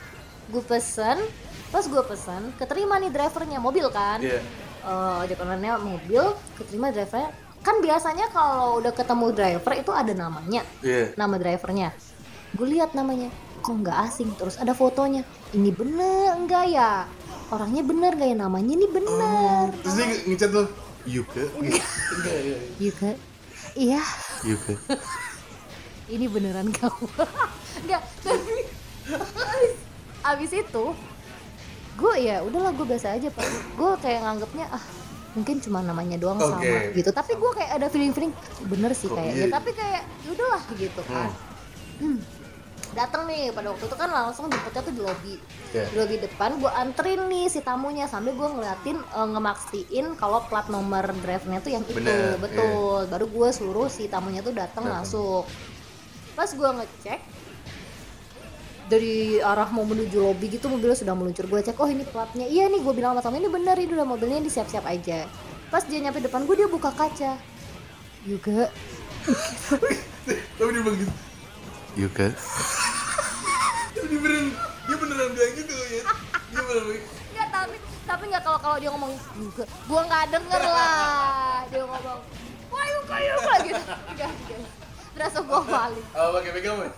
Gue 0.51 0.63
pesen 0.67 1.19
pas 1.71 1.87
gue 1.87 2.03
pesen 2.03 2.51
keterima 2.59 2.99
nih 2.99 3.15
drivernya 3.15 3.63
mobil 3.63 3.87
kan? 3.95 4.19
Iya. 4.19 4.43
Eh, 4.83 5.23
ojek 5.23 5.39
online 5.39 5.79
mobil 5.79 6.35
keterima 6.59 6.91
drivernya. 6.91 7.31
Kan 7.61 7.79
biasanya 7.85 8.27
kalau 8.33 8.81
udah 8.83 8.91
ketemu 8.91 9.27
driver 9.31 9.73
itu 9.79 9.93
ada 9.95 10.13
namanya. 10.17 10.67
Iya. 10.83 11.15
nama 11.15 11.39
drivernya. 11.39 11.95
Gue 12.59 12.75
lihat 12.75 12.99
namanya 12.99 13.31
kok 13.63 13.71
nggak 13.71 13.99
asing? 14.11 14.35
Terus 14.35 14.59
ada 14.59 14.75
fotonya. 14.75 15.23
Ini 15.55 15.71
bener 15.71 16.35
enggak 16.35 16.67
ya 16.75 17.07
orangnya 17.51 17.83
bener 17.83 18.13
gak 18.15 18.29
ya 18.29 18.37
namanya 18.39 18.73
ini 18.73 18.87
bener 18.87 19.67
Terus 19.77 19.95
dia 19.95 20.07
nge- 20.07 20.25
ngechat 20.27 20.51
tuh 20.51 20.67
Yuka. 21.03 21.43
Iya. 21.63 22.57
Yuka 22.79 23.11
iya 23.73 24.03
Yuka. 24.43 24.75
ini 26.09 26.27
beneran 26.27 26.69
kamu 26.71 27.07
enggak 27.81 28.03
tapi 28.21 28.55
abis, 30.31 30.51
itu 30.53 30.85
gue 31.93 32.15
ya 32.19 32.41
udahlah 32.41 32.73
gue 32.73 32.87
biasa 32.87 33.15
aja 33.15 33.29
pak 33.29 33.47
gue 33.75 33.91
kayak 33.99 34.21
nganggapnya 34.23 34.67
ah 34.69 34.85
mungkin 35.31 35.61
cuma 35.61 35.79
namanya 35.81 36.17
doang 36.17 36.37
sama 36.37 36.91
gitu 36.91 37.11
tapi 37.11 37.33
gue 37.33 37.51
kayak 37.55 37.71
ada 37.77 37.87
feeling 37.87 38.11
feeling 38.11 38.33
bener 38.67 38.91
sih 38.91 39.07
kayaknya 39.07 39.47
iya? 39.47 39.53
tapi 39.53 39.71
kayak 39.71 40.03
ya 40.21 40.31
udahlah 40.31 40.63
gitu 40.75 41.03
kan 41.05 41.31
Hmm. 42.01 42.17
Datang 42.93 43.27
nih 43.31 43.55
pada 43.55 43.71
waktu 43.71 43.85
itu 43.87 43.97
kan 43.97 44.11
langsung 44.11 44.51
jemputnya 44.51 44.83
tuh 44.83 44.95
di 44.95 45.03
lobi. 45.03 45.35
Iya. 45.71 45.87
di 45.87 45.97
lobi 46.03 46.17
depan 46.19 46.59
gue 46.59 46.71
anterin 46.75 47.23
nih 47.31 47.47
si 47.47 47.63
tamunya 47.63 48.11
sambil 48.11 48.35
gue 48.35 48.49
ngeliatin 48.51 48.99
eh, 48.99 49.29
ngemakstiin 49.31 50.19
kalau 50.19 50.43
plat 50.51 50.67
nomor 50.67 51.07
drivernya 51.23 51.63
tuh 51.63 51.71
yang 51.71 51.87
itu. 51.87 51.95
Bener, 51.95 52.37
betul. 52.43 53.07
Baru 53.07 53.27
gue 53.31 53.49
suruh 53.55 53.89
si 53.89 54.11
tamunya 54.11 54.43
tuh 54.43 54.55
datang 54.55 54.87
masuk. 54.87 55.47
Pas 56.35 56.51
gue 56.51 56.71
ngecek 56.83 57.21
dari 58.91 59.39
arah 59.39 59.71
mau 59.71 59.87
menuju 59.87 60.19
lobi 60.19 60.51
gitu 60.51 60.67
mobilnya 60.67 60.99
sudah 60.99 61.15
meluncur. 61.15 61.47
Gue 61.47 61.63
cek 61.63 61.79
oh 61.79 61.87
ini 61.87 62.03
platnya. 62.03 62.51
Iya 62.51 62.67
nih 62.67 62.83
gue 62.83 62.93
bilang 62.95 63.15
sama 63.15 63.23
tamu 63.23 63.39
ini 63.39 63.47
bener 63.47 63.79
ini 63.79 63.95
udah 63.95 64.09
mobilnya 64.09 64.43
disiap-siap 64.43 64.83
aja. 64.83 65.31
Pas 65.71 65.87
dia 65.87 66.03
nyampe 66.03 66.19
depan 66.19 66.43
gue 66.43 66.59
dia 66.59 66.67
buka 66.67 66.91
kaca. 66.91 67.39
Juga 68.27 68.67
Tapi 70.59 70.71
dia 70.75 70.83
bilang 70.83 70.97
gitu. 70.99 71.13
Yuka. 71.99 72.31
Dia 74.11 74.19
beneran, 74.19 74.47
dia 74.91 74.97
beneran 74.99 75.29
bilang 75.39 75.53
gitu 75.55 75.71
ya. 75.71 76.03
Dia 76.51 76.61
beneran 76.67 76.85
bilang, 76.91 77.05
Enggak 77.31 77.49
tapi 77.55 77.77
tapi 78.11 78.23
nggak 78.27 78.43
kalau 78.43 78.59
kalau 78.59 78.77
dia 78.83 78.91
ngomong 78.91 79.13
juga 79.39 79.65
gua 79.87 80.01
nggak 80.03 80.25
denger 80.35 80.63
lah. 80.67 81.63
Dia 81.71 81.83
ngomong 81.87 82.21
wah 82.75 82.87
yuka 82.91 83.17
yuka 83.23 83.55
gitu. 83.71 83.83
Nggak, 84.19 84.31
nggak. 84.35 84.63
berasa 85.11 85.39
gua 85.43 85.61
maling 85.63 86.07
Oh, 86.15 86.29
pakai 86.39 86.51
pegang 86.55 86.77
apa? 86.81 86.91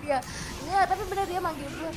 dia 0.00 0.18
nggak 0.64 0.84
tapi 0.88 1.02
bener 1.12 1.26
dia 1.28 1.40
manggil 1.44 1.68
gua 1.76 1.92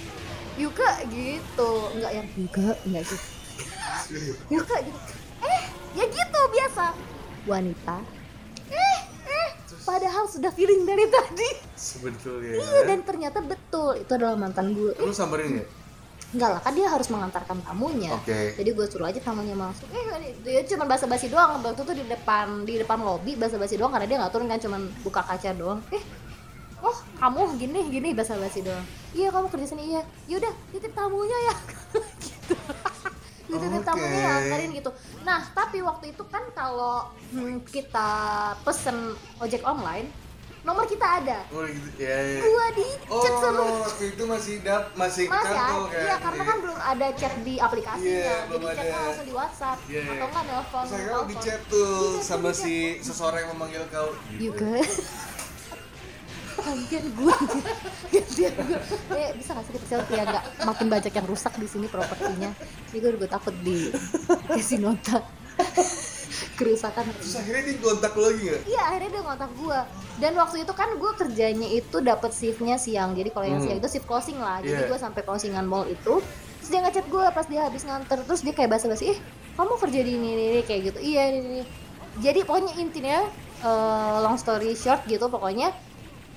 yuka 0.59 0.89
gitu. 1.07 1.71
Nggak 1.95 2.11
yang 2.11 2.27
yuka 2.35 2.67
nggak 2.83 3.03
gitu. 3.07 3.17
Yuka 4.51 4.75
gitu. 4.83 4.99
Eh 5.39 5.61
ya 5.95 6.05
gitu 6.11 6.39
biasa. 6.51 6.85
Wanita. 7.47 7.97
Eh 8.71 8.99
padahal 9.83 10.25
sudah 10.27 10.51
feeling 10.55 10.87
dari 10.87 11.05
tadi 11.11 11.49
Sebetulnya. 11.75 12.55
iya 12.55 12.81
dan 12.87 13.03
ternyata 13.03 13.43
betul 13.43 13.99
itu 13.99 14.11
adalah 14.15 14.39
mantan 14.39 14.71
gue 14.71 14.95
Lu 14.99 15.11
samperin 15.11 15.59
ya? 15.59 15.65
Enggak 16.33 16.49
lah, 16.49 16.61
kan 16.65 16.73
dia 16.73 16.89
harus 16.89 17.07
mengantarkan 17.13 17.61
tamunya. 17.61 18.09
Oke. 18.09 18.57
Jadi 18.57 18.69
gue 18.73 18.85
suruh 18.89 19.05
aja 19.05 19.21
tamunya 19.21 19.53
masuk. 19.53 19.85
Eh, 19.93 20.33
dia 20.41 20.65
cuma 20.65 20.89
basa-basi 20.89 21.29
doang. 21.29 21.61
Waktu 21.61 21.77
itu 21.77 21.93
di 21.93 22.05
depan 22.09 22.65
di 22.65 22.81
depan 22.81 23.05
lobi 23.05 23.37
basa-basi 23.37 23.77
doang 23.77 23.93
karena 23.93 24.09
dia 24.09 24.17
nggak 24.17 24.33
turun 24.33 24.49
kan 24.49 24.57
cuma 24.57 24.81
buka 25.05 25.21
kaca 25.21 25.53
doang. 25.53 25.77
Eh, 25.93 26.01
oh 26.81 26.97
kamu 27.21 27.61
gini 27.61 27.85
gini 27.85 28.09
basa-basi 28.17 28.65
doang. 28.65 28.81
Iya 29.13 29.29
kamu 29.29 29.45
kerja 29.53 29.77
sini 29.77 29.93
iya. 29.93 30.01
Yaudah 30.25 30.53
titip 30.73 30.89
tamunya 30.97 31.37
ya. 31.37 31.55
gitu. 32.25 32.55
Dititip 33.43 33.83
tamunya 33.83 34.19
ya, 34.19 34.31
Oke. 34.31 34.39
antarin 34.47 34.71
gitu. 34.71 34.91
Nah 35.27 35.41
tapi 35.51 35.77
waktu 35.83 36.05
itu 36.15 36.23
kan 36.31 36.43
kalau 36.55 37.11
hmm, 37.31 37.63
kita 37.67 38.11
pesen 38.63 39.15
ojek 39.37 39.61
online, 39.67 40.07
nomor 40.63 40.87
kita 40.87 41.19
ada. 41.19 41.43
Oh, 41.51 41.67
gitu. 41.67 41.87
Ya, 41.99 42.39
ya. 42.39 42.39
Gua 42.39 42.65
sama 43.43 43.61
Oh, 43.61 43.83
waktu 43.83 44.15
itu 44.15 44.23
masih 44.23 44.55
dap, 44.63 44.95
masih 44.95 45.27
Mas 45.27 45.43
ya, 45.43 45.51
kan? 45.59 45.71
iya 45.91 46.15
karena 46.23 46.43
kan 46.47 46.57
belum 46.63 46.79
ada 46.79 47.07
chat 47.19 47.33
di 47.43 47.55
aplikasinya, 47.59 48.23
Iya, 48.23 48.37
jadi 48.47 48.65
chatnya 48.71 48.99
langsung 49.03 49.27
di 49.27 49.33
WhatsApp 49.35 49.77
Iya, 49.91 50.01
iya. 50.01 50.11
atau 50.15 50.25
nggak 50.31 50.43
nelfon. 50.47 50.85
Saya 50.87 51.03
telepon. 51.03 51.27
di 51.27 51.35
chat 51.43 51.61
tuh 51.67 51.91
sama 52.23 52.49
si 52.55 52.75
seseorang 53.03 53.39
yang 53.43 53.51
memanggil 53.59 53.83
kau. 53.91 54.09
Juga. 54.39 54.71
Gantian 56.55 57.05
gue, 57.11 57.35
gantian 58.09 58.53
gue. 58.55 58.79
Eh 59.11 59.29
bisa 59.33 59.49
nggak 59.51 59.65
sih 59.65 59.73
kita 59.73 59.85
selfie 59.87 60.15
ya 60.15 60.23
nggak 60.23 60.43
makin 60.63 60.87
banyak 60.87 61.11
yang 61.11 61.25
rusak 61.25 61.53
di 61.55 61.65
sini 61.65 61.87
propertinya. 61.87 62.53
Ini 62.89 62.97
gue 62.97 63.11
gue 63.15 63.27
takut 63.27 63.55
di 63.59 63.89
kasih 64.47 64.79
nota 64.79 65.23
kerusakan. 66.53 67.03
Terus 67.13 67.35
akhirnya 67.35 67.61
dia 67.63 67.75
kontak 67.79 68.13
lo 68.13 68.25
lagi 68.25 68.41
nggak? 68.43 68.61
Iya 68.65 68.81
akhirnya 68.83 69.09
dia 69.11 69.21
ngontak 69.21 69.51
gue 69.53 69.79
Dan 70.13 70.31
waktu 70.35 70.55
itu 70.61 70.73
kan 70.73 70.89
gue 70.93 71.11
kerjanya 71.15 71.67
itu 71.67 71.97
dapat 71.99 72.31
shiftnya 72.31 72.75
siang 72.75 73.13
Jadi 73.13 73.29
kalau 73.29 73.45
yang 73.47 73.57
Hmm. 73.57 73.65
siang 73.67 73.77
itu 73.77 73.89
shift 73.89 74.05
closing 74.05 74.37
lah 74.37 74.61
Jadi 74.61 74.77
Iya. 74.79 74.89
gue 74.89 74.99
sampai 74.99 75.21
closingan 75.21 75.65
mall 75.65 75.85
itu 75.85 76.21
Terus 76.59 76.69
dia 76.69 76.79
ngechat 76.79 77.05
gue 77.07 77.23
pas 77.27 77.45
dia 77.45 77.61
habis 77.63 77.81
nganter 77.83 78.21
Terus 78.23 78.41
dia 78.41 78.53
kayak 78.53 78.69
basa-basi 78.71 79.13
Eh 79.13 79.17
kamu 79.53 79.73
kerja 79.79 79.99
di 79.99 80.11
ini, 80.11 80.29
ini, 80.31 80.43
ini 80.47 80.61
kayak 80.63 80.81
gitu 80.87 80.99
Iya 81.01 81.21
ini, 81.27 81.39
ini 81.39 81.61
Jadi 82.19 82.39
pokoknya 82.43 82.73
intinya 82.77 83.17
eh, 83.59 84.15
Long 84.19 84.37
story 84.37 84.73
short 84.73 85.05
gitu 85.05 85.25
pokoknya 85.27 85.73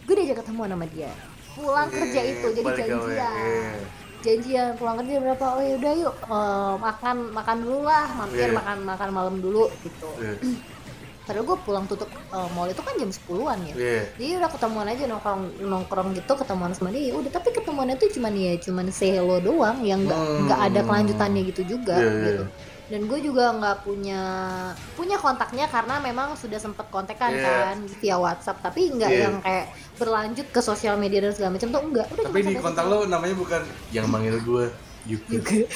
Gue 0.07 0.15
diajak 0.15 0.39
ketemu 0.41 0.61
sama 0.67 0.87
dia 0.89 1.11
Pulang 1.53 1.89
kerja 1.89 2.21
Iya, 2.21 2.33
itu 2.33 2.47
jadi 2.55 2.71
janjian 2.77 3.11
iya. 3.11 3.75
janjian 4.17 4.69
pulang 4.75 4.97
kerja 4.99 5.17
berapa 5.19 5.45
oh 5.47 5.63
ya 5.63 5.75
udah 5.77 5.93
yuk 5.97 6.17
eh, 6.21 6.75
makan 6.77 7.17
makan 7.31 7.57
dulu 7.59 7.81
lah 7.83 8.07
mampir 8.13 8.49
Iya. 8.49 8.55
makan 8.55 8.77
makan 8.85 9.09
malam 9.11 9.37
dulu 9.39 9.71
gitu 9.81 10.11
Iya. 10.19 10.35
Padahal 11.27 11.43
gue 11.45 11.59
pulang 11.61 11.85
tutup 11.87 12.07
eh, 12.07 12.49
mall 12.53 12.67
itu 12.67 12.79
kan 12.79 12.95
jam 12.95 13.11
10-an 13.11 13.59
ya. 13.65 13.75
Iya. 13.75 14.03
Jadi 14.15 14.31
udah 14.37 14.51
ketemuan 14.51 14.87
aja 14.87 15.03
nongkrong 15.05 15.43
nongkrong 15.61 16.09
gitu 16.13 16.33
ketemuan 16.37 16.71
sama 16.71 16.91
dia. 16.91 17.11
Udah 17.11 17.31
tapi 17.31 17.51
ketemuannya 17.51 17.97
tuh 17.97 18.11
cuman 18.11 18.31
ya 18.31 18.55
cuman 18.57 18.87
say 18.91 19.11
hello 19.11 19.39
doang 19.39 19.83
yang 19.83 20.03
nggak 20.03 20.15
Hmm. 20.17 20.47
nggak 20.47 20.61
ada 20.65 20.81
kelanjutannya 20.83 21.43
gitu 21.47 21.63
juga 21.69 21.97
Iya, 21.97 22.07
iya. 22.07 22.25
gitu. 22.29 22.45
Dan 22.87 23.11
gue 23.11 23.19
juga 23.19 23.51
nggak 23.51 23.83
punya 23.83 24.23
punya 24.95 25.19
kontaknya 25.19 25.67
karena 25.67 25.99
memang 25.99 26.39
sudah 26.39 26.55
sempet 26.57 26.87
kontekan 26.87 27.35
Iya. 27.35 27.43
kan 27.43 27.77
via 27.99 28.17
WhatsApp 28.17 28.63
tapi 28.63 28.95
nggak 28.95 29.11
Iya. 29.11 29.23
yang 29.27 29.37
kayak 29.43 29.67
berlanjut 29.97 30.47
ke 30.49 30.61
sosial 30.61 30.95
media 30.95 31.19
dan 31.19 31.35
segala 31.35 31.59
macam 31.59 31.69
tuh 31.69 31.83
enggak. 31.83 32.07
Udah 32.15 32.25
Tapi 32.31 32.41
di 32.45 32.55
kontak 32.57 32.87
lo 32.87 33.03
namanya 33.05 33.35
bukan 33.35 33.63
yang 33.91 34.07
manggil 34.07 34.39
gue 34.39 34.65
juga. 35.05 35.67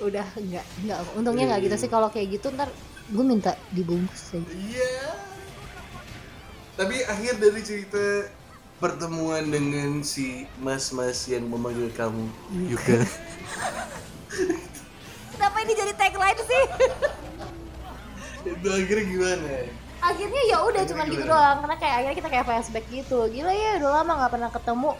udah 0.00 0.26
enggak 0.32 0.64
enggak 0.80 0.98
untungnya 1.12 1.44
nggak 1.52 1.60
gitu 1.68 1.76
sih 1.76 1.90
kalau 1.92 2.08
kayak 2.08 2.32
gitu 2.32 2.48
ntar 2.56 2.72
gue 3.10 3.24
minta 3.26 3.52
dibungkus 3.70 4.32
aja. 4.32 4.48
Iya. 4.48 4.94
Tapi 6.78 6.96
akhir 7.04 7.36
dari 7.36 7.60
cerita 7.60 8.04
pertemuan 8.80 9.44
dengan 9.46 10.00
si 10.00 10.48
mas-mas 10.56 11.28
yang 11.28 11.44
memanggil 11.46 11.92
kamu 11.92 12.24
Yuka. 12.72 13.04
Kenapa 15.36 15.56
ini 15.62 15.72
jadi 15.76 15.92
tagline 15.94 16.40
sih? 16.40 16.62
Itu 18.56 18.66
akhirnya 18.72 19.04
gimana? 19.04 19.52
akhirnya 20.00 20.42
ya 20.48 20.58
udah 20.64 20.82
cuman 20.88 21.06
gitu 21.12 21.24
doang 21.28 21.60
karena 21.60 21.76
kayak 21.76 21.94
akhirnya 22.00 22.16
kita 22.16 22.28
kayak 22.32 22.46
flashback 22.48 22.86
gitu 22.88 23.18
gila 23.28 23.52
ya 23.52 23.76
udah 23.84 23.90
lama 24.00 24.12
nggak 24.16 24.32
pernah 24.32 24.50
ketemu 24.50 24.90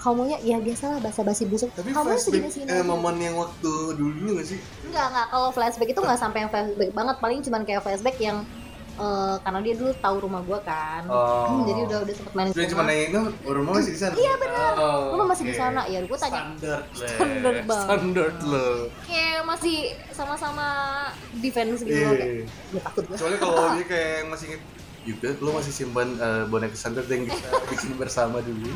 kamunya 0.00 0.36
ya 0.40 0.56
biasalah 0.60 1.00
basa-basi 1.00 1.44
busuk 1.48 1.72
Tapi 1.72 1.96
kamu 1.96 2.04
flashback 2.12 2.24
segini 2.28 2.48
segini 2.52 2.68
eh, 2.68 2.80
aja." 2.80 2.84
momen 2.84 3.16
yang 3.20 3.36
waktu 3.40 3.72
dulu 3.96 4.12
dulu 4.16 4.30
gak 4.40 4.48
sih? 4.52 4.58
enggak 4.84 5.06
enggak 5.12 5.26
kalau 5.32 5.48
flashback 5.52 5.90
itu 5.92 6.00
nggak 6.00 6.20
sampai 6.20 6.38
yang 6.44 6.50
flashback 6.52 6.90
banget 6.92 7.16
paling 7.20 7.38
cuman 7.40 7.62
kayak 7.64 7.80
flashback 7.80 8.16
yang 8.20 8.44
eh, 9.00 9.36
karena 9.40 9.60
dia 9.60 9.74
dulu 9.74 9.90
tahu 9.96 10.16
rumah 10.20 10.40
gua 10.40 10.60
kan 10.60 11.02
Oh. 11.06 11.48
Hmm, 11.48 11.62
jadi 11.64 11.80
udah 11.88 11.98
udah 12.04 12.14
sempet 12.14 12.32
main 12.32 12.46
Dia 12.50 12.68
cuma 12.68 12.82
nanya 12.84 13.04
itu 13.08 13.20
rumah 13.42 13.72
masih 13.74 13.92
di 13.92 13.98
sana. 13.98 14.14
Iya 14.14 14.32
benar. 14.36 14.72
Rumah 15.10 15.26
masih 15.26 15.44
di 15.44 15.54
sana. 15.54 15.80
Ya, 15.88 15.98
gua 16.04 16.18
tanya. 16.18 16.40
Standar 16.40 16.80
lah. 16.84 17.08
Standar 17.16 17.54
banget. 17.64 17.86
Standar 17.88 18.28
lo. 18.44 18.68
kayak 19.02 19.40
masih 19.42 19.76
sama-sama 20.10 20.66
defense 21.36 21.80
gitu 21.80 21.96
loh 21.96 22.14
kayak 22.14 22.44
gue 22.46 22.80
takut 22.80 23.02
gue 23.08 23.16
Soalnya 23.16 23.38
kalau 23.40 23.64
dia 23.80 23.86
kayak 23.86 24.28
masih 24.28 24.46
inget 24.52 24.62
juga 25.00 25.28
lo 25.40 25.50
masih 25.56 25.72
simpan 25.72 26.08
eh, 26.14 26.44
boneka 26.46 26.76
standar 26.76 27.02
yang 27.08 27.24
kita 27.24 27.48
bikin 27.72 27.96
bersama 27.96 28.44
dulu. 28.44 28.68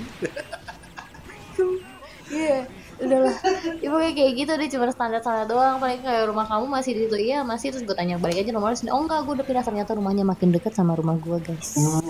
iya 2.33 2.65
udahlah. 3.01 3.35
Ya 3.81 3.89
pokoknya 3.91 4.15
kayak 4.15 4.33
gitu 4.39 4.53
deh 4.55 4.69
cuma 4.71 4.91
standar 4.95 5.21
standar 5.23 5.47
doang. 5.51 5.77
Paling 5.83 6.01
kayak 6.03 6.25
rumah 6.31 6.47
kamu 6.47 6.65
masih 6.71 6.91
di 6.95 7.01
situ 7.07 7.17
iya 7.19 7.43
masih. 7.43 7.75
Terus 7.75 7.85
gue 7.87 7.97
tanya 7.97 8.21
balik 8.21 8.45
aja 8.45 8.51
nomornya 8.55 8.79
sini 8.79 8.91
oh 8.95 9.03
enggak 9.03 9.25
gue 9.27 9.35
udah 9.41 9.47
pindah. 9.47 9.65
Ternyata 9.65 9.91
rumahnya 9.97 10.25
makin 10.27 10.55
deket 10.55 10.73
sama 10.77 10.95
rumah 10.95 11.19
gue 11.19 11.39
guys. 11.43 11.75
Wow. 11.79 12.03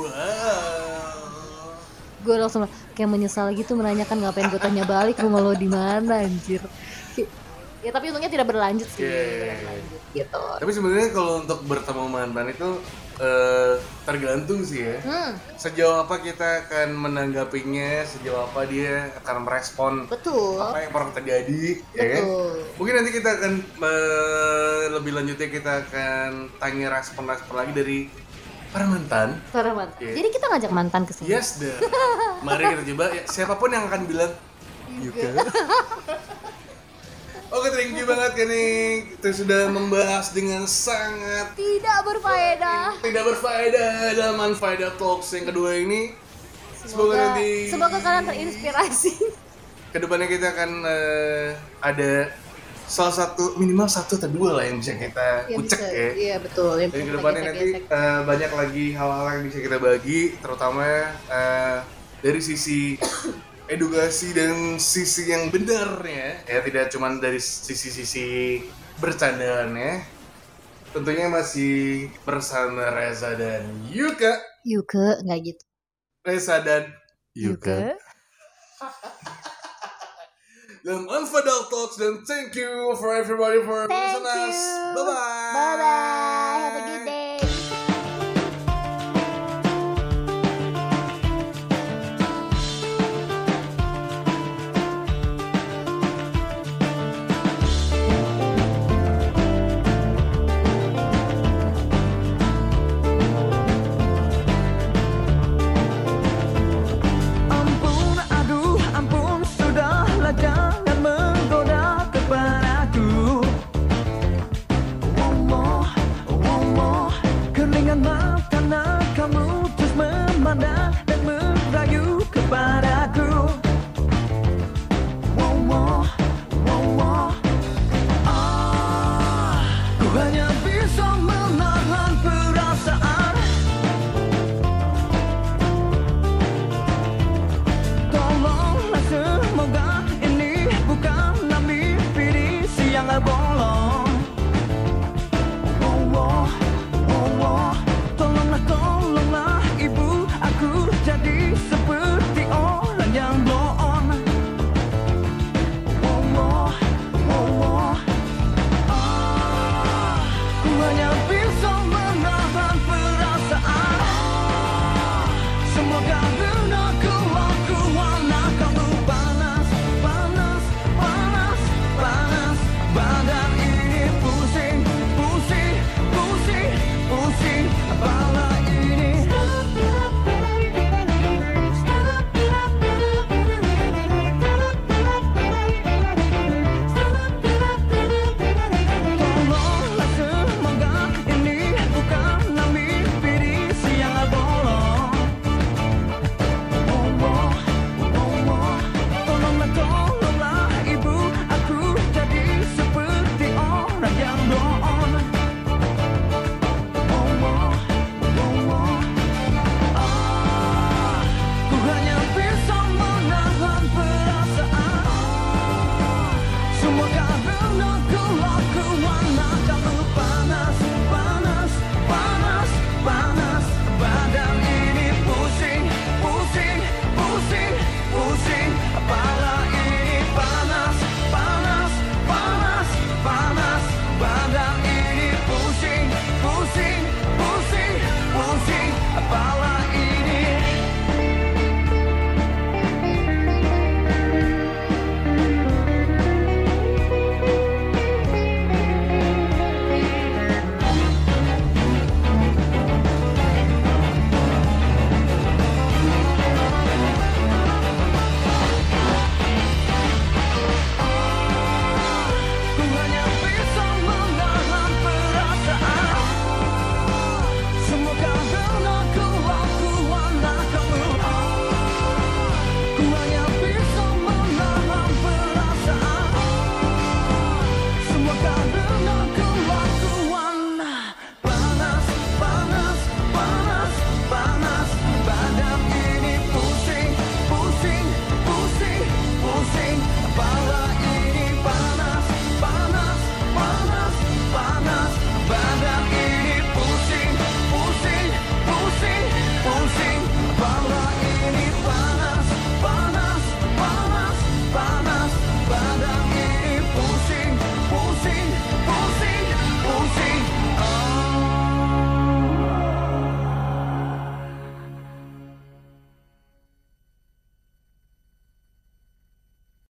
gue 2.24 2.40
langsung 2.40 2.64
kayak 2.96 3.10
menyesal 3.12 3.52
gitu 3.52 3.76
menanyakan 3.76 4.24
ngapain 4.24 4.48
gue 4.48 4.56
tanya 4.56 4.88
balik 4.88 5.20
rumah 5.20 5.44
lo 5.44 5.52
di 5.52 5.68
mana 5.68 6.24
anjir. 6.24 6.64
Ya 7.84 7.92
tapi 7.92 8.08
untungnya 8.08 8.32
tidak 8.32 8.48
berlanjut 8.48 8.88
sih. 8.96 9.04
Tidak 9.04 9.60
berlanjut 9.60 10.02
gitu. 10.16 10.44
Tapi 10.56 10.70
sebenarnya 10.72 11.08
kalau 11.12 11.44
untuk 11.44 11.60
bertemu 11.68 12.04
mantan 12.08 12.48
itu 12.48 12.68
eh, 13.18 13.74
tergantung 14.04 14.60
sih 14.62 14.84
ya. 14.84 14.96
hmm 15.02 15.32
Sejauh 15.54 16.04
apa 16.04 16.20
kita 16.20 16.66
akan 16.66 16.92
menanggapinya, 16.92 18.04
sejauh 18.04 18.44
apa 18.46 18.68
dia 18.68 19.08
akan 19.24 19.36
merespon 19.48 19.92
betul 20.10 20.60
apa 20.60 20.84
yang 20.84 20.92
pernah 20.92 21.12
terjadi, 21.16 21.62
ya 21.96 22.04
kan? 22.04 22.22
betul 22.24 22.52
Mungkin 22.76 22.94
nanti 23.00 23.10
kita 23.14 23.30
akan 23.40 23.52
eh, 23.62 24.82
lebih 24.92 25.12
lanjutnya 25.14 25.48
kita 25.48 25.72
akan 25.88 26.30
tanya 26.58 26.86
respon-respon 26.92 27.54
lagi 27.54 27.72
dari 27.72 27.98
para 28.74 28.90
mantan. 28.90 29.38
Parah 29.54 29.70
banget. 29.70 29.90
Iya. 30.02 30.12
Jadi 30.18 30.28
kita 30.34 30.44
ngajak 30.50 30.72
mantan 30.74 31.02
ke 31.06 31.12
sini. 31.14 31.30
Yes, 31.30 31.62
deh. 31.62 31.78
Mari 32.42 32.62
kita 32.74 32.82
coba. 32.90 33.04
Ya, 33.14 33.22
siapa 33.30 33.54
pun 33.54 33.70
yang 33.70 33.86
akan 33.86 34.02
bilang 34.10 34.34
Yuka. 35.04 35.30
Oke, 37.54 37.70
thank 37.70 37.94
you 37.94 38.02
banget 38.04 38.32
ya 38.34 38.44
nih. 38.44 38.74
Kita 39.14 39.28
sudah 39.32 39.70
membahas 39.70 40.34
dengan 40.34 40.66
sangat 40.66 41.54
Tidak 41.54 41.98
berfaedah. 42.02 42.98
tidak 42.98 43.22
berfaedah 43.24 43.92
dalam 44.12 44.42
Unfaedah 44.44 44.90
Talks 44.94 45.30
yang 45.30 45.46
kedua 45.46 45.78
ini. 45.78 46.10
Semoga, 46.74 46.90
Semoga, 46.90 47.14
nanti 47.16 47.48
semoga 47.70 47.98
kalian 47.98 48.24
terinspirasi. 48.26 49.12
ke 49.88 50.02
depannya 50.02 50.26
kita 50.26 50.50
akan 50.50 50.70
eh, 50.82 51.48
ada 51.78 52.34
salah 52.84 53.14
satu 53.14 53.54
minimal 53.54 53.86
satu 53.86 54.18
atau 54.18 54.26
dua 54.28 54.58
lah 54.58 54.66
yang 54.66 54.76
bisa 54.76 54.92
kita 54.92 55.46
Yang 55.46 55.58
kucek 55.62 55.78
bisa- 55.78 55.94
ya. 55.94 56.08
Iya 56.12 56.36
betul. 56.42 56.72
Yang 56.76 56.90
Dan 56.90 57.00
ke 57.00 57.12
depannya 57.14 57.42
nanti 57.46 57.68
eh, 57.78 58.20
banyak 58.26 58.50
lagi 58.52 58.84
hal-hal 58.92 59.26
yang 59.30 59.44
bisa 59.46 59.58
kita 59.60 59.78
bagi, 59.78 60.20
terutama 60.36 60.82
eh, 61.24 61.76
dari 62.18 62.40
sisi 62.42 62.98
edukasi 63.68 64.36
dan 64.36 64.76
sisi 64.76 65.28
yang 65.30 65.48
benarnya, 65.48 66.44
ya 66.44 66.60
tidak 66.60 66.92
cuma 66.92 67.12
dari 67.16 67.40
sisi-sisi 67.40 68.60
bercandaan 69.00 69.72
ya. 69.74 70.04
Tentunya 70.94 71.26
masih 71.26 72.06
bersama 72.22 72.92
Reza 72.94 73.34
dan 73.34 73.66
Yuka. 73.90 74.38
Yuke 74.62 75.26
nggak 75.26 75.38
gitu. 75.42 75.64
Reza 76.22 76.62
dan 76.62 76.92
Yuka. 77.34 77.98
Dan 80.84 81.08
Unfadal 81.08 81.72
Talks 81.72 81.96
dan 81.96 82.28
thank 82.28 82.52
you 82.52 82.92
for 83.00 83.16
everybody 83.16 83.56
for 83.64 83.88
Thank 83.88 84.20
listening 84.20 84.52
us. 84.52 84.60
Bye 84.92 85.00
bye. 85.00 85.16
Bye 85.56 85.76
bye. 85.80 86.60
Have 86.60 86.76
a 86.76 86.80
good. 86.84 86.93